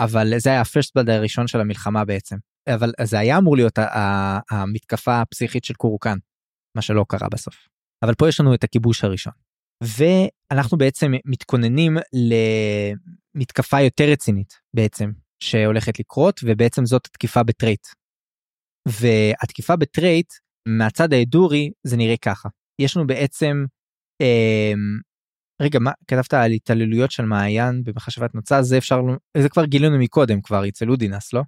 אבל 0.00 0.32
זה 0.38 0.50
היה 0.50 0.60
ה-first 0.60 0.90
blood 0.98 1.10
הראשון 1.10 1.46
של 1.46 1.60
המלחמה 1.60 2.04
בעצם 2.04 2.36
אבל 2.74 2.92
זה 3.02 3.18
היה 3.18 3.38
אמור 3.38 3.56
להיות 3.56 3.78
המתקפה 4.50 5.20
הפסיכית 5.20 5.64
של 5.64 5.74
קורוקן 5.74 6.16
מה 6.76 6.82
שלא 6.82 7.04
קרה 7.08 7.28
בסוף. 7.32 7.73
אבל 8.02 8.14
פה 8.14 8.28
יש 8.28 8.40
לנו 8.40 8.54
את 8.54 8.64
הכיבוש 8.64 9.04
הראשון. 9.04 9.32
ואנחנו 9.82 10.78
בעצם 10.78 11.12
מתכוננים 11.24 11.96
למתקפה 13.34 13.80
יותר 13.80 14.04
רצינית 14.04 14.54
בעצם 14.74 15.10
שהולכת 15.40 15.98
לקרות 15.98 16.40
ובעצם 16.44 16.86
זאת 16.86 17.06
התקיפה 17.06 17.42
בטרייט. 17.42 17.86
והתקיפה 18.88 19.76
בטרייט 19.76 20.32
מהצד 20.68 21.12
האדורי 21.12 21.70
זה 21.84 21.96
נראה 21.96 22.16
ככה 22.16 22.48
יש 22.78 22.96
לנו 22.96 23.06
בעצם 23.06 23.64
אה, 24.20 24.72
רגע 25.62 25.78
מה 25.78 25.90
כתבת 26.06 26.34
על 26.34 26.50
התעללויות 26.50 27.10
של 27.10 27.24
מעיין 27.24 27.84
במחשבת 27.84 28.34
נוצה 28.34 28.62
זה 28.62 28.78
אפשר 28.78 29.00
זה 29.38 29.48
כבר 29.48 29.64
גילינו 29.64 29.98
מקודם 29.98 30.40
כבר 30.40 30.68
אצל 30.68 30.90
אודינס 30.90 31.32
לא? 31.32 31.42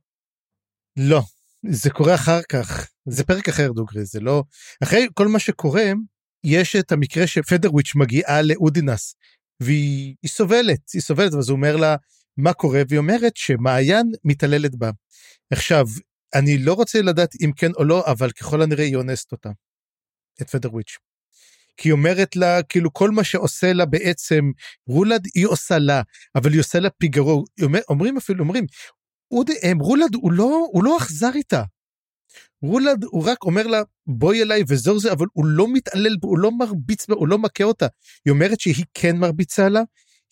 לא, 0.99 1.23
זה 1.69 1.91
קורה 1.91 2.15
אחר 2.15 2.41
כך. 2.53 2.89
זה 3.09 3.25
פרק 3.25 3.49
אחר 3.49 3.73
דוגרי, 3.73 4.05
זה 4.05 4.21
לא... 4.21 4.45
אחרי 4.83 5.07
כל 5.15 5.29
מה 5.29 5.39
שקורה, 5.39 5.93
יש 6.47 6.77
את 6.77 6.93
המקרה 6.93 7.27
שפדרוויץ' 7.27 7.95
מגיעה 7.95 8.43
לאודינס, 8.43 9.15
והיא 9.61 10.15
סובלת, 10.27 10.91
היא 10.93 11.03
סובלת, 11.03 11.35
ואז 11.35 11.49
הוא 11.49 11.57
אומר 11.57 11.77
לה, 11.77 11.97
מה 12.37 12.53
קורה? 12.53 12.83
והיא 12.89 12.99
אומרת 12.99 13.37
שמעיין 13.37 14.13
מתעללת 14.25 14.75
בה. 14.75 14.91
עכשיו, 15.51 15.87
אני 16.35 16.59
לא 16.59 16.75
רוצה 16.75 17.03
לדעת 17.03 17.31
אם 17.45 17.51
כן 17.57 17.73
או 17.73 17.85
לא, 17.85 18.05
אבל 18.07 18.31
ככל 18.31 18.63
הנראה 18.63 18.85
היא 18.85 18.97
אונסת 18.97 19.33
אותה, 19.33 19.51
את 20.43 20.51
פדרוויץ'. 20.51 20.97
כי 21.77 21.89
היא 21.89 21.93
אומרת 21.93 22.37
לה, 22.37 22.63
כאילו 22.63 22.93
כל 22.93 23.11
מה 23.11 23.25
שעושה 23.25 23.73
לה 23.73 23.85
בעצם, 23.85 24.51
רולד 24.87 25.27
היא 25.35 25.47
עושה 25.47 25.79
לה, 25.79 26.03
אבל 26.35 26.53
היא 26.53 26.61
עושה 26.61 26.81
לה 26.81 26.91
פיגרו. 26.91 27.45
אומר, 27.63 27.81
אומרים 27.89 28.17
אפילו, 28.17 28.41
אומרים, 28.41 28.67
אוד, 29.31 29.51
רולד 29.81 30.15
הוא 30.15 30.33
לא, 30.33 30.67
הוא 30.73 30.85
לא 30.85 30.97
אכזר 30.99 31.31
איתה. 31.35 31.63
רולד 32.63 33.05
הוא 33.05 33.29
רק 33.29 33.45
אומר 33.45 33.67
לה 33.67 33.83
בואי 34.07 34.43
אליי 34.43 34.63
וזהו 34.69 34.99
זה 35.01 35.13
אבל 35.13 35.27
הוא 35.33 35.45
לא 35.47 35.67
מתעלל 35.73 36.17
הוא 36.23 36.39
לא 36.39 36.53
מרביץ 36.53 37.07
בה 37.07 37.15
הוא 37.15 37.29
לא 37.29 37.39
מכה 37.39 37.65
אותה. 37.65 37.87
היא 38.25 38.31
אומרת 38.31 38.61
שהיא 38.61 38.85
כן 38.95 39.17
מרביצה 39.17 39.69
לה 39.69 39.81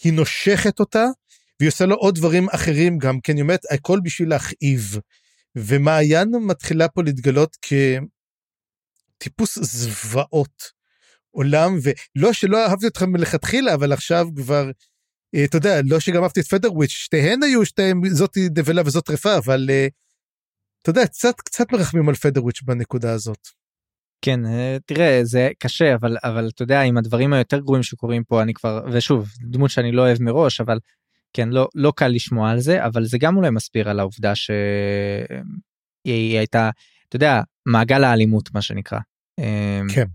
היא 0.04 0.12
נושכת 0.12 0.80
אותה 0.80 1.04
והיא 1.60 1.68
עושה 1.68 1.86
לו 1.86 1.96
עוד 1.96 2.14
דברים 2.14 2.48
אחרים 2.48 2.98
גם 2.98 3.20
כן 3.20 3.34
היא 3.34 3.42
אומרת 3.42 3.60
הכל 3.70 4.00
בשביל 4.04 4.28
להכאיב. 4.28 4.98
ומעיין 5.56 6.30
מתחילה 6.46 6.88
פה 6.88 7.02
להתגלות 7.02 7.56
כטיפוס 9.18 9.58
זוועות 9.62 10.84
עולם 11.30 11.78
ולא 11.82 12.32
שלא 12.32 12.66
אהבתי 12.66 12.86
אותך 12.86 13.02
מלכתחילה 13.02 13.74
אבל 13.74 13.92
עכשיו 13.92 14.26
כבר 14.36 14.70
אה, 15.34 15.44
אתה 15.44 15.56
יודע 15.56 15.80
לא 15.84 16.00
שגם 16.00 16.22
אהבתי 16.22 16.40
את 16.40 16.46
פדרוויץ' 16.46 16.90
שתיהן 16.90 17.42
היו 17.42 17.66
שתיהן 17.66 18.00
זאתי 18.08 18.48
דבלה 18.48 18.82
וזאת 18.86 19.04
טרפה 19.04 19.36
אבל. 19.36 19.66
אה, 19.70 19.88
אתה 20.84 20.90
יודע, 20.90 21.06
קצת, 21.06 21.40
קצת 21.40 21.72
מרחמים 21.72 22.08
על 22.08 22.14
פדרוויץ' 22.14 22.62
בנקודה 22.62 23.12
הזאת. 23.12 23.48
כן, 24.24 24.46
אה, 24.46 24.76
תראה, 24.86 25.20
זה 25.22 25.50
קשה, 25.58 25.94
אבל, 25.94 26.16
אבל 26.24 26.48
אתה 26.54 26.62
יודע, 26.62 26.80
עם 26.80 26.98
הדברים 26.98 27.32
היותר 27.32 27.58
גרועים 27.58 27.82
שקורים 27.82 28.24
פה, 28.24 28.42
אני 28.42 28.54
כבר, 28.54 28.84
ושוב, 28.92 29.28
דמות 29.40 29.70
שאני 29.70 29.92
לא 29.92 30.02
אוהב 30.02 30.22
מראש, 30.22 30.60
אבל 30.60 30.78
כן, 31.32 31.48
לא, 31.48 31.68
לא 31.74 31.92
קל 31.96 32.08
לשמוע 32.08 32.50
על 32.50 32.60
זה, 32.60 32.86
אבל 32.86 33.04
זה 33.04 33.18
גם 33.18 33.36
אולי 33.36 33.50
מסביר 33.50 33.88
על 33.88 34.00
העובדה 34.00 34.34
שהיא 34.34 36.38
הייתה, 36.38 36.70
אתה 37.08 37.16
יודע, 37.16 37.40
מעגל 37.66 38.04
האלימות, 38.04 38.54
מה 38.54 38.62
שנקרא. 38.62 38.98
אמ, 39.38 39.86
כן. 39.94 40.06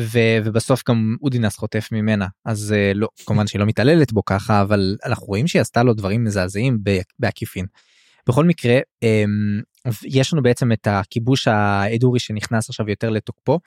ו, 0.00 0.18
ובסוף 0.44 0.82
גם 0.88 1.16
אודינס 1.22 1.56
חוטף 1.56 1.88
ממנה, 1.92 2.26
אז 2.44 2.72
אה, 2.72 2.92
לא, 2.94 3.08
כמובן 3.26 3.46
שהיא 3.46 3.60
לא 3.60 3.66
מתעללת 3.66 4.12
בו 4.12 4.24
ככה, 4.24 4.62
אבל 4.62 4.96
אנחנו 5.04 5.26
רואים 5.26 5.46
שהיא 5.46 5.62
עשתה 5.62 5.82
לו 5.82 5.94
דברים 5.94 6.24
מזעזעים 6.24 6.78
בעקיפין. 7.18 7.66
בכל 8.30 8.44
מקרה, 8.44 8.78
אמ, 9.02 9.60
יש 10.04 10.32
לנו 10.32 10.42
בעצם 10.42 10.72
את 10.72 10.86
הכיבוש 10.86 11.48
האדורי 11.48 12.20
שנכנס 12.20 12.68
עכשיו 12.68 12.90
יותר 12.90 13.10
לתוקפו, 13.10 13.58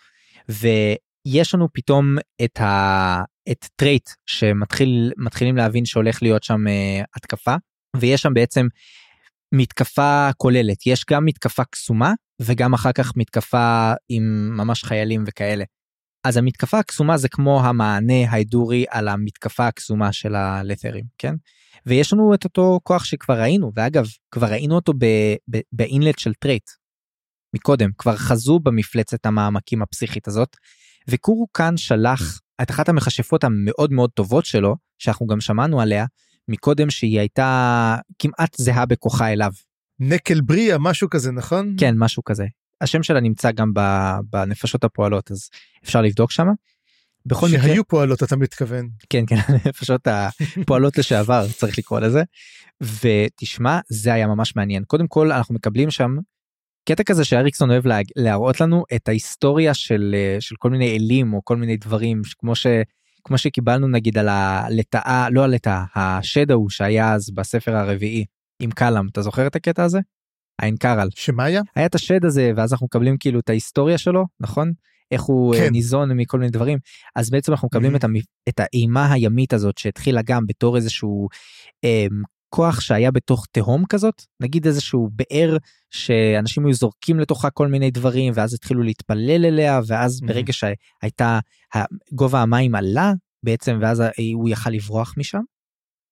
ויש 0.50 1.54
לנו 1.54 1.68
פתאום 1.74 2.16
את, 2.44 2.62
ה... 2.62 3.24
את 3.52 3.66
טרייט 3.76 4.10
שמתחילים 4.26 5.58
להבין 5.58 5.86
שהולך 5.86 6.22
להיות 6.22 6.44
שם 6.44 6.68
אה, 6.68 7.06
התקפה, 7.16 7.56
ויש 7.98 8.22
שם 8.22 8.34
בעצם 8.34 8.68
מתקפה 9.52 10.30
כוללת, 10.38 10.88
יש 10.88 11.06
גם 11.10 11.26
מתקפה 11.26 11.64
קסומה 11.64 12.14
וגם 12.42 12.74
אחר 12.74 12.92
כך 12.92 13.12
מתקפה 13.16 13.94
עם 14.10 14.50
ממש 14.58 14.84
חיילים 14.84 15.24
וכאלה. 15.28 15.64
אז 16.24 16.38
המתקפה 16.38 16.80
הקסומה 16.80 17.18
זה 17.18 17.30
כמו 17.30 17.66
המענה 17.66 18.30
האדורי 18.30 18.86
על 18.90 19.08
המתקפה 19.08 19.68
הקסומה 19.68 20.14
של 20.14 20.36
הלת'רים, 20.36 21.04
כן? 21.18 21.34
ויש 21.86 22.14
לנו 22.14 22.34
את 22.34 22.44
אותו 22.44 22.80
כוח 22.84 23.04
שכבר 23.04 23.40
ראינו, 23.42 23.72
ואגב, 23.76 24.06
כבר 24.32 24.48
ראינו 24.48 24.76
אותו 24.76 24.94
ב 25.72 25.80
inlet 25.80 26.20
של 26.20 26.34
טרייט. 26.34 26.70
מקודם, 27.56 27.90
כבר 27.98 28.16
חזו 28.16 28.60
במפלצת 28.60 29.26
המעמקים 29.26 29.82
הפסיכית 29.82 30.28
הזאת, 30.28 30.56
וקורו 31.08 31.48
כאן 31.54 31.78
שלח 31.78 32.40
את 32.62 32.72
אחת 32.72 32.90
המכשפות 32.90 33.44
המאוד 33.44 33.92
מאוד 33.92 34.10
טובות 34.10 34.46
שלו, 34.46 34.76
שאנחנו 34.98 35.28
גם 35.28 35.42
שמענו 35.42 35.82
עליה, 35.82 36.06
מקודם 36.48 36.90
שהיא 36.90 37.20
הייתה 37.20 37.96
כמעט 38.20 38.56
זהה 38.58 38.86
בכוחה 38.86 39.34
אליו. 39.34 39.52
נקל 40.00 40.42
בריה, 40.42 40.78
משהו 40.78 41.10
כזה, 41.10 41.32
נכון? 41.32 41.76
כן, 41.80 41.96
משהו 41.98 42.24
כזה. 42.24 42.46
השם 42.82 43.04
שלה 43.04 43.20
נמצא 43.20 43.52
גם 43.52 43.72
בנפשות 44.30 44.84
הפועלות, 44.84 45.32
אז 45.32 45.50
אפשר 45.84 46.02
לבדוק 46.02 46.32
שמה. 46.32 46.52
בכל 47.26 47.48
מקרה... 47.48 47.62
שהיו 47.62 47.88
פועלות 47.88 48.24
אתה 48.24 48.36
מתכוון. 48.36 48.90
כן 49.10 49.24
כן 49.28 49.36
פשוט 49.80 50.08
הפועלות 50.08 50.98
לשעבר 50.98 51.48
צריך 51.58 51.78
לקרוא 51.78 52.00
לזה. 52.00 52.24
ותשמע 52.84 53.80
זה 53.90 54.14
היה 54.14 54.28
ממש 54.28 54.56
מעניין 54.56 54.84
קודם 54.84 55.08
כל 55.08 55.32
אנחנו 55.32 55.56
מקבלים 55.56 55.92
שם 55.92 56.16
קטע 56.90 57.04
כזה 57.04 57.26
שאריקסון 57.26 57.72
אוהב 57.72 57.88
לה, 57.88 58.00
להראות 58.16 58.62
לנו 58.62 58.84
את 58.96 59.08
ההיסטוריה 59.08 59.74
של 59.74 60.16
של 60.40 60.56
כל 60.60 60.70
מיני 60.70 60.98
אלים 60.98 61.34
או 61.34 61.42
כל 61.44 61.58
מיני 61.58 61.78
דברים 61.78 62.22
כמו 62.40 62.56
ש... 62.56 62.68
כמו 63.24 63.38
שקיבלנו 63.38 63.88
נגיד 63.88 64.18
על 64.18 64.30
הלטאה 64.30 65.28
לא 65.32 65.44
הלטאה 65.44 65.84
השד 65.96 66.52
ההוא 66.52 66.70
שהיה 66.70 67.14
אז 67.14 67.30
בספר 67.30 67.76
הרביעי 67.76 68.26
עם 68.60 68.72
קלאם 68.72 69.08
אתה 69.08 69.22
זוכר 69.22 69.48
את 69.48 69.56
הקטע 69.56 69.84
הזה? 69.84 70.00
קרל. 70.78 71.08
שמה 71.16 71.44
היה? 71.44 71.62
היה 71.76 71.86
את 71.86 71.96
השד 71.96 72.26
הזה 72.26 72.52
ואז 72.56 72.74
אנחנו 72.74 72.86
מקבלים 72.86 73.18
כאילו 73.18 73.40
את 73.40 73.50
ההיסטוריה 73.50 73.98
שלו 73.98 74.26
נכון? 74.40 74.72
איך 75.14 75.22
הוא 75.22 75.56
אה, 75.56 75.60
כן. 75.60 75.72
ניזון 75.72 76.12
מכל 76.12 76.40
מיני 76.40 76.52
דברים 76.52 76.78
אז 77.16 77.30
בעצם 77.30 77.52
אנחנו 77.52 77.66
מקבלים 77.66 77.96
mm-hmm. 77.96 78.20
את, 78.50 78.60
האימה 78.60 79.14
הימית 79.14 79.54
הזאת 79.54 79.78
שהתחילה 79.78 80.22
גם 80.26 80.48
בתור 80.48 80.76
איזשהו 80.76 81.28
אה, 81.84 82.06
כוח 82.50 82.80
שהיה 82.80 83.12
בתוך 83.12 83.46
תהום 83.52 83.84
כזאת 83.90 84.22
נגיד 84.42 84.68
איזשהו 84.68 85.10
באר 85.12 85.58
שאנשים 85.92 86.66
היו 86.66 86.74
זורקים 86.74 87.20
לתוכה 87.20 87.50
כל 87.50 87.68
מיני 87.68 87.92
דברים 87.92 88.34
ואז 88.36 88.54
התחילו 88.54 88.84
להתפלל 88.84 89.46
אליה 89.46 89.80
ואז 89.88 90.20
mm-hmm. 90.20 90.28
ברגע 90.28 90.54
שהייתה 90.54 91.40
גובה 92.14 92.42
המים 92.42 92.76
עלה 92.76 93.14
בעצם 93.44 93.78
ואז 93.82 94.04
הוא 94.34 94.50
יכל 94.50 94.70
לברוח 94.70 95.14
משם 95.18 95.42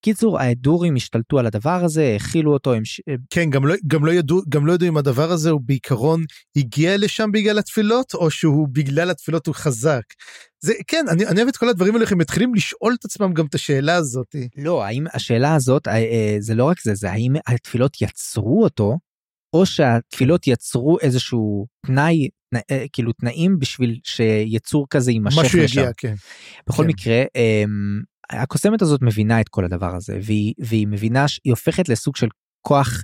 קיצור 0.02 0.40
האדורים 0.40 0.96
השתלטו 0.96 1.40
על 1.40 1.46
הדבר 1.46 1.84
הזה 1.84 2.18
הכילו 2.20 2.54
אותו 2.54 2.74
הם 2.74 2.84
כן 3.30 3.50
גם 3.50 3.66
לא 3.66 3.76
גם 3.88 4.06
לא 4.06 4.12
ידעו 4.12 4.42
גם 4.50 4.66
לא 4.66 4.74
ידעו 4.74 4.88
אם 4.88 4.98
הדבר 4.98 5.32
הזה 5.32 5.50
הוא 5.50 5.62
בעיקרון 5.66 6.24
הגיע 6.56 6.98
לשם 6.98 7.32
בגלל 7.32 7.60
התפילות 7.60 8.14
או 8.14 8.32
שהוא 8.32 8.68
בגלל 8.72 9.10
התפילות 9.10 9.48
הוא 9.48 9.56
חזק. 9.56 10.02
זה 10.64 10.74
כן 10.88 11.06
אני, 11.10 11.28
אני 11.28 11.38
אוהב 11.38 11.48
את 11.48 11.58
כל 11.58 11.70
הדברים 11.70 11.96
האלה 11.96 12.06
הם 12.12 12.18
מתחילים 12.18 12.56
לשאול 12.56 12.96
את 13.00 13.06
עצמם 13.06 13.34
גם 13.34 13.46
את 13.46 13.56
השאלה 13.56 13.96
הזאת. 13.96 14.36
לא 14.58 14.84
האם 14.84 15.06
השאלה 15.14 15.56
הזאת 15.56 15.88
אה, 15.88 15.94
אה, 15.94 16.36
זה 16.40 16.56
לא 16.56 16.66
רק 16.66 16.82
זה 16.82 16.96
זה 16.96 17.12
האם 17.12 17.34
התפילות 17.48 18.02
יצרו 18.02 18.64
אותו 18.64 18.98
או 19.54 19.66
שהתפילות 19.66 20.48
יצרו 20.48 21.00
איזשהו 21.00 21.66
תנאי 21.86 22.30
אה, 22.72 22.86
כאילו 22.94 23.14
תנאים 23.14 23.60
בשביל 23.60 24.00
שיצור 24.04 24.88
כזה 24.90 25.12
יימשך 25.12 25.38
לשם. 25.38 25.64
משהו 25.64 25.80
יגיע 25.80 25.92
כן. 25.98 26.14
בכל 26.68 26.84
כן. 26.84 26.90
מקרה. 26.90 27.24
הקוסמת 28.32 28.82
הזאת 28.82 29.02
מבינה 29.02 29.42
את 29.42 29.50
כל 29.50 29.66
הדבר 29.66 29.96
הזה 29.96 30.20
והיא, 30.24 30.54
והיא 30.60 30.88
מבינה 30.88 31.28
שהיא 31.28 31.52
הופכת 31.52 31.90
לסוג 31.90 32.16
של 32.16 32.28
כוח 32.62 33.04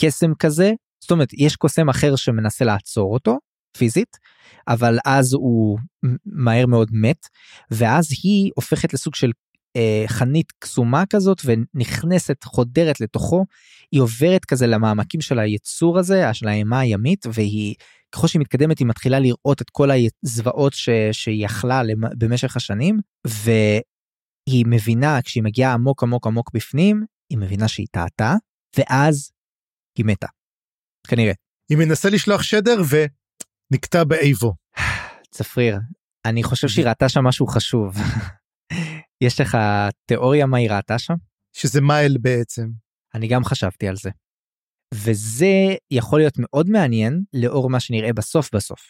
קסם 0.00 0.34
כזה. 0.34 0.72
זאת 1.00 1.10
אומרת 1.10 1.28
יש 1.32 1.56
קוסם 1.56 1.88
אחר 1.88 2.16
שמנסה 2.16 2.64
לעצור 2.64 3.12
אותו 3.12 3.38
פיזית 3.76 4.16
אבל 4.68 4.98
אז 5.06 5.32
הוא 5.32 5.78
מהר 6.26 6.66
מאוד 6.66 6.88
מת 6.92 7.26
ואז 7.70 8.08
היא 8.22 8.50
הופכת 8.54 8.94
לסוג 8.94 9.14
של 9.14 9.30
אה, 9.76 10.04
חנית 10.06 10.52
קסומה 10.58 11.04
כזאת 11.10 11.42
ונכנסת 11.44 12.44
חודרת 12.44 13.00
לתוכו. 13.00 13.44
היא 13.92 14.00
עוברת 14.00 14.44
כזה 14.44 14.66
למעמקים 14.66 15.20
של 15.20 15.38
היצור 15.38 15.98
הזה 15.98 16.34
של 16.34 16.48
האימה 16.48 16.80
הימית 16.80 17.26
והיא 17.32 17.74
ככל 18.12 18.26
שהיא 18.26 18.40
מתקדמת 18.40 18.78
היא 18.78 18.86
מתחילה 18.86 19.18
לראות 19.18 19.62
את 19.62 19.70
כל 19.70 19.88
הזוועות 19.90 20.72
שהיא 21.12 21.44
יכלה 21.44 21.82
במשך 22.18 22.56
השנים 22.56 22.98
היא 24.50 24.64
מבינה 24.68 25.22
כשהיא 25.22 25.42
מגיעה 25.42 25.72
עמוק 25.72 26.02
עמוק 26.02 26.26
עמוק 26.26 26.50
בפנים, 26.54 27.04
היא 27.30 27.38
מבינה 27.38 27.68
שהיא 27.68 27.86
טעתה, 27.90 28.34
ואז 28.78 29.30
היא 29.98 30.06
מתה. 30.06 30.26
כנראה. 31.08 31.32
היא 31.70 31.78
מנסה 31.78 32.10
לשלוח 32.10 32.42
שדר 32.42 32.76
ונקטע 33.70 34.04
באיבו. 34.04 34.54
צפריר, 35.30 35.78
אני 36.24 36.42
חושב 36.42 36.68
שהיא 36.68 36.86
ראתה 36.86 37.08
שם 37.08 37.24
משהו 37.24 37.46
חשוב. 37.46 37.96
יש 39.24 39.40
לך 39.40 39.58
תיאוריה 40.06 40.46
מה 40.46 40.58
היא 40.58 40.70
ראתה 40.70 40.98
שם? 40.98 41.14
שזה 41.56 41.80
מייל 41.80 42.18
בעצם. 42.20 42.68
אני 43.14 43.28
גם 43.28 43.44
חשבתי 43.44 43.88
על 43.88 43.96
זה. 43.96 44.10
וזה 44.94 45.74
יכול 45.90 46.20
להיות 46.20 46.34
מאוד 46.38 46.68
מעניין 46.70 47.22
לאור 47.32 47.70
מה 47.70 47.80
שנראה 47.80 48.12
בסוף 48.12 48.54
בסוף, 48.54 48.80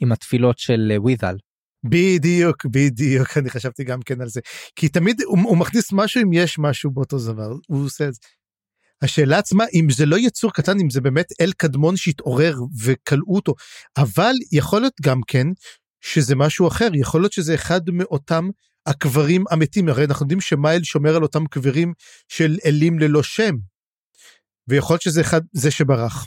עם 0.00 0.12
התפילות 0.12 0.58
של 0.58 0.92
וויזל. 0.96 1.36
בדיוק 1.90 2.66
בדיוק 2.66 3.38
אני 3.38 3.50
חשבתי 3.50 3.84
גם 3.84 4.02
כן 4.02 4.20
על 4.20 4.28
זה 4.28 4.40
כי 4.76 4.88
תמיד 4.88 5.20
הוא, 5.22 5.38
הוא 5.38 5.56
מכניס 5.56 5.92
משהו 5.92 6.22
אם 6.22 6.32
יש 6.32 6.58
משהו 6.58 6.90
באותו 6.90 7.18
דבר 7.18 7.52
הוא 7.68 7.84
עושה 7.84 8.08
את 8.08 8.14
זה. 8.14 8.20
השאלה 9.02 9.38
עצמה 9.38 9.64
אם 9.74 9.86
זה 9.90 10.06
לא 10.06 10.16
יצור 10.18 10.52
קטן 10.52 10.80
אם 10.80 10.90
זה 10.90 11.00
באמת 11.00 11.26
אל 11.40 11.52
קדמון 11.52 11.96
שהתעורר 11.96 12.56
וכלאו 12.82 13.34
אותו 13.34 13.54
אבל 13.96 14.34
יכול 14.52 14.80
להיות 14.80 15.00
גם 15.02 15.20
כן 15.26 15.46
שזה 16.00 16.36
משהו 16.36 16.68
אחר 16.68 16.88
יכול 16.94 17.20
להיות 17.20 17.32
שזה 17.32 17.54
אחד 17.54 17.80
מאותם 17.92 18.48
הקברים 18.86 19.44
המתים 19.50 19.88
הרי 19.88 20.04
אנחנו 20.04 20.24
יודעים 20.24 20.40
שמייל 20.40 20.82
שומר 20.82 21.16
על 21.16 21.22
אותם 21.22 21.46
קברים 21.46 21.92
של 22.28 22.56
אלים 22.66 22.98
ללא 22.98 23.22
שם. 23.22 23.54
ויכול 24.68 24.94
להיות 24.94 25.02
שזה 25.02 25.20
אחד 25.20 25.40
זה 25.52 25.70
שברח. 25.70 26.26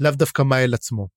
לאו 0.00 0.10
דווקא 0.10 0.42
מייל 0.42 0.74
עצמו. 0.74 1.08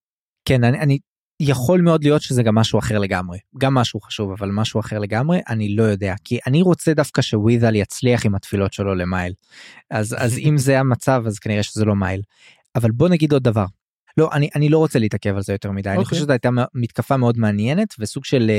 כן, 0.46 0.64
אני, 0.64 0.80
אני 0.80 0.98
יכול 1.40 1.82
מאוד 1.82 2.04
להיות 2.04 2.22
שזה 2.22 2.44
גם 2.44 2.56
משהו 2.56 2.80
אחר 2.80 2.98
לגמרי. 2.98 3.38
גם 3.58 3.74
משהו 3.74 4.02
חשוב, 4.02 4.32
אבל 4.32 4.50
משהו 4.52 4.80
אחר 4.80 5.00
לגמרי, 5.00 5.40
אני 5.50 5.76
לא 5.76 5.84
יודע. 5.84 6.16
כי 6.24 6.40
אני 6.48 6.62
רוצה 6.62 6.94
דווקא 6.94 7.22
שוויזל 7.22 7.76
יצליח 7.76 8.26
עם 8.26 8.36
התפילות 8.36 8.74
שלו 8.74 8.96
למייל. 8.96 9.34
אז, 9.92 10.16
אז 10.20 10.38
אם 10.38 10.58
זה 10.58 10.80
המצב, 10.80 11.24
אז 11.28 11.40
כנראה 11.40 11.64
שזה 11.64 11.86
לא 11.86 11.96
מייל. 11.96 12.22
אבל 12.76 12.92
בוא 12.92 13.10
נגיד 13.10 13.34
עוד 13.34 13.44
דבר. 13.44 13.66
לא, 14.18 14.30
אני, 14.34 14.50
אני 14.56 14.70
לא 14.70 14.78
רוצה 14.78 15.00
להתעכב 15.00 15.36
על 15.36 15.42
זה 15.42 15.54
יותר 15.54 15.72
מדי. 15.72 15.90
Okay. 15.90 15.92
אני 15.92 15.98
אוקיי. 15.98 16.10
חושב 16.10 16.22
שזו 16.22 16.32
הייתה 16.32 16.50
מתקפה 16.74 17.18
מאוד 17.18 17.38
מעניינת 17.38 17.96
וסוג 18.00 18.26
של 18.26 18.52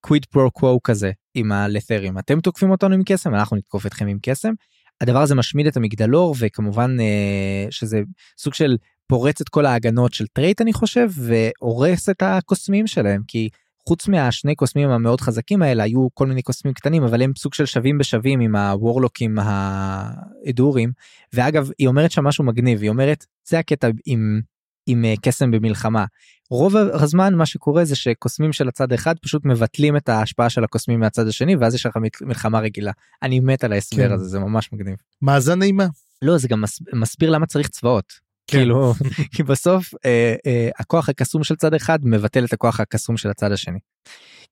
קוויד 0.00 0.24
פרו 0.24 0.50
קוו 0.50 0.82
כזה 0.82 1.10
עם 1.34 1.52
הלת'רים. 1.52 2.18
אתם 2.18 2.40
תוקפים 2.40 2.70
אותנו 2.70 2.94
עם 2.94 3.02
קסם, 3.06 3.34
אנחנו 3.34 3.56
נתקוף 3.56 3.86
אתכם 3.86 4.06
עם 4.06 4.18
קסם. 4.22 4.52
הדבר 5.00 5.22
הזה 5.22 5.34
משמיד 5.34 5.66
את 5.66 5.76
המגדלור 5.76 6.34
וכמובן 6.38 6.96
uh, 6.98 7.70
שזה 7.70 8.00
סוג 8.38 8.54
של 8.54 8.76
פורץ 9.12 9.40
את 9.40 9.48
כל 9.48 9.66
ההגנות 9.66 10.14
של 10.14 10.26
טרייט 10.26 10.60
אני 10.60 10.72
חושב 10.72 11.08
והורס 11.14 12.08
את 12.08 12.22
הקוסמים 12.22 12.86
שלהם 12.86 13.22
כי 13.28 13.48
חוץ 13.88 14.08
מהשני 14.08 14.54
קוסמים 14.54 14.90
המאוד 14.90 15.20
חזקים 15.20 15.62
האלה 15.62 15.82
היו 15.82 16.08
כל 16.14 16.26
מיני 16.26 16.42
קוסמים 16.42 16.74
קטנים 16.74 17.02
אבל 17.02 17.22
הם 17.22 17.32
סוג 17.38 17.54
של 17.54 17.66
שווים 17.66 17.98
בשווים 17.98 18.40
עם 18.40 18.56
הוורלוקים 18.56 19.38
האדורים 19.38 20.92
ואגב 21.32 21.70
היא 21.78 21.88
אומרת 21.88 22.10
שם 22.10 22.24
משהו 22.24 22.44
מגניב 22.44 22.82
היא 22.82 22.90
אומרת 22.90 23.26
זה 23.48 23.58
הקטע 23.58 23.88
עם 24.06 24.40
עם 24.86 25.04
אה, 25.04 25.14
קסם 25.22 25.50
במלחמה 25.50 26.04
רוב 26.50 26.76
הזמן 26.76 27.34
מה 27.34 27.46
שקורה 27.46 27.84
זה 27.84 27.96
שקוסמים 27.96 28.52
של 28.52 28.68
הצד 28.68 28.92
אחד 28.92 29.18
פשוט 29.18 29.44
מבטלים 29.44 29.96
את 29.96 30.08
ההשפעה 30.08 30.50
של 30.50 30.64
הקוסמים 30.64 31.00
מהצד 31.00 31.28
השני 31.28 31.56
ואז 31.56 31.74
יש 31.74 31.86
לך 31.86 31.96
מלחמה 32.22 32.60
רגילה 32.60 32.92
אני 33.22 33.40
מת 33.40 33.64
על 33.64 33.72
ההסבר 33.72 34.08
כן. 34.08 34.12
הזה 34.12 34.24
זה 34.24 34.38
ממש 34.38 34.72
מגניב. 34.72 34.96
מאזן 35.22 35.58
נעימה. 35.58 35.86
לא 36.22 36.38
זה 36.38 36.48
גם 36.48 36.64
מסביר 36.92 37.30
למה 37.30 37.46
צריך 37.46 37.68
צבאות. 37.68 38.21
כן. 38.46 38.58
כאילו 38.58 38.92
כי 39.36 39.42
בסוף 39.42 39.94
אה, 40.04 40.34
אה, 40.46 40.70
הכוח 40.78 41.08
הקסום 41.08 41.44
של 41.44 41.56
צד 41.56 41.74
אחד 41.74 41.98
מבטל 42.04 42.44
את 42.44 42.52
הכוח 42.52 42.80
הקסום 42.80 43.16
של 43.16 43.30
הצד 43.30 43.52
השני. 43.52 43.78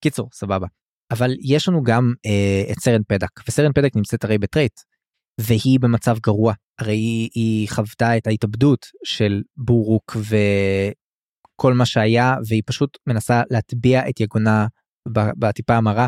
קיצור 0.00 0.28
סבבה. 0.32 0.66
אבל 1.10 1.36
יש 1.42 1.68
לנו 1.68 1.82
גם 1.82 2.14
אה, 2.26 2.72
את 2.72 2.78
סרן 2.80 3.02
פדק 3.08 3.48
וסרן 3.48 3.72
פדק 3.72 3.96
נמצאת 3.96 4.24
הרי 4.24 4.38
בטרייט 4.38 4.80
והיא 5.40 5.80
במצב 5.80 6.16
גרוע 6.18 6.52
הרי 6.78 6.94
היא, 6.94 7.30
היא 7.34 7.68
חוותה 7.68 8.16
את 8.16 8.26
ההתאבדות 8.26 8.86
של 9.04 9.42
בורוק 9.56 10.16
וכל 10.16 11.74
מה 11.74 11.86
שהיה 11.86 12.34
והיא 12.48 12.62
פשוט 12.66 12.98
מנסה 13.06 13.42
להטביע 13.50 14.08
את 14.08 14.20
יגונה 14.20 14.66
בטיפה 15.38 15.76
המרה 15.76 16.06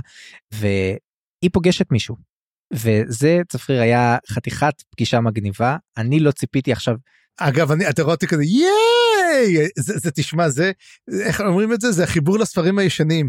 והיא 0.54 1.50
פוגשת 1.52 1.92
מישהו. 1.92 2.16
וזה 2.72 3.40
צפריר 3.48 3.80
היה 3.80 4.16
חתיכת 4.28 4.74
פגישה 4.90 5.20
מגניבה 5.20 5.76
אני 5.96 6.20
לא 6.20 6.30
ציפיתי 6.30 6.72
עכשיו. 6.72 6.96
אגב 7.48 7.72
אני 7.72 7.88
אתה 7.88 8.02
רואה 8.02 8.14
אותי 8.14 8.26
כזה 8.26 8.42
ייי 8.44 9.68
זה, 9.78 9.98
זה 9.98 10.10
תשמע 10.10 10.48
זה 10.48 10.72
איך 11.24 11.40
אומרים 11.40 11.72
את 11.72 11.80
זה 11.80 11.92
זה 11.92 12.04
החיבור 12.04 12.38
לספרים 12.38 12.78
הישנים. 12.78 13.28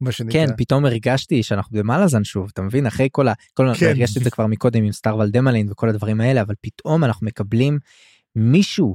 מה 0.00 0.12
שנקרא. 0.12 0.32
כן 0.32 0.56
פתאום 0.56 0.86
הרגשתי 0.86 1.42
שאנחנו 1.42 1.78
במלאזן 1.78 2.24
שוב 2.24 2.50
אתה 2.52 2.62
מבין 2.62 2.86
אחרי 2.86 3.08
כל 3.12 3.28
ה... 3.28 3.32
כל 3.54 3.74
כן. 3.78 3.86
הרגשתי 3.86 4.18
את 4.18 4.24
זה 4.24 4.30
כבר 4.30 4.46
מקודם 4.46 4.84
עם 4.84 4.92
סטאר 4.92 5.16
ולדמלין 5.16 5.70
וכל 5.70 5.88
הדברים 5.88 6.20
האלה 6.20 6.42
אבל 6.42 6.54
פתאום 6.60 7.04
אנחנו 7.04 7.26
מקבלים 7.26 7.78
מישהו 8.36 8.94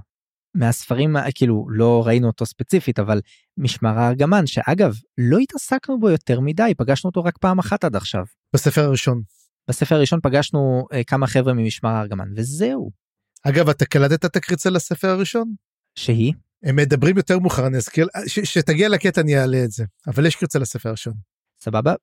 מהספרים 0.55 1.15
כאילו 1.35 1.67
לא 1.69 2.03
ראינו 2.05 2.27
אותו 2.27 2.45
ספציפית 2.45 2.99
אבל 2.99 3.21
משמר 3.57 3.99
הארגמן 3.99 4.47
שאגב 4.47 4.93
לא 5.17 5.37
התעסקנו 5.37 5.99
בו 5.99 6.09
יותר 6.09 6.39
מדי 6.39 6.73
פגשנו 6.77 7.07
אותו 7.09 7.23
רק 7.23 7.37
פעם 7.37 7.59
אחת 7.59 7.83
עד 7.83 7.95
עכשיו. 7.95 8.25
בספר 8.53 8.83
הראשון. 8.83 9.21
בספר 9.69 9.95
הראשון 9.95 10.19
פגשנו 10.23 10.87
אה, 10.93 11.03
כמה 11.03 11.27
חבר'ה 11.27 11.53
ממשמר 11.53 11.89
הארגמן 11.89 12.27
וזהו. 12.35 13.04
אגב 13.49 13.69
אתה 13.69 13.85
קלטת 13.85 14.25
את 14.25 14.35
הקריצה 14.35 14.69
לספר 14.69 15.07
הראשון? 15.07 15.53
שהיא? 15.99 16.33
הם 16.63 16.75
מדברים 16.75 17.17
יותר 17.17 17.39
מאוחר 17.39 17.67
אני 17.67 17.77
אזכיר 17.77 18.07
שתגיע 18.27 18.89
לקטע 18.89 19.21
אני 19.21 19.37
אעלה 19.37 19.63
את 19.63 19.71
זה 19.71 19.85
אבל 20.07 20.25
יש 20.25 20.35
קריצה 20.35 20.59
לספר 20.59 20.89
הראשון. 20.89 21.13
סבבה. 21.59 21.93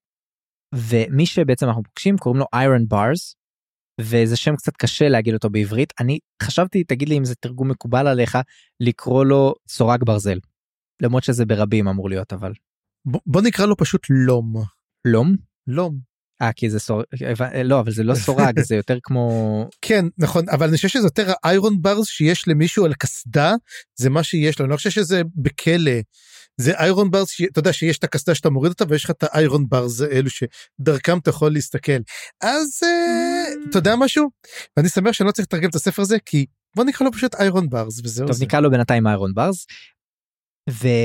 ומי 0.75 1.27
שבעצם 1.27 1.67
אנחנו 1.67 1.83
פוגשים 1.83 2.17
קוראים 2.19 2.41
לו 2.41 2.47
איירון 2.55 2.89
ברס 2.89 3.37
וזה 4.01 4.37
שם 4.37 4.57
קצת 4.57 4.77
קשה 4.77 5.09
להגיד 5.09 5.35
אותו 5.35 5.51
בעברית 5.51 5.93
אני 6.01 6.19
חשבתי 6.43 6.85
תגיד 6.85 7.09
לי 7.09 7.19
אם 7.19 7.25
זה 7.25 7.35
תרגום 7.35 7.71
מקובל 7.71 8.07
עליך 8.07 8.39
לקרוא 8.81 9.25
לו 9.25 9.55
סורג 9.69 10.05
ברזל. 10.05 10.39
למרות 11.03 11.25
שזה 11.25 11.45
ברבים 11.45 11.89
אמור 11.89 12.09
להיות 12.09 12.33
אבל. 12.33 12.53
ב, 13.09 13.17
בוא 13.27 13.43
נקרא 13.43 13.67
לו 13.67 13.77
פשוט 13.77 14.07
לום. 14.11 14.55
לום? 15.05 15.37
לום. 15.67 16.12
אה 16.43 16.53
כי 16.53 16.71
זה 16.71 16.79
סורג 16.79 17.05
לא 17.65 17.81
אבל 17.81 17.93
זה 17.93 18.03
לא 18.03 18.15
סורג 18.15 18.61
זה 18.61 18.77
יותר 18.77 18.99
כמו 19.03 19.29
כן 19.87 20.05
נכון 20.19 20.49
אבל 20.49 20.67
אני 20.69 20.77
חושב 20.77 20.89
שזה 20.89 21.07
יותר 21.07 21.33
האיירון 21.45 21.83
ברס 21.83 22.07
שיש 22.07 22.49
למישהו 22.49 22.85
על 22.85 22.95
קסדה 22.95 23.55
זה 23.97 24.11
מה 24.11 24.23
שיש 24.23 24.59
לו. 24.59 24.65
אני 24.65 24.71
לא 24.71 24.77
חושב 24.77 24.91
שזה 24.91 25.23
בכלא. 25.37 25.93
זה 26.61 26.73
איירון 26.79 27.11
ברס 27.11 27.41
אתה 27.53 27.59
יודע 27.59 27.73
שיש 27.73 27.99
את 27.99 28.05
הקסדה 28.05 28.35
שאתה 28.35 28.51
מוריד 28.51 28.73
אותה 28.73 28.85
ויש 28.89 29.05
לך 29.05 29.11
את 29.11 29.23
האיירון 29.23 29.69
ברס 29.69 30.01
אלו 30.03 30.29
שדרכם 30.31 31.19
אתה 31.19 31.31
יכול 31.31 31.53
להסתכל. 31.53 31.99
אז 32.43 32.81
אה, 32.83 33.69
אתה 33.71 33.79
יודע 33.79 33.97
משהו? 33.97 34.31
ואני 34.77 34.89
שמח 34.89 35.13
שאני 35.13 35.27
לא 35.27 35.33
צריך 35.33 35.47
לתרגם 35.49 35.69
את 35.69 35.75
הספר 35.75 36.03
הזה 36.03 36.17
כי 36.27 36.47
בוא 36.77 36.85
נקרא 36.85 37.07
לו 37.07 37.13
פשוט 37.13 37.35
איירון 37.35 37.69
ברס 37.69 38.01
וזהו. 38.05 38.27
טוב 38.27 38.43
נקרא 38.43 38.61
לו 38.61 38.71
בינתיים 38.71 39.07
איירון 39.07 39.35
ברס 39.35 39.67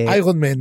איירון 0.07 0.39
מן 0.39 0.59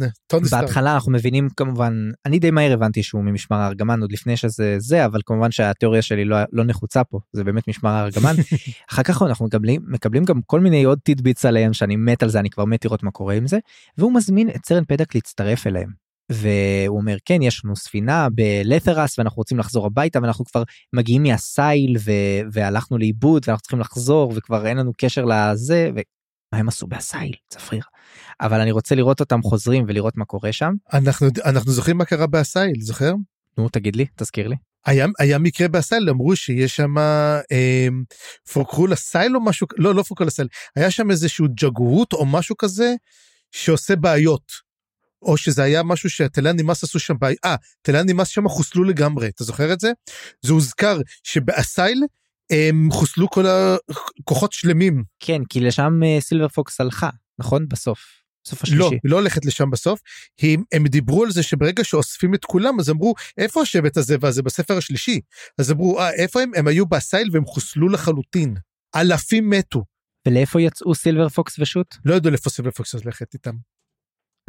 בהתחלה 0.51 0.94
אנחנו 0.94 1.12
מבינים 1.12 1.48
כמובן 1.56 2.10
אני 2.27 2.39
די 2.39 2.51
מהר 2.51 2.73
הבנתי 2.73 3.02
שהוא 3.02 3.23
ממשמר 3.24 3.56
הארגמן 3.56 4.01
עוד 4.01 4.12
לפני 4.12 4.36
שזה 4.36 4.77
זה 4.78 5.05
אבל 5.05 5.20
כמובן 5.27 5.51
שהתיאוריה 5.51 6.02
שלי 6.02 6.24
לא, 6.24 6.36
לא 6.52 6.64
נחוצה 6.64 7.05
פה 7.05 7.18
זה 7.32 7.44
באמת 7.44 7.68
משמר 7.68 7.90
הארגמן 7.90 8.35
אחר 8.90 9.02
כך 9.02 9.23
אנחנו 9.23 9.47
מקבלים 9.47 9.82
מקבלים 9.89 10.24
גם 10.24 10.40
כל 10.47 10.60
מיני 10.60 10.85
עוד 10.85 10.98
טידביץ 10.98 11.44
עליהם 11.44 11.73
שאני 11.73 11.97
מת 11.97 12.23
על 12.23 12.28
זה 12.28 12.40
אני 12.40 12.51
כבר 12.51 12.64
מת 12.64 12.85
לראות 12.85 13.02
מה 13.02 13.10
קורה 13.10 13.35
עם 13.35 13.47
זה 13.47 13.59
והוא 13.98 14.12
מזמין 14.12 14.51
את 14.51 14.66
סרן 14.66 14.85
פדק 14.85 15.14
להצטרף 15.14 15.66
אליהם. 15.66 16.06
והוא 16.32 16.98
אומר 16.98 17.16
כן 17.24 17.43
יש 17.43 17.64
לנו 17.64 17.77
ספינה 17.77 18.28
בלת'רס 18.35 19.18
ואנחנו 19.18 19.40
רוצים 19.40 19.59
לחזור 19.59 19.86
הביתה 19.86 20.18
ואנחנו 20.23 20.44
כבר 20.44 20.62
מגיעים 20.93 21.23
מהסייל 21.23 21.97
ו- 22.05 22.40
והלכנו 22.52 22.98
לאיבוד 22.98 23.43
ואנחנו 23.47 23.62
צריכים 23.62 23.81
לחזור 23.81 24.32
וכבר 24.36 24.66
אין 24.66 24.77
לנו 24.77 24.93
קשר 24.98 25.24
לזה 25.24 25.90
מה 26.52 26.59
הם 26.59 26.68
עשו 26.68 26.86
בסייל 26.86 27.32
צפריר. 27.48 27.82
אבל 28.40 28.60
אני 28.60 28.70
רוצה 28.73 28.94
לראות 28.94 29.20
אותם 29.20 29.43
חוזרים 29.43 29.85
ולראות 29.89 30.16
מה 30.16 30.24
קורה 30.24 30.52
שם. 30.52 30.73
אנחנו 30.93 31.28
אנחנו 31.44 31.73
זוכרים 31.73 31.98
מה 31.98 32.05
קרה 32.05 32.27
בסייל 32.27 32.81
זוכר? 32.81 33.14
נו 33.59 33.68
תגיד 33.68 33.97
לי 33.97 34.06
תזכיר 34.16 34.48
לי. 34.48 34.56
היה 34.86 35.06
היה 35.18 35.39
מקרה 35.39 35.68
בסייל 35.68 36.10
אמרו 36.10 36.36
שיש 36.36 36.77
שם 36.77 36.98
אה, 36.98 37.89
פורקרו 38.52 38.86
לסייל 38.86 39.36
או 39.36 39.40
משהו 39.40 39.66
לא 39.77 39.94
לא 39.94 40.02
פורקרו 40.02 40.27
לסייל 40.27 40.48
היה 40.77 40.90
שם 40.90 41.10
איזשהו 41.10 41.47
ג'גרות 41.55 42.12
או 42.12 42.27
משהו 42.27 42.56
כזה 42.56 42.94
שעושה 43.52 43.97
בעיות. 43.97 44.66
או 45.23 45.36
שזה 45.36 45.62
היה 45.62 45.82
משהו 45.82 46.10
שתלי 46.10 46.48
הנימאס 46.48 46.85
עשו 46.85 46.98
שם 46.98 47.14
בעיה, 47.18 47.36
אה, 47.44 47.56
תלן 47.83 47.99
אימאס 47.99 48.28
שם 48.28 48.48
חוסלו 48.48 48.85
לגמרי, 48.85 49.28
אתה 49.28 49.44
זוכר 49.44 49.73
את 49.73 49.81
זה? 49.81 49.93
זה 50.43 50.52
הוזכר 50.52 50.98
שבאסייל 51.23 52.02
הם 52.51 52.89
חוסלו 52.93 53.31
כל 53.31 53.44
הכוחות 54.20 54.52
שלמים. 54.52 55.05
כן, 55.20 55.44
כי 55.48 55.60
לשם 55.60 56.01
אה, 56.05 56.20
סילבר 56.20 56.48
פוקס 56.48 56.81
הלכה, 56.81 57.10
נכון? 57.39 57.68
בסוף. 57.68 57.98
בסוף 58.47 58.62
השלישי. 58.62 58.81
לא, 58.81 58.90
היא 58.90 59.01
לא 59.05 59.16
הולכת 59.16 59.44
לשם 59.44 59.70
בסוף. 59.70 60.01
הם, 60.43 60.62
הם 60.73 60.86
דיברו 60.86 61.24
על 61.24 61.31
זה 61.31 61.43
שברגע 61.43 61.85
שאוספים 61.85 62.35
את 62.35 62.44
כולם, 62.44 62.81
אז 62.81 62.90
אמרו, 62.90 63.14
איפה 63.39 63.62
השבט 63.62 63.97
הזה 63.97 64.16
והזה 64.20 64.43
בספר 64.43 64.77
השלישי? 64.77 65.20
אז 65.59 65.70
אמרו, 65.73 66.01
אה, 66.01 66.12
איפה 66.12 66.40
הם? 66.40 66.51
הם 66.56 66.66
היו 66.68 66.86
בסייל 66.86 67.28
והם 67.32 67.44
חוסלו 67.44 67.89
לחלוטין. 67.89 68.55
אלפים 68.97 69.51
מתו. 69.51 69.85
ולאיפה 70.28 70.60
יצאו 70.60 70.94
סילבר 70.94 71.28
פוקס 71.28 71.59
ושות? 71.59 71.97
לא 72.05 72.14
ידעו 72.14 72.31
לאיפה 72.31 72.51
סילבר 72.51 72.70
פוקס 72.70 72.94
הולכת 72.94 73.35
איתם. 73.35 73.55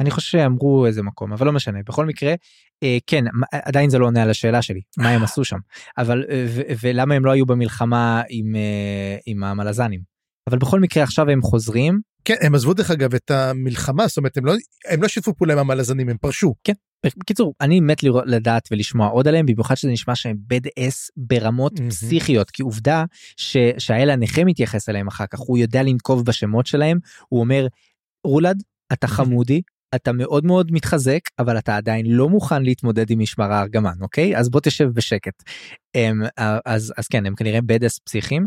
אני 0.00 0.10
חושב 0.10 0.38
שאמרו 0.38 0.86
איזה 0.86 1.02
מקום 1.02 1.32
אבל 1.32 1.46
לא 1.46 1.52
משנה 1.52 1.78
בכל 1.86 2.06
מקרה 2.06 2.34
אה, 2.82 2.98
כן 3.06 3.24
עדיין 3.52 3.90
זה 3.90 3.98
לא 3.98 4.06
עונה 4.06 4.22
על 4.22 4.30
השאלה 4.30 4.62
שלי 4.62 4.80
מה 4.98 5.08
הם 5.08 5.22
עשו 5.22 5.44
שם 5.44 5.58
אבל 5.98 6.24
אה, 6.30 6.46
ולמה 6.82 7.14
הם 7.14 7.24
לא 7.24 7.30
היו 7.30 7.46
במלחמה 7.46 8.22
עם 8.28 8.56
אה, 8.56 9.16
עם 9.26 9.44
המלזנים 9.44 10.18
אבל 10.48 10.58
בכל 10.58 10.80
מקרה 10.80 11.02
עכשיו 11.02 11.30
הם 11.30 11.42
חוזרים. 11.42 12.00
כן 12.24 12.34
הם 12.40 12.54
עזבו 12.54 12.74
דרך 12.74 12.90
אגב 12.90 13.14
את 13.14 13.30
המלחמה 13.30 14.06
זאת 14.06 14.16
אומרת 14.16 14.36
הם 14.36 14.46
לא 14.46 14.52
הם 14.88 15.02
לא 15.02 15.08
שיתפו 15.08 15.34
פעולה 15.34 15.52
עם 15.52 15.58
המלזנים 15.58 16.08
הם 16.08 16.16
פרשו. 16.16 16.54
כן. 16.64 16.72
בקיצור 17.06 17.54
אני 17.60 17.80
מת 17.80 18.02
לראות 18.02 18.24
לדעת 18.26 18.68
ולשמוע 18.70 19.08
עוד 19.08 19.28
עליהם 19.28 19.46
במיוחד 19.46 19.74
שזה 19.74 19.90
נשמע 19.90 20.14
שהם 20.14 20.36
בד 20.46 20.60
אס 20.78 21.10
ברמות 21.16 21.72
mm-hmm. 21.72 21.90
פסיכיות 21.90 22.50
כי 22.50 22.62
עובדה 22.62 23.04
ש, 23.36 23.56
שהאל 23.78 24.10
הנכה 24.10 24.44
מתייחס 24.44 24.88
אליהם 24.88 25.08
אחר 25.08 25.26
כך 25.26 25.38
הוא 25.38 25.58
יודע 25.58 25.82
לנקוב 25.82 26.24
בשמות 26.24 26.66
שלהם 26.66 26.98
הוא 27.28 27.40
אומר 27.40 27.66
רולד 28.24 28.62
אתה 28.92 29.06
חמודי 29.06 29.60
אתה 29.94 30.12
מאוד 30.12 30.44
מאוד 30.44 30.72
מתחזק 30.72 31.20
אבל 31.38 31.58
אתה 31.58 31.76
עדיין 31.76 32.06
לא 32.06 32.28
מוכן 32.28 32.62
להתמודד 32.62 33.10
עם 33.10 33.18
משמר 33.18 33.52
הארגמן 33.52 33.94
אוקיי 34.00 34.36
אז 34.36 34.50
בוא 34.50 34.60
תשב 34.60 34.88
בשקט. 34.88 35.42
הם, 35.94 36.22
אז 36.66 36.92
אז 36.96 37.08
כן 37.08 37.26
הם 37.26 37.34
כנראה 37.34 37.60
בדס 37.60 37.98
פסיכיים 37.98 38.46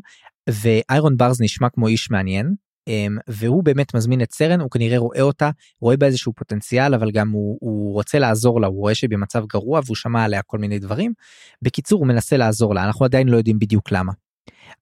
ואיירון 0.49 1.17
ברז 1.17 1.41
נשמע 1.41 1.69
כמו 1.69 1.87
איש 1.87 2.11
מעניין 2.11 2.55
הם, 2.89 3.17
והוא 3.29 3.63
באמת 3.63 3.95
מזמין 3.95 4.21
את 4.21 4.33
סרן 4.33 4.59
הוא 4.61 4.71
כנראה 4.71 4.97
רואה 4.97 5.21
אותה 5.21 5.49
רואה 5.81 5.97
בה 5.97 6.05
איזשהו 6.05 6.33
פוטנציאל 6.33 6.93
אבל 6.93 7.11
גם 7.11 7.29
הוא, 7.29 7.57
הוא 7.61 7.93
רוצה 7.93 8.19
לעזור 8.19 8.61
לה 8.61 8.67
הוא 8.67 8.79
רואה 8.79 8.95
שהיא 8.95 9.09
במצב 9.09 9.45
גרוע 9.45 9.81
והוא 9.85 9.95
שמע 9.95 10.23
עליה 10.23 10.41
כל 10.41 10.57
מיני 10.57 10.79
דברים. 10.79 11.13
בקיצור 11.61 11.99
הוא 11.99 12.07
מנסה 12.07 12.37
לעזור 12.37 12.75
לה 12.75 12.83
אנחנו 12.83 13.05
עדיין 13.05 13.29
לא 13.29 13.37
יודעים 13.37 13.59
בדיוק 13.59 13.91
למה. 13.91 14.11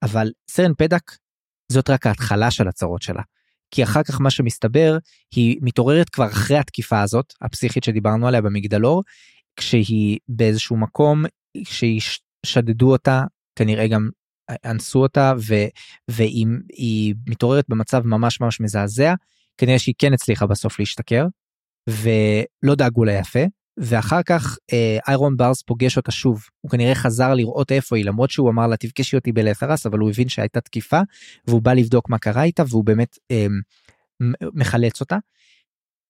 אבל 0.03 0.31
סרן 0.49 0.71
פדק 0.77 1.11
זאת 1.71 1.89
רק 1.89 2.07
ההתחלה 2.07 2.51
של 2.51 2.67
הצרות 2.67 3.01
שלה. 3.01 3.21
כי 3.71 3.83
אחר 3.83 4.03
כך 4.03 4.21
מה 4.21 4.29
שמסתבר 4.29 4.97
היא 5.35 5.57
מתעוררת 5.61 6.09
כבר 6.09 6.27
אחרי 6.27 6.57
התקיפה 6.57 7.01
הזאת 7.01 7.33
הפסיכית 7.41 7.83
שדיברנו 7.83 8.27
עליה 8.27 8.41
במגדלור 8.41 9.03
כשהיא 9.55 10.17
באיזשהו 10.27 10.77
מקום 10.77 11.23
כשהיא 11.65 12.01
אותה 12.81 13.23
כנראה 13.55 13.87
גם 13.87 14.09
אנסו 14.65 14.99
אותה 15.01 15.33
ו, 15.47 15.53
והיא 16.07 17.15
מתעוררת 17.27 17.65
במצב 17.69 18.05
ממש 18.05 18.41
ממש 18.41 18.61
מזעזע 18.61 19.13
כנראה 19.57 19.79
שהיא 19.79 19.95
כן 19.97 20.13
הצליחה 20.13 20.47
בסוף 20.47 20.79
להשתכר 20.79 21.25
ולא 21.89 22.75
דאגו 22.75 23.05
לה 23.05 23.13
יפה 23.13 23.39
ואחר 23.79 24.23
כך 24.23 24.57
אה, 24.73 24.97
איירון 25.07 25.37
ברס 25.37 25.61
פוגש 25.61 25.97
אותה 25.97 26.11
שוב 26.11 26.43
הוא 26.61 26.71
כנראה 26.71 26.95
חזר 26.95 27.33
לראות 27.33 27.71
איפה 27.71 27.97
היא 27.97 28.05
למרות 28.05 28.29
שהוא 28.29 28.49
אמר 28.49 28.67
לה 28.67 28.77
תפגשי 28.77 29.15
אותי 29.15 29.31
בלתרס 29.31 29.85
אבל 29.85 29.99
הוא 29.99 30.09
הבין 30.09 30.29
שהייתה 30.29 30.61
תקיפה 30.61 31.01
והוא 31.47 31.61
בא 31.61 31.73
לבדוק 31.73 32.09
מה 32.09 32.17
קרה 32.17 32.43
איתה 32.43 32.63
והוא 32.69 32.85
באמת 32.85 33.17
אה, 33.31 33.47
מחלץ 34.53 35.01
אותה. 35.01 35.17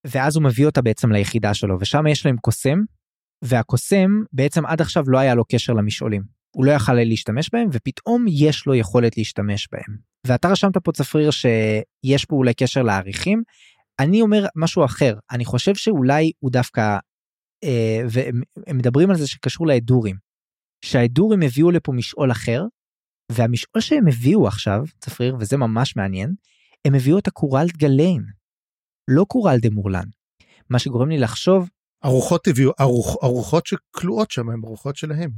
ואז 0.07 0.35
הוא 0.35 0.43
מביא 0.43 0.65
אותה 0.65 0.81
בעצם 0.81 1.11
ליחידה 1.11 1.53
שלו 1.53 1.77
ושם 1.79 2.07
יש 2.07 2.25
להם 2.25 2.37
קוסם 2.37 2.79
והקוסם 3.41 4.09
בעצם 4.33 4.65
עד 4.65 4.81
עכשיו 4.81 5.03
לא 5.07 5.17
היה 5.17 5.35
לו 5.35 5.43
קשר 5.45 5.73
למשעולים 5.73 6.39
הוא 6.55 6.65
לא 6.65 6.71
יכל 6.71 6.93
להשתמש 6.93 7.49
בהם 7.53 7.69
ופתאום 7.71 8.25
יש 8.29 8.65
לו 8.65 8.75
יכולת 8.75 9.17
להשתמש 9.17 9.67
בהם. 9.71 9.97
ואתה 10.27 10.47
רשמת 10.47 10.77
פה 10.77 10.91
צפריר 10.91 11.31
שיש 11.31 12.25
פה 12.25 12.35
אולי 12.35 12.53
קשר 12.53 12.81
לעריכים. 12.81 13.43
אני 13.99 14.21
אומר 14.21 14.45
משהו 14.55 14.85
אחר 14.85 15.15
אני 15.31 15.45
חושב 15.45 15.75
שאולי 15.75 16.31
הוא 16.39 16.51
דווקא 16.51 16.97
והם 18.09 18.77
מדברים 18.77 19.09
על 19.09 19.17
זה 19.17 19.27
שקשור 19.27 19.67
לאדורים. 19.67 20.15
שהאדורים 20.85 21.41
הביאו 21.41 21.71
לפה 21.71 21.91
משעול 21.91 22.31
אחר 22.31 22.63
והמשעול 23.31 23.81
שהם 23.81 24.07
הביאו 24.07 24.47
עכשיו 24.47 24.83
צפריר 24.99 25.35
וזה 25.39 25.57
ממש 25.57 25.95
מעניין 25.95 26.33
הם 26.85 26.95
הביאו 26.95 27.19
את 27.19 27.27
הקורלד 27.27 27.71
גליין 27.77 28.25
לא 29.07 29.25
קורלד 29.27 29.69
אמורלן. 29.69 30.05
מה 30.69 30.79
שגורם 30.79 31.09
לי 31.09 31.17
לחשוב 31.17 31.69
הרוחות 32.05 32.47
הביאו 32.47 32.71
הרוח, 32.79 33.15
הרוחות 33.23 33.65
שכלואות 33.65 34.31
שם 34.31 34.49
הם 34.49 34.65
הרוחות 34.65 34.95
שלהם. 34.95 35.31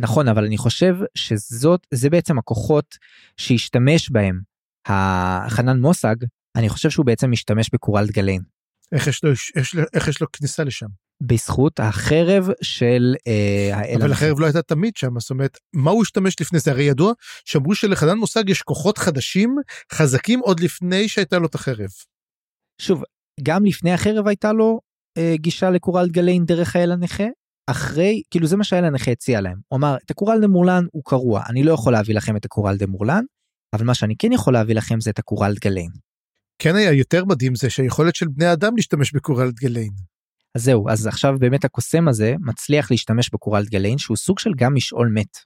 נכון 0.00 0.28
אבל 0.28 0.44
אני 0.44 0.56
חושב 0.56 0.96
שזאת 1.14 1.86
זה 1.94 2.10
בעצם 2.10 2.38
הכוחות 2.38 2.96
שהשתמש 3.36 4.10
בהם 4.10 4.40
חנן 4.86 5.80
מוסג 5.80 6.16
אני 6.56 6.68
חושב 6.68 6.90
שהוא 6.90 7.06
בעצם 7.06 7.30
משתמש 7.30 7.70
בקורלד 7.72 8.10
גליין. 8.10 8.42
איך 8.92 9.06
יש 9.06 9.24
לו, 9.24 9.32
יש, 9.32 9.76
איך 9.94 10.08
יש 10.08 10.20
לו 10.20 10.26
כניסה 10.32 10.64
לשם? 10.64 10.86
בזכות 11.26 11.80
החרב 11.80 12.48
של 12.62 13.14
אה, 13.26 13.76
האל. 13.76 13.96
אבל 14.02 14.12
החרב 14.12 14.40
לא 14.40 14.46
הייתה 14.46 14.62
תמיד 14.62 14.96
שם, 14.96 15.20
זאת 15.20 15.30
אומרת, 15.30 15.58
מה 15.72 15.90
הוא 15.90 16.02
השתמש 16.02 16.40
לפני 16.40 16.58
זה? 16.58 16.70
הרי 16.70 16.82
ידוע 16.82 17.12
שאמרו 17.44 17.74
שלחנן 17.74 18.18
מוסג 18.18 18.48
יש 18.48 18.62
כוחות 18.62 18.98
חדשים, 18.98 19.56
חזקים 19.92 20.40
עוד 20.40 20.60
לפני 20.60 21.08
שהייתה 21.08 21.38
לו 21.38 21.46
את 21.46 21.54
החרב. 21.54 21.90
שוב, 22.80 23.02
גם 23.42 23.64
לפני 23.64 23.92
החרב 23.92 24.28
הייתה 24.28 24.52
לו 24.52 24.80
אה, 25.18 25.34
גישה 25.36 25.70
לקורלד 25.70 26.08
גליין 26.08 26.44
דרך 26.44 26.76
האל 26.76 26.92
הנכה, 26.92 27.26
אחרי, 27.66 28.22
כאילו 28.30 28.46
זה 28.46 28.56
מה 28.56 28.64
שהאל 28.64 28.84
הנכה 28.84 29.10
הציע 29.10 29.40
להם. 29.40 29.58
הוא 29.68 29.76
אמר, 29.76 29.96
את 30.06 30.10
הקורלד 30.10 30.46
אמורלן 30.46 30.84
הוא 30.92 31.02
קרוע, 31.04 31.42
אני 31.48 31.62
לא 31.62 31.72
יכול 31.72 31.92
להביא 31.92 32.14
לכם 32.14 32.36
את 32.36 32.44
הקורלד 32.44 32.86
אמורלן, 32.86 33.24
אבל 33.76 33.84
מה 33.84 33.94
שאני 33.94 34.14
כן 34.18 34.32
יכול 34.32 34.52
להביא 34.52 34.74
לכם 34.74 35.00
זה 35.00 35.10
את 35.10 35.18
הקורלד 35.18 35.54
גליין. 35.64 35.90
כן 36.58 36.76
היה 36.76 36.92
יותר 36.92 37.24
מדהים 37.24 37.54
זה 37.54 37.70
שהיכולת 37.70 38.14
של 38.14 38.28
בני 38.28 38.52
אדם 38.52 38.76
להשתמש 38.76 39.12
בקורלד 39.12 39.54
גליין. 39.54 40.11
אז 40.56 40.64
זהו, 40.64 40.88
אז 40.88 41.06
עכשיו 41.06 41.34
באמת 41.38 41.64
הקוסם 41.64 42.08
הזה 42.08 42.34
מצליח 42.40 42.90
להשתמש 42.90 43.30
בקורלד 43.32 43.68
גליין 43.68 43.98
שהוא 43.98 44.16
סוג 44.16 44.38
של 44.38 44.50
גם 44.56 44.74
משעול 44.74 45.12
מת. 45.14 45.36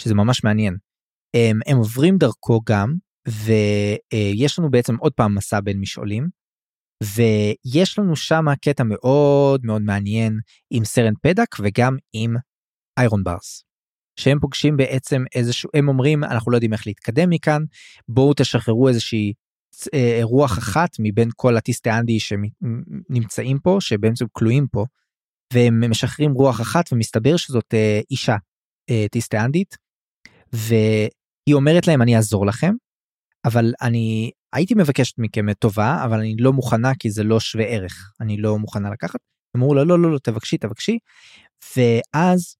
שזה 0.00 0.14
ממש 0.14 0.44
מעניין. 0.44 0.76
הם, 1.36 1.60
הם 1.66 1.76
עוברים 1.76 2.18
דרכו 2.18 2.60
גם, 2.64 2.94
ויש 3.28 4.58
לנו 4.58 4.70
בעצם 4.70 4.96
עוד 4.96 5.12
פעם 5.12 5.34
מסע 5.34 5.60
בין 5.60 5.80
משעולים, 5.80 6.28
ויש 7.02 7.98
לנו 7.98 8.16
שם 8.16 8.44
קטע 8.64 8.82
מאוד 8.84 9.60
מאוד 9.64 9.82
מעניין 9.82 10.38
עם 10.70 10.84
סרן 10.84 11.14
פדק 11.22 11.56
וגם 11.62 11.96
עם 12.12 12.34
איירון 12.98 13.24
ברס. 13.24 13.64
שהם 14.20 14.38
פוגשים 14.40 14.76
בעצם 14.76 15.24
איזשהו, 15.34 15.70
הם 15.74 15.88
אומרים 15.88 16.24
אנחנו 16.24 16.50
לא 16.50 16.56
יודעים 16.56 16.72
איך 16.72 16.86
להתקדם 16.86 17.30
מכאן, 17.30 17.62
בואו 18.08 18.34
תשחררו 18.34 18.88
איזושהי 18.88 19.32
רוח 20.22 20.58
אחת 20.58 20.90
מבין 20.98 21.28
כל 21.36 21.56
הטיסטאנדי 21.56 22.18
שנמצאים 22.20 23.58
פה 23.58 23.76
שבעצם 23.80 24.24
כלואים 24.32 24.66
פה 24.72 24.84
והם 25.52 25.90
משחררים 25.90 26.32
רוח 26.32 26.60
אחת 26.60 26.92
ומסתבר 26.92 27.36
שזאת 27.36 27.74
אה, 27.74 28.00
אישה 28.10 28.36
אה, 28.90 29.06
טיסטאנדית 29.10 29.76
והיא 30.52 31.54
אומרת 31.54 31.86
להם 31.86 32.02
אני 32.02 32.16
אעזור 32.16 32.46
לכם 32.46 32.74
אבל 33.44 33.72
אני 33.82 34.30
הייתי 34.52 34.74
מבקשת 34.74 35.18
מכם 35.18 35.52
טובה 35.52 36.04
אבל 36.04 36.18
אני 36.18 36.36
לא 36.36 36.52
מוכנה 36.52 36.92
כי 36.98 37.10
זה 37.10 37.24
לא 37.24 37.40
שווה 37.40 37.64
ערך 37.64 38.12
אני 38.20 38.36
לא 38.36 38.58
מוכנה 38.58 38.90
לקחת. 38.90 39.20
אמרו 39.56 39.74
לה 39.74 39.84
לא 39.84 39.98
לא 39.98 40.12
לא 40.12 40.18
תבקשי 40.18 40.58
תבקשי 40.58 40.98
ואז 41.76 42.56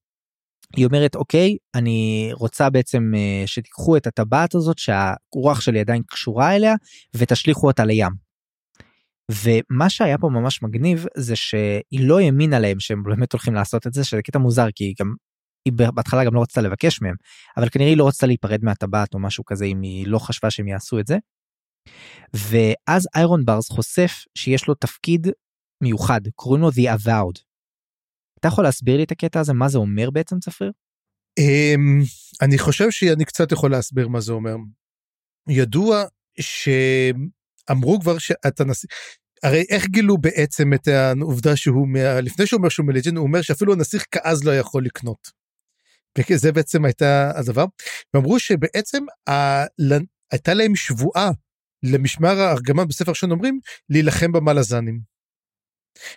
היא 0.76 0.86
אומרת 0.86 1.14
אוקיי 1.14 1.56
אני 1.74 2.30
רוצה 2.32 2.70
בעצם 2.70 3.12
uh, 3.14 3.46
שתיקחו 3.46 3.96
את 3.96 4.06
הטבעת 4.06 4.54
הזאת 4.54 4.78
שהרוח 4.78 5.60
שלי 5.60 5.80
עדיין 5.80 6.02
קשורה 6.06 6.56
אליה 6.56 6.74
ותשליכו 7.16 7.66
אותה 7.66 7.84
לים. 7.84 8.12
ומה 9.30 9.90
שהיה 9.90 10.18
פה 10.18 10.28
ממש 10.28 10.62
מגניב 10.62 11.06
זה 11.16 11.36
שהיא 11.36 12.00
לא 12.08 12.18
האמינה 12.20 12.58
להם 12.58 12.80
שהם 12.80 13.02
באמת 13.02 13.32
הולכים 13.32 13.54
לעשות 13.54 13.86
את 13.86 13.92
זה 13.92 14.04
שזה 14.04 14.22
קטע 14.22 14.38
מוזר 14.38 14.66
כי 14.74 14.84
היא 14.84 14.94
גם 15.00 15.14
היא 15.64 15.72
בהתחלה 15.72 16.24
גם 16.24 16.34
לא 16.34 16.42
רצתה 16.42 16.60
לבקש 16.60 17.02
מהם 17.02 17.14
אבל 17.56 17.68
כנראה 17.68 17.88
היא 17.88 17.96
לא 17.96 18.08
רצתה 18.08 18.26
להיפרד 18.26 18.60
מהטבעת 18.62 19.14
או 19.14 19.18
משהו 19.18 19.44
כזה 19.44 19.64
אם 19.64 19.82
היא 19.82 20.06
לא 20.06 20.18
חשבה 20.18 20.50
שהם 20.50 20.68
יעשו 20.68 20.98
את 20.98 21.06
זה. 21.06 21.16
ואז 22.34 23.08
איירון 23.16 23.44
ברס 23.44 23.70
חושף 23.70 24.12
שיש 24.38 24.68
לו 24.68 24.74
תפקיד 24.74 25.26
מיוחד 25.82 26.20
קוראים 26.34 26.62
לו 26.62 26.68
The 26.70 26.98
Avowed 26.98 27.51
אתה 28.42 28.48
יכול 28.48 28.64
להסביר 28.64 28.96
לי 28.96 29.04
את 29.04 29.10
הקטע 29.10 29.40
הזה 29.40 29.52
מה 29.52 29.68
זה 29.68 29.78
אומר 29.78 30.10
בעצם 30.10 30.38
צפריר? 30.38 30.70
Um, 31.40 32.06
אני 32.42 32.58
חושב 32.58 32.90
שאני 32.90 33.24
קצת 33.24 33.52
יכול 33.52 33.70
להסביר 33.70 34.08
מה 34.08 34.20
זה 34.20 34.32
אומר. 34.32 34.56
ידוע 35.48 36.04
שאמרו 36.40 38.00
כבר 38.00 38.18
שאתה 38.18 38.64
נשיא, 38.64 38.88
הרי 39.42 39.64
איך 39.70 39.86
גילו 39.86 40.18
בעצם 40.18 40.74
את 40.74 40.88
העובדה 40.88 41.56
שהוא, 41.56 41.88
מה... 41.88 42.20
לפני 42.20 42.46
שהוא 42.46 42.58
אומר 42.58 42.68
שהוא 42.68 42.86
מליג'ן, 42.86 43.16
הוא 43.16 43.26
אומר 43.26 43.42
שאפילו 43.42 43.72
הנסיך 43.72 44.04
כאז 44.10 44.44
לא 44.44 44.56
יכול 44.58 44.84
לקנות. 44.84 45.28
וזה 46.18 46.52
בעצם 46.52 46.84
הייתה 46.84 47.30
הדבר. 47.34 47.64
ואמרו 48.14 48.38
שבעצם 48.38 49.04
ה... 49.28 49.32
הייתה 50.32 50.54
להם 50.54 50.76
שבועה 50.76 51.30
למשמר 51.82 52.40
הארגמן 52.40 52.88
בספר 52.88 53.10
ראשון 53.10 53.30
אומרים 53.30 53.60
להילחם 53.90 54.32
במלזנים. 54.32 55.11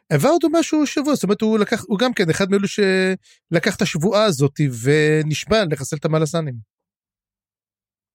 העבר 0.10 0.30
אותו 0.30 0.48
משהו 0.52 0.88
שבוע, 0.88 1.16
זאת 1.16 1.24
אומרת 1.24 1.42
הוא 1.42 1.60
לקח, 1.60 1.84
הוא 1.88 2.00
גם 2.00 2.14
כן 2.14 2.30
אחד 2.30 2.52
מאלו 2.52 2.68
שלקח 2.68 3.76
את 3.76 3.82
השבועה 3.82 4.24
הזאת 4.24 4.62
ונשבע 4.82 5.66
לחסל 5.72 5.96
את 5.96 6.06
המלסנים. 6.06 6.56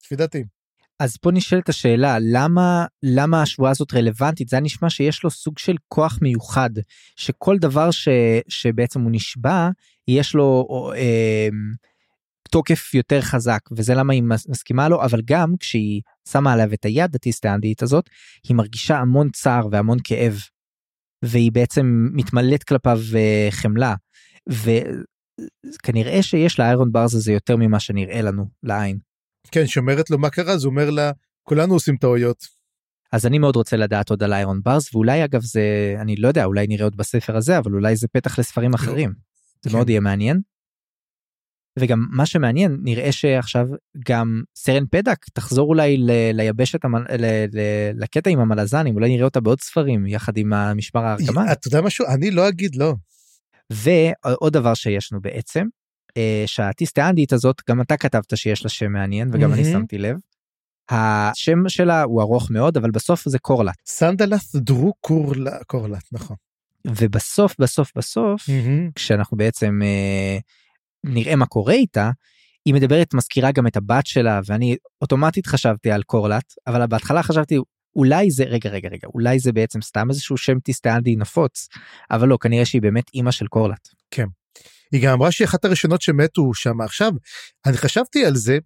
לפי 0.03 0.15
דעתי. 0.15 0.43
אז 0.99 1.17
פה 1.17 1.31
נשאלת 1.31 1.69
השאלה 1.69 2.17
למה 2.21 2.85
למה 3.03 3.41
השבועה 3.41 3.71
הזאת 3.71 3.93
רלוונטית 3.93 4.47
זה 4.47 4.59
נשמע 4.59 4.89
שיש 4.89 5.23
לו 5.23 5.31
סוג 5.31 5.59
של 5.59 5.75
כוח 5.87 6.19
מיוחד 6.21 6.69
שכל 7.15 7.57
דבר 7.57 7.91
ש, 7.91 8.07
שבעצם 8.47 9.01
הוא 9.01 9.11
נשבע 9.11 9.69
יש 10.07 10.35
לו 10.35 10.67
אה, 10.95 11.47
תוקף 12.51 12.93
יותר 12.93 13.21
חזק 13.21 13.59
וזה 13.71 13.93
למה 13.93 14.13
היא 14.13 14.23
מסכימה 14.49 14.89
לו 14.89 15.03
אבל 15.03 15.21
גם 15.25 15.53
כשהיא 15.59 16.01
שמה 16.29 16.53
עליו 16.53 16.73
את 16.73 16.85
היד 16.85 17.15
הטיסטאנדית 17.15 17.83
הזאת 17.83 18.09
היא 18.47 18.55
מרגישה 18.55 18.97
המון 18.97 19.29
צער 19.29 19.67
והמון 19.71 19.97
כאב 20.03 20.39
והיא 21.23 21.51
בעצם 21.51 22.09
מתמלאת 22.13 22.63
כלפיו 22.63 22.99
אה, 23.15 23.47
חמלה 23.51 23.95
וכנראה 24.49 26.23
שיש 26.23 26.59
לאיירון 26.59 26.91
ברז 26.91 27.15
הזה 27.15 27.31
יותר 27.31 27.55
ממה 27.55 27.79
שנראה 27.79 28.21
לנו 28.21 28.45
לעין. 28.63 28.97
כן 29.51 29.67
שאומרת 29.67 30.09
לו 30.09 30.17
מה 30.17 30.29
קרה 30.29 30.53
אז 30.53 30.63
הוא 30.63 30.71
אומר 30.71 30.89
לה 30.89 31.11
כולנו 31.43 31.73
עושים 31.73 31.97
טעויות. 31.97 32.61
אז 33.11 33.25
אני 33.25 33.39
מאוד 33.39 33.55
רוצה 33.55 33.77
לדעת 33.77 34.09
עוד 34.09 34.23
על 34.23 34.33
איירון 34.33 34.61
ברס 34.63 34.95
ואולי 34.95 35.25
אגב 35.25 35.41
זה 35.41 35.95
אני 36.01 36.15
לא 36.15 36.27
יודע 36.27 36.45
אולי 36.45 36.67
נראה 36.67 36.83
עוד 36.83 36.97
בספר 36.97 37.37
הזה 37.37 37.57
אבל 37.57 37.73
אולי 37.73 37.95
זה 37.95 38.07
פתח 38.07 38.39
לספרים 38.39 38.73
אחרים. 38.73 39.13
זה 39.61 39.69
כן. 39.69 39.75
מאוד 39.75 39.89
יהיה 39.89 39.99
מעניין. 39.99 40.41
וגם 41.79 42.05
מה 42.11 42.25
שמעניין 42.25 42.77
נראה 42.83 43.11
שעכשיו 43.11 43.65
גם 44.07 44.41
סרן 44.55 44.83
פדק 44.91 45.17
תחזור 45.33 45.69
אולי 45.69 45.97
ל- 45.97 46.31
ליבשת 46.33 46.85
המ... 46.85 46.95
ל- 46.95 47.45
ל- 47.53 47.91
לקטע 48.03 48.29
עם 48.29 48.39
המלזנים 48.39 48.95
אולי 48.95 49.09
נראה 49.09 49.25
אותה 49.25 49.39
בעוד 49.39 49.61
ספרים 49.61 50.05
יחד 50.05 50.37
עם 50.37 50.53
המשמר 50.53 51.05
הארגמן. 51.05 51.45
אתה 51.51 51.67
יודע 51.67 51.81
משהו 51.81 52.05
אני 52.07 52.31
לא 52.31 52.47
אגיד 52.49 52.75
לא. 52.75 52.93
ועוד 53.69 54.53
דבר 54.53 54.73
שיש 54.73 55.11
לנו 55.11 55.21
בעצם 55.21 55.65
אה, 56.17 56.43
שהטיסטאנדית 56.45 57.33
הזאת 57.33 57.61
גם 57.69 57.81
אתה 57.81 57.97
כתבת 57.97 58.37
שיש 58.37 58.63
לה 58.63 58.69
שם 58.69 58.91
מעניין 58.91 59.29
וגם 59.33 59.53
אני 59.53 59.63
שמתי 59.63 59.97
לב. 59.97 60.15
השם 60.89 61.69
שלה 61.69 62.03
הוא 62.03 62.21
ארוך 62.21 62.51
מאוד 62.51 62.77
אבל 62.77 62.91
בסוף 62.91 63.29
זה 63.29 63.39
קורלט. 63.39 63.75
סנדלת 63.85 64.41
דרו 64.55 64.93
קורלט 65.67 66.03
נכון. 66.11 66.35
ובסוף 66.87 67.55
בסוף 67.59 67.91
בסוף 67.95 68.49
כשאנחנו 68.95 69.37
בעצם. 69.37 69.79
אה, 71.05 71.11
נראה 71.11 71.35
מה 71.35 71.45
קורה 71.45 71.73
איתה, 71.73 72.11
היא 72.65 72.73
מדברת 72.73 73.13
מזכירה 73.13 73.51
גם 73.51 73.67
את 73.67 73.77
הבת 73.77 74.05
שלה 74.05 74.39
ואני 74.45 74.75
אוטומטית 75.01 75.47
חשבתי 75.47 75.91
על 75.91 76.03
קורלט 76.03 76.53
אבל 76.67 76.85
בהתחלה 76.85 77.23
חשבתי 77.23 77.57
אולי 77.95 78.31
זה 78.31 78.43
רגע 78.43 78.69
רגע 78.69 78.89
רגע 78.89 79.07
אולי 79.13 79.39
זה 79.39 79.51
בעצם 79.51 79.81
סתם 79.81 80.09
איזשהו 80.09 80.37
שם 80.37 80.59
טיסטאנדי 80.59 81.15
נפוץ 81.15 81.67
אבל 82.11 82.27
לא 82.27 82.37
כנראה 82.41 82.65
שהיא 82.65 82.81
באמת 82.81 83.03
אימא 83.13 83.31
של 83.31 83.47
קורלט. 83.47 83.87
היא 84.91 85.03
גם 85.03 85.13
אמרה 85.13 85.31
שהיא 85.31 85.45
אחת 85.45 85.65
הראשונות 85.65 86.01
שמתו 86.01 86.53
שם 86.53 86.81
עכשיו. 86.81 87.11
אני 87.65 87.77
חשבתי 87.77 88.25
על 88.25 88.35
זה, 88.35 88.57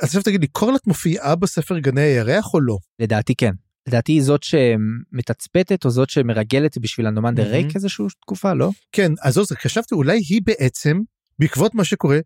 אז 0.00 0.04
עכשיו 0.04 0.22
תגיד 0.22 0.40
לי, 0.40 0.46
קורלט 0.46 0.86
מופיעה 0.86 1.36
בספר 1.36 1.78
גני 1.78 2.00
הירח 2.00 2.54
או 2.54 2.60
לא? 2.60 2.76
לדעתי 2.98 3.34
כן. 3.34 3.52
לדעתי 3.88 4.12
היא 4.12 4.22
זאת 4.22 4.42
שמתצפתת 4.42 5.84
או 5.84 5.90
זאת 5.90 6.10
שמרגלת 6.10 6.78
בשביל 6.78 7.06
הנומנדר 7.06 7.42
מהמם. 7.42 7.54
ריק 7.54 7.74
איזושהי 7.76 8.06
תקופה 8.20 8.54
לא? 8.54 8.70
כן, 8.92 9.12
אז 9.22 9.34
זה, 9.34 9.56
חשבתי 9.62 9.94
אולי 9.94 10.20
היא 10.28 10.40
בעצם, 10.44 11.00
בעקבות 11.40 11.74
מה 11.74 11.84
שקורה, 11.84 12.18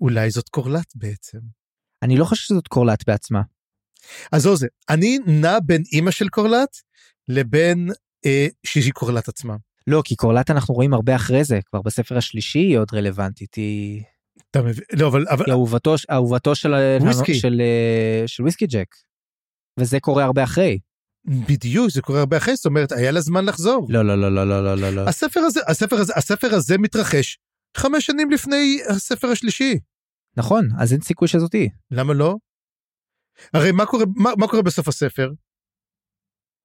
אולי 0.00 0.30
זאת 0.30 0.48
קורלט 0.48 0.92
בעצם. 0.94 1.38
אני 2.02 2.16
לא 2.16 2.24
חושב 2.24 2.42
שזאת 2.42 2.68
קורלט 2.68 3.06
בעצמה. 3.06 3.42
אז 4.32 4.42
זהו 4.42 4.56
זה, 4.56 4.66
אני 4.88 5.18
נע 5.26 5.58
בין 5.66 5.82
אימא 5.92 6.10
של 6.10 6.28
קורלט 6.28 6.76
לבין 7.28 7.90
אה, 8.26 8.46
שישי 8.66 8.90
קורלט 8.90 9.28
עצמה. 9.28 9.56
לא, 9.86 10.02
כי 10.04 10.16
קורלט 10.16 10.50
אנחנו 10.50 10.74
רואים 10.74 10.94
הרבה 10.94 11.16
אחרי 11.16 11.44
זה, 11.44 11.58
כבר 11.66 11.82
בספר 11.82 12.18
השלישי 12.18 12.58
היא 12.58 12.78
עוד 12.78 12.88
רלוונטית, 12.94 13.54
היא... 13.54 14.02
אתה 14.50 14.62
מבין, 14.62 14.84
לא, 14.92 15.08
אבל... 15.08 15.24
אבל... 15.30 15.44
היא 15.46 15.52
אהובתו, 15.52 15.94
אהובתו 16.10 16.54
של, 16.54 16.74
וויסקי. 17.00 17.34
של, 17.34 17.60
אה, 17.60 18.22
של 18.26 18.42
וויסקי 18.42 18.66
ג'ק. 18.66 18.94
וזה 19.80 20.00
קורה 20.00 20.24
הרבה 20.24 20.44
אחרי. 20.44 20.78
בדיוק, 21.24 21.90
זה 21.90 22.02
קורה 22.02 22.20
הרבה 22.20 22.36
אחרי, 22.36 22.56
זאת 22.56 22.66
אומרת, 22.66 22.92
היה 22.92 23.10
לה 23.10 23.20
זמן 23.20 23.44
לחזור. 23.44 23.86
לא, 23.90 24.04
לא, 24.04 24.20
לא, 24.20 24.34
לא, 24.34 24.48
לא, 24.48 24.64
לא, 24.64 24.74
לא. 24.74 24.90
לא. 24.90 25.08
הספר 25.08 25.40
הזה, 25.40 25.60
הספר 25.68 25.96
הזה, 25.96 26.12
הספר 26.16 26.54
הזה 26.54 26.78
מתרחש 26.78 27.38
חמש 27.76 28.06
שנים 28.06 28.30
לפני 28.30 28.78
הספר 28.88 29.28
השלישי. 29.28 29.78
נכון 30.36 30.68
אז 30.78 30.92
אין 30.92 31.00
סיכוי 31.00 31.28
שזאת 31.28 31.52
היא. 31.52 31.70
למה 31.90 32.14
לא? 32.14 32.36
הרי 33.54 33.72
מה 33.72 33.86
קורה, 33.86 34.04
מה, 34.16 34.30
מה 34.38 34.48
קורה 34.48 34.62
בסוף 34.62 34.88
הספר? 34.88 35.30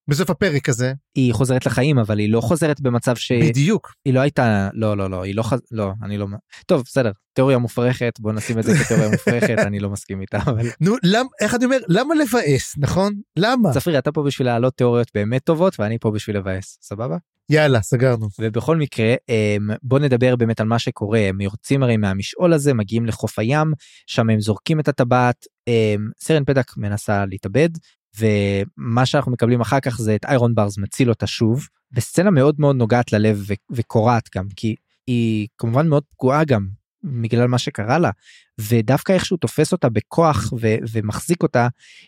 בסוף 0.09 0.29
הפרק 0.29 0.69
הזה? 0.69 0.93
היא 1.15 1.33
חוזרת 1.33 1.65
לחיים 1.65 1.99
אבל 1.99 2.19
היא 2.19 2.31
לא 2.31 2.41
חוזרת 2.41 2.81
במצב 2.81 3.15
שהיא 3.15 3.49
בדיוק. 3.49 3.93
לא 4.07 4.19
הייתה 4.19 4.69
לא 4.73 4.97
לא 4.97 5.09
לא 5.09 5.23
היא 5.23 5.35
לא 5.35 5.43
חז... 5.43 5.59
לא 5.71 5.91
אני 6.03 6.17
לא 6.17 6.27
טוב 6.65 6.83
בסדר 6.85 7.11
תיאוריה 7.33 7.57
מופרכת 7.57 8.13
בוא 8.19 8.33
נשים 8.33 8.59
את 8.59 8.63
זה 8.63 8.73
כתיאוריה 8.77 9.09
מופרכת 9.15 9.57
אני 9.57 9.79
לא 9.79 9.89
מסכים 9.89 10.21
איתה 10.21 10.37
אבל 10.37 10.67
נו, 10.81 10.95
למ, 11.03 11.25
איך 11.41 11.55
אני 11.55 11.65
אומר, 11.65 11.77
למה 11.87 12.15
לבאס, 12.15 12.75
נכון? 12.77 13.13
למה? 13.37 13.73
צפריר 13.73 13.99
אתה 13.99 14.11
פה 14.11 14.23
בשביל 14.23 14.47
להעלות 14.47 14.73
תיאוריות 14.77 15.07
באמת 15.13 15.43
טובות 15.43 15.79
ואני 15.79 15.97
פה 15.99 16.11
בשביל 16.11 16.37
לבאס 16.37 16.77
סבבה 16.81 17.17
יאללה, 17.49 17.81
סגרנו. 17.81 18.29
ובכל 18.39 18.77
מקרה 18.77 19.15
אמ, 19.29 19.69
בוא 19.83 19.99
נדבר 19.99 20.35
באמת 20.35 20.59
על 20.59 20.67
מה 20.67 20.79
שקורה 20.79 21.19
הם 21.19 21.41
יוצאים 21.41 21.83
הרי 21.83 21.97
מהמשעול 21.97 22.53
הזה 22.53 22.73
מגיעים 22.73 23.05
לחוף 23.05 23.39
הים 23.39 23.73
שם 24.07 24.29
הם 24.29 24.39
זורקים 24.39 24.79
את 24.79 24.87
הטבעת 24.87 25.45
אמ, 25.67 26.09
סרן 26.19 26.45
פדק 26.45 26.77
מנסה 26.77 27.25
להתאבד 27.25 27.69
ומה 28.17 29.05
שאנחנו 29.05 29.31
מקבלים 29.31 29.61
אחר 29.61 29.79
כך 29.79 29.97
זה 30.01 30.15
את 30.15 30.25
איירון 30.25 30.55
ברז 30.55 30.77
מציל 30.77 31.09
אותה 31.09 31.27
שוב 31.27 31.67
בסצנה 31.91 32.31
מאוד 32.31 32.55
מאוד 32.59 32.75
נוגעת 32.75 33.13
ללב 33.13 33.43
ו- 33.47 33.53
וקורעת 33.71 34.29
גם 34.35 34.45
כי 34.55 34.75
היא 35.07 35.47
כמובן 35.57 35.87
מאוד 35.87 36.03
פגועה 36.11 36.43
גם 36.43 36.67
בגלל 37.03 37.47
מה 37.47 37.57
שקרה 37.57 37.99
לה 37.99 38.11
ודווקא 38.59 39.11
איך 39.11 39.25
שהוא 39.25 39.39
תופס 39.39 39.71
אותה 39.71 39.89
בכוח 39.89 40.53
ו- 40.61 40.75
ומחזיק 40.91 41.43
אותה 41.43 41.67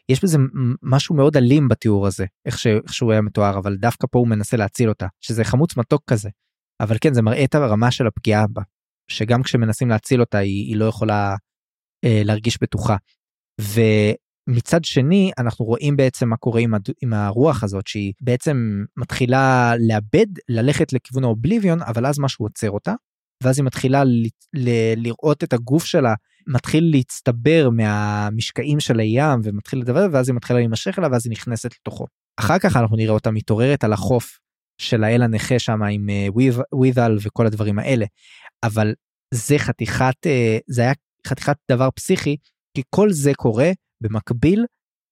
יש 0.09 0.23
בזה 0.23 0.37
משהו 0.83 1.15
מאוד 1.15 1.37
אלים 1.37 1.67
בתיאור 1.67 2.07
הזה 2.07 2.25
איך, 2.45 2.59
ש- 2.59 2.67
איך 2.67 2.93
שהוא 2.93 3.11
היה 3.11 3.21
מתואר 3.21 3.57
אבל 3.57 3.75
דווקא 3.77 4.07
פה 4.11 4.19
הוא 4.19 4.27
מנסה 4.27 4.57
להציל 4.57 4.89
אותה 4.89 5.07
שזה 5.21 5.43
חמוץ 5.43 5.77
מתוק 5.77 6.03
כזה 6.07 6.29
אבל 6.79 6.97
כן 7.01 7.13
זה 7.13 7.21
מראה 7.21 7.43
את 7.43 7.55
הרמה 7.55 7.91
של 7.91 8.07
הפגיעה 8.07 8.47
בה 8.47 8.61
שגם 9.07 9.43
כשמנסים 9.43 9.89
להציל 9.89 10.21
אותה 10.21 10.37
היא, 10.37 10.67
היא 10.67 10.75
לא 10.77 10.85
יכולה 10.85 11.35
אה, 12.03 12.21
להרגיש 12.25 12.57
בטוחה. 12.61 12.95
ומצד 14.49 14.83
שני 14.83 15.31
אנחנו 15.37 15.65
רואים 15.65 15.97
בעצם 15.97 16.29
מה 16.29 16.37
קורה 16.37 16.61
עם, 16.61 16.73
הד... 16.73 16.85
עם 17.01 17.13
הרוח 17.13 17.63
הזאת 17.63 17.87
שהיא 17.87 18.13
בעצם 18.21 18.83
מתחילה 18.97 19.73
לאבד 19.87 20.25
ללכת 20.49 20.93
לכיוון 20.93 21.23
האובליביון 21.23 21.81
אבל 21.81 22.05
אז 22.05 22.19
משהו 22.19 22.45
עוצר 22.45 22.71
אותה 22.71 22.93
ואז 23.43 23.59
היא 23.59 23.65
מתחילה 23.65 24.03
ל... 24.03 24.25
ל... 24.53 24.69
לראות 24.95 25.43
את 25.43 25.53
הגוף 25.53 25.85
שלה 25.85 26.13
מתחיל 26.47 26.91
להצטבר 26.91 27.69
מהמשקעים 27.69 28.79
של 28.79 28.99
הים 28.99 29.39
ומתחיל 29.43 29.79
לדבר 29.79 30.07
ואז 30.11 30.29
היא 30.29 30.35
מתחילה 30.35 30.59
להימשך 30.59 30.99
אליו 30.99 31.11
ואז 31.11 31.25
היא 31.25 31.31
נכנסת 31.31 31.71
לתוכו. 31.73 32.05
אחר 32.37 32.59
כך 32.59 32.75
אנחנו 32.75 32.95
נראה 32.95 33.13
אותה 33.13 33.31
מתעוררת 33.31 33.83
על 33.83 33.93
החוף 33.93 34.39
של 34.77 35.03
האל 35.03 35.21
הנכה 35.21 35.59
שם 35.59 35.83
עם 35.83 36.09
אה, 36.09 36.27
וויזל 36.73 37.17
וכל 37.21 37.45
הדברים 37.45 37.79
האלה 37.79 38.05
אבל 38.63 38.93
זה 39.33 39.57
חתיכת 39.57 40.15
אה, 40.25 40.57
זה 40.67 40.81
היה 40.81 40.93
חתיכת 41.27 41.57
דבר 41.71 41.89
פסיכי 41.95 42.37
כי 42.77 42.81
כל 42.89 43.11
זה 43.11 43.31
קורה 43.33 43.71
במקביל 44.01 44.65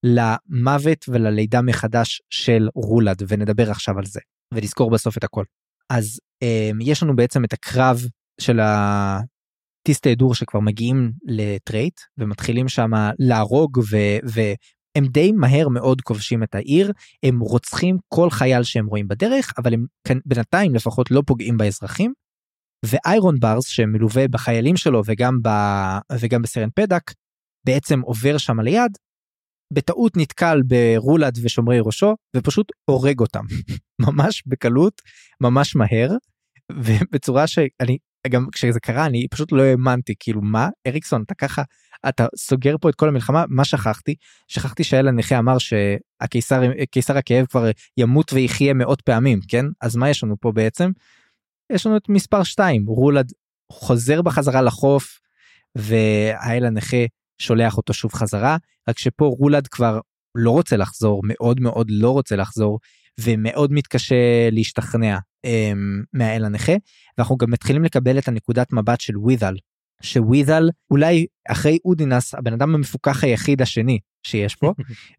למוות 0.03 1.05
וללידה 1.07 1.61
מחדש 1.61 2.21
של 2.29 2.67
רולד 2.75 3.21
ונדבר 3.27 3.71
עכשיו 3.71 3.97
על 3.97 4.05
זה 4.05 4.19
ונזכור 4.53 4.91
בסוף 4.91 5.17
את 5.17 5.23
הכל. 5.23 5.43
אז 5.89 6.19
אה, 6.43 6.69
יש 6.81 7.03
לנו 7.03 7.15
בעצם 7.15 7.43
את 7.43 7.53
הקרב 7.53 8.01
של 8.41 8.59
הטיסטי 8.59 10.15
דור 10.15 10.35
שכבר 10.35 10.59
מגיעים 10.59 11.11
לטרייט 11.25 11.99
ומתחילים 12.17 12.67
שם 12.67 12.89
להרוג 13.19 13.77
ו... 13.77 13.97
והם 14.23 15.05
די 15.07 15.31
מהר 15.31 15.69
מאוד 15.69 16.01
כובשים 16.01 16.43
את 16.43 16.55
העיר 16.55 16.91
הם 17.23 17.39
רוצחים 17.39 17.97
כל 18.07 18.29
חייל 18.29 18.63
שהם 18.63 18.85
רואים 18.85 19.07
בדרך 19.07 19.53
אבל 19.57 19.73
הם 19.73 19.85
בינתיים 20.25 20.75
לפחות 20.75 21.11
לא 21.11 21.21
פוגעים 21.25 21.57
באזרחים. 21.57 22.13
ואיירון 22.85 23.39
ברס 23.39 23.67
שמלווה 23.67 24.27
בחיילים 24.27 24.77
שלו 24.77 25.01
וגם 25.05 25.39
ב... 25.41 25.49
וגם 26.19 26.41
בסרן 26.41 26.69
פדק 26.75 27.11
בעצם 27.65 28.01
עובר 28.01 28.37
שם 28.37 28.59
ליד. 28.59 28.91
בטעות 29.73 30.17
נתקל 30.17 30.61
ברולד 30.67 31.37
ושומרי 31.43 31.79
ראשו 31.79 32.15
ופשוט 32.35 32.71
הורג 32.85 33.19
אותם 33.19 33.43
ממש 34.05 34.43
בקלות 34.45 35.01
ממש 35.41 35.75
מהר 35.75 36.11
ובצורה 36.71 37.47
שאני 37.47 37.97
גם 38.27 38.47
כשזה 38.51 38.79
קרה 38.79 39.05
אני 39.05 39.27
פשוט 39.31 39.51
לא 39.51 39.61
האמנתי 39.61 40.13
כאילו 40.19 40.41
מה 40.41 40.69
אריקסון 40.87 41.23
אתה 41.25 41.35
ככה 41.35 41.63
אתה 42.09 42.27
סוגר 42.37 42.75
פה 42.81 42.89
את 42.89 42.95
כל 42.95 43.07
המלחמה 43.07 43.45
מה 43.49 43.65
שכחתי 43.65 44.15
שכחתי 44.47 44.83
שהאל 44.83 45.07
הנכה 45.07 45.39
אמר 45.39 45.57
שהקיסר 45.57 46.61
קיסר 46.91 47.17
הכאב 47.17 47.45
כבר 47.45 47.69
ימות 47.97 48.33
ויחיה 48.33 48.73
מאות 48.73 49.01
פעמים 49.01 49.39
כן 49.47 49.65
אז 49.81 49.95
מה 49.95 50.09
יש 50.09 50.23
לנו 50.23 50.35
פה 50.39 50.51
בעצם. 50.51 50.91
יש 51.71 51.85
לנו 51.85 51.97
את 51.97 52.09
מספר 52.09 52.43
2 52.43 52.85
רולד 52.85 53.31
חוזר 53.71 54.21
בחזרה 54.21 54.61
לחוף 54.61 55.19
והאל 55.75 56.65
הנכה 56.65 57.05
שולח 57.41 57.77
אותו 57.77 57.93
שוב 57.93 58.13
חזרה 58.13 58.57
רק 58.89 58.99
שפה 58.99 59.25
רולד 59.39 59.67
כבר 59.67 59.99
לא 60.35 60.51
רוצה 60.51 60.77
לחזור 60.77 61.21
מאוד 61.23 61.59
מאוד 61.59 61.87
לא 61.89 62.11
רוצה 62.11 62.35
לחזור 62.35 62.79
ומאוד 63.19 63.71
מתקשה 63.73 64.49
להשתכנע 64.51 65.17
um, 65.17 65.49
מהאל 66.13 66.45
הנכה. 66.45 66.73
ואנחנו 67.17 67.37
גם 67.37 67.51
מתחילים 67.51 67.83
לקבל 67.83 68.17
את 68.17 68.27
הנקודת 68.27 68.73
מבט 68.73 69.01
של 69.01 69.17
וויזל 69.17 69.53
שוויזל 70.01 70.63
אולי 70.91 71.25
אחרי 71.49 71.77
אודינס 71.85 72.35
הבן 72.35 72.53
אדם 72.53 72.75
המפוקח 72.75 73.23
היחיד 73.23 73.61
השני 73.61 73.99
שיש 74.23 74.55
פה 74.55 74.73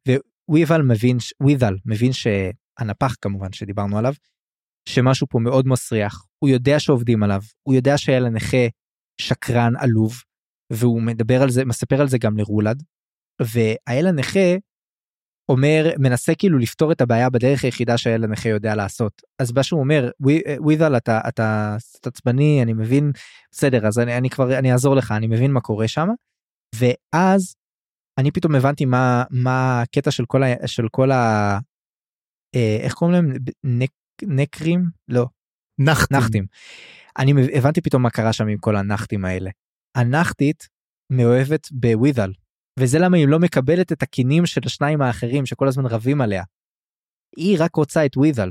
וויזל 0.51 0.83
מבין 0.83 1.17
וויזל 1.43 1.75
מבין 1.87 2.11
שהנפח 2.13 3.15
כמובן 3.21 3.53
שדיברנו 3.53 3.99
עליו 3.99 4.15
שמשהו 4.89 5.27
פה 5.31 5.39
מאוד 5.39 5.67
מסריח 5.69 6.25
הוא 6.39 6.51
יודע 6.51 6.81
שעובדים 6.81 7.23
עליו 7.23 7.41
הוא 7.63 7.75
יודע 7.75 7.99
שהאל 7.99 8.27
הנכה 8.27 8.67
שקרן 9.21 9.73
עלוב 9.77 10.23
והוא 10.73 11.03
מדבר 11.03 11.43
על 11.43 11.51
זה 11.51 11.65
מספר 11.65 12.01
על 12.01 12.09
זה 12.09 12.19
גם 12.19 12.37
לרולד 12.37 12.83
והאל 13.43 14.07
הנכה 14.07 14.57
אומר 15.49 15.91
מנסה 15.99 16.35
כאילו 16.35 16.59
לפתור 16.59 16.93
את 16.93 17.01
הבעיה 17.01 17.31
בדרך 17.31 17.65
היחידה 17.65 17.99
שהאל 17.99 18.25
הנכה 18.25 18.49
יודע 18.49 18.75
לעשות 18.75 19.23
אז 19.43 19.53
מה 19.53 19.63
שהוא 19.63 19.81
אומר 19.81 20.11
וויזל 20.59 20.97
אתה 20.97 21.21
אתה 21.29 21.77
קצת 21.79 22.07
עצבני 22.07 22.63
אני 22.63 22.73
מבין 22.73 23.13
בסדר 23.53 23.87
אז 23.87 23.99
אני, 23.99 24.17
אני 24.17 24.31
כבר 24.31 24.59
אני 24.59 24.73
אעזור 24.73 24.97
לך 24.97 25.13
אני 25.13 25.27
מבין 25.27 25.53
מה 25.53 25.61
קורה 25.61 25.89
שם 25.89 26.09
ואז 26.75 27.55
אני 28.21 28.31
פתאום 28.31 28.55
הבנתי 28.55 28.85
מה 28.85 29.25
מה 29.31 29.83
הקטע 29.83 30.11
של 30.11 30.25
כל 30.27 30.43
ה, 30.43 30.67
של 30.67 30.89
כל 30.91 31.11
ה... 31.11 31.59
אה, 32.55 32.79
איך 32.81 32.95
קוראים 32.95 33.15
להם 33.15 33.35
נק, 33.65 33.91
נקרים 34.23 34.85
לא 35.09 35.27
נחתים. 35.79 36.19
נחתים. 36.19 36.47
אני 37.19 37.33
הבנתי 37.55 37.81
פתאום 37.81 38.03
מה 38.03 38.11
קרה 38.11 38.33
שם 38.33 38.49
עם 38.49 38.59
כל 38.59 38.77
הנחתים 38.77 39.25
האלה. 39.25 39.51
הנחתית 39.95 40.69
מאוהבת 41.13 41.69
בוויזל 41.73 42.31
וזה 42.79 42.99
למה 42.99 43.17
היא 43.17 43.29
לא 43.29 43.39
מקבלת 43.39 43.93
את 43.93 44.03
הקינים 44.03 44.47
של 44.47 44.61
השניים 44.67 45.03
האחרים 45.03 45.47
שכל 45.47 45.69
הזמן 45.69 45.87
רבים 45.87 46.21
עליה. 46.21 46.43
היא 47.37 47.57
רק 47.61 47.77
רוצה 47.77 48.07
את 48.07 48.17
וויזל. 48.17 48.51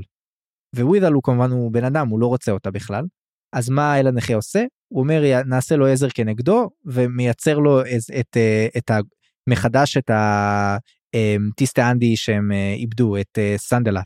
וויזל 0.76 1.12
הוא 1.12 1.22
כמובן 1.22 1.50
הוא 1.50 1.72
בן 1.72 1.84
אדם 1.84 2.08
הוא 2.08 2.20
לא 2.20 2.26
רוצה 2.26 2.52
אותה 2.52 2.70
בכלל. 2.70 3.04
אז 3.52 3.68
מה 3.70 3.92
האל 3.92 4.06
הנכה 4.06 4.34
עושה? 4.34 4.64
הוא 4.92 5.02
אומר 5.02 5.22
"יא- 5.24 5.42
נעשה 5.46 5.76
לו 5.76 5.86
עזר 5.86 6.08
כנגדו 6.14 6.70
ומייצר 6.84 7.58
לו 7.58 7.80
את, 7.80 7.86
את, 8.20 8.36
אה, 8.36 8.66
את 8.78 8.90
ה, 8.90 8.98
מחדש 9.50 9.96
את 9.96 10.10
הטיסטה 11.14 11.90
אנדי 11.90 12.16
שהם 12.16 12.52
אה, 12.52 12.74
איבדו 12.76 13.16
את 13.16 13.38
אה, 13.38 13.54
סנדלף. 13.56 14.04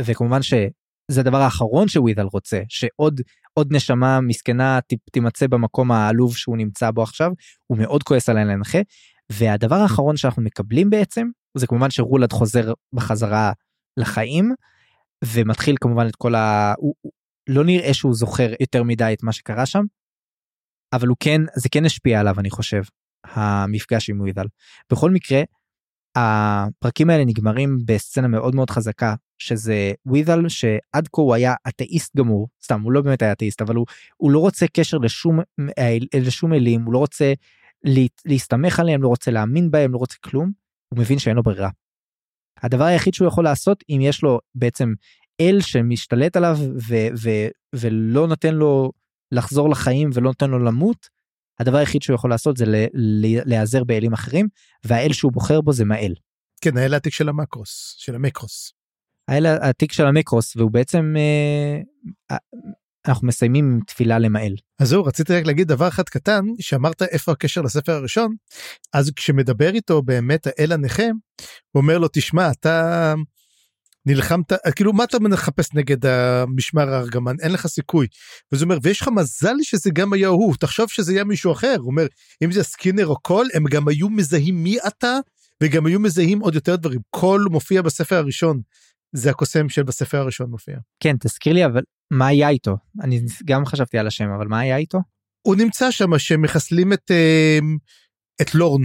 וכמובן 0.00 0.42
שזה 0.42 1.20
הדבר 1.20 1.36
האחרון 1.36 1.88
שוויזל 1.88 2.26
רוצה 2.32 2.62
שעוד 2.68 3.20
עוד 3.54 3.68
נשמה 3.70 4.20
מסכנה 4.20 4.78
תימצא 5.12 5.46
במקום 5.46 5.92
העלוב 5.92 6.36
שהוא 6.36 6.56
נמצא 6.56 6.90
בו 6.90 7.02
עכשיו 7.02 7.30
הוא 7.66 7.78
מאוד 7.78 8.02
כועס 8.02 8.28
על 8.28 8.36
האל 8.38 8.50
הנכה 8.50 8.78
והדבר 9.32 9.76
האחרון 9.76 10.16
שאנחנו 10.16 10.42
מקבלים 10.42 10.90
בעצם 10.90 11.26
זה 11.58 11.66
כמובן 11.66 11.90
שרולד 11.90 12.32
חוזר 12.32 12.72
בחזרה 12.92 13.52
לחיים 13.96 14.54
ומתחיל 15.24 15.76
כמובן 15.80 16.06
את 16.08 16.16
כל 16.16 16.34
ה... 16.34 16.74
הוא, 16.78 16.94
הוא, 17.00 17.12
לא 17.48 17.64
נראה 17.64 17.94
שהוא 17.94 18.14
זוכר 18.14 18.52
יותר 18.60 18.82
מדי 18.82 19.12
את 19.12 19.22
מה 19.22 19.32
שקרה 19.32 19.66
שם, 19.66 19.82
אבל 20.92 21.08
הוא 21.08 21.16
כן, 21.20 21.40
זה 21.56 21.68
כן 21.68 21.84
השפיע 21.84 22.20
עליו 22.20 22.40
אני 22.40 22.50
חושב, 22.50 22.82
המפגש 23.24 24.10
עם 24.10 24.20
ווידל. 24.20 24.46
בכל 24.92 25.10
מקרה, 25.10 25.42
הפרקים 26.16 27.10
האלה 27.10 27.24
נגמרים 27.24 27.78
בסצנה 27.84 28.28
מאוד 28.28 28.54
מאוד 28.54 28.70
חזקה 28.70 29.14
שזה 29.46 29.92
ווידל 30.06 30.48
שעד 30.48 31.08
כה 31.12 31.22
הוא 31.22 31.34
היה 31.34 31.54
אתאיסט 31.68 32.16
גמור 32.16 32.48
סתם 32.64 32.80
הוא 32.80 32.92
לא 32.92 33.00
באמת 33.00 33.22
היה 33.22 33.32
אתאיסט 33.32 33.62
אבל 33.62 33.74
הוא, 33.74 33.86
הוא 34.16 34.30
לא 34.30 34.38
רוצה 34.38 34.66
קשר 34.72 34.98
לשום 34.98 35.40
לשום 36.14 36.52
אלים 36.52 36.82
הוא 36.82 36.92
לא 36.92 36.98
רוצה 36.98 37.32
לה, 37.84 38.02
להסתמך 38.24 38.80
עליהם 38.80 39.02
לא 39.02 39.08
רוצה 39.08 39.30
להאמין 39.30 39.70
בהם 39.70 39.92
לא 39.92 39.98
רוצה 39.98 40.16
כלום 40.20 40.52
הוא 40.88 40.98
מבין 40.98 41.18
שאין 41.18 41.36
לו 41.36 41.42
ברירה. 41.42 41.70
הדבר 42.62 42.84
היחיד 42.84 43.14
שהוא 43.14 43.28
יכול 43.28 43.44
לעשות 43.44 43.84
אם 43.90 43.98
יש 44.02 44.22
לו 44.22 44.38
בעצם 44.54 44.92
אל 45.40 45.60
שמשתלט 45.60 46.36
עליו 46.36 46.58
ו, 46.88 46.94
ו, 47.22 47.30
ולא 47.74 48.26
נותן 48.26 48.54
לו 48.54 48.92
לחזור 49.32 49.70
לחיים 49.70 50.10
ולא 50.14 50.26
נותן 50.26 50.50
לו 50.50 50.58
למות 50.58 51.08
הדבר 51.60 51.76
היחיד 51.76 52.02
שהוא 52.02 52.14
יכול 52.14 52.30
לעשות 52.30 52.56
זה 52.56 52.64
להיעזר 53.46 53.84
באלים 53.84 54.12
אחרים 54.12 54.48
והאל 54.84 55.12
שהוא 55.12 55.32
בוחר 55.32 55.60
בו 55.60 55.72
זה 55.72 55.84
מאל. 55.84 56.14
כן 56.60 56.76
האל 56.76 56.94
העתיק 56.94 57.12
של 57.12 57.28
המקרוס 57.28 57.94
של 57.98 58.14
המקרוס. 58.14 58.72
האל 59.32 59.46
העתיק 59.46 59.92
של 59.92 60.06
המקרוס 60.06 60.56
והוא 60.56 60.70
בעצם 60.70 61.14
אה, 61.16 61.80
אה, 62.30 62.36
אנחנו 63.08 63.28
מסיימים 63.28 63.80
תפילה 63.86 64.18
למאל. 64.18 64.54
אז 64.78 64.88
זהו 64.88 65.04
רציתי 65.04 65.36
רק 65.36 65.46
להגיד 65.46 65.68
דבר 65.68 65.88
אחד 65.88 66.02
קטן 66.02 66.44
שאמרת 66.60 67.02
איפה 67.02 67.32
הקשר 67.32 67.62
לספר 67.62 67.92
הראשון 67.92 68.34
אז 68.92 69.10
כשמדבר 69.16 69.74
איתו 69.74 70.02
באמת 70.02 70.46
האל 70.46 70.72
הנכה 70.72 71.06
הוא 71.72 71.82
אומר 71.82 71.98
לו 71.98 72.08
תשמע 72.12 72.50
אתה 72.50 73.14
נלחמת 74.06 74.52
כאילו 74.76 74.92
מה 74.92 75.04
אתה 75.04 75.18
מחפש 75.20 75.74
נגד 75.74 76.06
המשמר 76.06 76.88
הארגמן 76.88 77.36
אין 77.42 77.52
לך 77.52 77.66
סיכוי. 77.66 78.06
וזה 78.52 78.64
אומר 78.64 78.78
ויש 78.82 79.00
לך 79.00 79.08
מזל 79.08 79.54
שזה 79.62 79.90
גם 79.90 80.12
היה 80.12 80.28
הוא 80.28 80.54
תחשוב 80.60 80.88
שזה 80.88 81.12
היה 81.12 81.24
מישהו 81.24 81.52
אחר 81.52 81.76
הוא 81.78 81.90
אומר 81.90 82.06
אם 82.44 82.52
זה 82.52 82.62
סקינר 82.62 83.06
או 83.06 83.16
קול 83.16 83.48
הם 83.54 83.64
גם 83.64 83.88
היו 83.88 84.08
מזהים 84.08 84.62
מי 84.62 84.78
אתה 84.86 85.18
וגם 85.62 85.86
היו 85.86 86.00
מזהים 86.00 86.40
עוד 86.40 86.54
יותר 86.54 86.76
דברים 86.76 87.00
קול 87.10 87.48
מופיע 87.50 87.82
בספר 87.82 88.16
הראשון. 88.16 88.60
זה 89.12 89.30
הקוסם 89.30 89.68
של 89.68 89.82
בספר 89.82 90.18
הראשון 90.18 90.50
מופיע. 90.50 90.78
כן 91.00 91.16
תזכיר 91.20 91.52
לי 91.52 91.64
אבל 91.64 91.82
מה 92.10 92.26
היה 92.26 92.48
איתו 92.48 92.76
אני 93.02 93.20
גם 93.44 93.66
חשבתי 93.66 93.98
על 93.98 94.06
השם 94.06 94.30
אבל 94.30 94.46
מה 94.46 94.60
היה 94.60 94.76
איתו? 94.76 94.98
הוא 95.42 95.56
נמצא 95.56 95.90
שם 95.90 96.18
שמחסלים 96.18 96.92
את 96.92 97.10
אה, 97.10 97.58
את 98.42 98.54
לורן. 98.54 98.82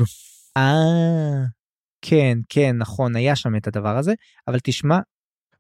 אה 0.58 1.44
כן 2.02 2.38
כן 2.50 2.76
נכון 2.78 3.16
היה 3.16 3.36
שם 3.36 3.56
את 3.56 3.68
הדבר 3.68 3.98
הזה 3.98 4.14
אבל 4.48 4.60
תשמע. 4.64 5.00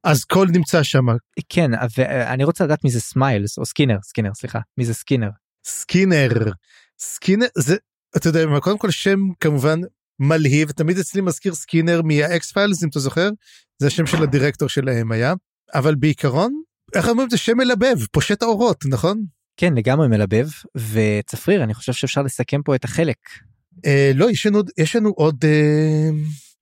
אז 0.03 0.26
קול 0.26 0.49
נמצא 0.53 0.84
שם. 0.84 1.06
כן 1.49 1.72
ואני 1.98 2.44
רוצה 2.44 2.64
לדעת 2.64 2.84
מי 2.84 2.89
זה 2.89 3.02
סמיילס 3.02 3.57
או 3.57 3.65
סקינר 3.65 3.98
סקינר 4.03 4.34
סליחה 4.34 4.60
מי 4.77 4.85
זה 4.85 4.94
סקינר. 4.94 5.30
סקינר 5.65 6.52
סקינר 6.99 7.48
זה 7.57 7.76
אתה 8.18 8.30
יודע 8.30 8.60
קודם 8.61 8.77
כל 8.77 8.91
שם 8.91 9.19
כמובן 9.39 9.80
מלהיב 10.19 10.72
תמיד 10.72 10.98
אצלי 10.98 11.22
מזכיר 11.22 11.53
סקינר 11.53 12.02
מה 12.02 12.52
X-Files 12.52 12.84
אם 12.84 12.89
אתה 12.89 12.99
זוכר 12.99 13.30
זה 13.81 13.88
השם 13.88 14.06
של 14.06 14.23
הדירקטור 14.23 14.69
שלהם 14.69 15.11
היה 15.11 15.34
אבל 15.73 15.95
בעיקרון 15.95 16.61
איך 16.95 17.10
אומרים 17.10 17.30
זה 17.30 17.38
שם 17.38 17.57
מלבב 17.57 18.06
פושט 18.11 18.44
העורות 18.44 18.86
נכון 18.85 19.26
כן 19.57 19.73
לגמרי 19.73 20.07
מלבב 20.07 20.48
וצפריר 20.76 21.64
אני 21.64 21.73
חושב 21.73 21.94
שאפשר 21.94 22.22
לסכם 22.22 22.61
פה 22.65 22.76
את 22.76 22.84
החלק. 22.84 23.18
אה, 23.85 24.11
לא 24.15 24.31
יש 24.31 24.45
לנו 24.45 24.61
יש 24.77 24.95
לנו 24.95 25.10
עוד 25.10 25.45
אה, 25.45 26.10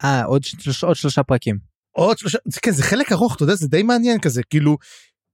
אה 0.03 0.26
עוד, 0.26 0.44
שלוש, 0.44 0.84
עוד 0.84 0.95
שלושה 0.95 1.23
פרקים. 1.23 1.57
עוד 1.91 2.18
שלושה 2.18 2.38
כן 2.61 2.72
זה 2.72 2.84
חלק 2.84 3.11
ארוך 3.11 3.36
אתה 3.36 3.44
יודע 3.44 3.56
זה 3.56 3.68
די 3.68 3.84
מעניין 3.84 4.19
כזה 4.19 4.41
כאילו 4.49 4.77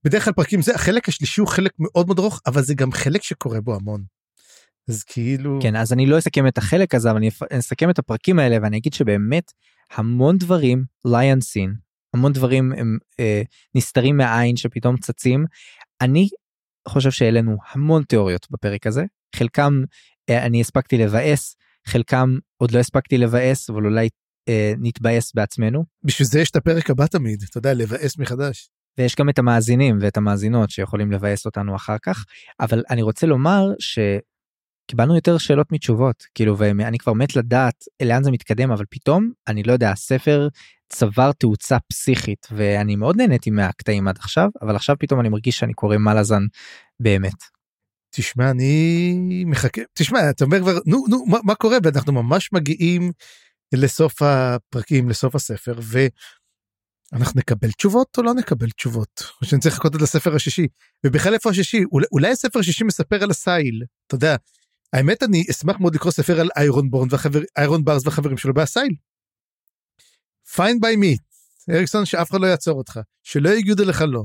בדרך 0.04 0.26
כלל 0.26 0.34
פרקים 0.34 0.62
זה 0.62 0.76
החלק 0.76 1.10
השלישי 1.10 1.42
הוא 1.42 1.48
חלק 1.48 1.72
מאוד 1.80 2.08
מאוד 2.08 2.20
ארוך 2.20 2.42
אבל 2.48 2.64
זה 2.64 2.74
גם 2.74 2.92
חלק 2.92 3.24
שקורה 3.24 3.62
בו 3.62 3.76
המון. 3.76 4.04
אז 4.90 5.04
כאילו 5.04 5.60
כן 5.62 5.76
אז 5.76 5.94
אני 5.94 6.06
לא 6.06 6.18
אסכם 6.18 6.48
את 6.48 6.58
החלק 6.58 6.96
הזה 6.96 7.10
אבל 7.12 7.18
אני 7.18 7.30
אסכם 7.60 7.90
את 7.90 8.00
הפרקים 8.00 8.40
האלה 8.40 8.58
ואני 8.62 8.78
אגיד 8.78 8.94
שבאמת 8.94 9.52
המון 9.92 10.38
דברים 10.38 10.84
ליון 11.06 11.42
סין 11.42 11.74
המון 12.14 12.34
דברים 12.34 12.72
הם 12.78 12.98
אה, 13.20 13.42
נסתרים 13.76 14.18
מהעין 14.18 14.56
שפתאום 14.56 14.98
צצים. 14.98 15.46
אני 16.02 16.30
חושב 16.88 17.12
שהעלינו 17.12 17.58
המון 17.72 18.04
תיאוריות 18.04 18.48
בפרק 18.52 18.88
הזה 18.88 19.04
חלקם 19.36 19.84
אה, 20.30 20.46
אני 20.46 20.62
הספקתי 20.62 20.98
לבאס 20.98 21.56
חלקם 21.88 22.38
עוד 22.58 22.72
לא 22.72 22.80
הספקתי 22.80 23.18
לבאס 23.18 23.70
אבל 23.70 23.86
אולי 23.86 24.10
אה, 24.50 24.74
נתבאס 24.80 25.34
בעצמנו. 25.34 25.86
בשביל 26.04 26.28
זה 26.28 26.40
יש 26.40 26.50
את 26.50 26.56
הפרק 26.56 26.90
הבא 26.90 27.08
תמיד 27.08 27.44
אתה 27.50 27.58
יודע 27.58 27.74
לבאס 27.74 28.18
מחדש. 28.18 28.70
ויש 28.98 29.16
גם 29.16 29.30
את 29.30 29.40
המאזינים 29.40 29.98
ואת 30.02 30.18
המאזינות 30.18 30.70
שיכולים 30.70 31.12
לבאס 31.12 31.46
אותנו 31.46 31.76
אחר 31.76 31.98
כך 32.02 32.26
אבל 32.60 32.84
אני 32.90 33.02
רוצה 33.02 33.28
לומר 33.28 33.68
ש... 33.80 34.00
קיבלנו 34.92 35.16
יותר 35.16 35.38
שאלות 35.38 35.72
מתשובות 35.72 36.24
כאילו 36.36 36.58
ואני 36.58 36.98
כבר 36.98 37.14
מת 37.14 37.36
לדעת 37.36 37.84
לאן 38.04 38.24
זה 38.24 38.32
מתקדם 38.32 38.72
אבל 38.72 38.86
פתאום 38.90 39.32
אני 39.48 39.64
לא 39.64 39.74
יודע 39.74 39.92
הספר 39.92 40.48
צבר 40.90 41.32
תאוצה 41.32 41.78
פסיכית 41.80 42.48
ואני 42.52 42.96
מאוד 42.96 43.18
נהניתי 43.18 43.50
מהקטעים 43.50 44.08
עד 44.08 44.18
עכשיו 44.18 44.50
אבל 44.62 44.76
עכשיו 44.76 44.96
פתאום 45.00 45.20
אני 45.20 45.30
מרגיש 45.30 45.58
שאני 45.58 45.74
קורא 45.74 45.98
מלאזן 45.98 46.44
באמת. 47.00 47.44
תשמע 48.16 48.52
אני 48.52 49.44
מחכה. 49.48 49.82
תשמע 49.94 50.30
אתה 50.30 50.46
אומר 50.46 50.60
כבר 50.60 50.80
נו 50.86 51.06
נו 51.10 51.26
מה, 51.26 51.38
מה 51.44 51.56
קורה? 51.56 51.78
ואנחנו 51.84 52.14
ממש 52.14 52.50
מגיעים 52.54 53.12
לסוף 53.74 54.22
הפרקים 54.22 55.10
לסוף 55.10 55.36
הספר 55.36 55.80
ואנחנו 57.12 57.40
נקבל 57.40 57.72
תשובות 57.72 58.18
או 58.18 58.24
לא 58.24 58.34
נקבל 58.34 58.70
תשובות? 58.70 59.24
או 59.42 59.48
שאני 59.48 59.62
צריך 59.62 59.76
לחכות 59.76 59.96
עד 59.96 60.02
לספר 60.02 60.36
השישי? 60.36 60.68
ובכלל 61.06 61.34
איפה 61.34 61.50
השישי? 61.50 61.84
אולי, 61.92 62.06
אולי 62.12 62.32
הספר 62.32 62.60
השישי 62.60 62.84
מספר 62.84 63.24
על 63.24 63.30
הסייל 63.30 63.84
אתה 64.08 64.16
יודע 64.16 64.36
האמת 64.94 65.24
אני 65.24 65.44
אשמח 65.52 65.80
מאוד 65.80 65.96
לקרוא 65.96 66.12
ספר 66.12 66.40
על 66.40 66.50
איירון 66.58 66.90
בורן 66.90 67.08
והחבר 67.12 67.40
איירון 67.58 67.84
ברס 67.84 68.06
והחברים 68.06 68.38
שלו 68.38 68.54
באסייל. 68.54 68.96
פיין 70.56 70.80
ביי 70.80 70.96
מי 70.96 71.16
אריקסון 71.70 72.06
שאף 72.06 72.32
אחד 72.32 72.42
לא 72.42 72.48
יעצור 72.48 72.78
אותך 72.78 73.00
שלא 73.24 73.50
יגידו 73.50 73.84
לך 73.86 74.04
לא. 74.08 74.24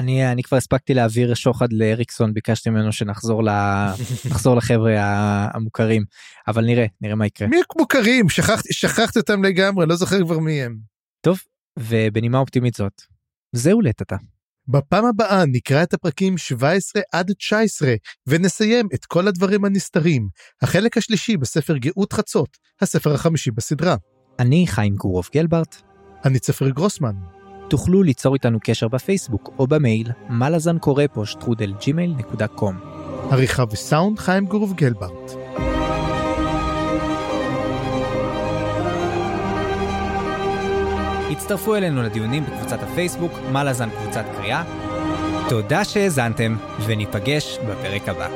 אני 0.00 0.32
אני 0.32 0.42
כבר 0.42 0.56
הספקתי 0.56 0.94
להעביר 0.94 1.34
שוחד 1.34 1.72
לאריקסון 1.72 2.34
ביקשתי 2.34 2.70
ממנו 2.70 2.92
שנחזור 2.92 3.44
ל... 3.44 3.48
נחזור 4.30 4.56
לחבר'ה 4.56 4.90
המוכרים 5.54 6.04
אבל 6.48 6.64
נראה 6.64 6.86
נראה 7.00 7.14
מה 7.14 7.26
יקרה. 7.26 7.48
מי 7.48 7.56
מוכרים 7.78 8.28
שכחתי 8.28 8.72
שכחתי 8.72 9.18
אותם 9.18 9.44
לגמרי 9.44 9.86
לא 9.86 9.96
זוכר 9.96 10.24
כבר 10.24 10.38
מי 10.38 10.62
הם. 10.62 10.78
טוב 11.20 11.38
ובנימה 11.78 12.38
אופטימית 12.38 12.74
זאת 12.74 13.02
זהו 13.52 13.80
לטאטה. 13.80 14.16
בפעם 14.68 15.04
הבאה 15.04 15.44
נקרא 15.46 15.82
את 15.82 15.94
הפרקים 15.94 16.38
17 16.38 17.02
עד 17.12 17.32
19 17.32 17.94
ונסיים 18.26 18.88
את 18.94 19.04
כל 19.04 19.28
הדברים 19.28 19.64
הנסתרים, 19.64 20.28
החלק 20.62 20.96
השלישי 20.96 21.36
בספר 21.36 21.76
גאות 21.76 22.12
חצות, 22.12 22.56
הספר 22.80 23.14
החמישי 23.14 23.50
בסדרה. 23.50 23.96
אני 24.38 24.66
חיים 24.66 24.96
גורוב 24.96 25.28
גלברט. 25.34 25.82
אני 26.24 26.38
צפריר 26.38 26.70
גרוסמן. 26.70 27.14
תוכלו 27.68 28.02
ליצור 28.02 28.34
איתנו 28.34 28.58
קשר 28.62 28.88
בפייסבוק 28.88 29.50
או 29.58 29.66
במייל 29.66 30.10
מלאזן 30.30 30.78
קורא 30.78 31.04
פה 31.12 31.26
שטרודל 31.26 31.74
ג'ימייל 31.80 32.14
נקודה 32.18 32.46
קום. 32.46 32.76
עריכה 33.30 33.64
וסאונד 33.70 34.18
חיים 34.18 34.46
גורוב 34.46 34.74
גלברט. 34.74 35.43
הצטרפו 41.34 41.74
אלינו 41.74 42.02
לדיונים 42.02 42.44
בקבוצת 42.44 42.82
הפייסבוק, 42.82 43.32
מה 43.52 43.64
לזן 43.64 43.88
קבוצת 43.90 44.24
קריאה. 44.36 44.62
תודה 45.48 45.84
שהאזנתם, 45.84 46.56
וניפגש 46.86 47.58
בפרק 47.58 48.08
הבא. 48.08 48.28